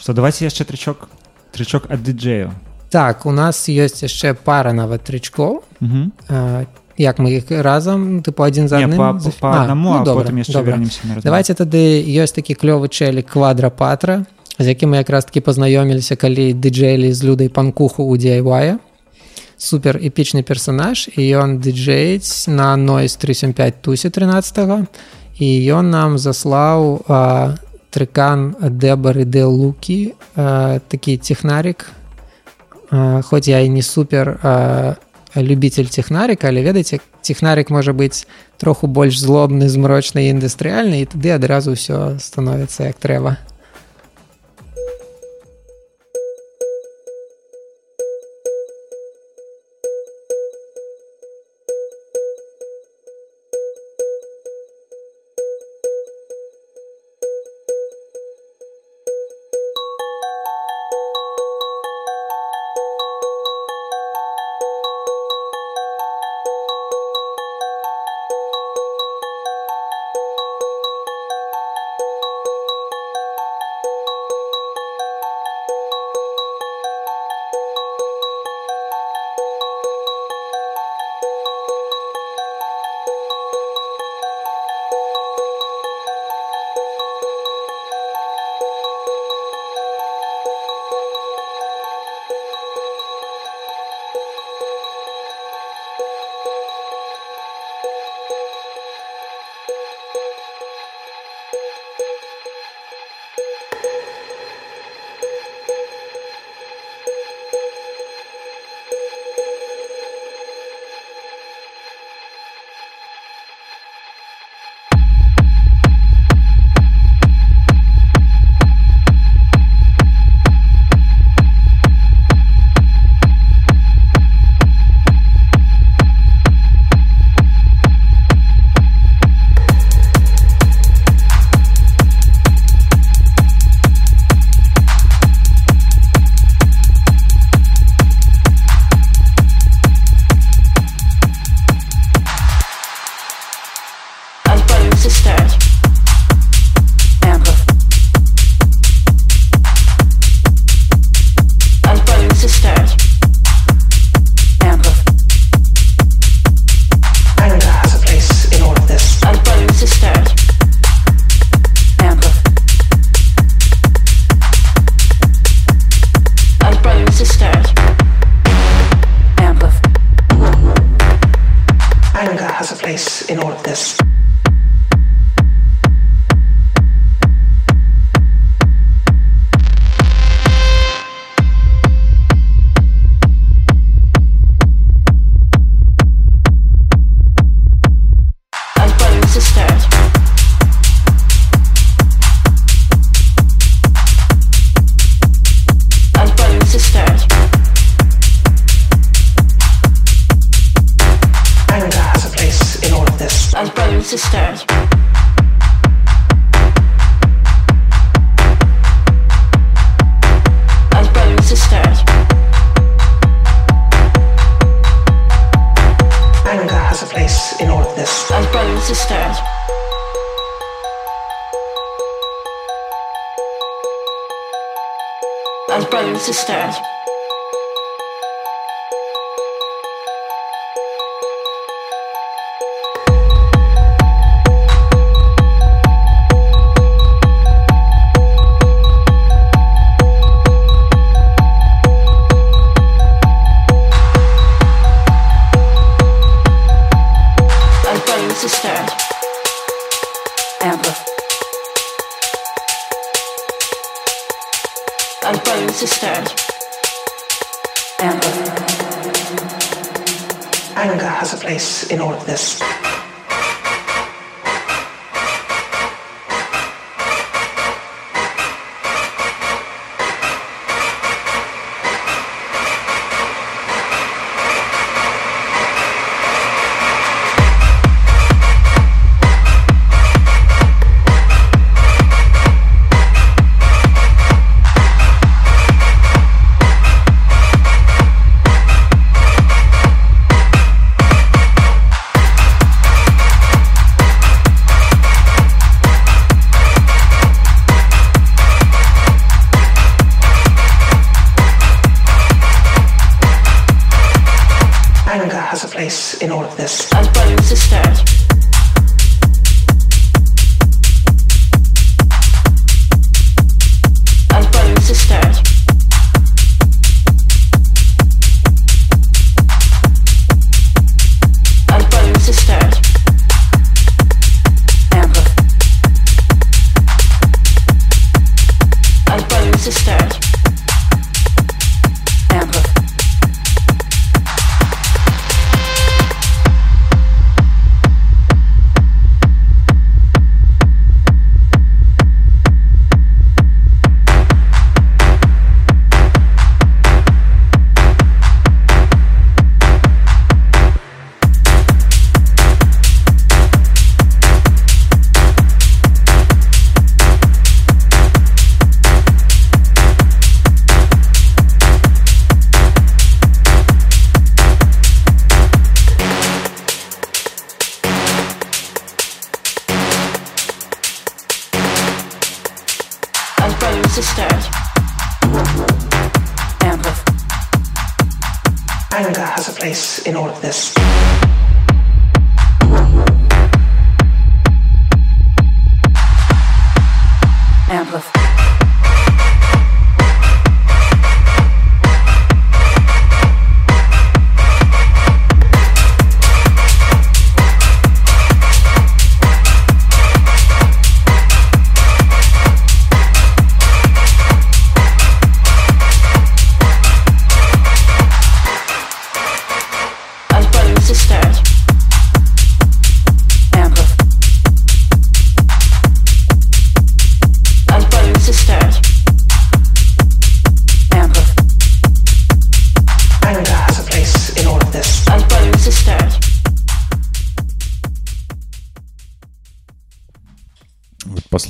што 0.00 0.12
давайте 0.12 0.44
яшчэ 0.48 0.64
трычок 0.64 1.08
трычок 1.52 1.86
ад 1.90 2.02
дыджею 2.02 2.50
так 2.90 3.26
у 3.26 3.30
нас 3.30 3.68
ёсць 3.68 4.02
яшчэ 4.02 4.34
пара 4.34 4.72
нават 4.72 5.04
трычкоў 5.04 5.62
Мгм. 5.80 6.12
а, 6.28 6.64
як 6.98 7.18
мы 7.18 7.36
іх 7.38 7.50
разам 7.50 8.20
тыпу 8.22 8.44
адзін 8.44 8.68
за 8.68 8.78
Не, 8.84 8.96
па- 8.96 9.16
па 9.40 9.62
аднаму, 9.62 10.00
а 10.00 10.04
добра, 10.04 10.24
потым 10.24 10.36
яшчэ 10.42 10.52
добра. 10.52 10.76
на 10.76 10.84
размову. 10.84 11.20
давайте 11.22 11.54
тады 11.54 12.02
ёсць 12.22 12.32
такі 12.34 12.54
клёвы 12.54 12.88
чэлі 12.88 13.22
квадрапатра 13.22 14.24
з 14.58 14.66
якім 14.68 14.92
мы 14.92 14.96
якраз 15.00 15.24
таки 15.24 15.40
пазнаёміліся 15.40 16.16
калі 16.16 16.52
дыджейлі 16.54 17.12
з 17.12 17.24
людай 17.24 17.48
панкуху 17.48 18.04
у 18.04 18.16
DIY 18.16 18.78
супер 19.56 19.96
эпічны 19.96 20.42
персонаж 20.42 21.08
і 21.16 21.22
ён 21.36 21.60
дыджеіць 21.60 22.48
на 22.48 22.76
noise 22.76 23.16
375 23.20 23.82
тусе 23.82 24.10
13 24.10 24.88
і 25.40 25.48
ён 25.72 25.88
нам 25.90 26.18
заслаў 26.18 27.04
а, 27.08 27.54
трыкан 27.90 28.54
дэбары 28.60 29.24
дэ 29.24 29.44
лукі 29.44 30.14
а, 30.36 30.78
такі 30.88 31.16
технарик. 31.16 31.90
А, 32.90 33.22
хоць 33.22 33.48
я 33.48 33.60
і 33.60 33.68
не 33.68 33.82
супер 33.82 34.38
а, 34.42 34.96
любитель 35.34 35.86
технарика 35.86 36.48
але 36.48 36.62
ведаеце 36.62 36.98
технарик 37.22 37.70
можа 37.70 37.92
быць 37.92 38.26
троху 38.58 38.86
больш 38.86 39.20
злобны 39.20 39.68
змрочны 39.68 40.30
індустрыяльны 40.30 41.02
і 41.02 41.06
тады 41.06 41.30
адразу 41.30 41.76
ўсё 41.78 42.18
становіцца 42.18 42.90
як 42.90 42.98
трэба 42.98 43.38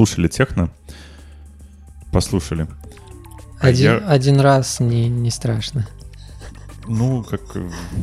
Послушали 0.00 0.28
техно. 0.28 0.70
Послушали. 2.10 2.66
А 3.60 3.66
Один, 3.68 3.84
я- 3.84 3.98
один 4.08 4.40
раз 4.40 4.80
не, 4.80 5.10
не 5.10 5.30
страшно. 5.30 5.86
Ну, 6.88 7.22
как 7.22 7.40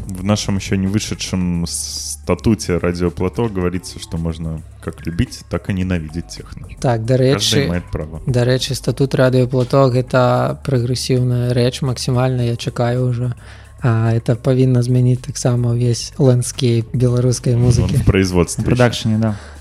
в 0.08 0.24
нашем 0.24 0.58
еще 0.58 0.78
не 0.78 0.86
вышедшем 0.86 1.66
статуте 1.68 2.78
Радио 2.78 3.10
Плато 3.10 3.50
говорится, 3.50 4.00
что 4.00 4.18
можно 4.18 4.62
как 4.84 5.08
любить, 5.08 5.42
так 5.50 5.72
и 5.72 5.74
ненавидеть 5.74 6.28
техно. 6.28 6.68
Так, 6.80 7.04
до 7.04 7.18
речі, 7.18 7.66
имеет 7.66 7.84
право. 7.92 8.22
до 8.28 8.46
речі, 8.46 8.76
статут 8.76 9.16
Радіо 9.16 9.48
Плато 9.48 9.90
гэта 9.90 10.56
прагрэсіўная 10.64 11.52
рэч 11.54 11.84
максімальна 11.84 12.44
я 12.44 12.56
чакаю 12.56 13.10
ўжо. 13.10 13.34
А 13.82 14.14
это 14.14 14.36
павінна 14.36 14.84
змяніць 14.84 15.22
таксама 15.26 15.74
ўвесь 15.74 16.14
ландскейп 16.18 16.96
беларускай 16.96 17.56
Он 17.56 17.62
музыкі. 17.62 17.98
в 17.98 18.06
производстве. 18.06 18.62
В 18.62 18.66
продакшене 18.66 19.18
да 19.18 19.30
э, 19.30 19.57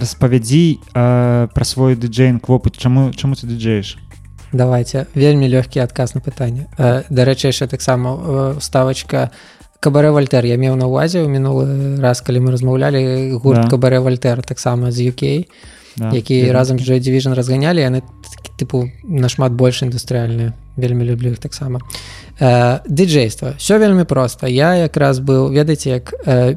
распавядзі 0.00 0.80
пра 0.92 1.64
свой 1.64 1.94
дыджейнг 1.94 2.42
вопыт. 2.48 2.76
Чаму 2.76 3.12
чаму 3.14 3.34
ты 3.38 3.46
дыджееш 3.46 3.98
давайте. 4.54 5.06
Вельмі 5.14 5.48
лёгкі 5.50 5.82
адказ 5.82 6.14
на 6.14 6.20
пытанне. 6.20 6.66
Э, 6.78 7.02
дарэчы 7.10 7.50
яшчэ 7.50 7.66
таксама 7.66 8.14
э, 8.14 8.56
ставачка 8.60 9.30
кабарэ 9.80 10.10
вальтер 10.14 10.46
я 10.46 10.56
меў 10.56 10.76
на 10.76 10.86
увазе 10.86 11.20
ў 11.20 11.28
мінулы 11.28 12.00
раз 12.00 12.22
калі 12.22 12.48
мы 12.48 12.54
размаўлялі 12.54 13.36
гурт 13.36 13.66
Да. 13.66 13.68
кабарэ 13.68 14.00
вальтер 14.00 14.42
таксама 14.42 14.90
з 14.90 15.10
UK 15.12 15.44
да. 15.96 16.10
які 16.14 16.50
разам 16.52 16.78
з 16.78 16.88
Division 16.88 17.34
разганялі 17.34 17.82
яны 17.82 18.02
тыпу 18.56 18.88
нашмат 19.02 19.52
больш 19.52 19.82
індустрыальныя 19.82 20.54
вельмі 20.76 21.04
люблю 21.04 21.30
іх 21.30 21.38
таксама. 21.38 21.80
Э, 22.40 22.80
дыджейства 22.86 23.54
все 23.58 23.78
вельмі 23.78 24.04
проста. 24.04 24.46
Я 24.46 24.74
якраз 24.74 25.18
быў 25.20 25.50
ведаеце 25.50 25.90
як 25.90 26.14
э, 26.26 26.56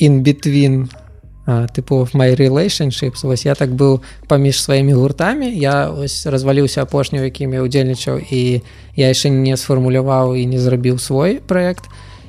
in 0.00 0.24
between 0.24 0.88
а, 0.92 1.05
тыпу 1.46 2.08
my 2.12 2.34
relationships. 2.34 3.22
Вось 3.22 3.46
я 3.46 3.54
так 3.54 3.70
быў 3.70 4.02
паміж 4.28 4.62
сваімі 4.62 4.92
гуртамі 4.92 5.46
я 5.46 5.90
ось 5.90 6.26
разваліўся 6.26 6.82
апошню 6.82 7.22
якімі 7.24 7.62
удзельнічаў 7.62 8.18
і 8.18 8.62
я 8.96 9.06
яшчэ 9.08 9.30
не 9.30 9.56
сфармуляваў 9.56 10.34
і 10.34 10.46
не 10.46 10.58
зрабіў 10.58 10.98
свой 10.98 11.38
проект. 11.38 11.86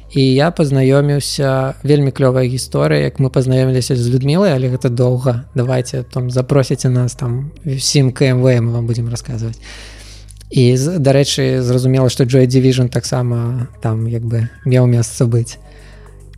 І 0.07 0.21
я 0.21 0.51
пазнаёміўся 0.51 1.75
вельмі 1.83 2.11
клёвая 2.15 2.47
гісторыя 2.47 3.11
як 3.11 3.19
мы 3.19 3.29
пазнаёміліся 3.29 3.95
з 3.95 4.07
людмілай 4.07 4.53
але 4.55 4.69
гэта 4.69 4.89
доўга 4.89 5.49
давайте 5.55 6.03
там 6.03 6.31
запросіце 6.31 6.89
нас 6.89 7.15
там 7.15 7.51
всім 7.65 8.11
кмв 8.11 8.47
мы 8.63 8.71
вам 8.71 8.87
будемм 8.87 9.09
расказваць 9.09 9.59
і 10.49 10.77
дарэчы 10.77 11.61
зразумела 11.61 12.09
што 12.09 12.23
Joy 12.23 12.47
Division 12.47 12.87
таксама 12.87 13.67
там 13.81 14.07
як 14.07 14.23
бы 14.23 14.47
меў 14.63 14.87
месца 14.87 15.25
быць 15.27 15.59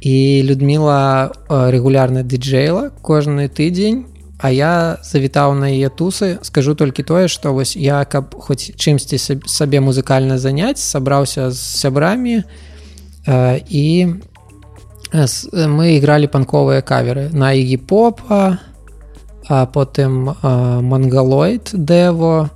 і 0.01 0.43
Людміла 0.43 1.31
э, 1.49 1.71
рэгулярна 1.71 2.23
дыджэйла 2.23 2.91
кожны 3.01 3.49
тыдзень 3.49 4.05
а 4.39 4.51
я 4.51 4.97
завітаў 5.03 5.53
на 5.53 5.67
яе 5.67 5.91
тусы. 5.91 6.39
Скажу 6.41 6.71
толькі 6.73 7.03
тое 7.03 7.27
што 7.27 7.51
вось 7.51 7.75
я 7.75 8.05
каб 8.05 8.35
хоць 8.39 8.71
чымсьці 8.71 9.19
саб- 9.19 9.47
сабе 9.47 9.83
музыкальна 9.83 10.39
заняць 10.39 10.79
сабраўся 10.79 11.51
з 11.51 11.59
сябрамі 11.59 12.43
э, 13.27 13.59
і 13.67 14.15
э, 15.11 15.27
э, 15.27 15.67
мы 15.67 15.99
ігралі 15.99 16.31
панковыя 16.31 16.81
каверы 16.81 17.29
на 17.35 17.51
ігіпопа 17.51 18.59
а 19.49 19.65
потым 19.65 20.29
э, 20.29 20.35
мангалоид 20.81 21.71
дэво 21.73 22.49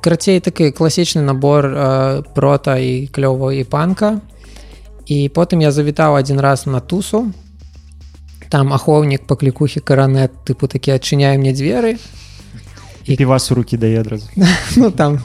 карацей 0.00 0.38
такі 0.40 0.70
класічны 0.70 1.26
набор 1.26 1.66
э, 1.66 2.22
прота 2.34 2.78
і 2.78 3.10
клёва 3.10 3.50
і 3.50 3.64
панка 3.64 4.20
потым 5.32 5.64
я 5.64 5.72
завітаў 5.72 6.20
адзін 6.20 6.40
раз 6.40 6.66
на 6.66 6.80
тусу. 6.80 7.32
Там 8.48 8.72
ахоўнік 8.72 9.24
па 9.28 9.36
клікухі 9.36 9.80
каранет 9.80 10.32
тыпу 10.44 10.68
такі 10.68 10.96
адчыняе 10.96 11.36
мне 11.36 11.52
дзверы 11.52 11.96
і 13.08 13.16
півас 13.16 13.50
у 13.50 13.54
рукі 13.54 13.76
дае 13.76 14.00
адразу 14.00 14.28
ну 14.76 14.90
там 14.90 15.20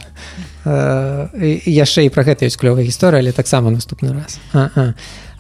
э, 0.66 1.28
і- 1.36 1.62
і 1.66 1.72
яшчэ 1.76 2.08
і 2.08 2.10
пра 2.10 2.24
гэта 2.24 2.48
ёсць 2.48 2.60
клёвая 2.60 2.84
гісторыя 2.84 3.20
але 3.20 3.32
таксама 3.32 3.72
наступны 3.72 4.14
раз. 4.16 4.40
А, 4.54 4.70
а. 4.76 4.94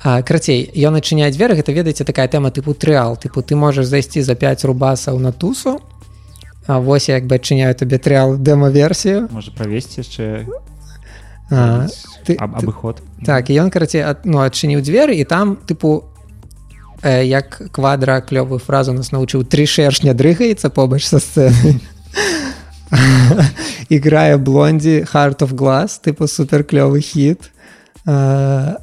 А, 0.03 0.21
крацей 0.21 0.67
ён 0.75 0.99
адчыняе 0.99 1.31
дзверы 1.31 1.55
гэта 1.55 1.71
ведаеце 1.71 2.03
такая 2.03 2.27
тэма 2.27 2.51
тыпу 2.51 2.75
трыал 2.75 3.15
тыпу 3.15 3.39
ты 3.41 3.55
можаш 3.55 3.87
зайсці 3.87 4.21
за 4.21 4.35
5 4.35 4.63
рубасаў 4.65 5.19
на 5.19 5.31
тусу 5.31 5.79
А 6.65 6.79
вось 6.79 7.09
як 7.09 7.27
бы 7.27 7.35
адчыняю 7.35 7.75
табе 7.75 7.97
трыал 7.99 8.37
дэма-версію 8.37 9.27
можа 9.31 9.51
правесці 9.51 10.03
яшчэ 10.03 10.47
А, 11.51 11.87
ты- 12.25 12.35
аб, 12.39 12.55
абыход 12.57 13.01
Так 13.25 13.49
і 13.49 13.59
ён 13.59 13.69
карацей 13.69 14.01
ад, 14.01 14.25
ну, 14.25 14.39
адчыніў 14.39 14.81
дзверы 14.81 15.13
і 15.15 15.23
там 15.23 15.57
тыпу 15.67 16.03
э, 17.03 17.23
як 17.25 17.61
квадра 17.71 18.21
клёвую 18.21 18.59
фразу 18.59 18.93
нас 18.93 19.11
навучыў 19.11 19.43
тры 19.43 19.65
шэршня 19.67 20.13
дрыгаецца 20.13 20.69
побач 20.69 21.03
са 21.05 21.19
сцэны 21.19 21.79
іграе 23.89 24.37
блондзі 24.47 25.03
heart 25.13 25.41
of 25.43 25.53
glass 25.53 25.99
тыпу 26.03 26.27
супер 26.27 26.63
клёвы 26.63 27.01
хіт 27.01 27.51
э, 28.07 28.75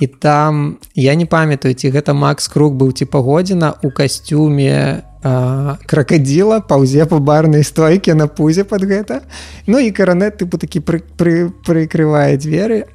і 0.00 0.06
там 0.06 0.78
я 0.94 1.14
не 1.14 1.26
памятаю 1.26 1.74
ці 1.74 1.92
гэта 1.92 2.16
Макс 2.16 2.48
круг 2.48 2.74
быў 2.74 2.92
ці 2.96 3.04
пагодзіна 3.04 3.76
у 3.84 3.90
касцюме 3.92 5.04
кракадзіла 5.20 6.60
паўзе 6.64 7.04
па 7.04 7.20
барнай 7.20 7.64
стойке 7.64 8.14
на 8.14 8.26
пузе 8.26 8.64
под 8.64 8.88
гэта 8.88 9.20
Ну 9.66 9.78
і 9.78 9.90
каранет 9.92 10.40
тыпу 10.40 10.56
такі 10.56 10.80
пры, 10.80 11.04
пры, 11.20 11.52
прыкрывае 11.52 12.40
дзверы 12.40 12.88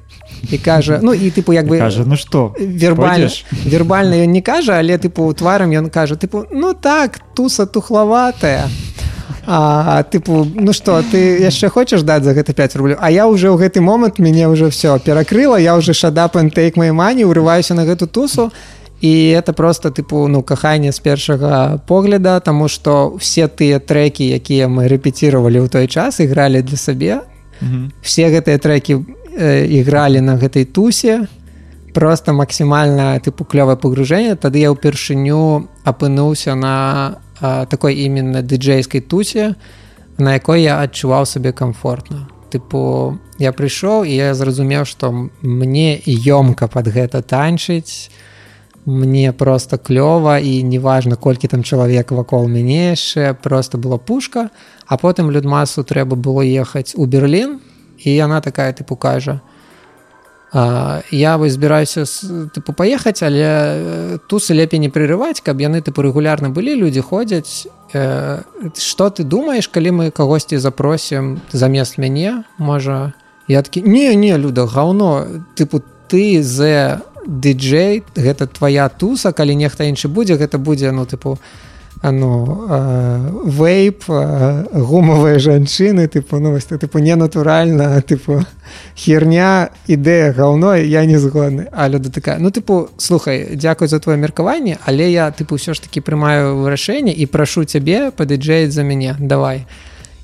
і 0.50 0.58
кажа 0.58 0.98
ну 1.02 1.14
і 1.14 1.30
тыпу 1.30 1.54
як 1.54 1.70
бы 1.70 1.78
кажа 1.78 2.02
ну 2.02 2.18
што 2.18 2.50
вербальна 2.58 3.30
пойдзеш? 3.30 3.46
вербальна 3.72 4.18
ён 4.26 4.34
не 4.34 4.42
кажа 4.42 4.82
але 4.82 4.98
тыпу 4.98 5.30
тварам 5.38 5.70
ён 5.70 5.86
кажа 5.86 6.18
тыпу 6.18 6.50
ну 6.50 6.74
так 6.74 7.22
туса 7.38 7.66
тухлаватая 7.66 8.66
а 9.46 10.02
тыпу 10.02 10.44
ну 10.54 10.72
что 10.72 11.02
ты 11.02 11.38
яшчэ 11.38 11.68
хочаш 11.68 12.02
даць 12.02 12.24
за 12.24 12.34
гэта 12.34 12.52
5 12.52 12.76
рублю 12.76 12.96
А 12.98 13.10
я 13.10 13.26
уже 13.26 13.48
ў 13.48 13.56
гэты 13.56 13.80
момант 13.80 14.18
мяне 14.18 14.48
уже 14.48 14.70
все 14.70 14.98
перакрыла 14.98 15.56
я 15.56 15.76
уже 15.76 15.94
шада 15.94 16.28
пантейк 16.28 16.76
май 16.76 16.90
мані 16.90 17.24
урываюся 17.24 17.74
на 17.74 17.86
гэту 17.86 18.06
тусу. 18.06 18.52
І 19.00 19.36
это 19.38 19.52
просто 19.52 19.90
тыпу 19.90 20.26
ну 20.26 20.42
каханне 20.42 20.92
з 20.92 20.98
першага 20.98 21.78
погляда 21.86 22.40
тому 22.40 22.68
что 22.68 23.16
все 23.20 23.46
тыя 23.46 23.78
трекі 23.78 24.24
якія 24.24 24.68
мы 24.68 24.88
рэпеціравалі 24.88 25.60
ў 25.62 25.68
той 25.68 25.86
час 25.86 26.20
ігралі 26.20 26.62
для 26.62 26.76
сабе. 26.76 27.20
Мгм. 27.60 27.92
все 28.02 28.28
гэтыя 28.28 28.58
трекі 28.58 29.00
э, 29.38 29.64
ігралі 29.64 30.20
на 30.20 30.36
гэтай 30.36 30.64
тусе. 30.64 31.28
Просто 31.94 32.32
максімальна 32.32 33.20
тыпу 33.20 33.44
клёвае 33.44 33.76
погружэнне 33.76 34.36
тады 34.36 34.58
я 34.58 34.72
ўпершыню 34.72 35.68
апынуўся 35.84 36.54
на 36.54 37.16
такой 37.40 37.94
именно 37.94 38.42
дыджейскай 38.42 39.00
тусе 39.00 39.54
на 40.18 40.34
якой 40.34 40.62
я 40.62 40.80
адчуваў 40.80 41.26
сабе 41.26 41.52
комфортна 41.52 42.28
тыпу 42.50 43.18
я 43.38 43.52
прыйшоў 43.52 44.04
і 44.04 44.14
я 44.14 44.34
зразумеў 44.34 44.84
што 44.84 45.08
м- 45.08 45.30
мне 45.42 46.00
ёмка 46.06 46.68
под 46.68 46.88
гэта 46.88 47.22
танчыць 47.22 48.10
мне 48.86 49.32
просто 49.32 49.78
клёва 49.78 50.38
і 50.38 50.62
неважна 50.62 51.16
колькі 51.16 51.48
там 51.48 51.62
чалавек 51.62 52.12
вакол 52.12 52.46
мяне 52.48 52.94
яшчэ 52.94 53.34
просто 53.34 53.78
была 53.78 53.98
пушка 53.98 54.50
а 54.86 54.96
потым 54.96 55.30
людмасу 55.30 55.82
трэба 55.82 56.16
было 56.16 56.40
ехаць 56.40 56.94
у 56.96 57.06
Берлін 57.06 57.60
і 57.98 58.14
яна 58.14 58.40
такая 58.40 58.72
тыпу 58.72 58.96
кажа 58.96 59.40
а, 59.42 59.55
я 60.52 61.36
вось 61.36 61.52
збіраюся 61.52 62.06
тыпу 62.54 62.72
паехаць 62.72 63.22
але 63.26 63.42
э, 63.42 64.18
тусы 64.30 64.54
лепей 64.54 64.78
не 64.78 64.88
прырываць 64.88 65.42
каб 65.42 65.60
яны 65.60 65.82
тыпу 65.82 66.06
рэгулярна 66.06 66.50
былі 66.54 66.78
людзі 66.78 67.02
ходзяць. 67.02 67.66
Э, 67.92 68.46
што 68.78 69.10
ты 69.10 69.24
думаеш 69.24 69.66
калі 69.68 69.90
мы 69.90 70.10
кагосьці 70.10 70.58
запросім 70.58 71.42
замест 71.50 71.98
мяне 71.98 72.44
можа 72.58 73.12
я 73.48 73.62
такі 73.62 73.82
не 73.82 74.14
не 74.14 74.38
люда 74.38 74.66
гаўно 74.70 75.42
тыпу 75.58 75.82
ты 76.06 76.42
з 76.42 77.02
дыджей 77.26 78.06
гэта 78.14 78.46
твоя 78.46 78.88
туса 78.88 79.32
калі 79.32 79.58
нехта 79.58 79.84
іншы 79.84 80.06
будзе 80.08 80.38
гэта 80.38 80.58
будзе 80.58 80.94
ну 80.94 81.06
тыпу 81.10 81.36
а, 81.36 81.65
ну 82.02 82.66
э, 82.68 83.30
вейп 83.44 84.04
э, 84.08 84.64
гумавыя 84.72 85.38
жанчыны 85.38 86.06
тыпу 86.08 86.38
ну 86.38 86.52
вось, 86.52 86.64
тыпу 86.64 86.98
ненатуральна 86.98 88.00
тыпу 88.02 88.44
херня 88.94 89.70
ідэя 89.86 90.32
гаўно 90.32 90.76
я 90.76 91.04
не 91.06 91.16
згодны 91.16 91.68
а 91.72 91.88
люда 91.88 92.12
такая 92.12 92.38
ну 92.38 92.50
тыпу 92.50 92.90
слухай 92.98 93.56
дзякуй 93.56 93.88
за 93.88 93.98
твоё 93.98 94.16
меркаванне 94.16 94.78
але 94.84 95.10
я 95.10 95.30
тыпу 95.30 95.56
ўсё 95.56 95.74
ж 95.74 95.80
таки 95.80 96.00
прымаю 96.00 96.60
вырашэнне 96.60 97.12
і 97.12 97.26
прашу 97.26 97.64
цябе 97.64 98.10
падыджэць 98.10 98.70
за 98.70 98.82
мяне 98.82 99.16
давай. 99.18 99.66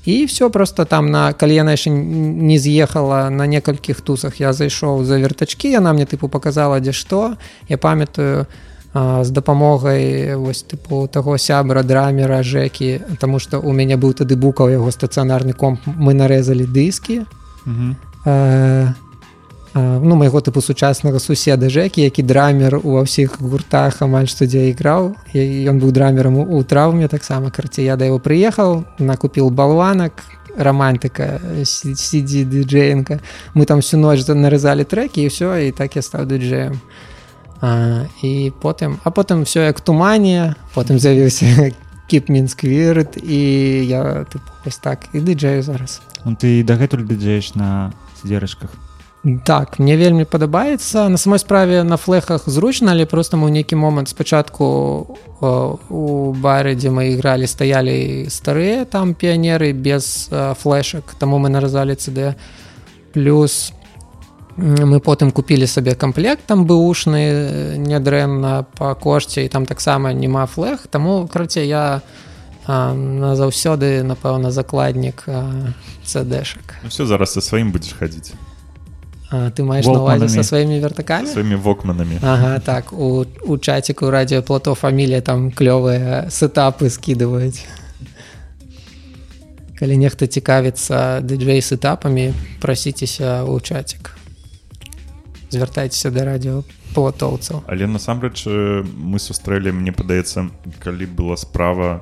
І 0.05 0.25
все 0.25 0.49
просто 0.49 0.83
там 0.83 1.11
на 1.11 1.31
калі 1.31 1.55
яна 1.55 1.71
яшчэ 1.71 1.89
не 1.89 2.59
з'ехала 2.59 3.29
на 3.29 3.47
некалькіх 3.47 4.01
тусах 4.01 4.39
я 4.39 4.53
зайшоў 4.53 5.03
за 5.07 5.17
вертачкі 5.17 5.71
яна 5.71 5.93
мне 5.93 6.05
тыпу 6.05 6.27
показала 6.27 6.79
дзе 6.79 6.91
што 6.91 7.39
я 7.69 7.77
памятаю 7.77 8.45
а, 8.45 8.72
з 8.93 9.29
дапамогай 9.29 10.35
вось 10.35 10.61
тыпу 10.61 11.07
таго 11.07 11.37
сябра 11.37 11.83
драмера 11.83 12.43
жекі 12.43 13.01
тому 13.19 13.39
что 13.39 13.59
у 13.59 13.73
мяне 13.73 13.97
быў 13.97 14.13
тады 14.13 14.37
букаў 14.37 14.69
яго 14.69 14.91
стацыянарны 14.93 15.53
комп 15.53 15.81
мы 15.85 16.13
нарэзалі 16.13 16.65
дыскі. 16.69 17.25
Мгм. 17.65 17.95
э, 18.25 18.87
а, 19.73 19.99
ну 19.99 20.15
майго 20.15 20.39
тыпу 20.41 20.61
сучаснага 20.61 21.19
суседа 21.19 21.69
жекі 21.69 22.05
які 22.05 22.21
драмер 22.21 22.77
ува 22.83 23.01
ўсіх 23.09 23.41
гуртах 23.41 24.01
амаль 24.01 24.29
што 24.29 24.45
дзе 24.45 24.69
іграў. 24.69 25.17
Ён 25.33 25.81
быў 25.81 25.89
драмерам 25.89 26.37
у, 26.37 26.45
у 26.45 26.63
траўме 26.63 27.07
таксама 27.07 27.49
карці 27.49 27.81
я 27.81 27.97
да 27.97 28.05
яго 28.05 28.19
прыехаў 28.19 28.85
накупіл 28.99 29.49
балванак 29.49 30.21
романтыка 30.53 31.41
сидзі 31.65 32.45
дыджеенка 32.45 33.19
мы 33.55 33.65
там 33.65 33.81
всю 33.81 33.97
ноч 33.97 34.21
нарызалі 34.27 34.85
трекі 34.85 35.25
і 35.25 35.33
ўсё 35.33 35.57
і 35.57 35.71
так 35.73 35.95
я 35.97 36.05
стаў 36.05 36.29
дыджеем 36.29 36.77
а, 37.63 38.03
і 38.21 38.51
потым 38.61 38.99
а 39.03 39.09
потым 39.09 39.47
все 39.47 39.71
як 39.71 39.79
тумане 39.79 40.55
потым 40.75 40.99
з'явіўся 40.99 41.71
кіпмінсквірт 42.11 43.23
і 43.23 43.41
я 43.87 44.27
тыпу, 44.27 44.51
вось 44.65 44.77
так 44.77 45.07
і 45.13 45.23
дыджею 45.23 45.63
зараз. 45.63 46.01
Ну, 46.25 46.35
ты 46.35 46.59
дагэтуль 46.63 47.07
дыджэеш 47.07 47.55
на 47.55 47.93
сідзерачках 48.19 48.75
Так, 49.45 49.79
мне 49.79 49.95
вельмі 49.95 50.25
падабаецца 50.27 51.07
на 51.07 51.15
самой 51.15 51.39
справе 51.39 51.83
на 51.83 51.95
флехах 51.95 52.43
зручна, 52.45 52.91
але 52.91 53.07
проста 53.07 53.39
мы 53.39 53.47
ў 53.47 53.55
нейкі 53.55 53.79
момант 53.79 54.11
спачатку 54.11 55.15
у 55.39 56.35
бары, 56.35 56.75
дзе 56.75 56.91
мы 56.91 57.15
ігралі 57.15 57.47
стаялі 57.47 58.27
старыя 58.27 58.83
там 58.83 59.15
піянеры 59.15 59.71
без 59.71 60.27
э, 60.27 60.59
флешак, 60.59 61.15
таму 61.15 61.39
мы 61.39 61.47
наразалі 61.47 61.95
CD 61.95 62.35
плюс 63.15 63.71
м, 63.71 63.82
мы 64.57 64.99
потым 64.99 65.31
купілі 65.31 65.67
сабе 65.67 65.95
камплект 65.95 66.45
там 66.45 66.65
бэушны 66.65 67.77
нядрэнна 67.77 68.65
па 68.77 68.93
кошце 68.93 69.45
і 69.45 69.49
там 69.49 69.65
таксама 69.65 70.13
няма 70.13 70.45
флег 70.45 70.85
таму 70.89 71.27
карацей 71.27 71.67
я 71.67 72.01
а, 72.65 72.93
назаўсёды 72.93 74.03
напэўна 74.03 74.51
закладнік 74.51 75.25
цДшак 76.05 76.79
Ну 76.83 76.89
все, 76.89 77.05
зараз 77.05 77.33
со 77.33 77.41
сваім 77.41 77.71
будзеш 77.71 77.93
хадзіць 77.97 78.33
А, 79.33 79.49
ты 79.49 79.63
маеш 79.63 79.85
на 79.85 79.91
увазе 79.97 80.29
Волкманамі. 80.29 80.43
са 80.43 80.43
сваімі 80.43 80.79
вертакамі 80.79 81.27
сваімі 81.27 81.55
вокманамі 81.55 82.19
Ага 82.21 82.59
так 82.59 82.93
у, 82.93 83.25
у 83.47 83.57
чаціку 83.57 84.11
радіоплато 84.11 84.75
фамілія 84.75 85.21
там 85.21 85.49
клёвыя 85.51 86.29
сетапы 86.29 86.89
скідваюць 86.89 87.65
калі 89.79 89.97
нехта 89.97 90.27
цікавіцца 90.27 91.25
дыджэй 91.25 91.61
сетапамі 91.65 92.33
прасіцеся 92.61 93.41
ў 93.41 93.57
чацік 93.59 94.13
звяртайцеся 95.53 96.09
да 96.09 96.25
радіоплатоўцаў 96.33 97.63
але 97.69 97.85
насамрэч 97.87 98.49
мы 98.83 99.21
сустрэлі 99.21 99.71
мне 99.71 99.93
падаецца 99.93 100.49
калі 100.81 101.05
была 101.13 101.37
справа 101.37 102.01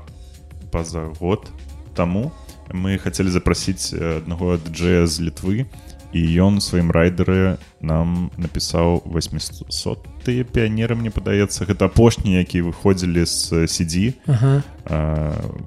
паза 0.72 1.12
год 1.20 1.52
таму 1.94 2.32
мы 2.72 2.98
хацелі 2.98 3.30
запрасіць 3.30 3.92
аднаго 3.94 4.56
джея 4.72 5.04
з 5.08 5.28
літвы 5.28 5.68
і 6.12 6.22
ён 6.44 6.60
сваім 6.60 6.92
райдеры 6.92 7.58
нам 7.80 8.32
напісаў 8.36 9.04
800 9.08 10.04
тыя 10.28 10.44
піянеры 10.44 10.96
мне 11.00 11.12
падаецца 11.12 11.66
гэта 11.68 11.88
апошнія 11.88 12.44
які 12.44 12.68
выходзілі 12.68 13.24
з 13.26 13.68
сидзі 13.68 14.20
ага. 14.28 14.64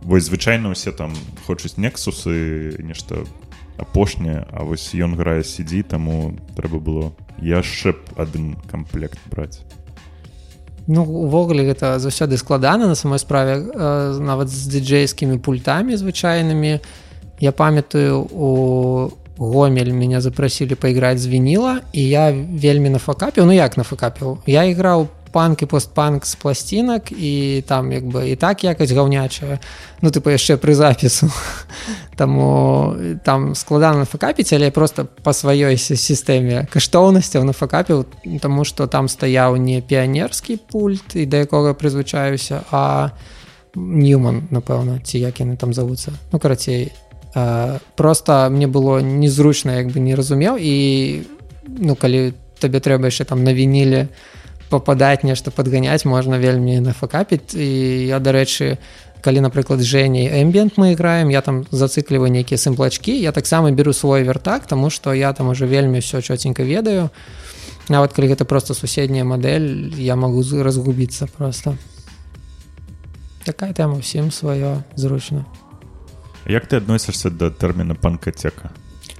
вось 0.04 0.28
звычайна 0.28 0.72
ўсе 0.76 0.92
там 0.92 1.16
хочуць 1.48 1.80
нексусы 1.80 2.76
нешта 2.84 3.24
апошняе 3.78 4.46
А 4.52 4.64
вось 4.64 4.94
ён 4.94 5.16
грае 5.16 5.42
сидзі 5.44 5.82
таму 5.82 6.34
трэба 6.56 6.78
было 6.78 7.12
яшчэ 7.38 7.92
б 7.92 8.20
адзін 8.20 8.56
камплект 8.70 9.18
браць. 9.30 9.60
Ну 10.86 11.02
увогуле 11.02 11.64
гэта 11.64 11.98
заўсёды 11.98 12.36
складана 12.36 12.86
на 12.86 12.94
самой 12.94 13.18
справе 13.18 13.56
э, 13.56 14.18
нават 14.20 14.48
з 14.48 14.68
дыджейскімі 14.68 15.38
пультамі 15.40 15.96
звычайнымі. 15.96 16.80
Я 17.40 17.52
памятаю 17.52 18.28
у 18.30 19.10
гомель 19.38 19.92
меня 19.92 20.20
запрасілі 20.20 20.74
пайграць 20.74 21.18
з 21.18 21.26
вініла 21.26 21.80
і 21.92 22.02
я 22.08 22.30
вельмі 22.32 22.90
на 22.90 22.98
факапіў 22.98 23.46
ну 23.46 23.52
як 23.52 23.76
на 23.76 23.82
факапіў 23.82 24.38
я 24.46 24.64
іграў 24.64 25.08
панк 25.34 25.62
і 25.62 25.66
постпанк 25.66 26.26
з 26.26 26.34
пласцінак 26.38 27.10
і 27.10 27.64
там 27.66 27.90
як 27.92 28.06
бы 28.06 28.30
і 28.30 28.36
так 28.38 28.62
якаць 28.62 28.94
гаўнячая 28.94 29.58
ну 29.98 30.14
тыпу 30.14 30.30
яшчэ 30.30 30.54
пры 30.62 30.78
запісу. 30.78 31.26
Таму 32.16 32.94
там 33.26 33.54
складана 33.58 34.06
нафакапіць 34.06 34.54
але 34.54 34.70
просто 34.70 35.10
па 35.26 35.34
сваёй 35.34 35.74
сі- 35.74 35.98
сістэме 35.98 36.70
каштоўнасцяў 36.70 37.42
нафакапіў 37.50 38.06
таму 38.38 38.62
што 38.62 38.86
там 38.86 39.10
стаяў 39.10 39.58
не 39.58 39.82
піянерскі 39.82 40.62
пульт 40.70 41.18
і 41.18 41.26
да 41.26 41.42
якога 41.42 41.74
прызвычаюся 41.74 42.62
а 42.70 43.10
ньюман 43.74 44.46
напэўна 44.54 45.02
ці 45.02 45.18
як 45.18 45.42
яны 45.42 45.58
там 45.58 45.74
завуцца 45.74 46.14
ну 46.30 46.38
карацей 46.38 46.94
просто 47.98 48.46
мне 48.54 48.70
было 48.70 49.02
незручна 49.02 49.82
як 49.82 49.90
бы 49.90 49.98
не 49.98 50.14
разумеў 50.14 50.54
і 50.62 51.26
ну 51.66 51.98
калі 51.98 52.38
табе 52.62 52.78
трэба 52.78 53.10
яшчэ 53.10 53.26
там 53.26 53.42
на 53.42 53.50
вініле 53.50 54.08
попадаць 54.73 55.23
нешта 55.23 55.51
падганяць 55.51 56.05
можна 56.05 56.37
вельмі 56.37 56.79
нафакапіць 56.79 57.55
і 57.55 58.07
я 58.07 58.19
дарэчы 58.19 58.77
калі 59.21 59.41
напрыклад 59.43 59.81
жэней 59.83 60.29
эмбіент 60.41 60.77
мы 60.77 60.93
іграем 60.93 61.29
я 61.29 61.41
там 61.41 61.65
зацыкліваю 61.71 62.31
нейкія 62.31 62.57
сімплачкі 62.57 63.11
я 63.19 63.31
таксама 63.31 63.71
беру 63.71 63.93
свой 63.93 64.23
вертак 64.23 64.67
тому 64.67 64.89
что 64.89 65.13
я 65.13 65.33
там 65.33 65.47
уже 65.49 65.65
вельмі 65.65 65.99
все 65.99 66.21
чотенька 66.21 66.63
ведаю 66.63 67.09
нават 67.89 68.13
калі 68.13 68.29
гэта 68.31 68.45
просто 68.45 68.73
суседняя 68.73 69.23
мадэль 69.25 69.93
я 69.97 70.15
могу 70.15 70.43
з- 70.43 70.61
разгубіцца 70.63 71.27
просто 71.37 71.75
такая 73.45 73.73
тэма 73.73 73.97
ўсім 73.99 74.29
сваё 74.31 74.83
зручна 74.95 75.45
Як 76.47 76.65
ты 76.65 76.77
адносішся 76.77 77.29
да 77.29 77.49
тэрміна 77.49 77.93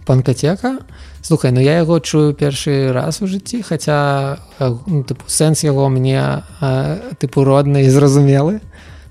панкатека 0.04 0.78
слухай 1.22 1.52
ну 1.52 1.60
я 1.60 1.78
яго 1.78 1.98
чую 2.00 2.34
першы 2.34 2.92
раз 2.92 3.22
у 3.22 3.26
жыцці 3.26 3.62
хаця 3.62 4.38
ну, 4.60 5.04
сэнс 5.26 5.64
яго 5.64 5.88
мне 5.88 6.44
тыпу 7.18 7.44
родны 7.44 7.84
і 7.84 7.90
зразумелы 7.96 8.60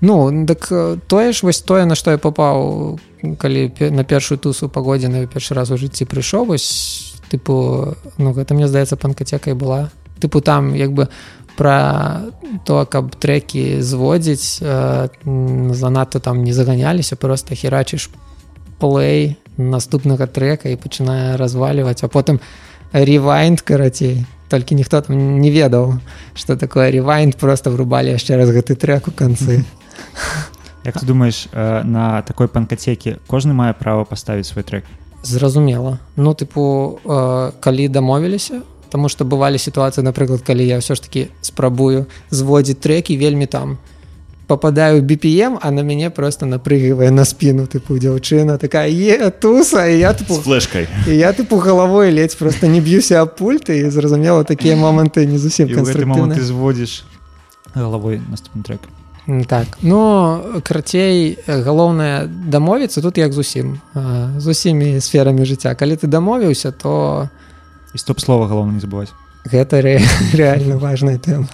ну 0.00 0.44
дык 0.44 0.68
э, 0.70 0.98
тое 1.06 1.32
ж 1.32 1.42
вось 1.42 1.60
тое 1.60 1.84
на 1.84 1.94
што 1.94 2.10
я 2.10 2.18
попаў 2.18 2.98
калі 3.38 3.72
на 3.90 4.04
першую 4.04 4.38
тусу 4.38 4.68
пагодзіны 4.68 5.26
першы 5.26 5.54
раз 5.54 5.70
у 5.70 5.76
жыцці 5.76 6.04
прыйшоў 6.04 6.46
вось 6.52 7.14
тыпу 7.30 7.96
ну 8.18 8.32
гэта 8.32 8.54
мне 8.54 8.68
здаецца 8.68 8.96
панкатека 8.96 9.50
і 9.50 9.58
была 9.58 9.90
тыпу 10.20 10.40
там 10.40 10.74
як 10.74 10.92
бы 10.92 11.08
пра 11.56 12.22
то 12.64 12.84
каб 12.86 13.14
трекі 13.16 13.80
зводзіць 13.80 14.60
э, 14.60 15.08
м, 15.26 15.74
занадта 15.74 16.20
там 16.20 16.44
не 16.44 16.52
заганяліся 16.52 17.16
просто 17.16 17.54
херачыш 17.54 18.10
плей 18.78 19.36
наступнага 19.56 20.26
трека 20.26 20.68
і 20.68 20.76
пачынае 20.76 21.36
разваліваць 21.36 22.02
а 22.02 22.08
потым 22.08 22.40
ревайнд 22.92 23.60
карацей 23.60 24.26
толькі 24.48 24.74
ніхто 24.74 25.00
там 25.00 25.40
не 25.40 25.50
ведаў 25.50 25.98
что 26.34 26.56
такое 26.56 26.90
ревайнд 26.90 27.36
просто 27.36 27.70
врубалі 27.70 28.14
яшчэ 28.14 28.36
раз 28.36 28.50
гэты 28.50 28.74
трек 28.74 29.08
у 29.08 29.10
канцы 29.10 29.64
Як 30.84 31.00
ты 31.00 31.06
думаеш 31.06 31.48
э, 31.52 31.82
на 31.82 32.22
такой 32.22 32.48
панкацекі 32.48 33.16
кожны 33.26 33.54
мае 33.56 33.72
права 33.72 34.04
паставіць 34.04 34.52
свой 34.52 34.64
трек? 34.64 34.84
Зразумела 35.22 35.98
ну 36.16 36.34
тыпу 36.34 37.00
э, 37.04 37.52
калі 37.60 37.88
дамовіліся 37.88 38.62
Таму 38.90 39.08
што 39.08 39.24
бывалі 39.24 39.58
сітуацыі 39.58 40.04
напрыклад 40.04 40.46
калі 40.46 40.62
я 40.66 40.78
ўсё 40.78 40.94
ж 40.94 41.02
таки 41.02 41.30
спрабую 41.40 42.06
зводзіць 42.30 42.78
трекі 42.78 43.16
вельмі 43.16 43.46
там 43.46 43.78
попадаю 44.46 45.02
BPM 45.02 45.58
а 45.60 45.70
на 45.70 45.80
мяне 45.80 46.10
просто 46.10 46.46
напрыгвае 46.46 47.10
на 47.10 47.24
спину 47.24 47.66
тыпу 47.66 47.98
дзяўчына 47.98 48.58
такая 48.58 48.88
е 48.88 49.30
туса! 49.30 49.86
І 49.86 49.98
я 49.98 50.12
тыпу 50.12 50.34
З 50.34 50.40
флешкай. 50.40 50.88
і 51.06 51.16
я 51.16 51.32
тыпу 51.32 51.56
галавой 51.58 52.10
ледзь 52.10 52.34
просто 52.34 52.66
не 52.66 52.80
б'юся 52.80 53.22
аб 53.22 53.36
пульт 53.36 53.68
і 53.70 53.90
зразумела 53.90 54.44
такія 54.44 54.76
моманты 54.76 55.26
не 55.26 55.38
зусім 55.38 55.68
і 55.68 55.74
ў 55.74 55.84
гэты 55.84 56.04
момант 56.04 56.34
канструктыўныя 56.34 56.38
ты 56.38 56.42
зводзіш 56.44 57.04
галавой 57.74 58.20
наступны 58.28 58.62
трек 58.62 58.80
так. 59.48 59.78
Ну 59.80 60.60
карацей 60.62 61.38
галоўнае 61.48 62.28
дамовіцца 62.28 63.00
тут 63.00 63.18
як 63.18 63.32
зусім 63.32 63.80
з 64.36 64.46
усімі 64.46 65.00
сферамі 65.00 65.44
жыцця 65.48 65.74
калі 65.74 65.96
ты 65.96 66.06
дамовіўся 66.06 66.70
то 66.70 67.28
і 67.94 67.98
стоп 67.98 68.20
слова 68.20 68.46
галоўна 68.46 68.72
не 68.76 68.80
забываць 68.80 69.16
гэта 69.48 69.80
ре, 69.80 70.00
реально 70.34 70.76
важная 70.76 71.16
тэма 71.18 71.48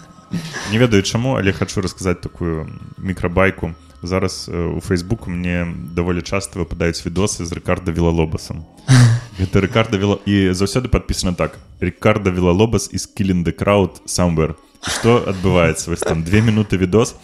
Не 0.70 0.78
ведаю 0.78 1.02
чаму, 1.02 1.36
але 1.36 1.52
хачу 1.52 1.80
расказаць 1.80 2.20
такую 2.20 2.70
мікрабайку. 2.98 3.74
Зараз 4.02 4.48
э, 4.48 4.76
у 4.76 4.80
Фейсбуку 4.80 5.30
мне 5.30 5.66
даволі 5.94 6.22
часта 6.22 6.58
выпадаюць 6.58 7.04
відосы 7.04 7.44
з 7.44 7.52
Рыкарда 7.52 7.92
Вілалобасам. 7.92 8.64
Гэта 9.38 9.60
Рыкарда 9.60 9.98
Віла... 9.98 10.16
і 10.24 10.52
заўсёды 10.56 10.88
падпісана 10.88 11.34
так. 11.34 11.58
Рикарда 11.80 12.30
Вілалобас 12.30 12.88
is 12.94 13.04
killing 13.04 13.44
the 13.44 13.52
crowd 13.52 14.00
somewhere. 14.06 14.54
І 14.86 14.90
Што 14.90 15.24
адбываецца? 15.26 15.90
Вось 15.90 16.00
там 16.00 16.22
две 16.22 16.40
минуты 16.40 16.76
відос 16.76 17.14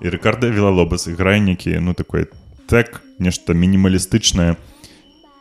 і 0.00 0.08
Рыкарда 0.08 0.50
Вілалобас 0.50 1.06
іграе 1.06 1.40
некі 1.40 1.80
ну 1.80 1.94
такой 1.94 2.26
тэк, 2.66 3.02
нешта 3.18 3.52
мінімалістычнае. 3.52 4.56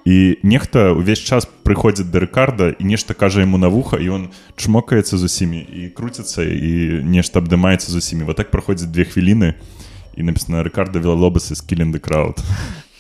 І 0.09 0.41
нехта 0.41 0.89
ўвесь 0.97 1.21
час 1.21 1.45
прыходзіць 1.45 2.09
да 2.09 2.25
Рыкарда 2.25 2.73
і 2.73 2.81
нешта 2.81 3.13
кажа 3.13 3.45
яму 3.45 3.61
на 3.61 3.69
вуха 3.69 4.01
і 4.01 4.09
ён 4.09 4.23
чмокаецца 4.57 5.21
з 5.21 5.29
усімі 5.29 5.61
і 5.61 5.93
круціцца 5.93 6.41
і 6.41 7.05
нешта 7.05 7.37
абдымаецца 7.37 7.93
з 7.93 8.01
усімі. 8.01 8.25
Вот 8.25 8.41
так 8.41 8.49
праходзіць 8.49 8.89
две 8.89 9.05
хвіліны 9.05 9.53
і 10.17 10.21
Рыкарда 10.65 10.97
Вілалобас 10.97 11.51
is 11.53 11.61
killing 11.61 11.93
the 11.93 12.01
crowd. 12.01 12.41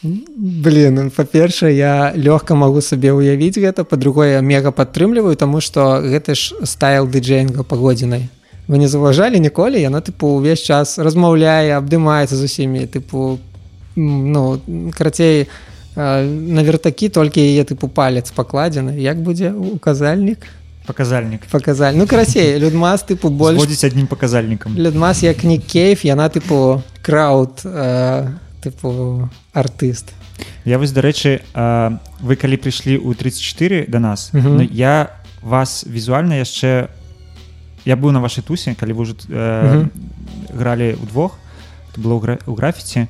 блин 0.03 0.95
ну, 0.95 1.09
па-першае 1.09 1.75
я 1.75 2.13
лёгка 2.15 2.55
магу 2.55 2.79
сабе 2.79 3.11
ўявіць 3.11 3.57
гэта 3.57 3.83
па-другое 3.83 4.39
мега 4.41 4.71
падтрымліваю 4.71 5.35
тому 5.35 5.59
что 5.59 5.99
гэта 5.99 6.35
ж 6.35 6.53
стайл 6.63 7.07
дыджейнга 7.07 7.63
пагодзінай. 7.63 8.29
Вы 8.67 8.77
не 8.77 8.87
заўважалі 8.87 9.39
ніколі? 9.39 9.81
Яна 9.81 10.05
тыпу 10.05 10.37
увесь 10.37 10.61
час 10.61 10.99
размаўляе 11.01 11.73
абдымаецца 11.73 12.35
з 12.35 12.43
усімі 12.45 12.85
тыпу 12.85 13.39
ну 13.97 14.61
карацей 14.93 15.41
э, 15.41 15.47
на 15.95 16.61
вертакі 16.63 17.09
толькі 17.09 17.41
яе 17.41 17.63
тыпу 17.63 17.87
палец 17.87 18.31
пакладзены 18.31 18.99
як 18.99 19.21
будзе 19.21 19.51
указальнік 19.51 20.45
паказальнік 20.85 21.45
паказаль 21.51 21.93
ну 21.93 22.07
карацей 22.07 22.57
людмас 22.63 23.05
тыпу 23.05 23.29
больш 23.29 23.57
зводзіць 23.57 23.85
аднім 23.85 24.07
паказальнікам 24.07 24.77
Лядмас 24.77 25.23
як 25.23 25.43
не 25.43 25.57
кейф 25.57 26.05
яна 26.05 26.29
тыпу 26.29 26.81
крауд 27.01 27.61
э, 27.65 28.27
тыпу 28.61 29.29
артыст 29.53 30.13
Я 30.65 30.77
вось 30.79 30.91
дарэчы 30.91 31.41
э, 31.41 31.97
вы 32.21 32.35
калі 32.35 32.57
прыйшлі 32.57 32.97
ў 32.97 33.13
34 33.13 33.85
да 33.87 33.99
нас 33.99 34.29
Мгм. 34.33 34.57
ну, 34.57 34.63
я 34.63 35.19
вас 35.41 35.85
візуальна 35.87 36.41
яшчэ 36.41 36.89
я 37.85 37.95
быў 37.95 38.11
на 38.11 38.21
вашай 38.21 38.43
тусе 38.43 38.75
калі 38.75 38.93
вы 38.93 39.01
ўжо 39.05 39.13
э, 39.29 39.87
гралі 40.53 40.97
ўдвох 41.01 41.37
это 41.91 42.01
было 42.01 42.17
ў 42.17 42.53
графіці 42.55 43.07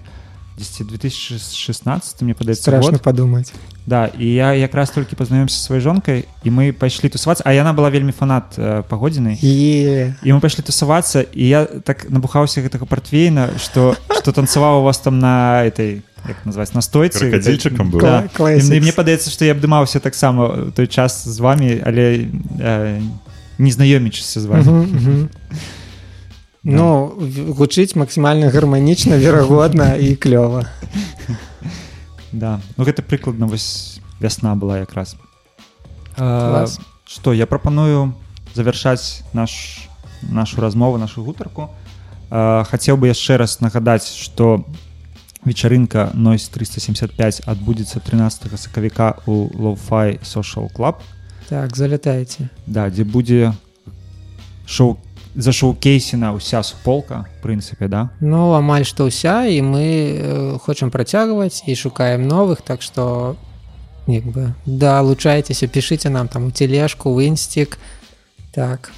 2016 0.60 2.22
мне 2.22 2.34
падаецца 2.34 2.62
страшно 2.62 2.92
год. 2.92 3.02
падумаць 3.02 3.52
Да 3.86 4.06
і 4.06 4.26
я 4.34 4.54
якраз 4.54 4.90
толькі 4.94 5.16
пазнаёмся 5.16 5.58
са 5.58 5.72
сваёй 5.74 5.82
жонкай 5.82 6.26
і 6.44 6.50
мы 6.52 6.72
пайшлі 6.74 7.10
тусавацца 7.10 7.44
а 7.46 7.54
яна 7.54 7.74
была 7.74 7.90
вельмі 7.90 8.12
фанат 8.12 8.54
э, 8.58 8.84
пагодзіны 8.90 9.38
е 9.42 10.14
і 10.24 10.30
мы 10.34 10.40
пайшлі 10.40 10.62
тусавацца 10.64 11.22
і 11.24 11.44
я 11.48 11.66
так 11.66 12.10
набухаўся 12.10 12.62
гэтага 12.62 12.86
партвейна 12.86 13.50
что 13.58 13.96
что 14.20 14.32
танцаваў 14.32 14.82
у 14.82 14.84
вас 14.84 15.00
там 15.00 15.20
на 15.20 15.64
этой 15.66 16.02
як 16.28 16.46
назваць 16.46 16.74
на 16.76 16.82
стойцы 16.82 17.32
Кракадзільчыкам 17.32 17.90
быў? 17.90 18.02
да. 18.02 18.28
І, 18.52 18.62
мне- 18.80 18.92
падаецца 18.92 19.32
што 19.32 19.46
я 19.46 19.54
абдымаўся 19.56 20.00
таксама 20.00 20.70
ў 20.70 20.72
той 20.76 20.88
час 20.88 21.24
з 21.26 21.40
вами 21.40 21.82
але 21.86 22.28
э, 22.60 23.02
не 23.58 23.72
знаёмічыся 23.72 24.40
з 24.40 24.46
вами 24.46 24.64
Мгм, 24.64 25.30
мгм. 26.64 26.76
ну 26.76 27.14
гучыць 27.54 27.96
максімальна 27.96 28.50
гарманічна 28.50 29.18
верагодна 29.18 29.96
і 29.96 30.16
клёва 30.16 30.66
да. 32.32 32.62
Ну 32.78 32.84
гэта 32.84 33.02
прыкладна 33.02 33.48
вось 33.48 34.00
вясна 34.20 34.56
была 34.56 34.80
якраз 34.80 35.16
Клас. 36.16 36.80
что 37.08 37.34
я 37.34 37.46
прапаную 37.46 38.14
завяршаць 38.54 39.24
наш 39.34 39.88
нашу 40.22 40.62
размову 40.62 40.98
нашу 40.98 41.24
гутарку. 41.24 41.70
Хацеў 42.30 42.98
бы 42.98 43.08
яшчэ 43.08 43.38
раз 43.38 43.62
нагадаць 43.62 44.14
что 44.14 44.66
вечарынка 45.46 46.12
нойс 46.14 46.50
375 46.50 47.42
адбудзецца 47.46 48.00
13 48.00 48.60
сакавіка 48.60 49.18
у 49.26 49.50
лоуфай 49.56 50.20
social 50.22 50.68
club. 50.74 50.96
Так 51.50 51.76
залятаеце 51.76 52.50
да 52.68 52.90
дзе 52.90 53.04
будзе 53.04 53.54
шоу 54.68 55.00
за 55.36 55.52
шоу-кейсена 55.52 56.34
ўся 56.34 56.64
суполка 56.64 57.26
в 57.38 57.46
прынцыпе 57.46 57.88
да. 57.88 58.10
Ну 58.20 58.54
амаль 58.58 58.86
што 58.86 59.10
ўся 59.10 59.46
і 59.46 59.62
мы 59.62 59.86
э, 59.86 60.58
хочам 60.58 60.90
працягваць 60.90 61.64
і 61.70 61.76
шукаем 61.76 62.26
новых 62.26 62.62
так 62.66 62.82
што 62.82 63.38
як 64.10 64.26
бы 64.26 64.54
далучайцеся 64.66 65.70
пішыце 65.70 66.10
нам 66.10 66.28
там 66.28 66.50
у 66.50 66.52
тележку 66.52 67.14
в 67.14 67.22
інстик 67.22 67.78
так. 68.52 68.92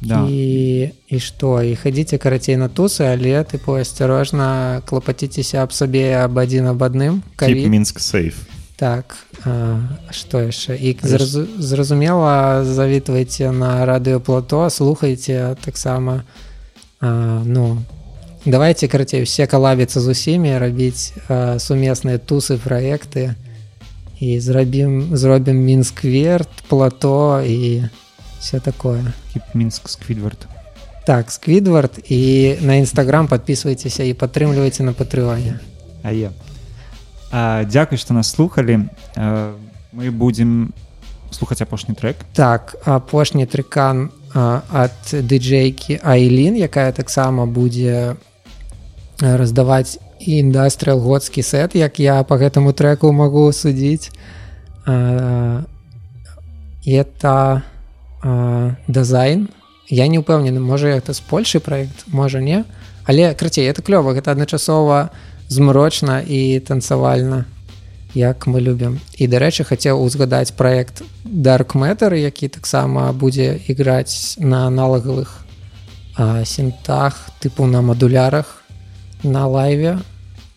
Да. 0.00 0.26
І 0.28 0.92
і 1.08 1.16
што 1.20 1.62
і 1.62 1.72
хадзіце 1.78 2.18
карацей 2.18 2.58
на 2.58 2.68
тусы 2.68 3.06
але 3.06 3.40
тыпу 3.46 3.78
асцярожна 3.78 4.82
клапаціцеся 4.84 5.62
аб 5.62 5.72
сабе 5.72 6.18
аб 6.20 6.36
адзін 6.42 6.74
аб 6.74 6.82
адным 6.82 7.22
Keep 7.38 7.38
калі 7.38 7.70
Minsk 7.70 8.02
safe. 8.02 8.55
Так, 8.75 9.15
а, 9.45 9.77
што 10.09 10.41
яшчэ 10.41 10.73
і 10.73 10.97
зразу, 11.03 11.45
зразумела 11.61 12.65
завітвайце 12.65 13.51
на 13.51 13.85
радыёплато 13.85 14.69
слухайце 14.69 15.55
таксама 15.61 16.23
а, 16.99 17.43
ну 17.45 17.77
давайте 18.45 18.87
карацей 18.87 19.21
усе 19.21 19.45
калабіцца 19.45 20.01
з 20.01 20.07
усімі 20.07 20.57
рабіць 20.57 21.13
а, 21.29 21.61
сумесныя 21.61 22.17
тусы 22.17 22.57
праекты 22.57 23.37
і 24.17 24.39
зрабім 24.39 25.13
зробім 25.13 25.61
мінскверт 25.61 26.65
плато 26.67 27.45
і 27.45 27.85
все 28.39 28.59
такое 28.59 29.13
мінск 29.53 29.89
сквідвард 29.89 30.47
так 31.05 31.31
сквідвард 31.31 32.01
і 32.09 32.55
на 32.61 32.81
нстаграм 32.81 33.29
подписывайтеся 33.29 34.09
і 34.09 34.17
падтрымлівайце 34.17 34.81
на 34.81 34.97
патрыоне 34.97 35.61
А 36.03 36.11
я. 36.11 36.31
Дзякуй, 37.36 37.98
што 37.98 38.14
нас 38.14 38.30
слухалі. 38.32 38.88
А, 39.16 39.52
мы 39.92 40.10
будзем 40.10 40.72
слухаць 41.30 41.62
апошні 41.62 41.94
трек. 41.94 42.16
так 42.32 42.76
апошні 42.84 43.46
трыкан 43.46 44.10
а, 44.34 44.62
ад 44.72 44.92
дыджейкі 45.12 46.00
Айлін 46.02 46.56
якая 46.56 46.92
таксама 46.92 47.46
будзе 47.46 48.16
раздаваць 49.20 49.98
індастрыал 50.20 51.00
годскі 51.00 51.42
сет 51.42 51.74
як 51.74 51.98
я 51.98 52.22
по 52.22 52.36
гэтаму 52.36 52.72
треку 52.72 53.12
магу 53.12 53.52
судзіць 53.52 54.10
это 56.86 57.62
а, 58.22 58.74
дызайн 58.88 59.48
я 59.88 60.06
не 60.06 60.18
ўпэўнены 60.18 60.60
можа 60.60 60.88
это 60.88 61.12
з 61.12 61.20
польшы 61.20 61.60
проект 61.60 62.06
можа 62.06 62.40
не 62.40 62.64
але 63.04 63.34
крацей 63.34 63.66
это 63.66 63.82
клёва 63.82 64.14
гэта 64.14 64.32
адначасова 64.32 65.10
змрочна 65.48 66.20
і 66.20 66.60
танцавальна 66.60 67.44
як 68.14 68.46
мы 68.46 68.60
любім. 68.60 69.00
І 69.20 69.28
дарэчы 69.28 69.68
хацеў 69.68 70.00
узгадаць 70.00 70.56
проект 70.56 71.04
dark 71.24 71.76
matter 71.76 72.16
які 72.16 72.48
таксама 72.48 73.12
будзе 73.12 73.60
іграць 73.68 74.40
на 74.40 74.66
аналагавых 74.66 75.44
сінтах 76.44 77.28
тыпу 77.40 77.66
на 77.66 77.82
мадулярах 77.82 78.64
на 79.22 79.46
лайве. 79.46 79.98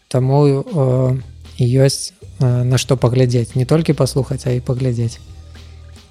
Таму 0.08 0.48
э, 0.48 1.20
ёсць 1.60 2.14
э, 2.40 2.64
на 2.64 2.78
што 2.78 2.96
паглядзець. 2.98 3.56
Не 3.56 3.66
толькі 3.66 3.94
паслухаць 3.94 4.48
а 4.48 4.56
і 4.56 4.64
паглядзець. 4.64 5.20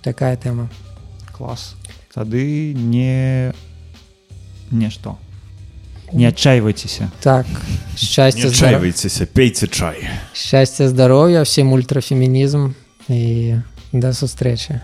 Такая 0.04 0.36
тэма. 0.36 0.68
Клас. 1.32 1.74
Тады 2.12 2.74
не 2.76 3.52
нешто 4.70 5.16
не 6.12 6.26
адчайвайцеся 6.26 7.10
так 7.22 7.46
Не 7.46 8.06
шчасце 8.06 8.48
отчаивайтесь, 8.48 9.20
пейте 9.34 9.66
чай. 9.68 10.08
шчасце 10.32 10.88
здароўя 10.88 11.42
всем 11.42 11.72
ультрафемінізм 11.72 12.70
і 13.08 13.56
да 13.92 14.12
сустрэчы 14.12 14.80